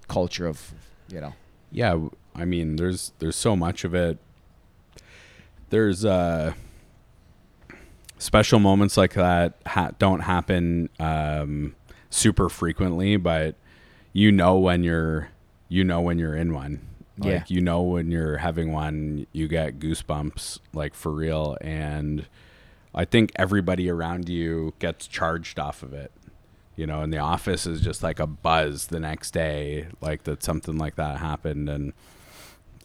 culture 0.09 0.47
of, 0.47 0.73
you 1.09 1.21
know, 1.21 1.33
yeah 1.73 1.99
I 2.37 2.45
mean 2.45 2.77
there's 2.77 3.13
there's 3.19 3.37
so 3.37 3.55
much 3.57 3.85
of 3.85 3.95
it. 3.95 4.19
There's 5.71 6.05
uh 6.05 6.53
special 8.19 8.59
moments 8.59 8.97
like 8.97 9.15
that 9.15 9.55
ha- 9.67 9.91
don't 9.99 10.21
happen 10.21 10.89
um 11.01 11.75
super 12.11 12.49
frequently 12.49 13.17
but 13.17 13.57
you 14.13 14.31
know 14.31 14.57
when 14.57 14.83
you're 14.85 15.29
you 15.75 15.83
know 15.85 16.01
when 16.01 16.19
you're 16.19 16.37
in 16.37 16.53
one 16.55 16.75
like 17.19 17.31
Yeah. 17.31 17.45
you 17.49 17.61
know 17.61 17.81
when 17.83 18.11
you're 18.11 18.39
having 18.39 18.73
one 18.73 19.27
you 19.33 19.47
get 19.49 19.79
goosebumps 19.79 20.59
like 20.73 20.95
for 20.95 21.11
real 21.13 21.57
and 21.61 22.27
i 22.95 23.05
think 23.05 23.33
everybody 23.37 23.89
around 23.91 24.29
you 24.29 24.75
gets 24.79 25.07
charged 25.07 25.59
off 25.59 25.83
of 25.83 25.93
it 25.93 26.13
you 26.77 26.87
know, 26.89 27.03
and 27.03 27.13
the 27.13 27.19
office 27.19 27.67
is 27.67 27.81
just 27.81 28.03
like 28.03 28.19
a 28.19 28.27
buzz 28.27 28.89
the 28.89 28.99
next 28.99 29.31
day, 29.31 29.87
like 30.01 30.25
that 30.25 30.43
something 30.43 30.77
like 30.77 30.97
that 30.97 31.19
happened, 31.19 31.69
and 31.69 31.93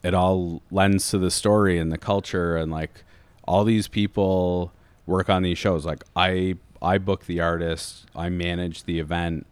it 0.03 0.13
all 0.13 0.61
lends 0.69 1.09
to 1.09 1.17
the 1.17 1.31
story 1.31 1.79
and 1.79 1.91
the 1.91 1.97
culture, 1.97 2.55
and 2.55 2.71
like 2.71 3.03
all 3.47 3.63
these 3.63 3.87
people 3.87 4.71
work 5.07 5.27
on 5.27 5.41
these 5.41 5.57
shows. 5.57 5.87
Like 5.87 6.03
I, 6.15 6.53
I 6.83 6.99
book 6.99 7.25
the 7.25 7.39
artists, 7.39 8.05
I 8.15 8.29
manage 8.29 8.83
the 8.83 8.99
event, 8.99 9.47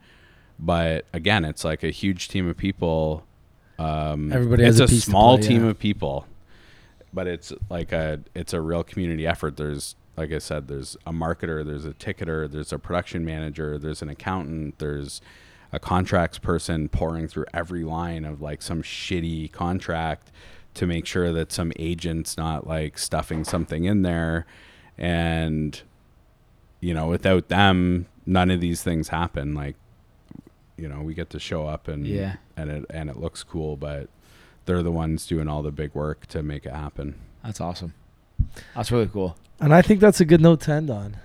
but 0.59 1.05
again, 1.13 1.43
it's 1.43 1.63
like 1.65 1.83
a 1.83 1.89
huge 1.89 2.27
team 2.27 2.47
of 2.47 2.57
people. 2.57 3.25
Um, 3.79 4.31
Everybody 4.31 4.63
it's 4.63 4.79
has 4.79 4.91
a 4.91 4.95
a 4.95 4.97
small 4.97 5.37
play, 5.37 5.47
team 5.47 5.63
yeah. 5.63 5.71
of 5.71 5.79
people, 5.79 6.25
but 7.13 7.27
it's 7.27 7.53
like 7.69 7.91
a 7.91 8.19
it's 8.33 8.53
a 8.53 8.61
real 8.61 8.83
community 8.83 9.27
effort. 9.27 9.57
There's 9.57 9.95
like 10.15 10.31
I 10.31 10.39
said, 10.39 10.67
there's 10.67 10.97
a 11.05 11.11
marketer, 11.11 11.63
there's 11.63 11.85
a 11.85 11.93
ticketer, 11.93 12.49
there's 12.49 12.73
a 12.73 12.79
production 12.79 13.23
manager, 13.23 13.77
there's 13.77 14.01
an 14.01 14.09
accountant, 14.09 14.79
there's 14.79 15.21
a 15.71 15.79
contracts 15.79 16.39
person 16.39 16.89
pouring 16.89 17.27
through 17.27 17.45
every 17.53 17.83
line 17.83 18.25
of 18.25 18.41
like 18.41 18.61
some 18.61 18.81
shitty 18.81 19.51
contract 19.51 20.31
to 20.73 20.87
make 20.87 21.05
sure 21.05 21.31
that 21.33 21.51
some 21.51 21.71
agent's 21.77 22.37
not 22.37 22.65
like 22.65 22.97
stuffing 22.97 23.43
something 23.43 23.85
in 23.85 24.01
there 24.01 24.45
and 24.97 25.81
you 26.79 26.93
know 26.93 27.07
without 27.07 27.49
them 27.49 28.05
none 28.25 28.49
of 28.49 28.61
these 28.61 28.81
things 28.81 29.09
happen 29.09 29.53
like 29.53 29.75
you 30.77 30.87
know 30.87 31.01
we 31.01 31.13
get 31.13 31.29
to 31.31 31.39
show 31.39 31.67
up 31.67 31.87
and 31.87 32.05
Yeah. 32.07 32.35
and 32.55 32.69
it 32.69 32.85
and 32.89 33.09
it 33.09 33.17
looks 33.17 33.43
cool 33.43 33.75
but 33.75 34.09
they're 34.65 34.83
the 34.83 34.91
ones 34.91 35.25
doing 35.25 35.47
all 35.47 35.61
the 35.63 35.71
big 35.71 35.93
work 35.93 36.25
to 36.27 36.43
make 36.43 36.65
it 36.65 36.73
happen 36.73 37.15
that's 37.43 37.61
awesome. 37.61 37.93
That's 38.75 38.91
really 38.91 39.07
cool. 39.07 39.37
And 39.59 39.73
I 39.73 39.81
think 39.81 39.99
that's 40.01 40.19
a 40.19 40.25
good 40.25 40.41
note 40.41 40.59
to 40.61 40.71
end 40.73 40.89
on. 40.89 41.15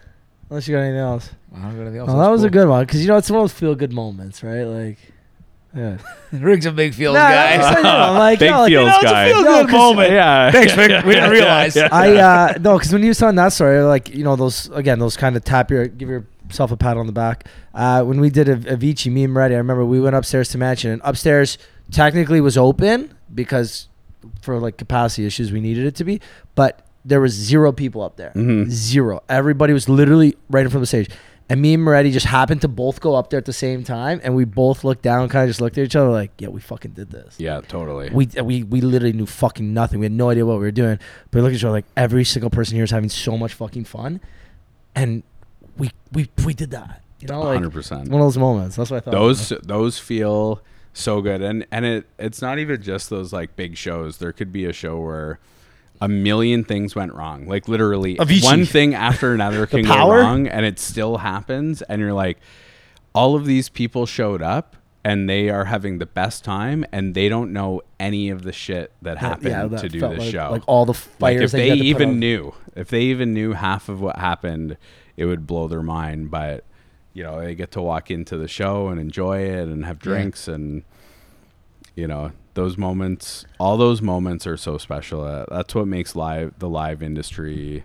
Unless 0.48 0.68
you 0.68 0.76
got 0.76 0.82
anything 0.82 1.00
else. 1.00 1.30
I 1.52 1.58
don't 1.62 1.74
got 1.74 1.80
anything 1.82 1.98
else. 1.98 2.10
Oh, 2.12 2.18
that 2.18 2.30
was 2.30 2.44
a 2.44 2.50
good 2.50 2.68
one 2.68 2.84
because 2.86 3.02
you 3.02 3.08
know 3.08 3.16
it's 3.16 3.28
one 3.30 3.40
of 3.40 3.42
those 3.44 3.52
feel 3.58 3.74
good 3.74 3.92
moments, 3.92 4.42
right? 4.44 4.62
Like, 4.62 4.98
yeah. 5.74 5.98
Rick's 6.32 6.66
a 6.66 6.70
big 6.72 6.94
feels 6.94 7.14
Nah, 7.14 7.28
guy. 7.28 7.54
I'm 7.54 7.60
saying, 7.62 7.76
you 7.76 7.82
know, 7.82 8.12
like, 8.18 8.38
Big 8.38 8.50
yo, 8.50 8.58
like, 8.60 8.70
feels 8.70 8.70
you 8.70 8.86
know, 8.86 8.94
it's 8.94 9.02
a 9.02 9.06
guy. 9.06 9.32
feel 9.32 9.42
No, 9.42 9.56
good 9.62 9.70
'cause- 9.70 9.72
moment. 9.96 10.12
yeah 10.12 10.50
Thanks, 10.52 10.76
Rick. 10.76 11.04
We 11.04 11.14
didn't 11.14 11.30
realize. 11.30 11.76
I 11.76 12.14
uh 12.16 12.58
no, 12.60 12.78
because 12.78 12.92
when 12.92 13.02
you 13.02 13.08
was 13.08 13.18
telling 13.18 13.36
that 13.36 13.52
story, 13.52 13.82
like 13.82 14.14
you 14.14 14.22
know 14.22 14.36
those 14.36 14.70
again 14.70 14.98
those 15.00 15.16
kind 15.16 15.34
of 15.36 15.42
tap 15.44 15.70
your 15.70 15.88
give 15.88 16.08
yourself 16.52 16.70
a 16.70 16.76
pat 16.76 16.96
on 16.96 17.06
the 17.06 17.12
back. 17.12 17.46
Uh, 17.74 18.02
when 18.04 18.20
we 18.20 18.30
did 18.30 18.48
a 18.48 18.56
Avicii, 18.56 19.10
me 19.10 19.24
and 19.24 19.32
Moretti, 19.32 19.54
I 19.54 19.58
remember 19.58 19.84
we 19.84 20.00
went 20.00 20.14
upstairs 20.14 20.48
to 20.50 20.58
Mansion, 20.58 20.90
and 20.90 21.00
upstairs 21.04 21.58
technically 21.90 22.40
was 22.40 22.56
open 22.58 23.12
because 23.34 23.88
for 24.42 24.58
like 24.58 24.76
capacity 24.76 25.26
issues 25.26 25.50
we 25.50 25.60
needed 25.60 25.84
it 25.86 25.94
to 25.96 26.04
be, 26.04 26.20
but 26.54 26.86
there 27.04 27.20
was 27.20 27.32
zero 27.32 27.72
people 27.72 28.02
up 28.02 28.16
there, 28.16 28.32
Mhm. 28.36 28.70
zero. 28.70 29.22
Everybody 29.28 29.72
was 29.72 29.88
literally 29.88 30.36
right 30.48 30.62
in 30.64 30.68
front 30.70 30.76
of 30.76 30.82
the 30.82 30.86
stage. 30.86 31.10
And 31.50 31.60
me 31.60 31.74
and 31.74 31.82
Moretti 31.82 32.12
just 32.12 32.26
happened 32.26 32.60
to 32.62 32.68
both 32.68 33.00
go 33.00 33.14
up 33.16 33.28
there 33.28 33.38
at 33.38 33.44
the 33.44 33.52
same 33.52 33.82
time, 33.82 34.20
and 34.22 34.34
we 34.36 34.44
both 34.44 34.84
looked 34.84 35.02
down, 35.02 35.28
kind 35.28 35.42
of 35.42 35.50
just 35.50 35.60
looked 35.60 35.76
at 35.76 35.84
each 35.84 35.96
other, 35.96 36.08
like, 36.08 36.30
"Yeah, 36.38 36.48
we 36.48 36.60
fucking 36.60 36.92
did 36.92 37.10
this." 37.10 37.34
yeah 37.38 37.60
totally 37.66 38.08
We, 38.10 38.28
we 38.42 38.62
we 38.62 38.80
literally 38.80 39.12
knew 39.12 39.26
fucking 39.26 39.74
nothing. 39.74 39.98
We 39.98 40.06
had 40.06 40.12
no 40.12 40.30
idea 40.30 40.46
what 40.46 40.54
we 40.54 40.64
were 40.64 40.70
doing. 40.70 40.98
But 41.30 41.38
we 41.38 41.42
looked 41.42 41.54
at 41.54 41.56
each 41.58 41.64
other 41.64 41.72
like 41.72 41.84
every 41.96 42.24
single 42.24 42.48
person 42.50 42.76
here 42.76 42.84
is 42.84 42.90
having 42.92 43.08
so 43.10 43.36
much 43.36 43.52
fucking 43.54 43.84
fun, 43.84 44.20
and 44.94 45.24
we 45.82 45.90
we 46.12 46.30
we 46.46 46.54
did 46.54 46.70
that. 46.70 47.02
You 47.18 47.28
know, 47.28 47.40
like 47.40 47.60
100% 47.60 48.08
one 48.08 48.20
of 48.20 48.26
those 48.26 48.38
moments. 48.38 48.76
That's 48.76 48.90
what 48.90 48.98
I 48.98 49.00
thought. 49.00 49.10
those 49.12 49.48
those 49.62 49.98
feel 49.98 50.62
so 50.92 51.22
good 51.22 51.40
and 51.40 51.66
and 51.70 51.84
it 51.84 52.06
it's 52.18 52.42
not 52.42 52.58
even 52.58 52.80
just 52.82 53.08
those 53.08 53.32
like 53.32 53.56
big 53.56 53.76
shows 53.76 54.18
there 54.18 54.32
could 54.32 54.52
be 54.52 54.66
a 54.66 54.72
show 54.72 55.00
where 55.00 55.38
a 56.00 56.08
million 56.08 56.64
things 56.64 56.94
went 56.94 57.14
wrong 57.14 57.46
like 57.46 57.66
literally 57.66 58.16
Avicii. 58.16 58.44
one 58.44 58.66
thing 58.66 58.94
after 58.94 59.32
another 59.32 59.66
can 59.68 59.84
go 59.84 60.10
wrong 60.10 60.46
and 60.46 60.66
it 60.66 60.78
still 60.78 61.18
happens 61.18 61.80
and 61.82 62.00
you're 62.00 62.12
like 62.12 62.38
all 63.14 63.34
of 63.34 63.46
these 63.46 63.68
people 63.68 64.04
showed 64.04 64.42
up 64.42 64.76
and 65.04 65.28
they 65.28 65.48
are 65.48 65.64
having 65.64 65.98
the 65.98 66.06
best 66.06 66.44
time 66.44 66.84
and 66.92 67.14
they 67.14 67.28
don't 67.28 67.52
know 67.52 67.80
any 67.98 68.28
of 68.28 68.42
the 68.42 68.52
shit 68.52 68.92
that 69.00 69.16
happened 69.18 69.70
that 69.70 69.80
to 69.80 69.88
do 69.88 70.00
the 70.00 70.08
like, 70.08 70.30
show 70.30 70.50
Like 70.50 70.62
all 70.66 70.84
the 70.84 70.92
like 71.20 71.38
fires 71.38 71.42
if 71.42 71.50
that 71.52 71.56
they 71.56 71.64
you 71.64 71.70
had 71.70 71.78
to 71.78 71.82
put 71.84 72.02
even 72.02 72.18
knew 72.18 72.54
if 72.76 72.88
they 72.88 73.02
even 73.02 73.32
knew 73.32 73.52
half 73.54 73.88
of 73.88 74.00
what 74.00 74.16
happened 74.16 74.76
it 75.16 75.24
would 75.26 75.46
blow 75.46 75.68
their 75.68 75.82
mind 75.82 76.30
but 76.30 76.64
you 77.14 77.22
know 77.22 77.40
they 77.40 77.54
get 77.54 77.70
to 77.70 77.80
walk 77.82 78.10
into 78.10 78.36
the 78.36 78.48
show 78.48 78.88
and 78.88 79.00
enjoy 79.00 79.38
it 79.40 79.68
and 79.68 79.84
have 79.84 79.96
Yeah. 79.98 80.02
drinks 80.12 80.48
and 80.48 80.82
you 81.94 82.06
know 82.06 82.32
those 82.54 82.76
moments 82.78 83.44
all 83.58 83.76
those 83.76 84.00
moments 84.02 84.46
are 84.46 84.56
so 84.56 84.78
special 84.78 85.22
uh, 85.24 85.44
that's 85.50 85.74
what 85.74 85.86
makes 85.86 86.14
live 86.16 86.54
the 86.58 86.68
live 86.68 87.02
industry 87.02 87.84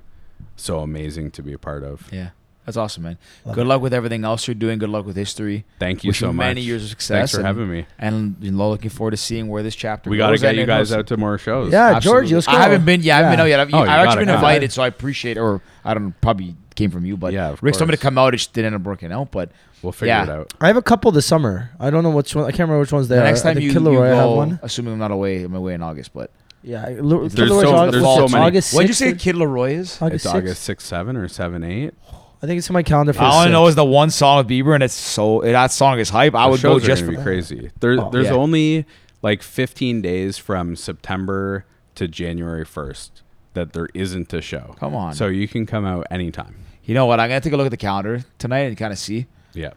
so 0.55 0.79
amazing 0.79 1.31
to 1.31 1.41
be 1.43 1.53
a 1.53 1.57
part 1.59 1.83
of 1.83 2.07
Yeah, 2.11 2.29
that's 2.65 2.77
awesome, 2.77 3.03
man. 3.03 3.17
Love 3.45 3.55
Good 3.55 3.61
it. 3.61 3.67
luck 3.69 3.81
with 3.81 3.93
everything 3.93 4.23
else 4.25 4.47
you're 4.47 4.55
doing. 4.55 4.77
Good 4.79 4.89
luck 4.89 5.05
with 5.05 5.15
history. 5.15 5.65
thank 5.79 6.03
you 6.03 6.09
Wish 6.09 6.19
so 6.19 6.33
much 6.33 6.45
Many 6.45 6.61
years 6.61 6.83
of 6.83 6.89
success. 6.89 7.17
thanks 7.17 7.31
for 7.31 7.37
and, 7.39 7.47
having 7.47 7.69
me 7.71 7.85
And 7.99 8.35
you 8.39 8.51
know, 8.51 8.69
looking 8.71 8.89
forward 8.89 9.11
to 9.11 9.17
seeing 9.17 9.47
where 9.49 9.61
this 9.63 9.75
chapter. 9.75 10.09
we 10.09 10.17
got 10.17 10.31
to 10.31 10.37
get 10.37 10.55
you 10.55 10.65
guys 10.65 10.91
out 10.91 11.07
to 11.07 11.17
more 11.17 11.37
shows 11.37 11.71
Yeah, 11.71 11.95
Absolutely. 11.95 12.29
George, 12.29 12.33
let's 12.33 12.47
go. 12.47 12.53
I 12.53 12.61
haven't 12.61 12.85
been. 12.85 13.01
Yeah, 13.03 13.15
I 13.15 13.17
haven't 13.19 13.31
been 13.33 13.39
out 13.41 13.45
yet. 13.49 13.59
I've, 13.59 13.73
Oh, 13.73 13.77
I've 13.79 14.07
actually 14.07 14.25
been 14.25 14.35
invited, 14.35 14.71
so 14.71 14.81
I 14.83 14.87
appreciate. 14.87 15.37
Or 15.37 15.61
I 15.85 15.93
don't 15.93 16.05
know, 16.05 16.13
probably 16.21 16.55
came 16.77 16.89
from 16.91 17.05
you, 17.05 17.17
but 17.17 17.33
Yeah, 17.33 17.49
of 17.49 17.61
Rick 17.61 17.75
told 17.75 17.89
me 17.89 17.95
to 17.95 18.01
come 18.01 18.17
out. 18.17 18.33
It 18.33 18.37
just 18.37 18.53
didn't 18.53 18.67
end 18.73 18.75
up 18.75 18.83
working 18.83 19.11
out. 19.11 19.31
But 19.31 19.51
we'll 19.81 19.91
figure 19.91 20.07
Yeah. 20.13 20.23
it 20.23 20.29
out 20.29 20.53
I 20.61 20.67
have 20.67 20.77
a 20.77 20.81
couple 20.81 21.11
this 21.11 21.25
summer. 21.25 21.71
I 21.79 21.89
don't 21.89 22.03
know 22.03 22.09
which 22.11 22.33
one. 22.35 22.45
I 22.45 22.49
can't 22.51 22.61
remember 22.61 22.79
which 22.79 22.93
ones 22.93 23.09
they 23.09 23.15
the 23.15 23.21
are. 23.21 23.25
next 23.25 23.41
I 23.41 23.49
time 23.49 23.55
think 23.55 23.65
you, 23.65 23.73
Kid 23.73 23.81
you 23.81 23.87
LAROI, 23.89 24.03
I 24.05 24.07
have 24.15 24.23
go, 24.25 24.35
one. 24.35 24.59
assuming 24.63 24.93
I'm 24.93 24.99
not 24.99 25.11
away, 25.11 25.43
I'm 25.43 25.53
away 25.55 25.73
in 25.73 25.81
August. 25.81 26.13
But 26.13 26.31
Yeah, 26.63 26.85
I- 26.87 26.93
Lu- 26.99 27.27
Kid 27.29 27.37
There's 27.37 27.49
so- 27.49 27.75
August, 27.75 27.91
there's 27.91 28.03
August, 28.03 28.31
so 28.31 28.37
many. 28.37 28.47
August 28.47 28.73
what 28.73 28.81
did 28.81 28.87
you 28.89 28.93
say? 28.93 29.13
Kid 29.13 29.35
LAROI 29.35 29.73
is? 29.73 30.01
August 30.01 30.25
it's 30.25 30.33
6th? 30.33 30.35
august 30.37 30.63
6 30.63 30.83
7 30.85 31.17
or 31.17 31.27
7 31.27 31.63
8 31.63 31.93
I 32.41 32.45
think 32.45 32.59
it's 32.59 32.69
in 32.69 32.73
my 32.73 32.83
calendar 32.83 33.13
for. 33.13 33.23
All 33.23 33.39
I 33.39 33.47
know 33.49 33.65
is 33.67 33.73
the 33.75 33.83
one 33.83 34.11
song 34.11 34.37
with 34.37 34.47
Bieber, 34.47 34.75
and 34.75 34.83
it's 34.83 34.93
so 34.93 35.41
that 35.43 35.71
song 35.71 35.97
is 35.99 36.09
hype. 36.11 36.35
I 36.35 36.45
would 36.45 36.61
go 36.61 36.79
just 36.79 37.03
for 37.03 37.09
be 37.11 37.17
crazy. 37.17 37.71
There, 37.79 37.99
Oh, 37.99 38.11
there's 38.11 38.27
yeah. 38.27 38.33
only 38.33 38.85
like 39.23 39.41
15 39.41 40.01
days 40.03 40.37
from 40.37 40.75
September 40.75 41.65
to 41.95 42.07
January 42.07 42.63
1st 42.63 43.09
that 43.55 43.73
there 43.73 43.89
isn't 43.95 44.31
a 44.33 44.41
show. 44.41 44.75
Come 44.79 44.93
on. 44.93 45.13
So 45.15 45.25
you 45.27 45.47
can 45.47 45.65
come 45.65 45.83
out 45.83 46.05
anytime. 46.11 46.53
You 46.87 46.93
know 46.93 47.05
what? 47.05 47.19
I'm 47.19 47.29
gonna 47.29 47.41
take 47.41 47.53
a 47.53 47.57
look 47.57 47.65
at 47.67 47.71
the 47.71 47.77
calendar 47.77 48.23
tonight 48.39 48.59
and 48.61 48.77
kind 48.77 48.91
of 48.93 48.97
see. 48.97 49.27
Yeah. 49.53 49.71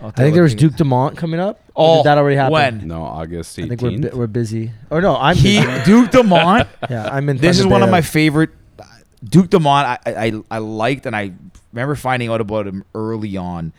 I'll 0.00 0.06
I 0.06 0.10
take 0.10 0.18
a 0.18 0.22
think 0.22 0.34
there 0.34 0.42
was 0.44 0.52
look. 0.52 0.60
Duke 0.60 0.76
Dumont 0.76 1.16
coming 1.18 1.40
up. 1.40 1.60
Oh, 1.74 1.96
did 1.96 2.04
that 2.06 2.18
already 2.18 2.36
happen? 2.36 2.52
when? 2.52 2.86
No, 2.88 3.02
August 3.02 3.58
18th. 3.58 3.64
I 3.64 3.68
think 3.68 3.82
we're, 3.82 4.10
bu- 4.10 4.16
we're 4.16 4.26
busy. 4.28 4.70
Or 4.90 5.00
no, 5.00 5.16
I'm 5.16 5.34
He 5.36 5.60
busy. 5.60 5.84
Duke 5.84 6.10
Dumont. 6.12 6.68
yeah, 6.90 7.08
I'm 7.10 7.28
in. 7.28 7.36
this 7.38 7.56
is 7.56 7.62
Thunder 7.64 7.72
one 7.72 7.82
of 7.82 7.90
my 7.90 8.00
favorite. 8.00 8.50
Duke 9.24 9.50
Dumont. 9.50 10.00
I, 10.06 10.12
I 10.28 10.32
I 10.48 10.58
liked 10.58 11.04
and 11.06 11.16
I 11.16 11.32
remember 11.72 11.96
finding 11.96 12.28
out 12.30 12.40
about 12.40 12.68
him 12.68 12.84
early 12.94 13.36
on. 13.36 13.72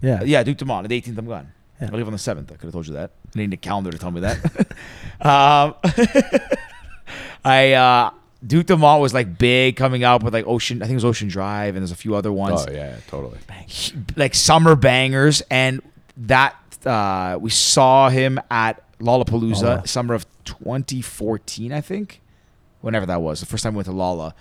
Yeah, 0.00 0.22
Yeah, 0.22 0.42
Duke 0.42 0.56
Dumont. 0.56 0.88
The 0.88 0.98
18th, 1.00 1.18
I'm 1.18 1.26
gone. 1.26 1.52
Yeah. 1.82 1.90
I 1.92 1.96
leave 1.96 2.06
on 2.06 2.12
the 2.12 2.18
seventh. 2.18 2.50
I 2.50 2.54
could 2.54 2.64
have 2.64 2.72
told 2.72 2.86
you 2.86 2.94
that. 2.94 3.10
I 3.34 3.38
need 3.40 3.52
a 3.52 3.58
calendar 3.58 3.90
to 3.90 3.98
tell 3.98 4.10
me 4.10 4.20
that. 4.22 4.38
um, 5.20 5.74
I 7.44 7.72
uh, 7.72 8.10
Duke 8.46 8.66
Dumont 8.66 9.02
was 9.02 9.12
like 9.12 9.38
big 9.38 9.76
coming 9.76 10.02
up 10.04 10.22
with 10.22 10.32
like 10.32 10.46
Ocean. 10.46 10.78
I 10.82 10.86
think 10.86 10.92
it 10.92 10.96
was 10.96 11.04
Ocean 11.04 11.28
Drive, 11.28 11.74
and 11.74 11.82
there's 11.82 11.92
a 11.92 11.96
few 11.96 12.14
other 12.14 12.32
ones. 12.32 12.64
Oh 12.66 12.72
yeah, 12.72 12.96
totally. 13.06 13.38
like 14.16 14.34
summer 14.34 14.74
bangers 14.76 15.42
and 15.50 15.82
that 16.16 16.56
uh 16.86 17.36
we 17.40 17.50
saw 17.50 18.08
him 18.08 18.40
at 18.50 18.82
Lollapalooza 18.98 19.62
Lolla. 19.62 19.86
summer 19.86 20.14
of 20.14 20.26
2014 20.44 21.72
I 21.72 21.80
think 21.80 22.20
whenever 22.80 23.06
that 23.06 23.20
was 23.20 23.40
the 23.40 23.46
first 23.46 23.62
time 23.64 23.74
we 23.74 23.78
went 23.78 23.86
to 23.86 23.92
Lolla 23.92 24.34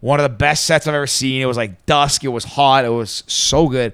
one 0.00 0.18
of 0.20 0.24
the 0.24 0.36
best 0.36 0.64
sets 0.64 0.86
I've 0.86 0.94
ever 0.94 1.06
seen 1.06 1.40
it 1.40 1.46
was 1.46 1.56
like 1.56 1.86
dusk 1.86 2.24
it 2.24 2.28
was 2.28 2.44
hot 2.44 2.84
it 2.84 2.88
was 2.90 3.22
so 3.26 3.68
good 3.68 3.92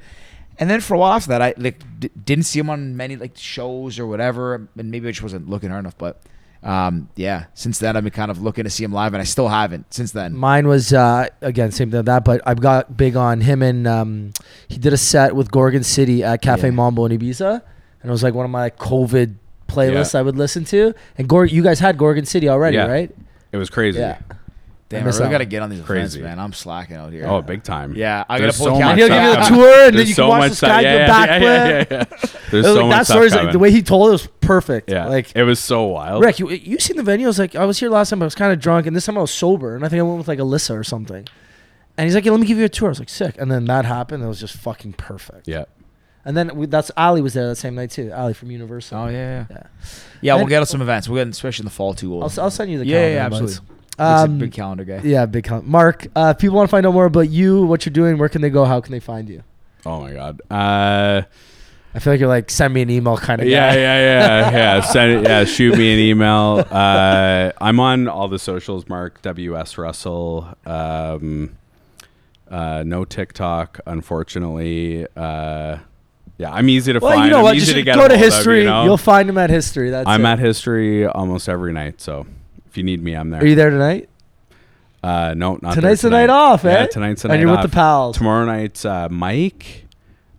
and 0.58 0.68
then 0.70 0.80
for 0.80 0.94
a 0.94 0.98
while 0.98 1.12
after 1.12 1.28
that 1.28 1.42
I 1.42 1.54
like 1.56 1.82
d- 2.00 2.10
didn't 2.24 2.44
see 2.44 2.58
him 2.58 2.70
on 2.70 2.96
many 2.96 3.16
like 3.16 3.36
shows 3.36 3.98
or 3.98 4.06
whatever 4.06 4.54
and 4.54 4.68
maybe 4.90 5.08
I 5.08 5.10
just 5.12 5.22
wasn't 5.22 5.48
looking 5.48 5.68
hard 5.70 5.80
enough 5.80 5.96
but 5.98 6.20
um 6.64 7.08
yeah 7.16 7.46
since 7.54 7.78
then 7.80 7.96
I've 7.96 8.04
been 8.04 8.12
kind 8.12 8.30
of 8.30 8.40
looking 8.40 8.62
to 8.64 8.70
see 8.70 8.84
him 8.84 8.92
live 8.92 9.14
and 9.14 9.20
I 9.20 9.24
still 9.24 9.48
haven't 9.48 9.92
since 9.92 10.12
then 10.12 10.34
Mine 10.36 10.68
was 10.68 10.92
uh, 10.92 11.26
again 11.40 11.72
same 11.72 11.90
thing 11.90 11.98
with 11.98 12.06
that, 12.06 12.24
but 12.24 12.40
I've 12.46 12.60
got 12.60 12.96
big 12.96 13.16
on 13.16 13.40
him 13.40 13.62
and 13.62 13.86
um, 13.88 14.32
he 14.68 14.78
did 14.78 14.92
a 14.92 14.96
set 14.96 15.34
with 15.34 15.50
Gorgon 15.50 15.82
City 15.82 16.22
at 16.22 16.40
Cafe 16.40 16.68
Yeah. 16.68 16.70
Mambo 16.74 17.04
in 17.06 17.18
Ibiza, 17.18 17.62
and 18.00 18.08
it 18.08 18.10
was 18.12 18.22
like 18.22 18.34
one 18.34 18.44
of 18.44 18.50
my 18.52 18.70
COVID 18.70 19.34
playlists 19.66 20.14
Yeah. 20.14 20.20
I 20.20 20.22
would 20.22 20.36
listen 20.36 20.64
to. 20.66 20.94
And 21.18 21.28
Gor- 21.28 21.46
you 21.46 21.62
guys 21.62 21.80
had 21.80 21.98
Gorgon 21.98 22.26
City 22.26 22.48
already, 22.48 22.76
Yeah. 22.76 22.86
right? 22.86 23.10
It 23.52 23.56
was 23.56 23.68
crazy. 23.70 23.98
Yeah. 23.98 24.18
Damn 24.92 25.02
I 25.02 25.06
miss 25.06 25.18
really 25.18 25.30
gotta 25.32 25.44
get 25.46 25.62
on 25.62 25.70
these 25.70 25.80
events 25.80 26.16
man 26.16 26.38
I'm 26.38 26.52
slacking 26.52 26.96
out 26.96 27.12
here 27.12 27.26
Oh, 27.26 27.42
big 27.42 27.62
time. 27.64 27.94
Yeah, 27.96 28.24
I 28.28 28.38
gotta 28.38 28.52
pull 28.56 28.66
so 28.66 28.74
the 28.74 28.80
much 28.80 28.82
And 28.90 28.98
he'll 29.00 29.08
give 29.08 29.22
you 29.24 29.34
the 29.34 29.42
tour, 29.48 29.72
and 29.72 29.80
then 29.86 29.94
There's 29.96 30.08
you 30.08 30.14
so 30.14 30.22
can 30.22 30.28
watch 30.28 30.38
much 30.40 30.50
the 30.50 30.56
stuff- 30.56 30.68
sky 30.70 30.80
yeah, 30.82 30.92
go 30.92 30.98
yeah, 30.98 31.06
back 31.06 31.28
yeah, 31.28 31.38
flip. 31.38 31.88
yeah, 31.90 31.96
yeah, 31.98 32.04
yeah. 32.22 32.40
There's 32.50 32.64
so 32.66 32.74
like, 32.74 32.82
much 32.86 32.90
that 32.98 33.04
stuff 33.04 33.14
story's 33.16 33.32
like, 33.32 33.40
coming. 33.40 33.52
the 33.52 33.58
way 33.58 33.70
he 33.70 33.82
told 33.82 34.08
it 34.08 34.12
was 34.12 34.26
perfect. 34.40 34.90
Yeah, 34.90 35.06
Like 35.08 35.32
it 35.34 35.42
was 35.44 35.58
so 35.58 35.84
wild. 35.84 36.22
Rick, 36.22 36.38
you 36.38 36.48
you 36.50 36.78
seen 36.78 36.96
the 36.96 37.02
venue? 37.02 37.26
I 37.26 37.28
was 37.28 37.38
like, 37.38 37.56
I 37.56 37.64
was 37.64 37.78
here 37.80 37.88
last 37.90 38.10
time, 38.10 38.18
but 38.20 38.24
I 38.24 38.26
was 38.26 38.34
kind 38.34 38.52
of 38.52 38.60
drunk, 38.60 38.86
and 38.86 38.94
this 38.94 39.06
time 39.06 39.16
I 39.18 39.22
was 39.22 39.30
sober, 39.30 39.74
and 39.74 39.84
I 39.84 39.88
think 39.88 40.00
I 40.00 40.02
went 40.02 40.18
with 40.18 40.28
like 40.28 40.38
Alyssa 40.38 40.76
or 40.78 40.84
something. 40.84 41.26
And 41.96 42.04
he's 42.06 42.14
like, 42.14 42.24
yeah, 42.24 42.30
let 42.32 42.40
me 42.40 42.46
give 42.46 42.56
you 42.58 42.64
a 42.64 42.68
tour. 42.70 42.88
I 42.88 42.90
was 42.90 42.98
like, 43.00 43.10
sick. 43.10 43.36
And 43.38 43.50
then 43.50 43.66
that 43.66 43.84
happened. 43.84 44.22
It 44.24 44.26
was 44.26 44.40
just 44.40 44.56
fucking 44.56 44.94
perfect. 44.94 45.46
Yeah. 45.46 45.64
And 46.24 46.34
then 46.36 46.54
we, 46.56 46.64
that's 46.66 46.90
Ali 46.96 47.20
was 47.20 47.34
there 47.34 47.48
that 47.48 47.56
same 47.56 47.74
night 47.74 47.90
too. 47.90 48.10
Ali 48.14 48.32
from 48.32 48.50
Universal. 48.50 48.96
Oh 48.98 49.08
yeah, 49.08 49.12
yeah. 49.12 49.46
Yeah. 49.50 49.62
Yeah, 50.22 50.34
we'll 50.34 50.42
And- 50.42 50.48
get 50.50 50.60
on 50.60 50.66
some 50.66 50.80
events. 50.80 51.08
We'll 51.08 51.22
get, 51.24 51.28
especially 51.30 51.62
in 51.62 51.66
the 51.66 51.70
fall 51.70 51.94
too. 51.94 52.10
We'll, 52.10 52.22
I'll, 52.24 52.40
I'll 52.40 52.50
send 52.50 52.70
you 52.70 52.78
the 52.78 52.86
yeah, 52.86 52.96
calendar. 52.98 53.14
yeah, 53.14 53.24
invites. 53.24 53.42
absolutely. 53.42 53.71
Luke's 53.98 54.22
Um, 54.22 54.38
big 54.38 54.52
calendar 54.52 54.84
guy. 54.84 55.00
Yeah, 55.04 55.26
big 55.26 55.44
count. 55.44 55.66
Mark, 55.66 56.06
uh, 56.16 56.32
if 56.34 56.40
people 56.40 56.56
want 56.56 56.68
to 56.68 56.70
find 56.70 56.86
out 56.86 56.94
more 56.94 57.04
about 57.06 57.28
you, 57.28 57.64
what 57.66 57.84
you're 57.86 57.92
doing, 57.92 58.16
where 58.18 58.28
can 58.28 58.40
they 58.42 58.50
go? 58.50 58.64
How 58.64 58.80
can 58.80 58.92
they 58.92 59.00
find 59.00 59.28
you? 59.28 59.42
Oh 59.84 60.00
my 60.00 60.12
god. 60.12 60.40
Uh, 60.50 61.22
I 61.94 61.98
feel 61.98 62.14
like 62.14 62.20
you're 62.20 62.28
like 62.28 62.50
send 62.50 62.72
me 62.72 62.80
an 62.82 62.88
email 62.88 63.18
kind 63.18 63.42
of 63.42 63.48
yeah, 63.48 63.74
guy. 63.74 63.80
yeah, 63.80 63.98
yeah, 64.00 64.50
yeah. 64.50 64.56
yeah. 64.76 64.80
Send 64.92 65.12
it, 65.12 65.28
yeah, 65.28 65.44
shoot 65.44 65.76
me 65.76 65.92
an 65.92 65.98
email. 65.98 66.64
Uh, 66.70 67.52
I'm 67.60 67.78
on 67.80 68.08
all 68.08 68.28
the 68.28 68.38
socials. 68.38 68.88
Mark 68.88 69.20
W 69.22 69.58
S 69.58 69.76
Russell. 69.76 70.48
Um, 70.64 71.54
uh, 72.50 72.82
no 72.86 73.04
TikTok, 73.04 73.80
unfortunately. 73.86 75.06
Uh, 75.16 75.78
yeah, 76.38 76.50
I'm 76.52 76.68
easy 76.70 76.92
to 76.94 76.98
Well, 76.98 77.12
find. 77.12 77.24
you 77.26 77.30
know 77.30 77.38
I'm 77.38 77.42
what? 77.44 77.56
easy 77.56 77.66
Just 77.66 77.76
to 77.76 77.82
get 77.82 77.94
go 77.94 78.08
to 78.08 78.08
hold 78.08 78.12
of, 78.12 78.18
history. 78.20 78.58
you 78.60 78.64
know? 78.64 78.84
You'll 78.84 78.96
find 78.96 79.28
him 79.28 79.36
at 79.36 79.50
history. 79.50 79.90
That's 79.90 80.08
I'm 80.08 80.24
it. 80.24 80.30
at 80.30 80.38
history 80.38 81.04
almost 81.06 81.46
every 81.48 81.72
night. 81.74 82.00
So 82.00 82.26
if 82.72 82.78
you 82.78 82.82
need 82.84 83.02
me, 83.02 83.12
I'm 83.14 83.28
there. 83.28 83.42
Are 83.42 83.46
you 83.46 83.54
there 83.54 83.68
tonight? 83.68 84.08
Uh, 85.02 85.34
no, 85.36 85.58
not 85.60 85.74
Tonight's 85.74 86.00
there 86.00 86.10
the 86.10 86.16
night 86.16 86.30
off, 86.30 86.64
eh? 86.64 86.70
Yeah, 86.72 86.86
tonight's 86.86 87.20
the 87.22 87.28
night 87.28 87.34
and 87.34 87.42
you're 87.42 87.50
off. 87.50 87.62
with 87.64 87.70
the 87.70 87.74
pals. 87.74 88.16
Tomorrow 88.16 88.46
night's 88.46 88.84
uh, 88.86 89.08
Mike. 89.10 89.84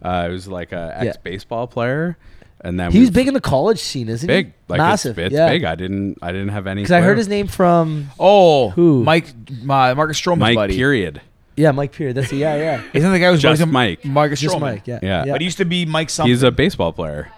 Uh, 0.02 0.30
who's 0.30 0.48
like 0.48 0.72
a 0.72 0.92
ex 0.98 1.16
baseball 1.18 1.68
player, 1.68 2.18
and 2.60 2.78
then 2.80 2.92
He 2.92 3.00
was 3.00 3.08
we've- 3.10 3.14
big 3.22 3.28
in 3.30 3.34
the 3.36 3.40
college 3.42 3.80
scene, 3.80 4.10
isn't 4.10 4.28
he? 4.28 4.36
big, 4.44 4.54
like 4.68 4.80
Massive. 4.80 5.18
It's, 5.20 5.28
it's 5.28 5.34
yeah. 5.34 5.48
big. 5.48 5.64
I 5.64 5.76
didn't, 5.76 6.18
I 6.22 6.32
didn't 6.32 6.50
have 6.50 6.66
any. 6.68 6.82
Because 6.82 6.92
I 6.92 7.02
heard 7.02 7.18
his 7.18 7.28
name 7.30 7.48
from 7.48 8.10
Oh, 8.20 8.72
Who? 8.72 9.04
Mike, 9.04 9.34
my 9.64 9.94
Marcus 9.94 10.20
Stroman's 10.20 10.40
Mike. 10.40 10.56
buddy. 10.56 10.76
Period. 10.76 11.22
yeah 11.56 11.72
Mike 11.72 11.92
Peary. 11.94 12.12
That's 12.14 12.32
a, 12.34 12.36
yeah 12.36 12.56
yeah. 12.56 12.84
Isn't 12.94 13.12
the 13.14 13.20
guy 13.20 13.30
who's 13.32 13.42
Just 13.42 13.60
buddies 13.60 13.66
with 13.68 13.70
Mike. 13.74 14.04
Marcus 14.06 14.40
Just 14.42 14.56
Stroman. 14.56 14.62
Mike. 14.62 14.88
Yeah 14.88 15.00
Yeah. 15.02 15.26
But 15.32 15.40
he 15.40 15.46
used 15.46 15.58
to 15.60 15.66
be 15.66 15.86
Mike 15.86 16.10
something. 16.10 16.30
He's 16.32 16.44
a 16.44 16.52
baseball 16.52 16.92
player, 16.92 17.32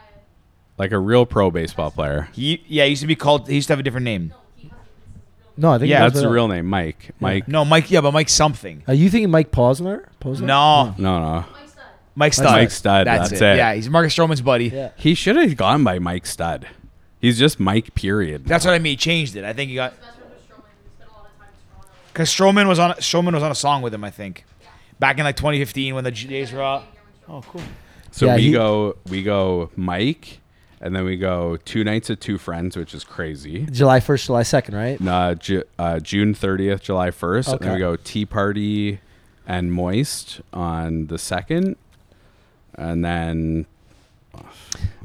like 0.80 0.92
a 0.92 0.98
real 1.00 1.26
pro 1.28 1.52
baseball 1.52 1.92
player. 1.92 2.30
He, 2.34 2.64
yeah, 2.68 2.86
he 2.86 2.92
used 2.92 3.02
to 3.02 3.08
be 3.08 3.16
called. 3.16 3.48
He 3.48 3.56
used 3.56 3.68
to 3.68 3.74
have 3.74 3.80
a 3.80 3.84
different 3.84 4.06
name. 4.06 4.34
No, 5.58 5.72
I 5.72 5.78
think 5.80 5.90
Yeah, 5.90 6.02
That's 6.08 6.22
the 6.22 6.30
real 6.30 6.48
name, 6.48 6.66
Mike. 6.66 7.12
Mike. 7.20 7.48
No, 7.48 7.64
Mike. 7.66 7.90
Yeah, 7.92 8.02
but 8.02 8.12
Mike 8.14 8.30
something. 8.30 8.84
Are 8.88 8.94
you 8.94 9.10
thinking 9.10 9.30
Mike 9.32 9.52
Posner? 9.52 10.06
Posner? 10.22 10.42
No, 10.42 10.96
No, 10.98 11.20
no. 11.20 11.46
Mike 12.18 12.34
Stud. 12.34 12.46
Mike 12.46 12.72
Stud, 12.72 13.08
that's 13.08 13.32
it. 13.34 13.42
Yeah, 13.42 13.74
he's 13.74 13.90
Marcus 13.90 14.16
Stroman's 14.16 14.42
buddy. 14.42 14.68
Yeah. 14.70 14.92
He 14.96 15.14
should 15.16 15.36
have 15.36 15.58
gone 15.58 15.84
by 15.84 16.00
Mike 16.00 16.26
Stud. 16.26 16.66
He's 17.20 17.38
just 17.38 17.60
Mike. 17.60 17.94
Period. 17.94 18.46
That's 18.46 18.64
what 18.66 18.74
I 18.74 18.80
mean. 18.80 18.92
He 18.92 18.96
changed 18.98 19.36
it. 19.36 19.44
I 19.44 19.52
think 19.52 19.70
he 19.70 19.76
got 19.76 19.94
because 22.08 22.30
Stroman 22.30 22.68
was 22.68 22.80
on 22.80 22.92
Stroman 22.96 23.34
was 23.34 23.44
on 23.44 23.52
a 23.52 23.56
song 23.56 23.82
with 23.82 23.94
him. 23.94 24.04
I 24.04 24.12
think 24.12 24.46
back 25.00 25.18
in 25.18 25.24
like 25.26 25.36
2015 25.36 25.96
when 25.96 26.04
the 26.04 26.12
Jays 26.12 26.52
were 26.54 26.64
up. 26.64 26.88
Oh, 27.28 27.42
cool. 27.42 27.62
So 28.12 28.28
Yeah, 28.28 28.36
we 28.36 28.42
he- 28.44 28.52
go, 28.54 28.96
we 29.10 29.24
go 29.24 29.70
Mike, 29.76 30.40
and 30.82 30.96
then 30.96 31.04
we 31.06 31.18
go 31.18 31.58
two 31.66 31.84
nights 31.84 32.10
at 32.10 32.20
two 32.22 32.38
friends, 32.38 32.76
which 32.78 32.94
is 32.94 33.04
crazy. 33.04 33.66
July 33.72 34.00
first, 34.00 34.26
July 34.28 34.44
second, 34.44 34.76
right? 34.76 35.00
Uh, 35.06 35.36
Ju- 35.36 35.64
uh, 35.80 36.00
June 36.00 36.34
30th, 36.34 36.82
July 36.82 37.10
1st. 37.12 37.52
And 37.54 37.60
then 37.62 37.74
we 37.74 37.80
go 37.80 37.96
Tea 37.96 38.26
Party 38.26 39.00
and 39.48 39.72
Moist 39.72 40.42
on 40.54 41.08
the 41.08 41.16
2nd. 41.16 41.76
And 42.76 43.04
then, 43.06 43.66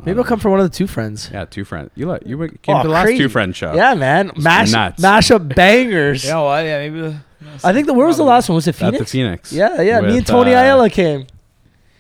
Maybe 0.05 0.19
I'll 0.19 0.25
come 0.25 0.41
for 0.41 0.51
one 0.51 0.59
of 0.61 0.69
the 0.69 0.77
two 0.77 0.87
friends. 0.89 1.31
yeah, 1.33 1.45
two 1.45 1.65
friends. 1.65 1.91
You 1.95 2.09
let, 2.09 2.27
you 2.27 2.37
went- 2.37 2.61
came 2.63 2.75
Oh, 2.77 2.83
to 2.83 2.89
the 2.89 2.93
last 2.95 3.05
crazy. 3.05 3.19
two 3.19 3.29
friend 3.29 3.55
show. 3.55 3.75
Yeah, 3.75 3.95
man. 3.95 4.33
Mash, 4.37 4.73
nuts. 4.73 5.01
mash 5.01 5.31
up 5.31 5.55
bangers. 5.55 6.25
You 6.25 6.31
know 6.33 6.45
what? 6.45 6.65
Yeah, 6.65 6.79
maybe. 6.79 7.01
The, 7.01 7.17
I 7.63 7.73
think 7.73 7.87
the 7.87 7.95
where 7.95 8.07
was 8.07 8.17
the 8.17 8.25
last 8.25 8.49
one? 8.49 8.57
Was 8.57 8.67
it 8.67 8.71
At 8.71 8.75
Phoenix? 8.77 8.99
the 8.99 9.05
Phoenix. 9.07 9.53
Yeah, 9.53 9.81
yeah. 9.83 10.01
me 10.01 10.19
and 10.19 10.27
Tony 10.27 10.53
uh, 10.55 10.63
Ayala 10.63 10.91
came. 10.91 11.27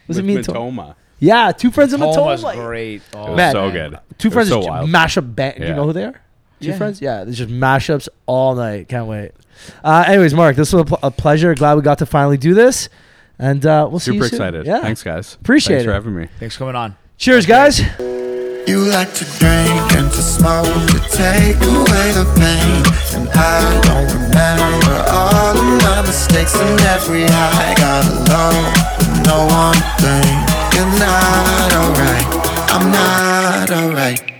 Was 0.08 0.18
it 0.18 0.24
me 0.24 0.36
and 0.36 0.44
Tony? 0.44 0.58
Matoma. 1.20 1.26
Yeah, 1.46 1.52
two 1.52 1.70
friends 1.70 1.92
in 1.92 2.00
Home 2.00 2.16
was 2.16 2.42
Matoma. 2.44 2.54
great. 2.54 2.94
It 2.96 3.02
Oh, 3.14 3.28
was 3.28 3.36
Man. 3.36 3.52
so 3.52 3.70
good. 3.70 3.98
Two 4.18 4.28
It 4.28 4.32
friends 4.32 4.48
so 4.48 4.56
just 4.58 4.68
wild. 4.68 4.88
mash 4.90 5.16
up 5.18 5.24
bang. 5.36 5.54
Do 5.58 5.66
you 5.66 5.74
know 5.74 5.84
who 5.84 5.92
they 5.92 6.04
are? 6.04 6.20
Two 6.60 6.68
Yeah. 6.70 6.76
friends? 6.76 7.00
Yeah, 7.00 7.24
there's 7.24 7.38
just 7.38 7.50
mashups 7.50 8.08
all 8.26 8.54
night. 8.54 8.88
Can't 8.88 9.06
wait. 9.06 9.32
Uh, 9.84 10.04
anyways, 10.06 10.34
Mark, 10.34 10.56
this 10.56 10.72
was 10.72 10.82
a, 10.82 10.84
pl- 10.84 10.98
a 11.02 11.10
pleasure. 11.10 11.54
Glad 11.54 11.74
we 11.76 11.82
got 11.82 11.98
to 11.98 12.06
finally 12.06 12.36
do 12.38 12.54
this, 12.54 12.88
and 13.38 13.64
uh, 13.66 13.86
we'll 13.90 13.98
see 14.00 14.12
you 14.14 14.20
soon. 14.20 14.28
Super 14.30 14.36
excited. 14.36 14.66
Yeah, 14.66 14.80
Thanks, 14.80 15.02
guys. 15.02 15.34
Appreciate 15.40 15.76
it. 15.76 15.78
Thanks 15.78 15.84
it. 15.84 15.88
for 15.88 15.92
having 15.94 16.16
me. 16.16 16.28
Thanks 16.38 16.54
for 16.56 16.60
coming 16.60 16.76
on. 16.76 16.96
Cheers, 17.18 17.44
guys. 17.46 17.80
You 18.66 18.78
like 18.88 19.12
to 19.14 19.24
drink 19.38 19.92
and 19.96 20.10
to 20.12 20.22
smoke 20.22 20.64
to 20.66 20.98
take 21.10 21.56
away 21.56 22.12
the 22.12 22.24
pain. 22.36 22.82
And 23.20 23.28
I 23.32 23.80
don't 23.84 24.12
remember 24.12 25.04
all 25.10 25.56
of 25.56 25.82
my 25.82 26.02
mistakes 26.02 26.54
and 26.54 26.80
every 26.82 27.24
high 27.24 27.74
got 27.74 28.04
a 28.06 28.14
low 28.30 28.72
with 28.98 29.26
no 29.26 29.46
one 29.46 29.76
thing 29.98 30.49
you're 30.74 30.98
not 30.98 31.72
alright. 31.72 32.26
I'm 32.70 32.90
not 32.90 33.70
alright. 33.70 34.39